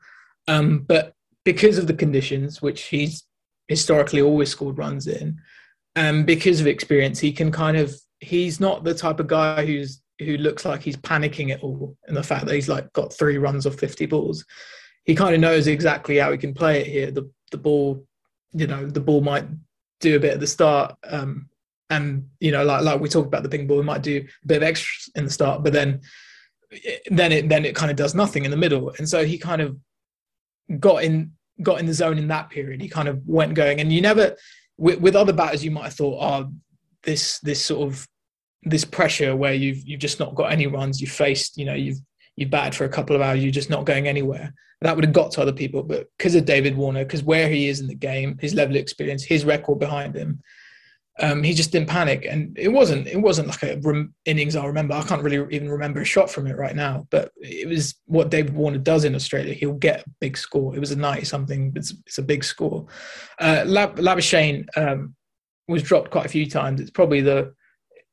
um, 0.47 0.79
but 0.79 1.13
because 1.45 1.77
of 1.77 1.87
the 1.87 1.93
conditions, 1.93 2.61
which 2.61 2.83
he's 2.83 3.23
historically 3.67 4.21
always 4.21 4.49
scored 4.49 4.77
runs 4.77 5.07
in, 5.07 5.39
and 5.95 6.25
because 6.25 6.59
of 6.59 6.67
experience, 6.67 7.19
he 7.19 7.31
can 7.31 7.51
kind 7.51 7.77
of 7.77 7.95
he's 8.19 8.59
not 8.59 8.83
the 8.83 8.93
type 8.93 9.19
of 9.19 9.27
guy 9.27 9.65
who's 9.65 10.01
who 10.19 10.37
looks 10.37 10.65
like 10.65 10.81
he's 10.81 10.97
panicking 10.97 11.51
at 11.51 11.63
all, 11.63 11.95
and 12.07 12.15
the 12.15 12.23
fact 12.23 12.45
that 12.45 12.55
he's 12.55 12.69
like 12.69 12.91
got 12.93 13.13
three 13.13 13.37
runs 13.37 13.65
off 13.65 13.75
fifty 13.75 14.05
balls. 14.05 14.45
He 15.05 15.15
kind 15.15 15.35
of 15.35 15.41
knows 15.41 15.67
exactly 15.67 16.17
how 16.17 16.31
he 16.31 16.37
can 16.37 16.53
play 16.53 16.81
it 16.81 16.87
here. 16.87 17.11
The 17.11 17.29
the 17.51 17.57
ball, 17.57 18.05
you 18.53 18.67
know, 18.67 18.85
the 18.85 19.01
ball 19.01 19.21
might 19.21 19.45
do 19.99 20.15
a 20.15 20.19
bit 20.19 20.33
at 20.33 20.39
the 20.39 20.47
start, 20.47 20.95
um, 21.09 21.49
and 21.89 22.29
you 22.39 22.51
know, 22.51 22.63
like 22.63 22.83
like 22.83 22.99
we 22.99 23.09
talked 23.09 23.27
about 23.27 23.43
the 23.43 23.49
pink 23.49 23.67
ball, 23.67 23.77
we 23.77 23.83
might 23.83 24.01
do 24.01 24.25
a 24.43 24.47
bit 24.47 24.57
of 24.57 24.63
extra 24.63 25.11
in 25.15 25.25
the 25.25 25.31
start, 25.31 25.63
but 25.63 25.73
then 25.73 26.01
then 27.07 27.31
it 27.31 27.49
then 27.49 27.65
it 27.65 27.75
kind 27.75 27.91
of 27.91 27.97
does 27.97 28.15
nothing 28.15 28.45
in 28.45 28.51
the 28.51 28.57
middle. 28.57 28.93
And 28.97 29.07
so 29.07 29.25
he 29.25 29.37
kind 29.37 29.61
of 29.61 29.77
got 30.79 31.03
in 31.03 31.31
got 31.61 31.79
in 31.79 31.85
the 31.85 31.93
zone 31.93 32.17
in 32.17 32.27
that 32.27 32.49
period. 32.49 32.81
He 32.81 32.89
kind 32.89 33.07
of 33.07 33.21
went 33.25 33.53
going, 33.53 33.79
and 33.79 33.91
you 33.91 34.01
never 34.01 34.35
with, 34.77 34.99
with 34.99 35.15
other 35.15 35.33
batters 35.33 35.63
you 35.63 35.71
might 35.71 35.85
have 35.85 35.93
thought, 35.93 36.19
oh, 36.21 36.51
this 37.03 37.39
this 37.39 37.63
sort 37.63 37.87
of 37.87 38.07
this 38.63 38.85
pressure 38.85 39.35
where 39.35 39.53
you've 39.53 39.87
you've 39.87 39.99
just 39.99 40.19
not 40.19 40.35
got 40.35 40.51
any 40.51 40.67
runs. 40.67 41.01
You 41.01 41.07
faced, 41.07 41.57
you 41.57 41.65
know, 41.65 41.73
you've 41.73 41.97
you've 42.35 42.49
batted 42.49 42.75
for 42.75 42.85
a 42.85 42.89
couple 42.89 43.15
of 43.15 43.21
hours. 43.21 43.43
You're 43.43 43.51
just 43.51 43.69
not 43.69 43.85
going 43.85 44.07
anywhere. 44.07 44.53
That 44.81 44.95
would 44.95 45.05
have 45.05 45.13
got 45.13 45.31
to 45.31 45.41
other 45.41 45.53
people, 45.53 45.81
but 45.81 46.09
because 46.17 46.35
of 46.35 46.43
David 46.43 46.75
Warner, 46.75 47.05
because 47.05 47.23
where 47.23 47.47
he 47.47 47.69
is 47.69 47.79
in 47.79 47.87
the 47.87 47.95
game, 47.95 48.37
his 48.41 48.53
level 48.53 48.75
of 48.75 48.81
experience, 48.81 49.23
his 49.23 49.45
record 49.45 49.79
behind 49.79 50.13
him, 50.13 50.41
um, 51.19 51.43
he 51.43 51.53
just 51.53 51.71
didn't 51.71 51.89
panic. 51.89 52.25
And 52.29 52.57
it 52.57 52.69
wasn't 52.69 53.07
it 53.07 53.21
wasn't 53.21 53.47
like 53.49 53.63
a 53.63 53.79
rem- 53.81 54.13
innings 54.25 54.55
I 54.55 54.65
remember. 54.65 54.95
I 54.95 55.03
can't 55.03 55.23
really 55.23 55.55
even 55.55 55.69
remember 55.69 56.01
a 56.01 56.05
shot 56.05 56.29
from 56.29 56.47
it 56.47 56.57
right 56.57 56.75
now. 56.75 57.07
But 57.11 57.31
it 57.37 57.67
was 57.67 57.95
what 58.05 58.31
David 58.31 58.53
Warner 58.53 58.79
does 58.79 59.03
in 59.03 59.15
Australia. 59.15 59.53
He'll 59.53 59.73
get 59.73 60.01
a 60.01 60.09
big 60.19 60.37
score. 60.37 60.75
It 60.75 60.79
was 60.79 60.91
a 60.91 60.95
ninety 60.95 61.25
something. 61.25 61.73
It's, 61.75 61.93
it's 62.05 62.17
a 62.17 62.23
big 62.23 62.43
score. 62.43 62.87
Uh, 63.39 63.63
Lab- 63.65 63.99
um, 64.75 65.15
was 65.67 65.83
dropped 65.83 66.11
quite 66.11 66.25
a 66.25 66.29
few 66.29 66.49
times. 66.49 66.81
It's 66.81 66.91
probably 66.91 67.21
the 67.21 67.53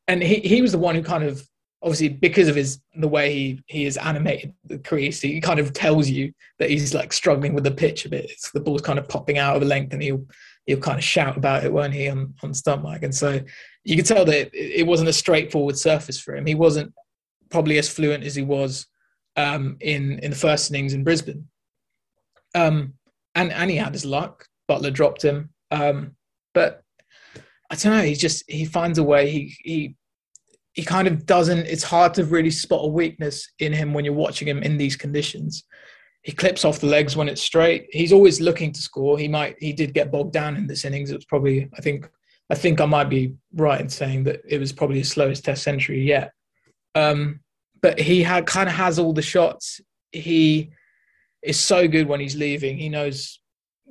and 0.09 0.23
he, 0.23 0.37
he 0.37 0.61
was 0.61 0.73
the 0.73 0.79
one 0.79 0.95
who 0.95 1.03
kind 1.03 1.25
of 1.25 1.47
obviously 1.83 2.09
because 2.09 2.49
of 2.49 2.57
his 2.57 2.81
the 2.97 3.09
way 3.09 3.33
he 3.33 3.63
he 3.67 3.87
is 3.87 3.97
animated 3.97 4.53
the 4.65 4.79
crease 4.79 5.21
he 5.21 5.41
kind 5.41 5.59
of 5.59 5.73
tells 5.73 6.09
you 6.11 6.33
that 6.59 6.69
he's 6.69 6.93
like 6.93 7.13
struggling 7.13 7.55
with 7.55 7.65
the 7.65 7.71
pitch 7.71 8.05
a 8.05 8.09
bit 8.09 8.27
it's 8.31 8.51
the 8.51 8.61
ball's 8.61 8.83
kind 8.83 8.99
of 8.99 9.09
popping 9.09 9.39
out 9.39 9.57
of 9.57 9.63
length 9.63 9.93
and 9.93 10.03
he'll 10.03 10.25
he'll 10.67 10.79
kind 10.79 10.99
of 10.99 11.05
shout 11.05 11.37
about 11.37 11.65
it 11.65 11.73
weren't 11.73 11.95
he 11.95 12.09
on 12.09 12.35
on 12.43 12.53
mic 12.83 13.03
and 13.03 13.15
so 13.15 13.41
you 13.85 13.97
could 13.97 14.07
tell 14.07 14.25
that 14.25 14.55
it, 14.55 14.81
it, 14.81 14.87
wasn't 14.87 15.09
a 15.09 15.13
straightforward 15.13 15.79
surface 15.79 16.21
for 16.21 16.35
him. 16.35 16.47
He 16.47 16.55
wasn't 16.55 16.93
probably 17.51 17.79
as 17.79 17.89
fluent 17.89 18.25
as 18.25 18.35
he 18.35 18.43
was 18.43 18.87
um, 19.37 19.77
in 19.81 20.19
in 20.21 20.31
the 20.31 20.37
first 20.37 20.71
innings 20.71 20.93
in 20.93 21.05
Brisbane. 21.05 21.49
Um, 22.55 22.95
and 23.35 23.53
and 23.53 23.71
he 23.71 23.77
had 23.77 23.93
his 23.93 24.05
luck. 24.05 24.47
Buttler 24.71 24.93
dropped 24.93 25.23
him. 25.23 25.51
Um, 25.71 26.17
but 26.53 26.83
I 27.71 27.77
don't 27.77 27.97
know 27.97 28.03
he 28.03 28.15
just 28.15 28.45
he 28.49 28.65
finds 28.65 28.99
a 28.99 29.05
way. 29.05 29.31
He 29.31 29.57
he 29.63 29.97
he 30.73 30.85
kind 30.85 31.09
of 31.09 31.27
doesn't 31.27 31.67
it's 31.67 31.83
hard 31.83 32.15
to 32.15 32.25
really 32.25 32.51
spot 32.51 32.85
a 32.85 32.89
weakness 32.89 33.51
in 33.59 33.73
him 33.73 33.93
when 33.93 34.05
you're 34.05 34.15
watching 34.15 34.47
him 34.47 34.63
in 34.63 34.77
these 34.77 34.95
conditions 34.95 35.65
he 36.23 36.33
clips 36.33 36.65
off 36.65 36.81
the 36.81 36.87
legs 36.87 37.17
when 37.17 37.29
it's 37.29 37.41
straight. 37.41 37.87
He's 37.91 38.13
always 38.13 38.41
looking 38.41 38.73
to 38.73 38.83
score. 38.83 39.19
He 39.19 39.29
might 39.29 39.57
he 39.59 39.73
did 39.73 39.95
get 39.95 40.13
bogged 40.13 40.33
down 40.33 40.57
in 40.57 40.67
this 40.67 40.85
innings. 40.85 41.11
It 41.11 41.17
was 41.17 41.25
probably 41.25 41.69
i 41.77 41.81
think 41.81 42.09
i 42.51 42.55
think 42.55 42.81
i 42.81 42.87
might 42.87 43.09
be 43.09 43.35
right 43.55 43.81
in 43.81 43.89
saying 43.89 44.25
that 44.25 44.41
it 44.47 44.59
was 44.59 44.73
probably 44.73 44.99
his 44.99 45.11
slowest 45.11 45.45
test 45.45 45.63
century 45.63 46.03
yet. 46.03 46.33
Um, 46.95 47.41
but 47.81 47.99
he 47.99 48.23
had 48.23 48.47
kind 48.47 48.69
of 48.69 48.75
has 48.75 48.99
all 48.99 49.13
the 49.13 49.23
shots. 49.23 49.81
He 50.13 50.71
is 51.43 51.59
so 51.59 51.89
good 51.89 52.07
when 52.07 52.21
he's 52.21 52.37
leaving. 52.37 52.77
He 52.77 52.89
knows 52.89 53.41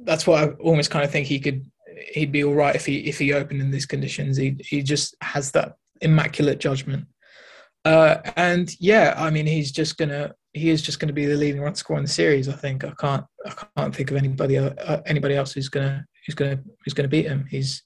that's 0.03 0.25
why 0.25 0.43
i 0.43 0.47
almost 0.61 0.91
kind 0.91 1.03
of 1.03 1.11
think 1.11 1.27
he 1.27 1.39
could 1.39 1.65
he'd 2.13 2.31
be 2.31 2.43
all 2.43 2.53
right 2.53 2.75
if 2.75 2.85
he 2.85 2.99
if 3.09 3.19
he 3.19 3.33
opened 3.33 3.61
in 3.61 3.71
these 3.71 3.87
conditions. 3.87 4.37
He 4.37 4.55
he 4.59 4.83
just 4.83 5.15
has 5.21 5.51
that 5.51 5.75
immaculate 6.01 6.59
judgment. 6.59 7.07
Uh, 7.85 8.17
and 8.35 8.69
yeah, 8.79 9.15
I 9.17 9.29
mean, 9.29 9.47
he's 9.47 9.71
just 9.71 9.97
gonna 9.97 10.35
he 10.53 10.69
is 10.69 10.81
just 10.81 10.99
gonna 10.99 11.13
be 11.13 11.25
the 11.25 11.35
leading 11.35 11.61
run 11.61 11.75
scorer 11.75 11.97
in 11.97 12.05
the 12.05 12.09
series. 12.09 12.49
I 12.49 12.53
think 12.53 12.83
I 12.83 12.93
can't 12.99 13.25
I 13.45 13.53
can't 13.77 13.95
think 13.95 14.11
of 14.11 14.17
anybody 14.17 14.57
uh, 14.57 15.01
anybody 15.05 15.35
else 15.35 15.53
who's 15.53 15.69
gonna 15.69 16.05
who's 16.25 16.35
gonna 16.35 16.59
who's 16.83 16.93
gonna 16.93 17.07
beat 17.07 17.27
him. 17.27 17.45
He's 17.49 17.83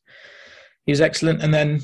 he's 0.86 1.02
excellent. 1.02 1.42
And 1.42 1.54
then 1.54 1.82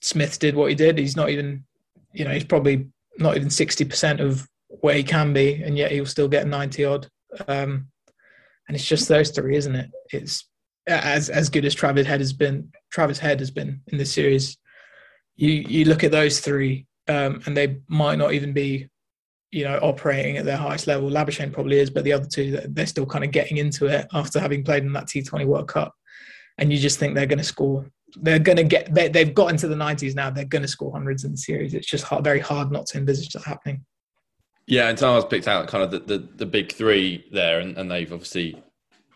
Smith 0.00 0.38
did 0.38 0.54
what 0.54 0.70
he 0.70 0.74
did. 0.74 0.98
He's 0.98 1.16
not 1.16 1.30
even 1.30 1.64
you 2.12 2.24
know 2.24 2.32
he's 2.32 2.44
probably 2.44 2.88
not 3.18 3.36
even 3.36 3.50
sixty 3.50 3.84
percent 3.84 4.20
of 4.20 4.46
where 4.68 4.94
he 4.94 5.02
can 5.02 5.32
be, 5.32 5.62
and 5.62 5.76
yet 5.76 5.92
he'll 5.92 6.06
still 6.06 6.28
get 6.28 6.46
ninety 6.46 6.84
odd. 6.84 7.08
Um, 7.46 7.88
and 8.68 8.76
it's 8.76 8.86
just 8.86 9.08
those 9.08 9.30
three, 9.30 9.56
isn't 9.56 9.74
it? 9.74 9.90
It's 10.12 10.48
as 10.86 11.30
as 11.30 11.48
good 11.48 11.64
as 11.64 11.74
Travis 11.74 12.06
Head 12.06 12.20
has 12.20 12.32
been. 12.32 12.70
Travis 12.90 13.18
Head 13.18 13.40
has 13.40 13.50
been 13.50 13.80
in 13.88 13.98
this 13.98 14.12
series 14.12 14.56
you 15.38 15.52
you 15.52 15.84
look 15.86 16.04
at 16.04 16.10
those 16.10 16.40
three, 16.40 16.86
um, 17.06 17.40
and 17.46 17.56
they 17.56 17.78
might 17.88 18.18
not 18.18 18.34
even 18.34 18.52
be, 18.52 18.88
you 19.50 19.64
know, 19.64 19.78
operating 19.82 20.36
at 20.36 20.44
their 20.44 20.56
highest 20.56 20.86
level. 20.86 21.08
Labuschagne 21.08 21.52
probably 21.52 21.78
is, 21.78 21.90
but 21.90 22.04
the 22.04 22.12
other 22.12 22.26
two, 22.26 22.60
they're 22.68 22.86
still 22.86 23.06
kind 23.06 23.24
of 23.24 23.30
getting 23.30 23.56
into 23.56 23.86
it 23.86 24.06
after 24.12 24.40
having 24.40 24.62
played 24.62 24.82
in 24.82 24.92
that 24.92 25.06
T20 25.06 25.46
World 25.46 25.68
Cup, 25.68 25.94
and 26.58 26.72
you 26.72 26.78
just 26.78 26.98
think 26.98 27.14
they're 27.14 27.26
going 27.26 27.38
to 27.38 27.44
score. 27.44 27.86
They're 28.16 28.38
going 28.38 28.56
to 28.56 28.64
get. 28.64 28.94
They, 28.94 29.08
they've 29.08 29.34
got 29.34 29.50
into 29.50 29.68
the 29.68 29.74
90s 29.74 30.14
now. 30.14 30.30
They're 30.30 30.44
going 30.44 30.62
to 30.62 30.68
score 30.68 30.92
hundreds 30.92 31.24
in 31.24 31.32
the 31.32 31.36
series. 31.36 31.74
It's 31.74 31.86
just 31.86 32.04
hard, 32.04 32.24
very 32.24 32.40
hard 32.40 32.70
not 32.70 32.86
to 32.86 32.98
envisage 32.98 33.30
that 33.30 33.44
happening. 33.44 33.84
Yeah, 34.66 34.88
and 34.88 34.98
Taha's 34.98 35.24
picked 35.24 35.48
out 35.48 35.66
kind 35.66 35.82
of 35.82 35.90
the, 35.90 36.00
the, 36.00 36.28
the 36.36 36.46
big 36.46 36.72
three 36.72 37.26
there, 37.32 37.60
and, 37.60 37.76
and 37.78 37.90
they've 37.90 38.12
obviously 38.12 38.62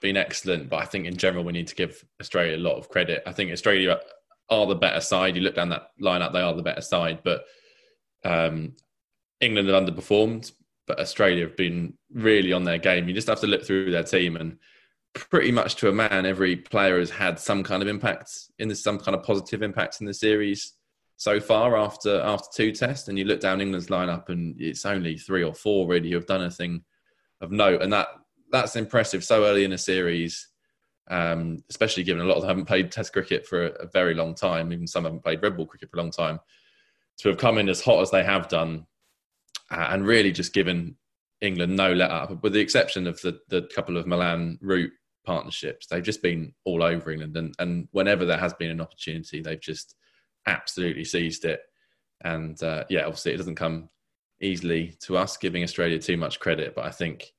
been 0.00 0.16
excellent. 0.16 0.70
But 0.70 0.76
I 0.76 0.86
think 0.86 1.06
in 1.06 1.16
general, 1.16 1.44
we 1.44 1.52
need 1.52 1.68
to 1.68 1.74
give 1.74 2.02
Australia 2.20 2.56
a 2.56 2.58
lot 2.58 2.78
of 2.78 2.88
credit. 2.88 3.22
I 3.26 3.32
think 3.32 3.52
Australia 3.52 4.00
are 4.48 4.66
the 4.66 4.74
better 4.74 5.00
side. 5.00 5.36
You 5.36 5.42
look 5.42 5.54
down 5.54 5.68
that 5.68 5.88
lineup; 6.00 6.32
they 6.32 6.40
are 6.40 6.54
the 6.54 6.62
better 6.62 6.80
side. 6.80 7.20
But 7.22 7.44
um, 8.24 8.76
England 9.42 9.68
have 9.68 9.82
underperformed, 9.82 10.52
but 10.86 10.98
Australia 10.98 11.46
have 11.46 11.56
been 11.56 11.94
really 12.12 12.52
on 12.52 12.64
their 12.64 12.78
game. 12.78 13.08
You 13.08 13.14
just 13.14 13.28
have 13.28 13.40
to 13.40 13.46
look 13.46 13.64
through 13.64 13.90
their 13.90 14.02
team, 14.02 14.36
and 14.36 14.56
pretty 15.14 15.52
much 15.52 15.76
to 15.76 15.88
a 15.88 15.92
man, 15.92 16.24
every 16.24 16.56
player 16.56 16.98
has 16.98 17.10
had 17.10 17.38
some 17.38 17.62
kind 17.62 17.82
of 17.82 17.88
impact 17.88 18.32
in 18.58 18.68
this, 18.68 18.82
some 18.82 18.98
kind 18.98 19.14
of 19.14 19.22
positive 19.22 19.62
impact 19.62 20.00
in 20.00 20.06
the 20.06 20.14
series 20.14 20.72
so 21.16 21.38
far 21.38 21.76
after 21.76 22.20
after 22.22 22.48
two 22.54 22.72
tests. 22.72 23.08
And 23.08 23.18
you 23.18 23.24
look 23.24 23.40
down 23.40 23.60
England's 23.60 23.88
lineup, 23.88 24.30
and 24.30 24.58
it's 24.58 24.86
only 24.86 25.18
three 25.18 25.44
or 25.44 25.52
four 25.52 25.86
really 25.86 26.10
who 26.10 26.16
have 26.16 26.26
done 26.26 26.40
anything 26.40 26.84
of 27.40 27.50
note, 27.50 27.82
and 27.82 27.92
that 27.92 28.08
that's 28.50 28.76
impressive 28.76 29.24
so 29.24 29.44
early 29.44 29.64
in 29.64 29.72
a 29.72 29.78
series 29.78 30.48
um, 31.10 31.62
especially 31.68 32.04
given 32.04 32.22
a 32.22 32.26
lot 32.26 32.36
of 32.36 32.42
them 32.42 32.48
haven't 32.48 32.66
played 32.66 32.92
Test 32.92 33.12
cricket 33.12 33.46
for 33.46 33.66
a, 33.66 33.70
a, 33.80 33.86
very 33.86 34.14
long 34.14 34.34
time. 34.34 34.72
Even 34.72 34.86
some 34.86 35.04
haven't 35.04 35.22
played 35.22 35.42
red 35.42 35.56
ball 35.56 35.66
cricket 35.66 35.90
for 35.90 35.98
a 35.98 36.02
long 36.02 36.10
time. 36.10 36.38
To 37.18 37.28
have 37.28 37.38
come 37.38 37.58
in 37.58 37.68
as 37.68 37.82
hot 37.82 38.00
as 38.00 38.10
they 38.10 38.24
have 38.24 38.48
done, 38.48 38.86
and 39.70 40.06
really 40.06 40.32
just 40.32 40.52
given 40.52 40.96
England 41.40 41.76
no 41.76 41.92
let 41.92 42.10
up, 42.10 42.42
with 42.42 42.52
the 42.52 42.60
exception 42.60 43.06
of 43.06 43.20
the 43.20 43.40
the 43.48 43.68
couple 43.74 43.96
of 43.96 44.06
Malan 44.06 44.58
Root 44.60 44.92
partnerships, 45.24 45.86
they've 45.86 46.02
just 46.02 46.22
been 46.22 46.52
all 46.64 46.82
over 46.82 47.10
England. 47.10 47.36
And, 47.36 47.54
and 47.58 47.88
whenever 47.92 48.24
there 48.24 48.38
has 48.38 48.54
been 48.54 48.70
an 48.70 48.80
opportunity, 48.80 49.40
they've 49.40 49.60
just 49.60 49.94
absolutely 50.46 51.04
seized 51.04 51.44
it. 51.44 51.60
And 52.24 52.60
uh, 52.62 52.84
yeah, 52.88 53.02
obviously 53.02 53.32
it 53.32 53.36
doesn't 53.36 53.56
come 53.56 53.88
easily 54.40 54.96
to 55.00 55.16
us 55.16 55.36
giving 55.36 55.62
Australia 55.62 55.98
too 55.98 56.16
much 56.16 56.40
credit, 56.40 56.74
but 56.74 56.84
I 56.84 56.90
think 56.90 57.32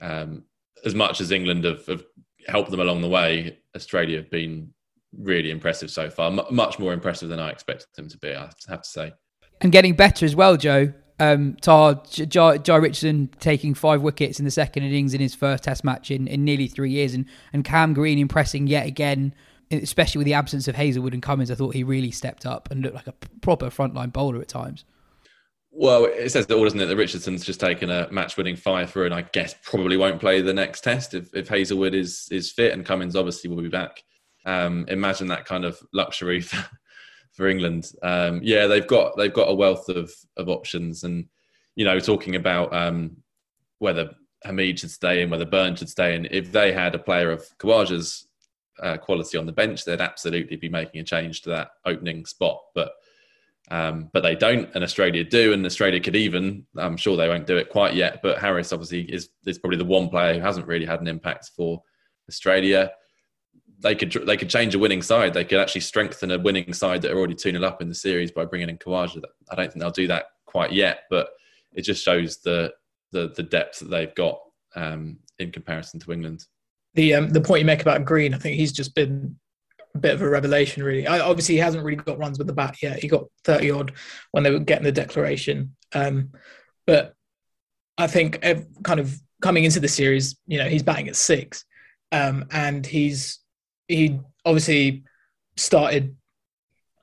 um, 0.00 0.44
as 0.84 0.94
much 0.94 1.20
as 1.20 1.32
England 1.32 1.64
have, 1.64 1.86
have 1.86 2.04
helped 2.46 2.70
them 2.70 2.80
along 2.80 3.00
the 3.00 3.08
way, 3.08 3.58
Australia 3.74 4.18
have 4.18 4.30
been 4.30 4.72
really 5.16 5.50
impressive 5.50 5.90
so 5.90 6.10
far. 6.10 6.30
M- 6.30 6.54
much 6.54 6.78
more 6.78 6.92
impressive 6.92 7.28
than 7.28 7.40
I 7.40 7.50
expected 7.50 7.88
them 7.96 8.08
to 8.08 8.18
be, 8.18 8.34
I 8.34 8.50
have 8.68 8.82
to 8.82 8.88
say. 8.88 9.12
And 9.60 9.72
getting 9.72 9.94
better 9.94 10.26
as 10.26 10.36
well, 10.36 10.56
Jo. 10.56 10.92
Um, 11.20 11.56
Taha, 11.60 12.00
Jhye 12.06 12.82
Richardson 12.82 13.30
taking 13.38 13.74
five 13.74 14.02
wickets 14.02 14.38
in 14.38 14.44
the 14.44 14.50
second 14.50 14.82
innings 14.82 15.14
in 15.14 15.20
his 15.20 15.34
first 15.34 15.64
Test 15.64 15.84
match 15.84 16.10
in, 16.10 16.26
in 16.26 16.44
nearly 16.44 16.66
three 16.66 16.90
years, 16.90 17.14
and, 17.14 17.26
and 17.52 17.64
Cam 17.64 17.94
Green 17.94 18.18
impressing 18.18 18.66
yet 18.66 18.86
again, 18.86 19.34
especially 19.70 20.18
with 20.18 20.26
the 20.26 20.34
absence 20.34 20.66
of 20.66 20.74
Hazlewood 20.74 21.12
and 21.12 21.22
Cummins. 21.22 21.50
I 21.50 21.54
thought 21.54 21.74
he 21.74 21.84
really 21.84 22.10
stepped 22.10 22.44
up 22.44 22.70
and 22.70 22.82
looked 22.82 22.96
like 22.96 23.06
a 23.06 23.14
proper 23.40 23.66
frontline 23.66 24.12
bowler 24.12 24.40
at 24.40 24.48
times. 24.48 24.84
Well, 25.76 26.04
it 26.04 26.30
says 26.30 26.46
it 26.46 26.52
all, 26.52 26.62
doesn't 26.62 26.80
it? 26.80 26.86
That 26.86 26.96
Richardson's 26.96 27.44
just 27.44 27.58
taken 27.58 27.90
a 27.90 28.08
match-winning 28.10 28.54
five 28.54 28.90
through, 28.90 29.06
and 29.06 29.14
I 29.14 29.22
guess 29.22 29.54
probably 29.62 29.96
won't 29.96 30.20
play 30.20 30.40
the 30.40 30.54
next 30.54 30.82
test 30.82 31.14
if, 31.14 31.34
if 31.34 31.48
Hazlewood 31.48 31.94
is 31.94 32.28
is 32.30 32.52
fit, 32.52 32.72
and 32.72 32.86
Cummins 32.86 33.16
obviously 33.16 33.50
will 33.50 33.62
be 33.62 33.68
back. 33.68 34.02
Um, 34.44 34.84
imagine 34.88 35.28
that 35.28 35.46
kind 35.46 35.64
of 35.64 35.80
luxury 35.92 36.40
for, 36.42 36.64
for 37.34 37.48
England. 37.48 37.92
Um, 38.02 38.40
yeah, 38.42 38.66
they've 38.66 38.86
got 38.86 39.16
they've 39.16 39.32
got 39.32 39.50
a 39.50 39.54
wealth 39.54 39.88
of 39.88 40.12
of 40.36 40.48
options, 40.48 41.04
and 41.04 41.26
you 41.76 41.84
know, 41.84 42.00
talking 42.00 42.36
about 42.36 42.74
um, 42.74 43.16
whether 43.78 44.10
Hameed 44.46 44.78
should 44.78 44.90
stay 44.90 45.22
in, 45.22 45.30
whether 45.30 45.44
Burn 45.44 45.76
should 45.76 45.88
stay 45.88 46.14
in. 46.14 46.26
If 46.30 46.52
they 46.52 46.72
had 46.72 46.94
a 46.94 46.98
player 46.98 47.30
of 47.30 47.46
Khawaja's 47.58 48.26
uh, 48.82 48.96
quality 48.96 49.36
on 49.36 49.46
the 49.46 49.52
bench, 49.52 49.84
they'd 49.84 50.00
absolutely 50.00 50.56
be 50.56 50.68
making 50.68 51.00
a 51.00 51.04
change 51.04 51.42
to 51.42 51.50
that 51.50 51.70
opening 51.84 52.24
spot, 52.24 52.60
but 52.74 52.92
um, 53.70 54.10
but 54.12 54.22
they 54.22 54.34
don't, 54.34 54.70
and 54.74 54.84
Australia 54.84 55.24
do, 55.24 55.52
and 55.52 55.64
Australia 55.64 56.00
could 56.00 56.16
even. 56.16 56.66
I'm 56.76 56.96
sure 56.96 57.16
they 57.16 57.28
won't 57.28 57.46
do 57.46 57.56
it 57.56 57.70
quite 57.70 57.94
yet, 57.94 58.20
but 58.22 58.38
Harris 58.38 58.72
obviously 58.72 59.02
is 59.12 59.30
is 59.46 59.58
probably 59.58 59.78
the 59.78 59.84
one 59.84 60.08
player 60.08 60.34
who 60.34 60.40
hasn't 60.40 60.66
really 60.66 60.86
had 60.86 61.00
an 61.00 61.08
impact 61.08 61.50
for 61.56 61.82
Australia. 62.28 62.92
They 63.80 63.94
could 63.94 64.12
they 64.26 64.36
could 64.36 64.50
change 64.50 64.74
a 64.74 64.78
winning 64.78 65.02
side. 65.02 65.34
They 65.34 65.44
could 65.44 65.58
actually 65.58 65.82
strengthen 65.82 66.30
a 66.30 66.38
winning 66.38 66.72
side 66.72 67.02
that 67.02 67.12
are 67.12 67.18
already 67.18 67.34
two 67.34 67.50
0 67.50 67.62
up 67.64 67.82
in 67.82 67.88
the 67.88 67.94
series 67.94 68.30
by 68.30 68.44
bringing 68.44 68.68
in 68.68 68.78
Khawaja. 68.78 69.22
I 69.50 69.54
don't 69.54 69.70
think 69.70 69.80
they'll 69.82 69.90
do 69.90 70.06
that 70.06 70.26
quite 70.46 70.72
yet, 70.72 71.00
but 71.10 71.28
it 71.72 71.82
just 71.82 72.04
shows 72.04 72.38
the 72.38 72.72
the, 73.12 73.32
the 73.36 73.42
depth 73.42 73.80
that 73.80 73.90
they've 73.90 74.14
got 74.14 74.40
um, 74.74 75.18
in 75.38 75.52
comparison 75.52 76.00
to 76.00 76.12
England. 76.12 76.46
The 76.94 77.14
um, 77.14 77.28
the 77.30 77.40
point 77.40 77.60
you 77.60 77.66
make 77.66 77.82
about 77.82 78.04
Green, 78.04 78.34
I 78.34 78.38
think 78.38 78.56
he's 78.56 78.72
just 78.72 78.94
been 78.94 79.36
a 79.94 79.98
bit 79.98 80.14
of 80.14 80.22
a 80.22 80.28
revelation, 80.28 80.82
really. 80.82 81.06
I, 81.06 81.20
obviously, 81.20 81.54
he 81.54 81.60
hasn't 81.60 81.84
really 81.84 81.96
got 81.96 82.18
runs 82.18 82.38
with 82.38 82.46
the 82.46 82.52
bat 82.52 82.82
yet. 82.82 83.00
He 83.00 83.08
got 83.08 83.24
30 83.44 83.70
odd 83.70 83.92
when 84.32 84.42
they 84.42 84.50
were 84.50 84.58
getting 84.58 84.84
the 84.84 84.92
declaration. 84.92 85.74
Um, 85.92 86.32
but 86.86 87.14
I 87.96 88.06
think 88.06 88.40
kind 88.82 89.00
of 89.00 89.16
coming 89.40 89.64
into 89.64 89.80
the 89.80 89.88
series, 89.88 90.36
you 90.46 90.58
know, 90.58 90.68
he's 90.68 90.82
batting 90.82 91.08
at 91.08 91.16
six. 91.16 91.64
Um, 92.12 92.46
and 92.50 92.84
he's, 92.84 93.38
he 93.88 94.20
obviously 94.44 95.04
started 95.56 96.16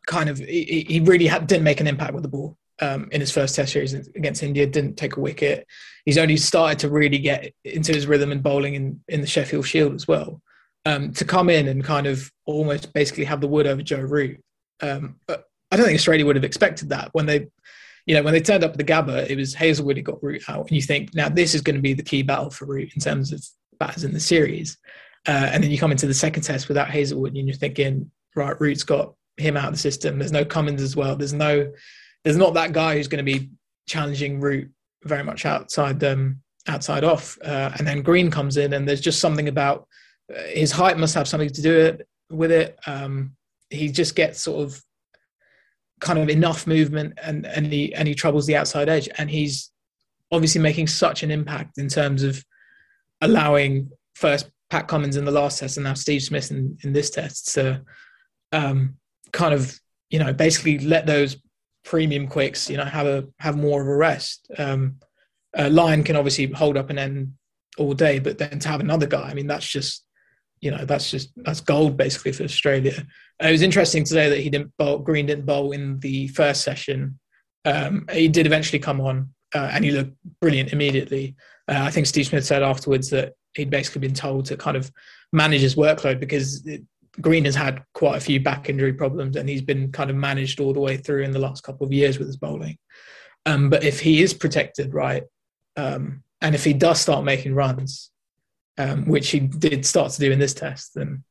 kind 0.08 0.30
of 0.30 0.40
he, 0.40 0.86
he 0.88 1.00
really 1.00 1.28
had, 1.28 1.48
didn't 1.48 1.64
make 1.64 1.80
an 1.80 1.88
impact 1.88 2.14
with 2.14 2.24
the 2.24 2.30
ball 2.30 2.58
um, 2.82 3.08
in 3.12 3.22
his 3.22 3.32
first 3.32 3.56
Test 3.56 3.74
series 3.74 3.94
against 3.94 4.44
India. 4.44 4.66
Didn't 4.66 4.96
take 4.96 5.16
a 5.16 5.22
wicket. 5.22 5.68
He's 6.06 6.18
only 6.18 6.38
started 6.38 6.80
to 6.80 6.90
really 6.90 7.20
get 7.20 7.54
into 7.64 7.94
his 7.94 8.08
rhythm 8.08 8.32
and 8.32 8.44
bowling 8.44 8.76
in 8.76 9.00
in 9.08 9.22
the 9.22 9.28
Sheffield 9.28 9.68
Shield 9.68 9.94
as 9.94 10.08
well. 10.08 10.42
Um, 10.86 11.14
to 11.14 11.26
come 11.26 11.52
in 11.52 11.68
and 11.68 11.84
kind 11.84 12.08
of 12.08 12.32
almost 12.46 12.92
basically 12.92 13.26
have 13.26 13.40
the 13.40 13.48
wood 13.48 13.68
over 13.68 13.84
Joe 13.84 14.00
Root. 14.00 14.42
Um, 14.82 15.18
I 15.30 15.78
don't 15.78 15.86
think 15.86 15.98
Australia 15.98 16.26
would 16.26 16.36
have 16.36 16.44
expected 16.44 16.90
that 16.90 17.10
when 17.14 17.28
they, 17.28 17.48
you 18.08 18.16
know, 18.16 18.24
when 18.24 18.34
they 18.34 18.42
turned 18.42 18.64
up 18.64 18.76
the 18.76 18.84
Gabba, 18.84 19.30
it 19.30 19.38
was 19.38 19.54
Hazlewood 19.54 19.98
who 19.98 20.04
got 20.04 20.24
Root 20.24 20.44
out, 20.50 20.68
and 20.68 20.72
you 20.72 20.82
think 20.82 21.14
now 21.14 21.30
this 21.30 21.54
is 21.54 21.62
going 21.62 21.76
to 21.76 21.82
be 21.82 21.94
the 21.94 22.02
key 22.02 22.24
battle 22.24 22.50
for 22.50 22.66
Root 22.66 22.94
in 22.96 23.00
terms 23.00 23.32
of 23.32 23.46
batters 23.80 24.04
in 24.04 24.12
the 24.12 24.20
series. 24.20 24.78
Uh, 25.28 25.50
and 25.52 25.64
then 25.64 25.72
you 25.72 25.78
come 25.78 25.92
into 25.92 26.08
the 26.08 26.14
second 26.14 26.44
test 26.44 26.68
without 26.68 26.90
Hazlewood, 26.90 27.36
and 27.36 27.48
you're 27.48 27.56
thinking, 27.56 28.10
right, 28.36 28.60
Root's 28.60 28.84
got 28.84 29.14
him 29.38 29.56
out 29.56 29.68
of 29.68 29.74
the 29.74 29.80
system. 29.80 30.18
There's 30.18 30.32
no 30.32 30.46
Cummins 30.46 30.82
as 30.82 30.96
well. 30.96 31.16
There's 31.16 31.34
no, 31.34 31.72
there's 32.24 32.38
not 32.38 32.54
that 32.56 32.74
guy 32.74 32.96
who's 32.96 33.08
going 33.08 33.24
to 33.24 33.32
be 33.40 33.50
challenging 33.88 34.40
Root 34.40 34.72
very 35.04 35.24
much 35.24 35.46
outside 35.46 36.04
um, 36.04 36.42
outside 36.68 37.04
off. 37.04 37.38
Uh, 37.44 37.72
and 37.78 37.88
then 37.88 38.02
Green 38.02 38.32
comes 38.32 38.58
in, 38.58 38.74
and 38.74 38.88
there's 38.88 39.02
just 39.02 39.20
something 39.20 39.48
about 39.48 39.88
uh, 40.34 40.42
his 40.48 40.72
height 40.72 40.98
must 40.98 41.16
have 41.16 41.28
something 41.28 41.50
to 41.50 41.62
do 41.62 41.80
it 41.80 42.08
with 42.30 42.52
it. 42.52 42.78
Um, 42.88 43.36
he 43.70 43.90
just 43.90 44.16
gets 44.16 44.42
sort 44.42 44.66
of 44.66 44.82
kind 46.00 46.20
of 46.20 46.30
enough 46.30 46.66
movement, 46.66 47.20
and 47.22 47.46
and 47.46 47.68
he 47.68 47.94
and 47.94 48.08
he 48.08 48.16
troubles 48.16 48.48
the 48.48 48.56
outside 48.56 48.90
edge, 48.90 49.08
and 49.18 49.30
he's 49.30 49.72
obviously 50.32 50.62
making 50.62 50.88
such 50.88 51.24
an 51.24 51.32
impact 51.32 51.78
in 51.78 51.90
terms 51.90 52.24
of 52.24 52.44
allowing 53.22 53.92
first 54.16 54.50
Pat 54.72 54.88
Cummins 54.88 55.18
in 55.18 55.26
the 55.26 55.32
last 55.32 55.60
test 55.60 55.76
and 55.76 55.84
now 55.84 55.94
Steve 55.94 56.24
Smith 56.24 56.50
in, 56.50 56.78
in 56.84 56.94
this 56.94 57.10
test 57.10 57.54
to 57.56 57.84
um, 58.54 58.96
kind 59.34 59.54
of 59.54 59.78
you 60.10 60.18
know 60.18 60.32
basically 60.32 60.80
let 60.80 61.06
those 61.06 61.36
premium 61.84 62.26
quicks 62.26 62.70
you 62.70 62.78
know 62.78 62.86
have 62.86 63.06
a 63.06 63.28
have 63.40 63.58
more 63.58 63.82
of 63.82 63.88
a 63.88 63.96
rest. 63.96 64.50
Um, 64.58 64.96
uh, 65.58 65.68
Lyon 65.70 66.04
can 66.04 66.16
obviously 66.16 66.46
hold 66.48 66.78
up 66.78 66.90
an 66.90 66.98
end 66.98 67.34
all 67.78 67.94
day, 67.94 68.20
but 68.20 68.38
then 68.38 68.60
to 68.60 68.70
have 68.70 68.80
another 68.80 69.06
guy, 69.06 69.24
I 69.24 69.34
mean 69.34 69.48
that's 69.48 69.68
just 69.68 70.06
you 70.62 70.72
know 70.72 70.86
that's 70.86 71.12
just 71.12 71.34
that's 71.36 71.60
gold 71.60 71.98
basically 71.98 72.32
for 72.32 72.44
Australia. 72.44 73.06
It 73.42 73.52
was 73.52 73.64
interesting 73.64 74.06
today 74.06 74.30
that 74.30 74.40
he 74.40 74.50
didn't 74.50 74.72
bowl. 74.78 75.00
Green 75.00 75.26
didn't 75.26 75.46
bowl 75.46 75.74
in 75.74 76.00
the 76.00 76.30
first 76.30 76.62
session. 76.62 77.20
Um, 77.66 78.06
he 78.10 78.30
did 78.30 78.46
eventually 78.46 78.80
come 78.80 79.02
on, 79.02 79.34
uh, 79.54 79.70
and 79.74 79.84
he 79.84 79.92
looked 79.92 80.16
brilliant 80.40 80.72
immediately. 80.72 81.36
Uh, 81.68 81.82
I 81.82 81.92
think 81.92 82.08
Steve 82.08 82.28
Smith 82.28 82.46
said 82.46 82.64
afterwards 82.64 83.10
that 83.10 83.34
he'd 83.56 83.70
basically 83.70 84.02
been 84.02 84.14
told 84.14 84.46
to 84.46 84.58
kind 84.58 84.78
of 84.78 84.92
manage 85.34 85.62
his 85.62 85.76
workload 85.76 86.20
because 86.20 86.66
it, 86.66 86.84
Green 87.20 87.46
has 87.46 87.56
had 87.56 87.84
quite 87.94 88.18
a 88.18 88.22
few 88.22 88.40
back 88.40 88.70
injury 88.70 88.94
problems 88.94 89.36
and 89.36 89.50
he's 89.50 89.62
been 89.62 89.92
kind 89.92 90.10
of 90.10 90.16
managed 90.16 90.60
all 90.60 90.74
the 90.74 90.80
way 90.80 90.96
through 90.96 91.24
in 91.24 91.32
the 91.32 91.40
last 91.40 91.64
couple 91.64 91.86
of 91.86 91.92
years 91.92 92.18
with 92.18 92.28
his 92.28 92.38
bowling. 92.38 92.78
Um, 93.46 93.70
but 93.70 93.84
if 93.84 94.00
he 94.00 94.22
is 94.22 94.34
protected 94.34 94.94
right, 94.94 95.24
um, 95.76 96.24
and 96.42 96.56
if 96.56 96.64
he 96.64 96.74
does 96.74 97.02
start 97.02 97.26
making 97.26 97.54
runs, 97.54 98.12
um, 98.78 99.06
which 99.06 99.30
he 99.30 99.40
did 99.40 99.86
start 99.86 100.12
to 100.14 100.20
do 100.20 100.32
in 100.32 100.40
this 100.40 100.54
test, 100.54 100.96
then 100.96 101.24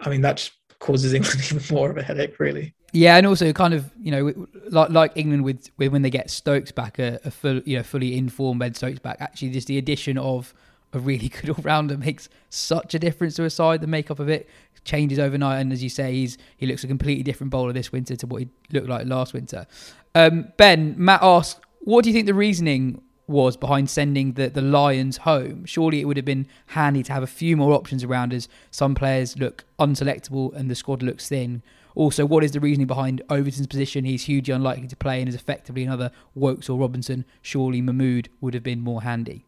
I 0.00 0.10
mean 0.10 0.22
that 0.22 0.38
just 0.38 0.52
causes 0.78 1.14
England 1.14 1.40
even 1.44 1.74
more 1.74 1.90
of 1.90 1.96
a 1.96 2.02
headache, 2.02 2.38
really. 2.38 2.74
Yeah, 2.92 3.16
and 3.16 3.26
also 3.26 3.52
kind 3.52 3.72
of 3.72 3.90
you 4.00 4.10
know 4.10 4.46
like 4.68 4.90
like 4.90 5.12
England 5.14 5.44
with, 5.44 5.70
with 5.76 5.92
when 5.92 6.02
they 6.02 6.10
get 6.10 6.30
Stokes 6.30 6.72
back, 6.72 6.98
a, 6.98 7.20
a 7.24 7.30
full 7.30 7.60
you 7.64 7.76
know 7.76 7.82
fully 7.82 8.16
informed 8.16 8.60
Ben 8.60 8.74
Stokes 8.74 8.98
back. 8.98 9.18
Actually, 9.20 9.50
just 9.50 9.68
the 9.68 9.78
addition 9.78 10.18
of 10.18 10.52
a 10.92 10.98
really 10.98 11.28
good 11.40 11.50
all 11.50 11.62
rounder 11.62 11.96
makes 11.96 12.28
such 12.48 12.94
a 12.94 12.98
difference 12.98 13.36
to 13.36 13.44
a 13.44 13.50
side. 13.50 13.80
The 13.80 13.86
makeup 13.86 14.18
of 14.18 14.28
it 14.28 14.48
changes 14.84 15.18
overnight, 15.18 15.60
and 15.60 15.72
as 15.72 15.82
you 15.82 15.88
say, 15.88 16.12
he's 16.12 16.38
he 16.56 16.66
looks 16.66 16.84
a 16.84 16.86
completely 16.86 17.22
different 17.22 17.50
bowler 17.50 17.72
this 17.72 17.92
winter 17.92 18.16
to 18.16 18.26
what 18.26 18.42
he 18.42 18.48
looked 18.72 18.88
like 18.88 19.06
last 19.06 19.32
winter. 19.32 19.66
Um, 20.14 20.52
ben, 20.56 20.94
Matt 20.98 21.22
asks, 21.22 21.60
what 21.80 22.04
do 22.04 22.10
you 22.10 22.14
think 22.14 22.26
the 22.26 22.34
reasoning 22.34 23.02
was 23.26 23.56
behind 23.56 23.88
sending 23.88 24.32
the, 24.32 24.48
the 24.48 24.60
Lions 24.60 25.18
home? 25.18 25.64
Surely 25.64 26.00
it 26.00 26.04
would 26.04 26.16
have 26.16 26.26
been 26.26 26.46
handy 26.66 27.02
to 27.04 27.12
have 27.12 27.22
a 27.22 27.28
few 27.28 27.56
more 27.56 27.72
options 27.72 28.02
around 28.02 28.32
as 28.32 28.48
some 28.70 28.94
players 28.94 29.38
look 29.38 29.64
unselectable 29.78 30.52
and 30.54 30.70
the 30.70 30.74
squad 30.74 31.02
looks 31.02 31.28
thin. 31.28 31.62
Also, 31.94 32.24
what 32.24 32.44
is 32.44 32.52
the 32.52 32.60
reasoning 32.60 32.86
behind 32.86 33.22
Overton's 33.30 33.66
position? 33.66 34.04
He's 34.04 34.24
hugely 34.24 34.54
unlikely 34.54 34.88
to 34.88 34.96
play 34.96 35.20
and 35.20 35.28
is 35.28 35.34
effectively 35.34 35.84
another 35.84 36.10
Woakes 36.34 36.68
or 36.68 36.78
Robinson. 36.78 37.24
Surely 37.42 37.80
Mahmood 37.80 38.28
would 38.40 38.54
have 38.54 38.62
been 38.62 38.80
more 38.80 39.02
handy. 39.02 39.44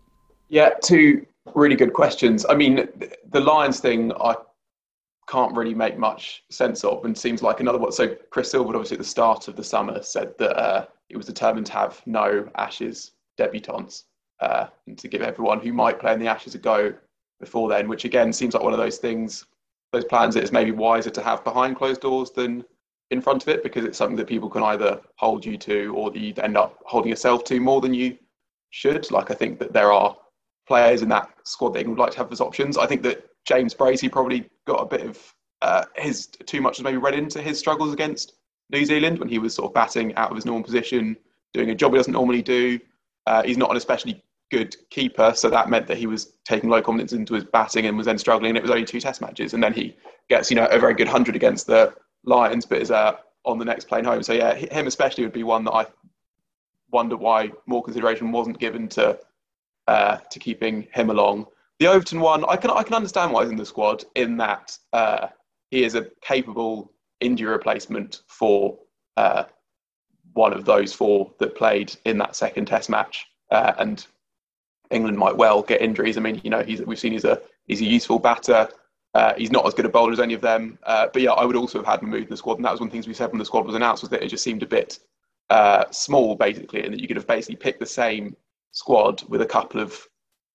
Yeah, 0.49 0.70
two 0.82 1.26
really 1.55 1.76
good 1.76 1.93
questions. 1.93 2.47
I 2.49 2.55
mean, 2.55 2.88
the 3.30 3.40
Lions 3.40 3.80
thing, 3.80 4.12
I 4.12 4.34
can't 5.28 5.57
really 5.57 5.74
make 5.74 5.99
much 5.99 6.45
sense 6.51 6.84
of 6.84 7.05
and 7.05 7.16
seems 7.16 7.43
like 7.43 7.61
another 7.61 7.78
one. 7.78 7.93
So 7.93 8.14
Chris 8.30 8.53
Silverwood, 8.53 8.74
obviously 8.74 8.97
at 8.97 9.01
the 9.01 9.05
start 9.05 9.49
of 9.49 9.57
the 9.57 9.64
summer, 9.64 10.03
said 10.03 10.36
that 10.38 10.59
uh, 10.59 10.86
he 11.09 11.16
was 11.16 11.26
determined 11.26 11.66
to 11.66 11.72
have 11.72 12.01
no 12.07 12.49
Ashes 12.57 13.12
debutants 13.38 14.05
uh, 14.40 14.66
and 14.86 14.99
to 14.99 15.09
give 15.09 15.22
everyone 15.22 15.61
who 15.61 15.72
might 15.72 16.01
play 16.01 16.12
in 16.12 16.20
the 16.20 16.28
Ashes 16.28 16.55
a 16.55 16.59
go 16.59 16.93
before 17.40 17.68
then, 17.68 17.88
which 17.88 18.05
again 18.05 18.32
seems 18.32 18.55
like 18.55 18.62
one 18.62 18.72
of 18.72 18.78
those 18.78 18.99
things, 18.99 19.45
those 19.93 20.05
plans 20.05 20.34
that 20.34 20.45
is 20.45 20.53
maybe 20.53 20.70
wiser 20.70 21.11
to 21.11 21.22
have 21.22 21.45
behind 21.45 21.76
closed 21.76 22.01
doors 22.01 22.30
than 22.30 22.64
in 23.11 23.20
front 23.20 23.43
of 23.43 23.49
it 23.49 23.62
because 23.62 23.84
it's 23.84 23.99
something 23.99 24.16
that 24.16 24.26
people 24.26 24.49
can 24.49 24.62
either 24.62 25.01
hold 25.16 25.45
you 25.45 25.57
to 25.59 25.95
or 25.95 26.11
that 26.11 26.18
you 26.18 26.32
end 26.38 26.57
up 26.57 26.78
holding 26.86 27.11
yourself 27.11 27.45
to 27.45 27.61
more 27.61 27.80
than 27.80 27.93
you 27.93 28.16
should. 28.70 29.11
Like 29.11 29.30
I 29.30 29.34
think 29.34 29.59
that 29.59 29.72
there 29.72 29.93
are 29.93 30.16
players 30.66 31.02
in 31.02 31.08
that 31.08 31.28
squad 31.44 31.70
that 31.70 31.80
England 31.80 31.98
would 31.98 32.04
like 32.04 32.12
to 32.12 32.18
have 32.18 32.32
as 32.32 32.40
options. 32.40 32.78
I 32.78 32.86
think 32.86 33.02
that 33.02 33.26
James 33.44 33.74
Bracey 33.74 34.10
probably 34.10 34.48
got 34.66 34.76
a 34.76 34.86
bit 34.86 35.06
of 35.06 35.34
uh, 35.60 35.84
his 35.96 36.26
too 36.26 36.60
much 36.60 36.78
was 36.78 36.84
maybe 36.84 36.96
read 36.96 37.14
into 37.14 37.40
his 37.40 37.58
struggles 37.58 37.92
against 37.92 38.34
New 38.70 38.84
Zealand 38.84 39.18
when 39.18 39.28
he 39.28 39.38
was 39.38 39.54
sort 39.54 39.70
of 39.70 39.74
batting 39.74 40.14
out 40.16 40.30
of 40.30 40.36
his 40.36 40.46
normal 40.46 40.64
position, 40.64 41.16
doing 41.52 41.70
a 41.70 41.74
job 41.74 41.92
he 41.92 41.98
doesn't 41.98 42.12
normally 42.12 42.42
do. 42.42 42.78
Uh, 43.26 43.42
he's 43.42 43.58
not 43.58 43.70
an 43.70 43.76
especially 43.76 44.22
good 44.50 44.74
keeper, 44.90 45.32
so 45.34 45.48
that 45.48 45.70
meant 45.70 45.86
that 45.86 45.98
he 45.98 46.06
was 46.06 46.32
taking 46.44 46.68
low 46.68 46.82
confidence 46.82 47.12
into 47.12 47.34
his 47.34 47.44
batting 47.44 47.86
and 47.86 47.96
was 47.96 48.06
then 48.06 48.18
struggling. 48.18 48.50
And 48.50 48.58
it 48.58 48.62
was 48.62 48.70
only 48.70 48.84
two 48.84 49.00
Test 49.00 49.20
matches, 49.20 49.54
and 49.54 49.62
then 49.62 49.72
he 49.72 49.96
gets 50.28 50.50
you 50.50 50.56
know 50.56 50.66
a 50.66 50.78
very 50.78 50.94
good 50.94 51.08
hundred 51.08 51.36
against 51.36 51.66
the 51.66 51.94
Lions, 52.24 52.66
but 52.66 52.82
is 52.82 52.90
uh, 52.90 53.16
on 53.44 53.58
the 53.58 53.64
next 53.64 53.86
plane 53.86 54.04
home. 54.04 54.22
So 54.22 54.32
yeah, 54.32 54.54
him 54.54 54.86
especially 54.86 55.24
would 55.24 55.32
be 55.32 55.42
one 55.42 55.64
that 55.64 55.72
I 55.72 55.86
wonder 56.90 57.16
why 57.16 57.50
more 57.66 57.82
consideration 57.82 58.32
wasn't 58.32 58.58
given 58.58 58.88
to 58.88 59.18
uh, 59.89 60.18
to 60.30 60.39
keeping 60.39 60.87
him 60.93 61.11
along. 61.11 61.47
The 61.78 61.89
Overton 61.89 62.20
one, 62.20 62.45
I 62.49 62.57
can 62.57 62.70
I 62.70 62.83
can 62.83 62.95
understand 62.95 63.33
why 63.33 63.43
he's 63.43 63.51
in 63.51 63.57
the 63.57 63.66
squad 63.66 64.05
in 64.14 64.37
that 64.37 64.76
uh, 64.93 65.28
he 65.70 65.85
is 65.85 65.95
a 65.95 66.07
capable 66.20 66.93
injury 67.20 67.51
replacement 67.51 68.22
for 68.28 68.78
uh, 69.16 69.45
one 70.35 70.53
of 70.53 70.64
those 70.64 70.93
four 70.93 71.33
that 71.39 71.57
played 71.57 71.95
in 72.05 72.18
that 72.18 72.37
second 72.37 72.66
Test 72.66 72.89
match, 72.89 73.26
uh, 73.51 73.72
and 73.78 74.07
England 74.91 75.18
might 75.18 75.37
well 75.37 75.62
get 75.62 75.80
injuries. 75.80 76.16
I 76.16 76.20
mean, 76.20 76.41
you 76.45 76.51
know, 76.51 76.64
we've 76.87 76.99
seen 76.99 77.12
he's 77.12 77.24
a 77.24 77.41
he's 77.66 77.80
a 77.80 77.85
useful 77.85 78.18
batter. 78.18 78.68
Uh, 79.14 79.35
he's 79.37 79.53
not 79.53 79.66
as 79.66 79.74
good 79.74 79.85
a 79.85 79.91
bowler 79.91 80.12
as 80.12 80.20
any 80.20 80.33
of 80.33 80.41
them, 80.41 80.79
uh, 80.84 81.07
but 81.13 81.21
yeah, 81.21 81.33
I 81.33 81.45
would 81.45 81.57
also 81.57 81.79
have 81.79 81.87
had 81.87 82.00
him 82.00 82.09
Mahmood 82.09 82.25
in 82.25 82.30
the 82.30 82.37
squad, 82.37 82.57
and 82.57 82.64
that 82.64 82.71
was 82.71 82.80
one 82.80 82.87
of 82.87 82.92
the 82.92 82.96
things 82.96 83.07
we 83.07 83.13
said 83.13 83.30
when 83.30 83.38
the 83.38 83.45
squad 83.45 83.67
was 83.67 83.75
announced 83.75 84.03
was 84.03 84.09
that 84.09 84.22
it 84.22 84.29
just 84.29 84.42
seemed 84.42 84.63
a 84.63 84.67
bit 84.67 85.00
uh, 85.50 85.84
small, 85.91 86.34
basically, 86.34 86.83
and 86.83 86.95
that 86.95 87.00
you 87.00 87.07
could 87.07 87.17
have 87.17 87.26
basically 87.26 87.57
picked 87.57 87.79
the 87.79 87.84
same 87.84 88.34
squad 88.72 89.22
with 89.28 89.42
a 89.42 89.46
couple 89.46 89.80
of 89.80 90.07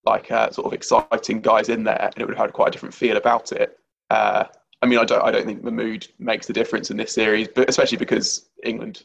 like 0.06 0.32
uh, 0.32 0.50
sort 0.52 0.68
of 0.68 0.74
exciting 0.74 1.42
guys 1.42 1.70
in 1.70 1.84
there, 1.84 2.02
and 2.02 2.14
it 2.18 2.26
would 2.26 2.36
have 2.36 2.48
had 2.48 2.54
quite 2.54 2.70
a 2.70 2.72
different 2.72 2.96
feel 2.96 3.18
about 3.18 3.52
it. 3.52 3.78
Uh, 4.10 4.46
I 4.82 4.86
mean, 4.86 5.00
I 5.00 5.06
don't, 5.06 5.24
I 5.24 5.32
don't 5.32 5.46
think 5.46 5.64
Mahmood 5.64 6.08
makes 6.20 6.48
the 6.48 6.54
difference 6.54 6.92
in 6.92 6.98
this 6.98 7.12
series, 7.12 7.48
but 7.48 7.70
especially 7.70 7.98
because 7.98 8.50
England, 8.64 9.04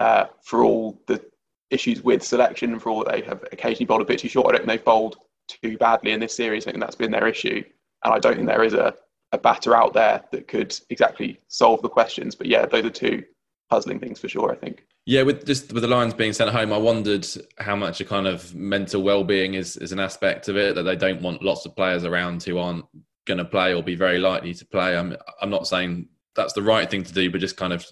uh, 0.00 0.26
for 0.42 0.64
all 0.64 1.00
the 1.06 1.22
issues 1.70 2.02
with 2.02 2.22
selection 2.22 2.72
and 2.72 2.82
for 2.82 2.90
all 2.90 3.04
that 3.04 3.12
they 3.12 3.20
have 3.22 3.44
occasionally 3.52 3.86
bowled 3.86 4.02
a 4.02 4.06
bit 4.06 4.18
too 4.18 4.28
short, 4.28 4.48
I 4.48 4.50
don't 4.50 4.66
think 4.66 4.68
they've 4.68 4.84
bowled 4.84 5.18
too 5.48 5.76
badly 5.78 6.12
in 6.12 6.20
this 6.20 6.34
series. 6.34 6.66
I 6.66 6.70
think 6.70 6.82
that's 6.82 6.96
been 6.96 7.12
their 7.12 7.28
issue, 7.28 7.62
and 8.04 8.14
I 8.14 8.18
don't 8.18 8.34
think 8.34 8.46
there 8.46 8.64
is 8.64 8.74
a, 8.74 8.94
a 9.32 9.38
batter 9.38 9.76
out 9.76 9.94
there 9.94 10.24
that 10.32 10.48
could 10.48 10.76
exactly 10.90 11.38
solve 11.48 11.82
the 11.82 11.88
questions. 11.88 12.34
But 12.34 12.48
yeah, 12.48 12.66
those 12.66 12.84
are 12.84 12.90
two 12.90 13.22
puzzling 13.70 14.00
things 14.00 14.18
for 14.18 14.28
sure. 14.28 14.50
I 14.50 14.56
think. 14.56 14.84
Yeah, 15.06 15.22
with 15.22 15.46
just 15.46 15.72
with 15.72 15.82
the 15.82 15.88
Lions 15.88 16.14
being 16.14 16.32
sent 16.32 16.50
home, 16.50 16.72
I 16.72 16.78
wondered 16.78 17.26
how 17.58 17.76
much 17.76 18.00
a 18.00 18.04
kind 18.04 18.26
of 18.26 18.54
mental 18.54 19.02
well-being 19.02 19.54
is 19.54 19.76
is 19.76 19.92
an 19.92 20.00
aspect 20.00 20.48
of 20.48 20.56
it 20.56 20.74
that 20.74 20.82
they 20.82 20.96
don't 20.96 21.22
want 21.22 21.42
lots 21.42 21.64
of 21.66 21.74
players 21.76 22.04
around 22.04 22.42
who 22.42 22.58
aren't 22.58 22.84
going 23.26 23.38
to 23.38 23.44
play 23.44 23.74
or 23.74 23.82
be 23.82 23.94
very 23.94 24.18
likely 24.18 24.52
to 24.54 24.66
play. 24.66 24.96
I'm 24.96 25.16
I'm 25.40 25.50
not 25.50 25.66
saying 25.66 26.08
that's 26.34 26.52
the 26.52 26.62
right 26.62 26.90
thing 26.90 27.04
to 27.04 27.12
do, 27.12 27.30
but 27.30 27.40
just 27.40 27.56
kind 27.56 27.72
of 27.72 27.86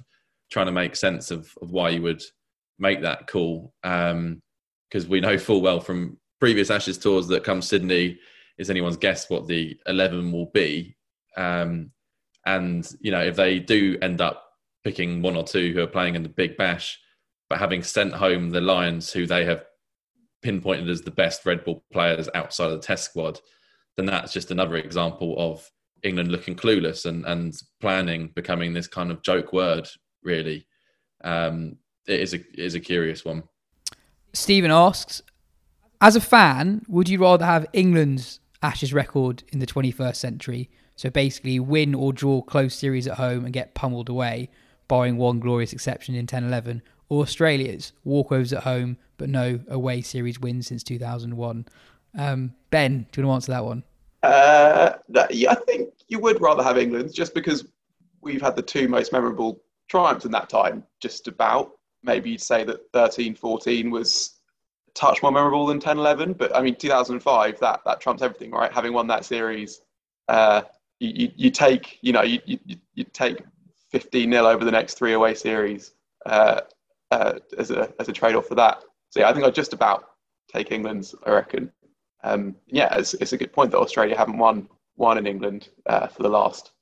trying 0.50 0.66
to 0.66 0.72
make 0.72 0.96
sense 0.96 1.30
of, 1.30 1.52
of 1.60 1.70
why 1.70 1.90
you 1.90 2.02
would 2.02 2.22
make 2.78 3.02
that 3.02 3.26
call. 3.26 3.74
Because 3.82 5.04
um, 5.04 5.08
we 5.08 5.20
know 5.20 5.38
full 5.38 5.60
well 5.60 5.80
from 5.80 6.18
previous 6.40 6.70
Ashes 6.70 6.98
tours 6.98 7.26
that 7.28 7.44
come 7.44 7.62
Sydney 7.62 8.18
is 8.58 8.70
anyone's 8.70 8.96
guess 8.96 9.30
what 9.30 9.46
the 9.46 9.76
eleven 9.86 10.32
will 10.32 10.50
be. 10.52 10.96
Um, 11.36 11.90
and 12.46 12.90
you 13.00 13.10
know 13.10 13.22
if 13.22 13.36
they 13.36 13.58
do 13.58 13.98
end 14.02 14.20
up 14.20 14.47
picking 14.84 15.22
one 15.22 15.36
or 15.36 15.44
two 15.44 15.72
who 15.72 15.80
are 15.80 15.86
playing 15.86 16.14
in 16.14 16.22
the 16.22 16.28
Big 16.28 16.56
Bash, 16.56 16.98
but 17.48 17.58
having 17.58 17.82
sent 17.82 18.14
home 18.14 18.50
the 18.50 18.60
Lions, 18.60 19.12
who 19.12 19.26
they 19.26 19.44
have 19.44 19.64
pinpointed 20.42 20.88
as 20.88 21.02
the 21.02 21.10
best 21.10 21.44
red 21.44 21.64
ball 21.64 21.84
players 21.92 22.28
outside 22.34 22.70
of 22.70 22.80
the 22.80 22.86
Test 22.86 23.04
squad, 23.04 23.40
then 23.96 24.06
that's 24.06 24.32
just 24.32 24.50
another 24.50 24.76
example 24.76 25.34
of 25.38 25.68
England 26.02 26.30
looking 26.30 26.54
clueless 26.54 27.06
and, 27.06 27.24
and 27.26 27.60
planning 27.80 28.30
becoming 28.34 28.72
this 28.72 28.86
kind 28.86 29.10
of 29.10 29.22
joke 29.22 29.52
word 29.52 29.88
really. 30.22 30.66
Um, 31.24 31.76
it 32.06 32.20
is 32.20 32.34
a 32.34 32.36
it 32.36 32.58
is 32.58 32.74
a 32.74 32.80
curious 32.80 33.24
one. 33.24 33.42
Stephen 34.32 34.70
asks, 34.70 35.22
as 36.00 36.14
a 36.14 36.20
fan, 36.20 36.82
would 36.86 37.08
you 37.08 37.18
rather 37.18 37.44
have 37.44 37.66
England's 37.72 38.40
Ashes 38.62 38.92
record 38.92 39.42
in 39.48 39.58
the 39.58 39.66
21st 39.66 40.16
century? 40.16 40.70
So 40.96 41.10
basically, 41.10 41.58
win 41.60 41.94
or 41.94 42.12
draw 42.12 42.42
close 42.42 42.74
series 42.74 43.06
at 43.06 43.16
home 43.16 43.44
and 43.44 43.52
get 43.52 43.74
pummeled 43.74 44.08
away, 44.08 44.50
barring 44.88 45.16
one 45.16 45.38
glorious 45.38 45.72
exception 45.72 46.14
in 46.14 46.26
10 46.26 46.44
11, 46.44 46.82
or 47.08 47.22
Australia's 47.22 47.92
walkovers 48.06 48.56
at 48.56 48.64
home 48.64 48.96
but 49.18 49.28
no 49.28 49.60
away 49.68 50.00
series 50.00 50.40
wins 50.40 50.66
since 50.68 50.82
2001? 50.82 51.66
Um, 52.16 52.54
ben, 52.70 53.06
do 53.12 53.20
you 53.20 53.26
want 53.26 53.44
to 53.44 53.52
answer 53.52 53.52
that 53.52 53.64
one? 53.64 53.82
Uh, 54.22 54.94
yeah, 55.30 55.52
I 55.52 55.54
think 55.54 55.90
you 56.08 56.18
would 56.20 56.40
rather 56.40 56.62
have 56.62 56.78
England 56.78 57.12
just 57.12 57.34
because 57.34 57.66
we've 58.20 58.40
had 58.40 58.56
the 58.56 58.62
two 58.62 58.88
most 58.88 59.12
memorable 59.12 59.60
triumphs 59.88 60.24
in 60.24 60.32
that 60.32 60.48
time, 60.48 60.84
just 61.00 61.28
about. 61.28 61.72
Maybe 62.02 62.30
you'd 62.30 62.40
say 62.40 62.64
that 62.64 62.80
13 62.92 63.34
14 63.34 63.90
was 63.90 64.38
a 64.88 64.90
touch 64.92 65.22
more 65.22 65.32
memorable 65.32 65.66
than 65.66 65.80
10 65.80 65.98
11, 65.98 66.32
but 66.32 66.54
I 66.54 66.62
mean, 66.62 66.74
2005, 66.74 67.60
that, 67.60 67.80
that 67.84 68.00
trumps 68.00 68.22
everything, 68.22 68.50
right? 68.50 68.72
Having 68.72 68.92
won 68.92 69.06
that 69.08 69.24
series, 69.24 69.82
uh, 70.28 70.62
you, 71.00 71.12
you, 71.14 71.32
you, 71.36 71.50
take, 71.50 71.98
you 72.02 72.12
know, 72.12 72.22
you, 72.22 72.40
you, 72.44 72.58
you 72.94 73.04
take 73.04 73.38
15 73.90 74.28
nil 74.28 74.46
over 74.46 74.64
the 74.64 74.70
next 74.70 74.94
three 74.94 75.12
away 75.12 75.34
series 75.34 75.92
uh, 76.26 76.60
uh, 77.10 77.34
as 77.56 77.70
a, 77.70 77.92
as 77.98 78.08
a 78.08 78.12
trade 78.12 78.34
off 78.34 78.46
for 78.46 78.54
that. 78.54 78.82
So 79.10 79.20
yeah, 79.20 79.28
I 79.28 79.32
think 79.32 79.46
I'd 79.46 79.54
just 79.54 79.72
about 79.72 80.04
take 80.52 80.72
England's, 80.72 81.14
I 81.26 81.30
reckon. 81.30 81.72
Um, 82.24 82.56
yeah, 82.66 82.94
it's, 82.96 83.14
it's 83.14 83.32
a 83.32 83.38
good 83.38 83.52
point 83.52 83.70
that 83.70 83.78
Australia 83.78 84.16
haven't 84.16 84.38
won 84.38 84.68
one 84.96 85.18
in 85.18 85.26
England 85.26 85.68
uh, 85.86 86.08
for 86.08 86.22
the 86.22 86.28
last 86.28 86.72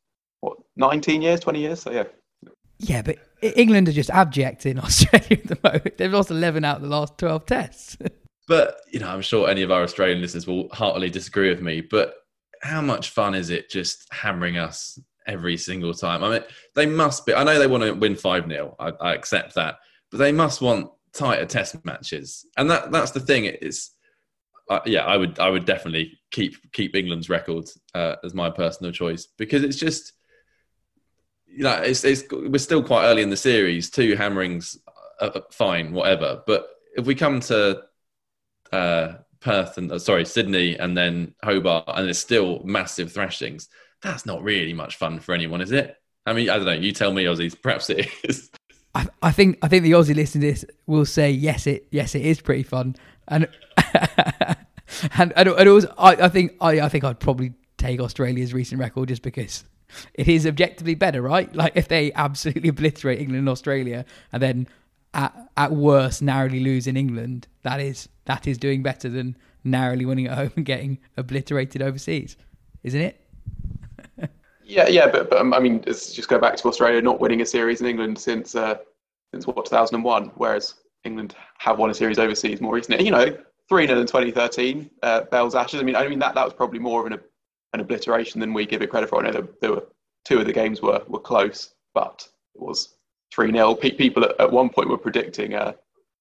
what 0.41 0.59
19 0.77 1.23
years, 1.23 1.41
20 1.41 1.61
years. 1.61 1.83
So 1.83 1.91
yeah. 1.91 2.05
Yeah, 2.79 3.03
but 3.03 3.17
England 3.41 3.89
are 3.89 3.93
just 3.93 4.11
abject 4.11 4.67
in 4.67 4.79
Australia 4.79 5.39
at 5.43 5.47
the 5.47 5.59
moment. 5.63 5.97
They've 5.97 6.13
lost 6.13 6.31
11 6.31 6.65
out 6.65 6.77
of 6.77 6.83
the 6.83 6.89
last 6.89 7.17
12 7.19 7.47
tests. 7.47 7.97
but 8.49 8.77
you 8.93 9.01
know, 9.01 9.09
I'm 9.09 9.23
sure 9.23 9.49
any 9.49 9.63
of 9.63 9.71
our 9.71 9.83
Australian 9.83 10.21
listeners 10.21 10.47
will 10.47 10.69
heartily 10.73 11.11
disagree 11.11 11.49
with 11.49 11.63
me. 11.63 11.81
But 11.81 12.15
how 12.63 12.81
much 12.81 13.11
fun 13.11 13.35
is 13.35 13.51
it 13.51 13.71
just 13.71 14.07
hammering 14.11 14.57
us 14.57 14.99
every 15.27 15.57
single 15.57 15.95
time? 15.95 16.25
I 16.25 16.31
mean, 16.31 16.43
they 16.75 16.87
must 16.87 17.27
be. 17.27 17.35
I 17.35 17.45
know 17.45 17.59
they 17.59 17.67
want 17.67 17.85
to 17.85 17.93
win 17.93 18.17
five 18.17 18.49
0 18.49 18.77
I, 18.79 18.93
I 19.01 19.15
accept 19.15 19.55
that, 19.55 19.77
but 20.11 20.19
they 20.19 20.33
must 20.33 20.61
want 20.61 20.91
tighter 21.13 21.47
test 21.47 21.85
matches, 21.85 22.47
and 22.57 22.71
that 22.71 22.93
that's 22.93 23.11
the 23.11 23.21
thing. 23.21 23.45
It's 23.45 23.93
uh, 24.69 24.81
yeah, 24.85 25.05
I 25.05 25.17
would 25.17 25.39
I 25.39 25.49
would 25.49 25.65
definitely 25.65 26.19
keep 26.31 26.73
keep 26.73 26.95
England's 26.95 27.29
record 27.29 27.69
uh, 27.95 28.17
as 28.25 28.35
my 28.35 28.51
personal 28.51 28.93
choice 28.93 29.27
because 29.37 29.63
it's 29.63 29.77
just 29.77 30.13
you 31.47 31.63
know 31.63 31.75
it's, 31.75 32.05
it's 32.05 32.25
we're 32.31 32.59
still 32.59 32.83
quite 32.83 33.07
early 33.07 33.23
in 33.23 33.31
the 33.31 33.37
series. 33.37 33.91
Two 33.91 34.17
hammerings, 34.17 34.79
uh, 35.21 35.31
uh 35.35 35.41
fine, 35.51 35.93
whatever. 35.93 36.43
But 36.47 36.69
if 36.97 37.07
we 37.07 37.15
come 37.15 37.41
to 37.41 37.83
uh, 38.73 39.15
Perth 39.41 39.79
and 39.79 39.93
uh, 39.93 39.99
sorry 39.99 40.25
Sydney 40.25 40.77
and 40.77 40.97
then 40.97 41.35
Hobart 41.45 41.85
and 41.89 42.09
it's 42.09 42.19
still 42.19 42.63
massive 42.65 43.13
thrashings, 43.13 43.69
that's 44.03 44.27
not 44.27 44.43
really 44.43 44.73
much 44.73 44.97
fun 44.97 45.21
for 45.21 45.35
anyone, 45.35 45.61
is 45.61 45.73
it? 45.73 45.97
I 46.27 46.33
mean, 46.33 46.51
I 46.51 46.57
don't 46.57 46.67
know. 46.67 46.73
You 46.73 46.93
tell 46.93 47.13
me, 47.13 47.25
Aussies. 47.25 47.61
Perhaps 47.63 47.91
it 47.91 48.09
is. 48.25 48.51
I, 49.23 49.31
think 49.31 49.59
I 49.63 49.69
think 49.69 49.83
the 49.83 49.93
Aussie 49.93 50.15
listening 50.15 50.43
to 50.43 50.53
this 50.53 50.65
will 50.87 51.05
say 51.05 51.31
yes, 51.31 51.67
it 51.67 51.87
yes, 51.91 52.15
it 52.15 52.23
is 52.23 52.41
pretty 52.41 52.63
fun, 52.63 52.97
and 53.29 53.47
and, 55.19 55.33
and, 55.37 55.49
and 55.49 55.69
also, 55.69 55.93
I, 55.99 56.13
I 56.13 56.29
think 56.29 56.55
I, 56.61 56.81
I 56.81 56.89
think 56.89 57.05
I'd 57.05 57.21
probably 57.21 57.53
take 57.77 58.01
Australia's 58.01 58.55
recent 58.55 58.81
record 58.81 59.09
just 59.09 59.23
because 59.23 59.65
it 60.15 60.29
is 60.29 60.47
objectively 60.47 60.95
better, 60.95 61.21
right? 61.21 61.55
Like 61.55 61.73
if 61.77 61.89
they 61.89 62.13
absolutely 62.15 62.69
obliterate 62.71 63.21
England 63.21 63.41
and 63.41 63.49
Australia, 63.49 64.05
and 64.33 64.43
then 64.43 64.69
at 65.13 65.35
at 65.57 65.73
worst 65.73 66.23
narrowly 66.23 66.61
lose 66.61 66.87
in 66.87 66.97
England, 66.97 67.49
that 67.63 67.81
is 67.81 68.09
that 68.25 68.47
is 68.47 68.59
doing 68.59 68.83
better 68.83 69.09
than 69.09 69.37
narrowly 69.63 70.05
winning 70.05 70.27
at 70.27 70.39
home 70.39 70.53
and 70.57 70.65
getting 70.65 70.99
obliterated 71.17 71.83
overseas, 71.83 72.37
isn't 72.83 73.01
it? 73.01 73.21
Yeah, 74.67 74.89
yeah, 74.89 75.09
but, 75.09 75.31
but 75.31 75.39
um, 75.39 75.55
I 75.55 75.61
mean, 75.61 75.83
just 75.85 76.29
go 76.29 76.39
back 76.39 76.57
to 76.57 76.69
Australia 76.69 77.01
not 77.01 77.21
winning 77.21 77.41
a 77.41 77.47
series 77.47 77.81
in 77.81 77.87
England 77.87 78.19
since 78.19 78.55
uh, 78.57 78.77
since 79.33 79.47
what 79.47 79.65
2001, 79.65 80.33
whereas 80.35 80.75
England 81.05 81.37
have 81.59 81.79
won 81.79 81.91
a 81.91 81.95
series 81.95 82.19
overseas 82.19 82.61
more 82.61 82.75
recently. 82.75 83.05
You 83.05 83.13
know, 83.13 83.37
three 83.69 83.87
0 83.87 84.01
in 84.01 84.07
2013, 84.07 84.91
uh, 85.03 85.23
Bell's 85.23 85.55
Ashes. 85.55 85.81
I 85.81 85.85
mean, 85.85 85.95
I 85.95 86.09
mean 86.09 86.19
that 86.19 86.35
that 86.35 86.45
was 86.45 86.53
probably 86.53 86.81
more 86.81 87.01
of 87.07 87.13
an 87.13 87.21
an 87.75 87.81
obliteration 87.81 88.41
than 88.41 88.53
we 88.53 88.67
give 88.67 88.83
it 88.83 88.91
credit 88.91 89.09
for. 89.09 89.25
I 89.25 89.27
know 89.27 89.33
there, 89.33 89.49
there 89.61 89.71
were 89.71 89.87
two 90.25 90.39
of 90.41 90.47
the 90.47 90.53
games 90.53 90.83
were 90.83 91.03
were 91.07 91.21
close, 91.21 91.75
but 91.95 92.27
it 92.55 92.61
was 92.61 92.97
three 93.33 93.53
0 93.53 93.75
People 93.77 94.25
at, 94.25 94.41
at, 94.41 94.51
one 94.51 94.69
point 94.69 94.89
were 94.89 94.99
predicting 94.99 95.55
a 95.55 95.77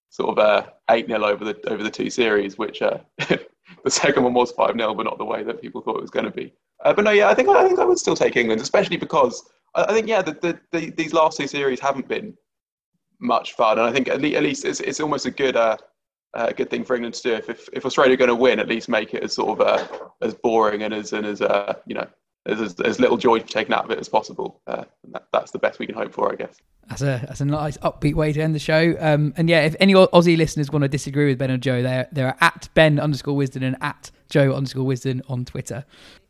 sort 0.10 0.38
of 0.38 0.38
a 0.38 0.72
eight 0.92 1.08
0 1.08 1.24
over 1.24 1.46
the 1.46 1.60
over 1.68 1.82
the 1.82 1.90
two 1.90 2.12
series, 2.12 2.60
which 2.60 2.84
uh, 2.84 3.00
the 3.18 3.92
second 3.92 4.24
one 4.24 4.36
was 4.36 4.52
five 4.52 4.78
0 4.78 4.94
but 4.94 5.04
not 5.04 5.18
the 5.18 5.26
way 5.26 5.42
that 5.42 5.62
people 5.62 5.82
thought 5.82 5.98
it 5.98 6.02
was 6.02 6.12
going 6.12 6.26
to 6.26 6.32
be. 6.32 6.54
Uh, 6.84 6.94
but 6.94 7.04
no, 7.04 7.12
yeah, 7.12 7.30
I 7.30 7.34
think 7.34 7.50
I 7.50 7.68
think 7.68 7.80
I 7.80 7.86
would 7.86 8.00
still 8.00 8.16
take 8.16 8.36
England, 8.36 8.62
especially 8.62 8.98
because 8.98 9.48
I, 9.76 9.84
I 9.84 9.94
think 9.94 10.08
yeah, 10.08 10.22
the, 10.22 10.34
the, 10.34 10.60
the, 10.72 10.90
these 10.92 11.14
last 11.14 11.38
two 11.38 11.48
series 11.48 11.80
haven't 11.80 12.08
been 12.08 12.36
much 13.20 13.54
fun, 13.54 13.80
and 13.80 13.88
I 13.88 13.92
think 13.92 14.08
at 14.08 14.22
least 14.22 14.66
it's, 14.66 14.82
it's 14.82 15.00
almost 15.00 15.26
a 15.26 15.32
good 15.32 15.56
uh, 15.56 15.78
a 16.34 16.54
good 16.54 16.70
thing 16.70 16.84
for 16.84 16.96
England 16.96 17.16
to 17.16 17.24
do. 17.24 17.34
If, 17.34 17.50
if, 17.50 17.70
if 17.74 17.86
Australia 17.86 18.14
are 18.14 18.18
going 18.18 18.30
to 18.30 18.36
win, 18.36 18.60
at 18.60 18.68
least 18.68 18.90
make 18.90 19.14
it 19.14 19.24
as 19.24 19.34
sort 19.34 19.60
of 19.60 19.68
uh, 19.68 19.88
as 20.22 20.34
boring 20.34 20.84
and 20.84 20.94
as 20.94 21.14
and 21.14 21.26
as 21.26 21.42
uh, 21.42 21.74
you 21.86 21.96
know 21.96 22.08
as, 22.46 22.62
as, 22.62 22.80
as, 22.82 23.00
little 23.00 23.18
joy 23.18 23.40
taken 23.40 23.74
out 23.74 23.86
of 23.86 23.92
it 23.92 24.00
as 24.00 24.08
possible. 24.08 24.62
Uh, 24.68 24.84
that, 25.12 25.28
that's 25.34 25.52
the 25.52 25.60
best 25.60 25.80
we 25.80 25.88
can 25.88 25.96
hope 25.96 26.14
for, 26.14 26.32
I 26.32 26.36
guess. 26.36 26.58
That's 26.88 27.02
a 27.02 27.24
that's 27.28 27.42
a 27.42 27.46
nice 27.46 27.78
upbeat 27.78 28.14
way 28.14 28.32
to 28.34 28.42
end 28.42 28.54
the 28.54 28.60
show. 28.60 28.96
Um, 29.00 29.34
and 29.38 29.50
yeah, 29.50 29.62
if 29.62 29.76
any 29.80 29.94
Aussie 29.94 30.38
listeners 30.38 30.70
want 30.72 30.84
to 30.84 30.88
disagree 30.90 31.26
with 31.28 31.40
Ben 31.40 31.50
and 31.50 31.64
Jo, 31.64 31.82
they're 31.82 32.08
they're 32.12 32.38
at 32.42 32.70
Ben 32.76 33.00
underscore 33.00 33.36
Wisden 33.36 33.64
and 33.64 33.76
at 33.82 34.12
Joe 34.30 34.54
underscore 34.54 34.86
Wisden 34.86 35.22
on 35.28 35.46
Twitter. 35.46 35.86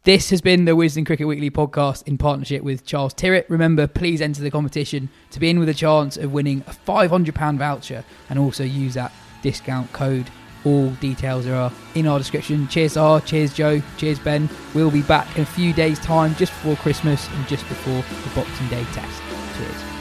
This 0.06 0.30
has 0.30 0.40
been 0.40 0.66
the 0.66 0.74
Wisden 0.74 1.04
Cricket 1.04 1.26
Weekly 1.26 1.50
podcast 1.50 2.08
in 2.08 2.20
partnership 2.20 2.62
with 2.62 2.86
Charles 2.86 3.12
Tyrwhitt. 3.16 3.46
Remember, 3.50 3.88
please 3.88 4.22
enter 4.22 4.44
the 4.44 4.52
competition 4.52 5.10
to 5.32 5.40
be 5.40 5.50
in 5.50 5.58
with 5.58 5.68
a 5.68 5.74
chance 5.74 6.16
of 6.16 6.32
winning 6.32 6.64
a 6.68 6.74
£500 6.74 7.58
voucher 7.58 8.04
and 8.30 8.38
also 8.38 8.64
use 8.64 8.94
that 8.94 9.12
discount 9.42 9.92
code. 9.94 10.30
All 10.64 10.92
details 10.92 11.48
are 11.48 11.74
in 11.96 12.06
our 12.06 12.20
description. 12.20 12.68
Cheers, 12.68 12.98
R. 12.98 13.20
Cheers, 13.20 13.56
Jo. 13.56 13.82
Cheers, 13.98 14.20
Ben. 14.20 14.48
We'll 14.76 14.92
be 14.92 15.02
back 15.02 15.36
in 15.38 15.42
a 15.42 15.48
few 15.48 15.74
days' 15.74 15.98
time, 15.98 16.36
just 16.36 16.52
before 16.52 16.76
Christmas 16.76 17.28
and 17.28 17.48
just 17.48 17.68
before 17.68 18.04
the 18.04 18.36
Boxing 18.36 18.68
Day 18.68 18.84
test. 18.94 19.22
Cheers. 19.58 19.95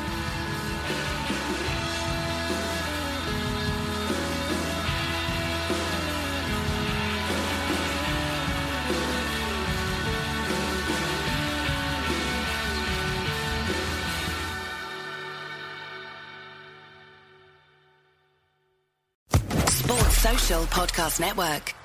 Podcast 20.75 21.21
Network. 21.21 21.84